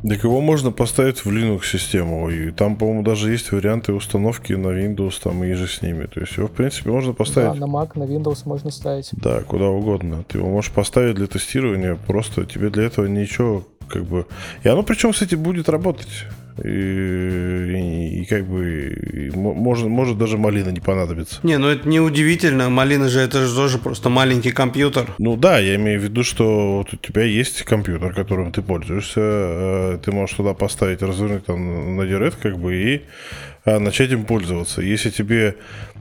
Так 0.01 0.23
его 0.23 0.39
можно 0.39 0.71
поставить 0.71 1.25
в 1.25 1.27
Linux-систему. 1.27 2.29
И 2.29 2.51
там, 2.51 2.77
по-моему, 2.77 3.03
даже 3.03 3.31
есть 3.31 3.51
варианты 3.51 3.93
установки 3.93 4.53
на 4.53 4.67
Windows 4.67 5.15
там 5.21 5.43
и 5.43 5.53
же 5.53 5.67
с 5.67 5.81
ними. 5.81 6.05
То 6.05 6.21
есть 6.21 6.37
его, 6.37 6.47
в 6.47 6.51
принципе, 6.51 6.89
можно 6.89 7.13
поставить... 7.13 7.59
Да, 7.59 7.67
на 7.67 7.69
Mac, 7.69 7.91
на 7.95 8.03
Windows 8.03 8.43
можно 8.45 8.71
ставить. 8.71 9.09
Да, 9.11 9.41
куда 9.41 9.65
угодно. 9.65 10.23
Ты 10.27 10.37
его 10.37 10.49
можешь 10.49 10.71
поставить 10.71 11.15
для 11.15 11.27
тестирования. 11.27 11.95
Просто 11.95 12.45
тебе 12.45 12.69
для 12.69 12.83
этого 12.83 13.07
ничего 13.07 13.65
как 13.89 14.05
бы... 14.05 14.25
И 14.63 14.69
оно 14.69 14.83
причем, 14.83 15.11
кстати, 15.11 15.35
будет 15.35 15.67
работать. 15.67 16.25
И, 16.63 18.21
и, 18.21 18.25
как 18.25 18.45
бы 18.45 18.89
и 18.89 19.31
может, 19.31 19.87
может 19.87 20.17
даже 20.17 20.37
малина 20.37 20.69
не 20.69 20.79
понадобится. 20.79 21.39
Не, 21.43 21.57
ну 21.57 21.67
это 21.67 21.87
не 21.87 21.99
удивительно. 21.99 22.69
Малина 22.69 23.09
же 23.09 23.19
это 23.19 23.45
же 23.45 23.55
тоже 23.55 23.77
просто 23.77 24.09
маленький 24.09 24.51
компьютер. 24.51 25.07
Ну 25.17 25.35
да, 25.35 25.59
я 25.59 25.75
имею 25.75 25.99
в 25.99 26.03
виду, 26.03 26.23
что 26.23 26.77
вот 26.77 26.93
у 26.93 26.97
тебя 26.97 27.23
есть 27.23 27.63
компьютер, 27.63 28.13
которым 28.13 28.51
ты 28.51 28.61
пользуешься. 28.61 29.21
Э, 29.21 29.99
ты 30.03 30.11
можешь 30.11 30.35
туда 30.35 30.53
поставить, 30.53 31.01
развернуть 31.01 31.45
там 31.45 31.95
на 31.95 32.05
директ, 32.05 32.37
как 32.41 32.57
бы, 32.57 32.75
и 32.75 33.01
э, 33.65 33.79
начать 33.79 34.11
им 34.11 34.25
пользоваться. 34.25 34.81
Если 34.81 35.09
тебе 35.09 35.55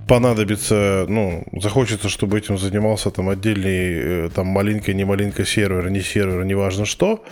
понадобится, 0.09 1.05
ну, 1.09 1.45
захочется, 1.61 2.09
чтобы 2.09 2.39
этим 2.39 2.59
занимался 2.59 3.11
там 3.11 3.29
отдельный, 3.29 4.27
э, 4.27 4.31
там, 4.35 4.47
маленькая, 4.47 4.95
не 4.95 5.05
маленькая 5.05 5.45
сервер, 5.45 5.91
не 5.91 6.01
сервер, 6.01 6.45
неважно 6.45 6.87
что, 6.87 7.23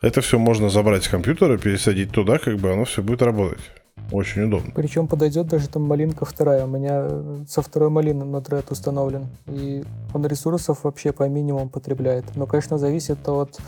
это 0.00 0.20
все 0.20 0.38
можно 0.38 0.68
забрать 0.70 1.04
с 1.04 1.08
компьютера, 1.08 1.58
пересадить 1.58 2.10
туда, 2.10 2.38
как 2.38 2.56
бы 2.56 2.72
оно 2.72 2.84
все 2.84 3.02
будет 3.02 3.22
работать. 3.22 3.60
Очень 4.12 4.42
удобно. 4.42 4.70
Причем 4.74 5.08
подойдет 5.08 5.48
даже 5.48 5.68
там 5.68 5.82
малинка 5.82 6.24
вторая. 6.24 6.64
У 6.64 6.68
меня 6.68 7.08
со 7.48 7.60
второй 7.60 7.90
малины 7.90 8.24
на 8.24 8.40
тред 8.40 8.70
установлен. 8.70 9.26
И 9.48 9.82
он 10.14 10.24
ресурсов 10.26 10.84
вообще 10.84 11.12
по 11.12 11.28
минимуму 11.28 11.68
потребляет. 11.68 12.24
Но, 12.36 12.46
конечно, 12.46 12.78
зависит 12.78 13.28
от 13.28 13.58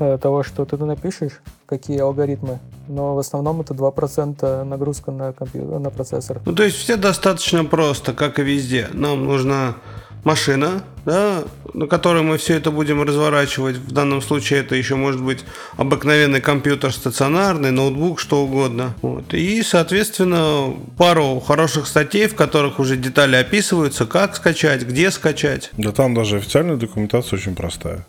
э, 0.00 0.18
того, 0.20 0.42
что 0.42 0.64
ты 0.64 0.76
напишешь, 0.78 1.40
какие 1.66 2.00
алгоритмы. 2.00 2.58
Но 2.88 3.14
в 3.14 3.18
основном 3.18 3.60
это 3.60 3.72
2% 3.72 4.64
нагрузка 4.64 5.12
на 5.12 5.32
компьютер, 5.32 5.78
на 5.78 5.90
процессор. 5.90 6.40
Ну, 6.44 6.54
то 6.54 6.64
есть 6.64 6.76
все 6.76 6.96
достаточно 6.96 7.64
просто, 7.64 8.14
как 8.14 8.40
и 8.40 8.42
везде. 8.42 8.88
Нам 8.92 9.24
нужна 9.24 9.76
машина, 10.24 10.84
да, 11.04 11.44
на 11.72 11.86
которой 11.86 12.22
мы 12.22 12.38
все 12.38 12.54
это 12.54 12.70
будем 12.70 13.02
разворачивать. 13.02 13.76
В 13.76 13.92
данном 13.92 14.22
случае 14.22 14.60
это 14.60 14.74
еще 14.74 14.96
может 14.96 15.22
быть 15.22 15.44
обыкновенный 15.76 16.40
компьютер 16.40 16.92
стационарный, 16.92 17.70
ноутбук, 17.70 18.20
что 18.20 18.42
угодно. 18.42 18.94
Вот. 19.02 19.34
И, 19.34 19.62
соответственно, 19.62 20.74
пару 20.96 21.40
хороших 21.40 21.86
статей, 21.86 22.26
в 22.26 22.34
которых 22.34 22.78
уже 22.78 22.96
детали 22.96 23.36
описываются, 23.36 24.06
как 24.06 24.34
скачать, 24.36 24.82
где 24.82 25.10
скачать. 25.10 25.70
Да 25.76 25.92
там 25.92 26.14
даже 26.14 26.36
официальная 26.36 26.76
документация 26.76 27.38
очень 27.38 27.54
простая. 27.54 28.06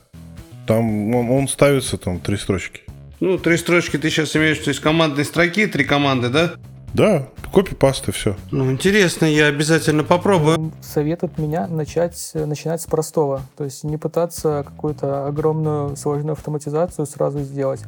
Там 0.68 1.14
он, 1.14 1.30
он 1.30 1.48
ставится 1.48 1.98
там 1.98 2.20
три 2.20 2.38
строчки. 2.38 2.82
Ну, 3.20 3.38
три 3.38 3.58
строчки 3.58 3.98
ты 3.98 4.10
сейчас 4.10 4.36
имеешь, 4.36 4.58
то 4.60 4.70
есть 4.70 4.82
командной 4.82 5.26
строки, 5.26 5.68
три 5.68 5.84
команды, 5.84 6.30
да? 6.30 6.54
Да, 6.96 7.28
копи-паста, 7.52 8.14
все. 8.14 8.38
Ну, 8.52 8.72
интересно, 8.72 9.26
я 9.26 9.48
обязательно 9.48 10.06
попробую. 10.06 10.72
Совет 10.82 11.26
от 11.26 11.38
меня 11.38 11.68
начать, 11.68 12.32
начинать 12.34 12.82
с 12.82 12.86
простого. 12.86 13.42
То 13.58 13.66
есть 13.66 13.84
не 13.84 13.98
пытаться 13.98 14.64
какую-то 14.66 15.28
огромную 15.28 15.98
сложную 15.98 16.34
автоматизацию 16.34 17.06
сразу 17.06 17.42
сделать. 17.42 17.82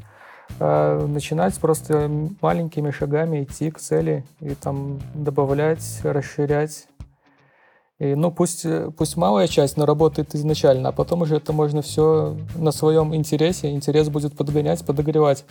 А 0.60 1.08
начинать 1.08 1.56
просто 1.56 2.12
маленькими 2.42 2.92
шагами 2.92 3.44
идти 3.44 3.72
к 3.72 3.80
цели 3.80 4.26
и 4.42 4.56
там 4.56 5.00
добавлять, 5.14 6.02
расширять. 6.04 6.88
И, 8.00 8.14
ну, 8.14 8.30
пусть, 8.30 8.66
пусть 8.98 9.16
малая 9.16 9.48
часть, 9.48 9.78
но 9.78 9.86
работает 9.86 10.36
изначально, 10.36 10.90
а 10.90 10.92
потом 10.92 11.22
уже 11.22 11.38
это 11.38 11.54
можно 11.54 11.82
все 11.82 12.36
на 12.58 12.72
своем 12.72 13.16
интересе, 13.16 13.72
интерес 13.72 14.10
будет 14.10 14.36
подгонять, 14.36 14.86
подогревать. 14.86 15.46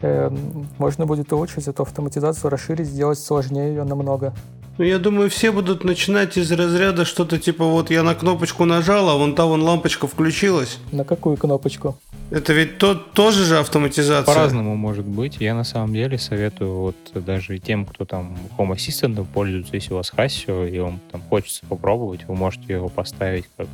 Э, 0.00 0.30
можно 0.78 1.06
будет 1.06 1.32
улучшить 1.32 1.68
эту 1.68 1.82
автоматизацию, 1.82 2.50
расширить, 2.50 2.86
сделать 2.86 3.18
сложнее 3.18 3.68
ее 3.68 3.84
намного. 3.84 4.34
Ну, 4.76 4.84
я 4.84 4.98
думаю, 4.98 5.30
все 5.30 5.52
будут 5.52 5.84
начинать 5.84 6.36
из 6.36 6.50
разряда 6.50 7.04
что-то 7.04 7.38
типа 7.38 7.64
вот 7.64 7.90
я 7.90 8.02
на 8.02 8.16
кнопочку 8.16 8.64
нажал, 8.64 9.08
а 9.08 9.14
вон 9.14 9.36
та 9.36 9.44
вон 9.44 9.62
лампочка 9.62 10.08
включилась. 10.08 10.78
На 10.90 11.04
какую 11.04 11.36
кнопочку? 11.36 11.96
Это 12.30 12.52
ведь 12.52 12.78
то, 12.78 12.96
тоже 12.96 13.44
же 13.44 13.58
автоматизация. 13.58 14.24
По-разному 14.24 14.74
может 14.74 15.04
быть. 15.04 15.36
Я 15.38 15.54
на 15.54 15.62
самом 15.62 15.92
деле 15.92 16.18
советую 16.18 16.74
вот 16.74 16.96
даже 17.14 17.58
тем, 17.60 17.86
кто 17.86 18.04
там 18.04 18.36
Home 18.58 18.74
Assistant 18.74 19.24
пользуется, 19.32 19.76
если 19.76 19.92
у 19.92 19.96
вас 19.98 20.12
Hasio, 20.16 20.68
и 20.68 20.80
вам 20.80 20.98
там 21.12 21.22
хочется 21.28 21.64
попробовать, 21.68 22.26
вы 22.26 22.34
можете 22.34 22.72
его 22.72 22.88
поставить 22.88 23.44
как 23.56 23.68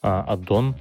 а, 0.00 0.24
аддон 0.26 0.74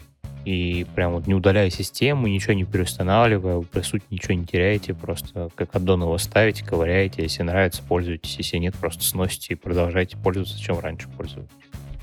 и 0.45 0.85
прям 0.95 1.13
вот 1.13 1.27
не 1.27 1.33
удаляя 1.33 1.69
систему, 1.69 2.27
ничего 2.27 2.53
не 2.53 2.63
переустанавливая, 2.63 3.57
вы, 3.57 3.63
по 3.63 3.81
сути, 3.83 4.03
ничего 4.09 4.33
не 4.33 4.45
теряете, 4.45 4.93
просто 4.93 5.49
как 5.55 5.75
аддон 5.75 6.01
его 6.03 6.17
ставите, 6.17 6.65
ковыряете, 6.65 7.23
если 7.23 7.43
нравится, 7.43 7.83
пользуйтесь, 7.87 8.35
если 8.37 8.57
нет, 8.57 8.75
просто 8.75 9.03
сносите 9.03 9.53
и 9.53 9.55
продолжайте 9.55 10.17
пользоваться, 10.17 10.59
чем 10.59 10.79
раньше 10.79 11.07
пользовались. 11.09 11.49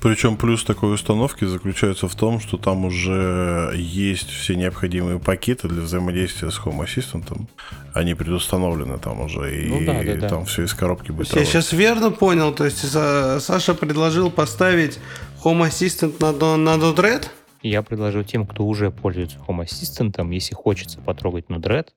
Причем 0.01 0.37
плюс 0.37 0.63
такой 0.63 0.93
установки 0.93 1.43
заключается 1.43 2.07
в 2.07 2.15
том, 2.15 2.39
что 2.39 2.55
там 2.55 2.85
уже 2.85 3.73
есть 3.75 4.29
все 4.29 4.55
необходимые 4.55 5.19
пакеты 5.19 5.67
для 5.67 5.81
взаимодействия 5.81 6.51
с 6.51 6.59
Home 6.59 6.85
Assistant. 6.85 7.47
Они 7.93 8.13
предустановлены 8.13 8.97
там 8.97 9.19
уже, 9.19 9.61
и 9.61 9.67
ну, 9.67 9.85
да, 9.85 10.01
да, 10.01 10.15
да. 10.15 10.29
там 10.29 10.45
все 10.45 10.63
из 10.63 10.73
коробки 10.73 11.11
будет. 11.11 11.35
Я 11.35 11.43
сейчас 11.43 11.73
верно 11.73 12.11
понял, 12.11 12.53
то 12.53 12.63
есть 12.63 12.89
Саша 12.89 13.73
предложил 13.73 14.31
поставить 14.31 14.99
Home 15.43 15.67
Assistant 15.67 16.15
на, 16.21 16.55
на 16.55 16.81
Node-RED? 16.81 17.27
Я 17.61 17.81
предложил 17.81 18.23
тем, 18.23 18.45
кто 18.45 18.65
уже 18.65 18.91
пользуется 18.91 19.37
Home 19.47 19.65
Assistant, 19.65 20.33
если 20.33 20.55
хочется 20.55 20.99
потрогать 20.99 21.45
Node-RED, 21.49 21.87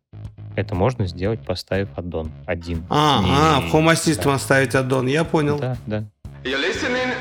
это 0.56 0.74
можно 0.74 1.06
сделать, 1.06 1.44
поставив 1.44 1.88
аддон 1.96 2.32
один. 2.46 2.84
А, 2.90 3.22
не, 3.22 3.30
а 3.30 3.60
в 3.60 3.74
Home 3.74 3.92
Assistant 3.92 4.24
да. 4.24 4.38
ставить 4.38 4.74
аддон, 4.74 5.06
я 5.06 5.24
понял. 5.24 5.58
Да, 5.58 5.76
да. 5.86 6.04
You're 6.44 6.60
listening, 6.60 7.14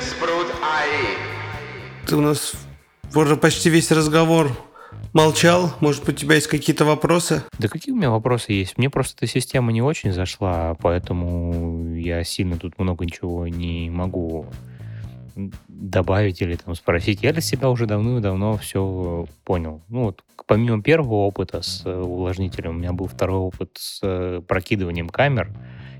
ты 2.11 2.18
у 2.18 2.22
нас 2.22 2.55
уже 3.15 3.38
почти 3.38 3.69
весь 3.69 3.89
разговор 3.89 4.51
молчал. 5.13 5.73
Может 5.80 6.03
быть, 6.03 6.15
у 6.15 6.18
тебя 6.18 6.35
есть 6.35 6.47
какие-то 6.47 6.84
вопросы? 6.84 7.41
Да 7.57 7.69
какие 7.69 7.93
у 7.93 7.97
меня 7.97 8.09
вопросы 8.09 8.51
есть? 8.51 8.77
Мне 8.77 8.89
просто 8.89 9.15
эта 9.15 9.31
система 9.31 9.72
не 9.72 9.81
очень 9.81 10.11
зашла, 10.11 10.76
поэтому 10.81 11.95
я 11.95 12.26
сильно 12.26 12.57
тут 12.57 12.77
много 12.80 13.05
ничего 13.05 13.47
не 13.47 13.89
могу 13.89 14.45
добавить 15.67 16.41
или 16.41 16.55
там 16.55 16.75
спросить. 16.75 17.23
Я 17.23 17.33
для 17.33 17.41
себя 17.41 17.69
уже 17.69 17.85
давно-давно 17.85 18.57
все 18.57 19.25
понял. 19.43 19.81
Ну 19.89 20.03
вот, 20.03 20.23
помимо 20.47 20.81
первого 20.81 21.27
опыта 21.27 21.61
с 21.61 21.85
э, 21.85 21.93
увлажнителем, 21.93 22.71
у 22.71 22.79
меня 22.79 22.93
был 22.93 23.07
второй 23.07 23.39
опыт 23.39 23.71
с 23.75 23.99
э, 24.03 24.41
прокидыванием 24.47 25.09
камер. 25.09 25.49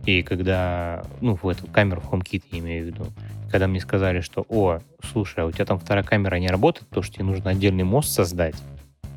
И 0.06 0.24
когда, 0.24 1.04
ну, 1.22 1.36
в 1.42 1.48
эту 1.48 1.68
камеру 1.68 2.02
в 2.02 2.12
HomeKit 2.12 2.44
я 2.52 2.60
имею 2.60 2.84
в 2.84 2.88
виду, 2.88 3.06
когда 3.52 3.68
мне 3.68 3.80
сказали, 3.80 4.22
что, 4.22 4.46
о, 4.50 4.80
слушай, 5.04 5.44
а 5.44 5.46
у 5.46 5.52
тебя 5.52 5.66
там 5.66 5.80
вторая 5.80 6.04
камера 6.04 6.38
не 6.38 6.48
работает, 6.48 6.88
потому 6.88 7.04
что 7.04 7.16
тебе 7.16 7.26
нужно 7.26 7.52
отдельный 7.52 7.84
мост 7.84 8.12
создать 8.12 8.56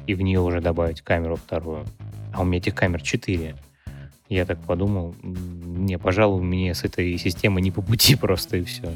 и 0.07 0.15
в 0.15 0.21
нее 0.21 0.41
уже 0.41 0.61
добавить 0.61 1.01
камеру 1.01 1.37
вторую. 1.37 1.85
А 2.33 2.43
у 2.43 2.45
меня 2.45 2.59
этих 2.59 2.75
камер 2.75 3.01
четыре. 3.01 3.57
Я 4.29 4.45
так 4.47 4.59
подумал, 4.59 5.15
не, 5.23 5.99
пожалуй, 5.99 6.43
мне 6.43 6.75
с 6.75 6.85
этой 6.85 7.17
системой 7.19 7.63
не 7.63 7.71
по 7.71 7.83
пути 7.83 8.17
просто 8.21 8.59
и 8.59 8.65
все. 8.65 8.93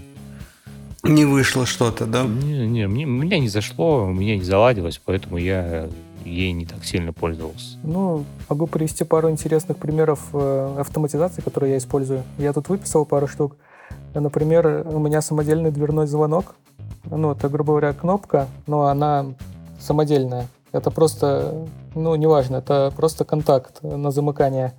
Не 1.05 1.25
вышло 1.25 1.65
что-то, 1.65 2.07
да? 2.07 2.25
Не, 2.25 2.67
не, 2.67 2.87
мне, 2.89 3.05
меня 3.05 3.39
не 3.39 3.49
зашло, 3.49 4.05
у 4.05 4.13
меня 4.13 4.37
не 4.37 4.43
заладилось, 4.43 5.01
поэтому 5.05 5.39
я 5.39 5.89
ей 6.25 6.53
не 6.53 6.67
так 6.67 6.85
сильно 6.85 7.13
пользовался. 7.13 7.79
Ну, 7.83 8.25
могу 8.49 8.67
привести 8.67 9.05
пару 9.05 9.31
интересных 9.31 9.79
примеров 9.79 10.21
э, 10.33 10.77
автоматизации, 10.79 11.41
которые 11.41 11.73
я 11.73 11.79
использую. 11.79 12.23
Я 12.37 12.53
тут 12.53 12.69
выписал 12.69 13.05
пару 13.05 13.29
штук. 13.29 13.57
Например, 14.15 14.87
у 14.87 14.99
меня 14.99 15.23
самодельный 15.23 15.71
дверной 15.71 16.07
звонок. 16.07 16.57
Ну, 17.05 17.33
это, 17.33 17.49
грубо 17.49 17.73
говоря, 17.73 17.93
кнопка, 17.93 18.49
но 18.67 18.87
она 18.87 19.27
самодельная. 19.81 20.49
Это 20.73 20.91
просто, 20.91 21.67
ну, 21.95 22.15
неважно, 22.17 22.57
это 22.57 22.93
просто 22.95 23.25
контакт 23.25 23.83
на 23.83 24.11
замыкание. 24.11 24.75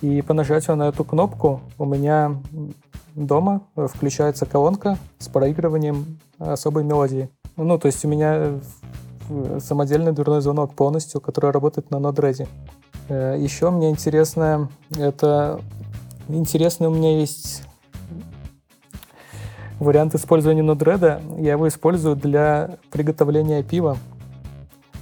И 0.00 0.22
по 0.22 0.34
нажатию 0.34 0.76
на 0.76 0.88
эту 0.88 1.04
кнопку 1.04 1.60
у 1.78 1.84
меня 1.84 2.36
дома 3.14 3.62
включается 3.76 4.46
колонка 4.46 4.98
с 5.18 5.28
проигрыванием 5.28 6.18
особой 6.38 6.84
мелодии. 6.84 7.28
Ну, 7.56 7.78
то 7.78 7.86
есть 7.86 8.04
у 8.04 8.08
меня 8.08 8.58
самодельный 9.60 10.12
дверной 10.12 10.40
звонок 10.40 10.74
полностью, 10.74 11.20
который 11.20 11.50
работает 11.50 11.90
на 11.90 11.96
Node-RED. 11.96 12.48
Э, 13.08 13.36
Еще 13.38 13.70
мне 13.70 13.90
интересно, 13.90 14.68
это 14.96 15.60
интересный 16.28 16.88
у 16.88 16.90
меня 16.90 17.18
есть 17.18 17.62
вариант 19.78 20.14
использования 20.14 20.62
Node-RED. 20.62 21.42
Я 21.42 21.52
его 21.52 21.68
использую 21.68 22.16
для 22.16 22.78
приготовления 22.90 23.62
пива. 23.62 23.96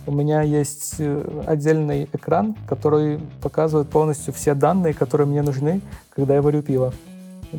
У 0.06 0.12
меня 0.12 0.42
есть 0.42 0.94
э, 0.98 1.42
отдельный 1.46 2.08
экран, 2.12 2.56
который 2.66 3.20
показывает 3.42 3.88
полностью 3.90 4.32
все 4.32 4.54
данные, 4.54 4.94
которые 4.94 5.26
мне 5.26 5.42
нужны, 5.42 5.80
когда 6.10 6.34
я 6.34 6.42
варю 6.42 6.62
пиво. 6.62 6.92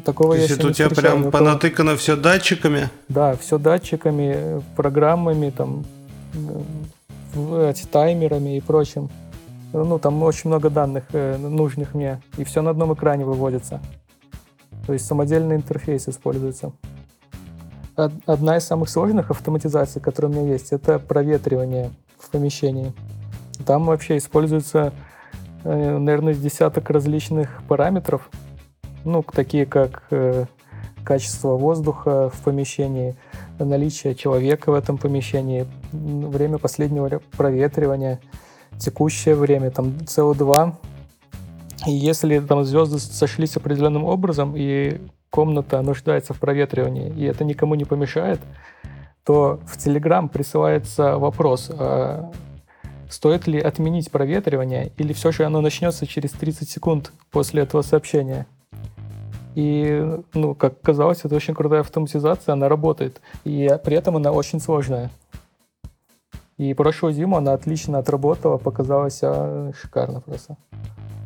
Такого 0.05 0.35
То 0.35 0.41
есть 0.41 0.51
это 0.51 0.68
у 0.68 0.72
тебя 0.72 0.89
прям 0.89 1.31
понатыкано 1.31 1.97
все 1.97 2.15
датчиками? 2.15 2.89
Да, 3.09 3.35
все 3.35 3.57
датчиками, 3.57 4.61
программами, 4.76 5.49
там, 5.49 5.84
эти, 7.34 7.85
таймерами 7.85 8.57
и 8.57 8.61
прочим. 8.61 9.09
Ну, 9.73 9.99
там 9.99 10.22
очень 10.23 10.49
много 10.49 10.69
данных 10.69 11.03
э, 11.13 11.38
нужных 11.38 11.93
мне, 11.93 12.22
и 12.38 12.43
все 12.43 12.61
на 12.61 12.72
одном 12.72 12.93
экране 12.93 13.26
выводится. 13.26 13.81
То 14.85 14.93
есть 14.93 15.05
самодельный 15.05 15.55
интерфейс 15.57 16.07
используется. 16.07 16.72
Одна 17.95 18.57
из 18.57 18.63
самых 18.63 18.89
сложных 18.89 19.30
автоматизаций, 19.30 20.01
которая 20.01 20.31
у 20.31 20.35
меня 20.35 20.53
есть, 20.53 20.72
это 20.72 20.99
проветривание 20.99 21.91
помещении. 22.32 22.94
Там 23.66 23.86
вообще 23.86 24.18
используется, 24.18 24.94
э, 25.64 25.98
наверное, 25.98 26.34
десяток 26.34 26.90
различных 26.90 27.62
параметров, 27.68 28.30
ну, 29.03 29.24
такие 29.24 29.66
как 29.66 30.03
э, 30.12 30.45
качество 31.03 31.56
воздуха 31.56 32.30
в 32.30 32.41
помещении, 32.44 33.16
наличие 33.60 34.16
человека 34.16 34.72
в 34.72 34.76
этом 34.76 34.98
помещении, 34.98 35.68
время 35.91 36.58
последнего 36.58 37.22
проветривания, 37.38 38.20
текущее 38.80 39.36
время, 39.36 39.72
там 39.72 39.98
CO2. 40.06 40.74
И 41.88 41.91
если 41.91 42.40
там 42.40 42.64
звезды 42.64 42.99
сошлись 42.99 43.58
определенным 43.58 44.03
образом, 44.03 44.53
и 44.56 45.02
комната 45.30 45.82
нуждается 45.82 46.34
в 46.34 46.40
проветривании, 46.40 47.12
и 47.16 47.24
это 47.24 47.44
никому 47.44 47.76
не 47.76 47.86
помешает, 47.86 48.40
то 49.23 49.60
в 49.65 49.77
Telegram 49.77 50.27
присылается 50.27 51.18
вопрос, 51.18 51.69
а 51.72 52.31
стоит 53.10 53.48
ли 53.48 53.60
отменить 53.60 54.11
проветривание, 54.11 54.91
или 54.98 55.14
все 55.14 55.31
же 55.31 55.43
оно 55.43 55.61
начнется 55.61 56.07
через 56.07 56.31
30 56.31 56.69
секунд 56.69 57.11
после 57.30 57.64
этого 57.64 57.81
сообщения. 57.81 58.48
И, 59.53 60.18
ну, 60.34 60.56
как 60.56 60.80
казалось, 60.81 61.22
это 61.23 61.35
очень 61.35 61.53
крутая 61.53 61.81
автоматизация, 61.81 62.53
она 62.53 62.69
работает. 62.69 63.22
И 63.43 63.69
при 63.84 63.98
этом 63.98 64.15
она 64.15 64.31
очень 64.31 64.61
сложная. 64.61 65.11
И 66.57 66.73
прошлую 66.73 67.14
зиму 67.14 67.38
она 67.38 67.53
отлично 67.53 67.98
отработала, 67.98 68.57
показалась 68.57 69.19
а, 69.23 69.72
шикарно 69.80 70.22
просто. 70.22 70.57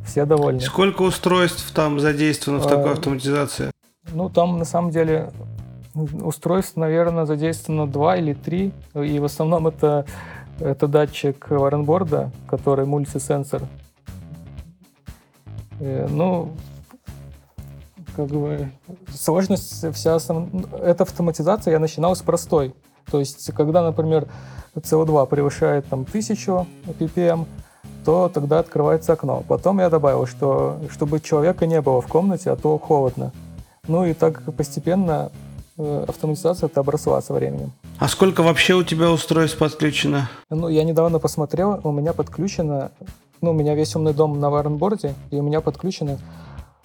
Все 0.06 0.26
довольны. 0.26 0.62
Сколько 0.62 1.02
устройств 1.02 1.72
там 1.72 2.00
задействовано 2.00 2.64
в 2.64 2.68
такой 2.68 2.92
а, 2.92 2.94
автоматизации? 2.94 3.72
Ну, 4.14 4.30
там 4.30 4.58
на 4.58 4.66
самом 4.66 4.92
деле 4.92 5.32
устройств, 5.96 6.76
наверное, 6.76 7.26
задействовано 7.26 7.88
два 7.88 8.18
или 8.18 8.34
три. 8.34 8.72
И 8.94 9.20
в 9.20 9.26
основном 9.26 9.68
это, 9.68 10.06
это 10.60 10.88
датчик 10.88 11.50
варенборда, 11.50 12.32
который 12.48 12.86
мультисенсор. 12.86 13.64
Э, 15.80 16.08
ну, 16.10 16.52
как 18.16 18.28
бы 18.28 18.70
сложность 19.14 19.94
вся... 19.94 20.18
Эта 20.82 21.04
автоматизация 21.04 21.72
я 21.72 21.80
начинал 21.80 22.16
с 22.16 22.22
простой. 22.22 22.74
То 23.10 23.20
есть, 23.20 23.52
когда, 23.54 23.84
например, 23.84 24.28
CO2 24.76 25.28
превышает 25.28 25.86
там 25.88 26.02
1000 26.02 26.66
ppm, 27.00 27.46
то 28.04 28.30
тогда 28.30 28.60
открывается 28.60 29.14
окно. 29.14 29.44
Потом 29.48 29.80
я 29.80 29.90
добавил, 29.90 30.28
что 30.28 30.80
чтобы 30.92 31.20
человека 31.20 31.66
не 31.66 31.82
было 31.82 32.02
в 32.02 32.08
комнате, 32.08 32.52
а 32.52 32.56
то 32.56 32.78
холодно. 32.78 33.32
Ну 33.88 34.06
и 34.06 34.14
так 34.14 34.42
постепенно 34.56 35.32
автоматизация 35.78 36.68
это 36.68 36.80
обросла 36.80 37.22
со 37.22 37.34
временем. 37.34 37.72
А 38.00 38.08
сколько 38.08 38.44
вообще 38.44 38.74
у 38.74 38.84
тебя 38.84 39.12
устройств 39.12 39.58
подключено? 39.58 40.30
Ну, 40.50 40.70
я 40.70 40.84
недавно 40.84 41.20
посмотрел, 41.20 41.80
у 41.84 41.92
меня 41.92 42.14
подключено, 42.14 42.92
ну, 43.42 43.52
у 43.52 43.54
меня 43.54 43.76
весь 43.76 43.96
умный 43.96 44.14
дом 44.14 44.40
на 44.40 44.50
варенборде, 44.50 45.16
и 45.32 45.40
у 45.40 45.44
меня 45.44 45.62
подключено 45.62 46.20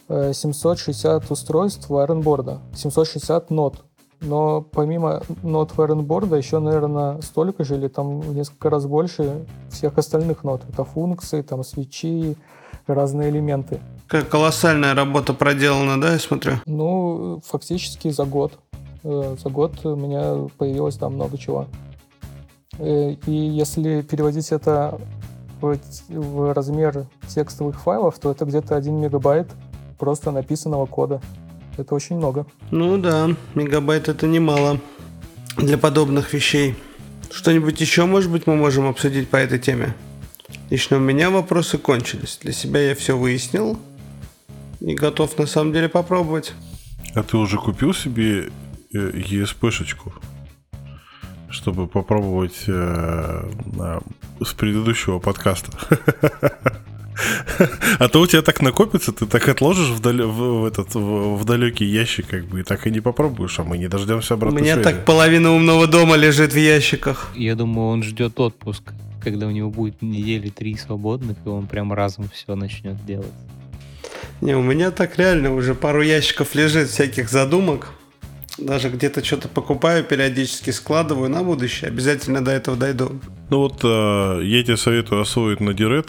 760 0.09 1.23
э, 1.23 1.27
устройств 1.29 1.89
варенборда, 1.89 2.59
760 2.75 3.51
нот. 3.51 3.85
Но 4.21 4.61
помимо 4.61 5.23
нот 5.43 5.77
варенборда 5.77 6.37
еще, 6.37 6.59
наверное, 6.59 7.21
столько 7.23 7.65
же 7.65 7.77
или 7.77 7.89
там 7.89 8.21
в 8.21 8.35
несколько 8.35 8.69
раз 8.69 8.85
больше 8.85 9.47
всех 9.71 9.97
остальных 9.97 10.45
нот. 10.45 10.63
Это 10.71 10.85
функции, 10.85 11.41
там 11.41 11.65
свечи, 11.65 12.37
разные 12.87 13.31
элементы. 13.31 13.81
Как 14.09 14.29
колоссальная 14.29 14.95
работа 14.95 15.33
проделана, 15.33 15.99
да, 15.99 16.13
я 16.13 16.19
смотрю? 16.19 16.55
Ну, 16.67 17.41
фактически 17.47 18.11
за 18.11 18.25
год. 18.25 18.59
Э, 19.03 19.37
за 19.43 19.51
год 19.51 19.85
у 19.85 19.97
меня 19.97 20.49
появилось 20.59 20.97
там 20.97 21.15
много 21.15 21.39
чего. 21.39 21.67
Э, 22.79 23.13
и 23.27 23.33
если 23.33 24.03
переводить 24.03 24.53
это 24.53 25.01
в, 25.61 25.79
в 26.09 26.53
размер 26.55 27.07
текстовых 27.29 27.81
файлов, 27.81 28.19
то 28.19 28.31
это 28.31 28.45
где-то 28.45 28.77
1 28.77 28.95
мегабайт 29.01 29.49
просто 29.99 30.31
написанного 30.31 30.87
кода. 30.87 31.21
Это 31.77 31.95
очень 31.95 32.17
много. 32.17 32.47
Ну 32.71 32.99
да, 32.99 33.29
мегабайт 33.55 34.09
это 34.09 34.27
немало 34.27 34.79
для 35.57 35.79
подобных 35.79 36.33
вещей. 36.33 36.75
Что-нибудь 37.31 37.81
еще, 37.81 38.07
может 38.07 38.31
быть, 38.31 38.47
мы 38.47 38.57
можем 38.57 38.89
обсудить 38.89 39.29
по 39.29 39.37
этой 39.37 39.59
теме? 39.59 39.95
Лично 40.69 40.97
у 40.97 41.01
меня 41.01 41.31
вопросы 41.31 41.79
кончились. 41.79 42.39
Для 42.43 42.53
себя 42.53 42.81
я 42.81 42.95
все 42.95 43.17
выяснил 43.17 43.79
и 44.81 44.95
готов 44.95 45.39
на 45.39 45.47
самом 45.47 45.73
деле 45.73 45.89
попробовать. 45.89 46.53
А 47.15 47.23
ты 47.23 47.37
уже 47.37 47.57
купил 47.59 47.95
себе 47.95 48.51
ESP-шечку? 48.93 50.13
чтобы 51.51 51.87
попробовать 51.87 52.65
э, 52.69 53.51
с 54.41 54.53
предыдущего 54.55 55.19
подкаста. 55.19 55.73
А 57.99 58.09
то 58.09 58.21
у 58.21 58.27
тебя 58.27 58.41
так 58.41 58.63
накопится, 58.63 59.13
ты 59.13 59.27
так 59.27 59.47
отложишь 59.47 59.89
в, 59.89 60.01
дал... 60.01 60.15
в, 60.15 60.63
в, 60.63 60.65
этот, 60.65 60.95
в, 60.95 61.37
в 61.37 61.45
далекий 61.45 61.85
ящик, 61.85 62.29
как 62.29 62.47
бы, 62.47 62.61
и 62.61 62.63
так 62.63 62.87
и 62.87 62.91
не 62.91 63.01
попробуешь, 63.01 63.59
а 63.59 63.65
мы 63.65 63.77
не 63.77 63.89
дождемся 63.89 64.35
обратно. 64.35 64.59
У 64.59 64.63
меня 64.63 64.75
связи. 64.75 64.89
так 64.89 65.05
половина 65.05 65.53
умного 65.53 65.87
дома 65.87 66.17
лежит 66.17 66.55
в 66.55 66.59
ящиках. 66.59 67.31
Я 67.35 67.57
думаю, 67.57 67.89
он 67.89 68.03
ждет 68.03 68.41
отпуск, 68.41 68.95
когда 69.23 69.49
у 69.49 69.51
него 69.51 69.71
будет 69.71 70.01
недели 70.01 70.49
три 70.49 70.77
свободных, 70.77 71.37
и 71.45 71.49
он 71.51 71.67
прям 71.67 71.93
разом 71.93 72.31
все 72.33 72.55
начнет 72.55 73.05
делать. 73.05 73.35
Не, 74.41 74.57
у 74.57 74.63
меня 74.63 74.91
так 74.91 75.19
реально 75.19 75.55
уже 75.55 75.75
пару 75.75 76.01
ящиков 76.01 76.55
лежит 76.55 76.89
всяких 76.89 77.29
задумок. 77.29 77.89
Даже 78.61 78.91
где-то 78.91 79.25
что-то 79.25 79.49
покупаю, 79.49 80.05
периодически 80.05 80.71
складываю 80.71 81.31
на 81.31 81.43
будущее. 81.43 81.89
Обязательно 81.89 82.45
до 82.45 82.51
этого 82.51 82.77
дойду. 82.77 83.21
Ну 83.51 83.59
вот 83.59 83.81
э, 83.83 84.41
я 84.45 84.63
тебе 84.63 84.77
советую 84.77 85.23
освоить 85.23 85.61
на 85.61 85.75
Дирет 85.75 86.09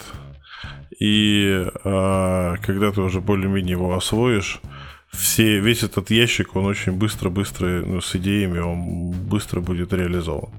и 1.01 1.65
э, 1.83 2.55
когда 2.61 2.91
ты 2.91 3.01
уже 3.01 3.21
более-менее 3.21 3.71
его 3.71 3.95
освоишь, 3.95 4.61
все, 5.11 5.59
весь 5.59 5.83
этот 5.83 6.11
ящик, 6.11 6.55
он 6.55 6.65
очень 6.65 6.93
быстро-быстро, 6.93 7.83
ну, 7.85 8.01
с 8.01 8.15
идеями, 8.15 8.59
он 8.59 9.11
быстро 9.11 9.61
будет 9.61 9.93
реализован. 9.93 10.51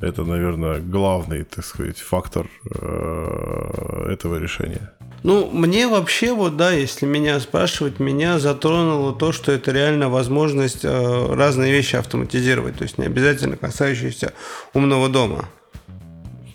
Это, 0.00 0.24
наверное, 0.24 0.80
главный, 0.80 1.44
так 1.44 1.64
сказать, 1.64 1.98
фактор 1.98 2.48
э, 2.74 4.08
этого 4.10 4.36
решения. 4.40 4.92
Ну, 5.22 5.48
мне 5.52 5.86
вообще, 5.86 6.32
вот 6.32 6.56
да, 6.56 6.72
если 6.72 7.06
меня 7.06 7.38
спрашивать, 7.38 8.00
меня 8.00 8.40
затронуло 8.40 9.14
то, 9.14 9.30
что 9.30 9.52
это 9.52 9.70
реально 9.70 10.08
возможность 10.08 10.84
э, 10.84 11.34
разные 11.34 11.70
вещи 11.70 11.94
автоматизировать, 11.94 12.78
то 12.78 12.82
есть 12.82 12.98
не 12.98 13.06
обязательно 13.06 13.56
касающиеся 13.56 14.32
умного 14.74 15.08
дома. 15.08 15.48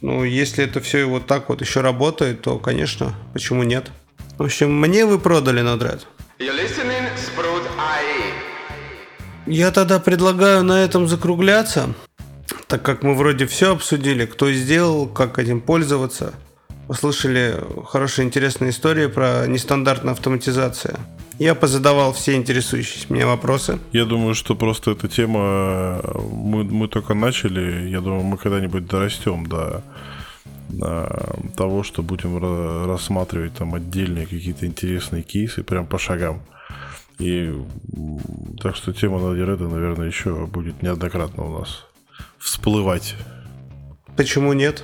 Ну, 0.01 0.23
если 0.25 0.65
это 0.65 0.81
все 0.81 1.05
вот 1.05 1.27
так 1.27 1.47
вот 1.47 1.61
еще 1.61 1.79
работает, 1.79 2.41
то, 2.41 2.59
конечно, 2.59 3.15
почему 3.33 3.63
нет? 3.63 3.89
В 4.37 4.43
общем, 4.43 4.77
мне 4.77 5.05
вы 5.05 5.17
продали 5.17 5.61
Node-RED. 5.63 6.01
Я 9.45 9.71
тогда 9.71 9.99
предлагаю 9.99 10.63
на 10.63 10.83
этом 10.83 11.07
закругляться, 11.07 11.95
так 12.67 12.83
как 12.83 13.01
мы 13.01 13.15
вроде 13.15 13.47
все 13.47 13.71
обсудили, 13.71 14.25
кто 14.25 14.51
сделал, 14.51 15.07
как 15.07 15.39
этим 15.39 15.61
пользоваться. 15.61 16.33
Услышали 16.87 17.55
хорошие 17.85 18.25
интересные 18.25 18.69
истории 18.69 19.07
про 19.07 19.45
нестандартную 19.45 20.13
автоматизацию. 20.13 20.95
Я 21.37 21.53
позадавал 21.53 22.13
все 22.13 22.35
интересующие 22.35 23.05
меня 23.09 23.27
вопросы. 23.27 23.79
Я 23.91 24.05
думаю, 24.05 24.33
что 24.33 24.55
просто 24.55 24.91
эта 24.91 25.07
тема, 25.07 26.01
мы, 26.31 26.63
мы 26.63 26.87
только 26.87 27.13
начали, 27.13 27.89
я 27.89 28.01
думаю, 28.01 28.23
мы 28.23 28.37
когда-нибудь 28.37 28.87
дорастем 28.87 29.45
до, 29.45 29.83
до 30.69 31.37
того, 31.55 31.83
что 31.83 32.01
будем 32.01 32.37
рассматривать 32.87 33.53
там 33.53 33.75
отдельные 33.75 34.25
какие-то 34.25 34.65
интересные 34.65 35.23
кейсы 35.23 35.63
прям 35.63 35.85
по 35.85 35.99
шагам. 35.99 36.41
И 37.19 37.53
так 38.61 38.75
что 38.75 38.93
тема 38.93 39.19
Надиреда, 39.19 39.67
наверное, 39.67 40.07
еще 40.07 40.45
будет 40.45 40.81
неоднократно 40.81 41.43
у 41.43 41.59
нас 41.59 41.85
всплывать. 42.37 43.15
Почему 44.15 44.53
нет? 44.53 44.83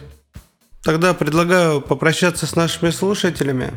Тогда 0.84 1.14
предлагаю 1.14 1.80
попрощаться 1.80 2.46
с 2.46 2.56
нашими 2.58 2.90
слушателями. 2.90 3.72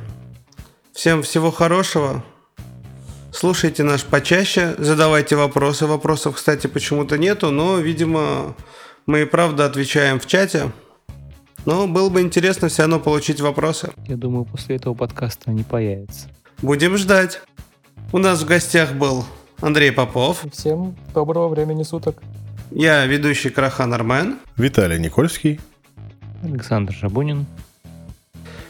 Всем 0.92 1.22
всего 1.22 1.52
хорошего. 1.52 2.24
Слушайте 3.32 3.84
нас 3.84 4.02
почаще, 4.02 4.74
задавайте 4.78 5.36
вопросы. 5.36 5.86
Вопросов, 5.86 6.34
кстати, 6.34 6.66
почему-то 6.66 7.16
нету, 7.16 7.50
но, 7.50 7.78
видимо, 7.78 8.56
мы 9.06 9.22
и 9.22 9.24
правда 9.24 9.66
отвечаем 9.66 10.18
в 10.18 10.26
чате. 10.26 10.72
Но 11.64 11.86
было 11.86 12.08
бы 12.08 12.22
интересно 12.22 12.68
все 12.68 12.82
равно 12.82 12.98
получить 12.98 13.40
вопросы. 13.40 13.92
Я 14.06 14.16
думаю, 14.16 14.44
после 14.44 14.76
этого 14.76 14.94
подкаста 14.94 15.50
они 15.50 15.62
появятся. 15.62 16.28
Будем 16.62 16.96
ждать. 16.96 17.40
У 18.12 18.18
нас 18.18 18.42
в 18.42 18.46
гостях 18.46 18.94
был 18.94 19.24
Андрей 19.60 19.92
Попов. 19.92 20.44
Всем 20.52 20.96
доброго 21.14 21.48
времени 21.48 21.84
суток. 21.84 22.20
Я 22.72 23.04
ведущий 23.06 23.50
Крахан 23.50 23.94
Армен. 23.94 24.38
Виталий 24.56 24.98
Никольский. 24.98 25.60
Александр 26.46 26.92
Жабунин. 26.94 27.46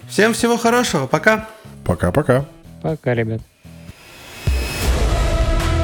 Всем 0.08 0.32
всего 0.32 0.56
хорошего. 0.56 1.06
Пока. 1.06 1.46
Пока-пока. 1.84 2.44
Пока, 2.82 3.14
ребят. 3.14 3.40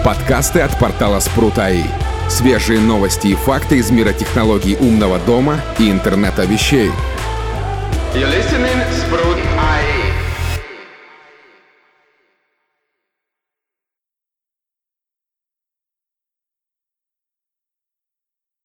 Подкасты 0.04 0.60
от 0.60 0.76
портала 0.78 1.20
Спрут.АИ. 1.20 1.84
Свежие 2.28 2.80
новости 2.80 3.28
и 3.28 3.34
факты 3.34 3.76
из 3.78 3.90
мира 3.90 4.12
технологий 4.12 4.76
умного 4.76 5.18
дома 5.20 5.60
и 5.78 5.90
интернета 5.90 6.44
вещей. 6.44 6.90
You're 8.14 8.28
listening, 8.28 8.78
Sprout. 8.90 9.31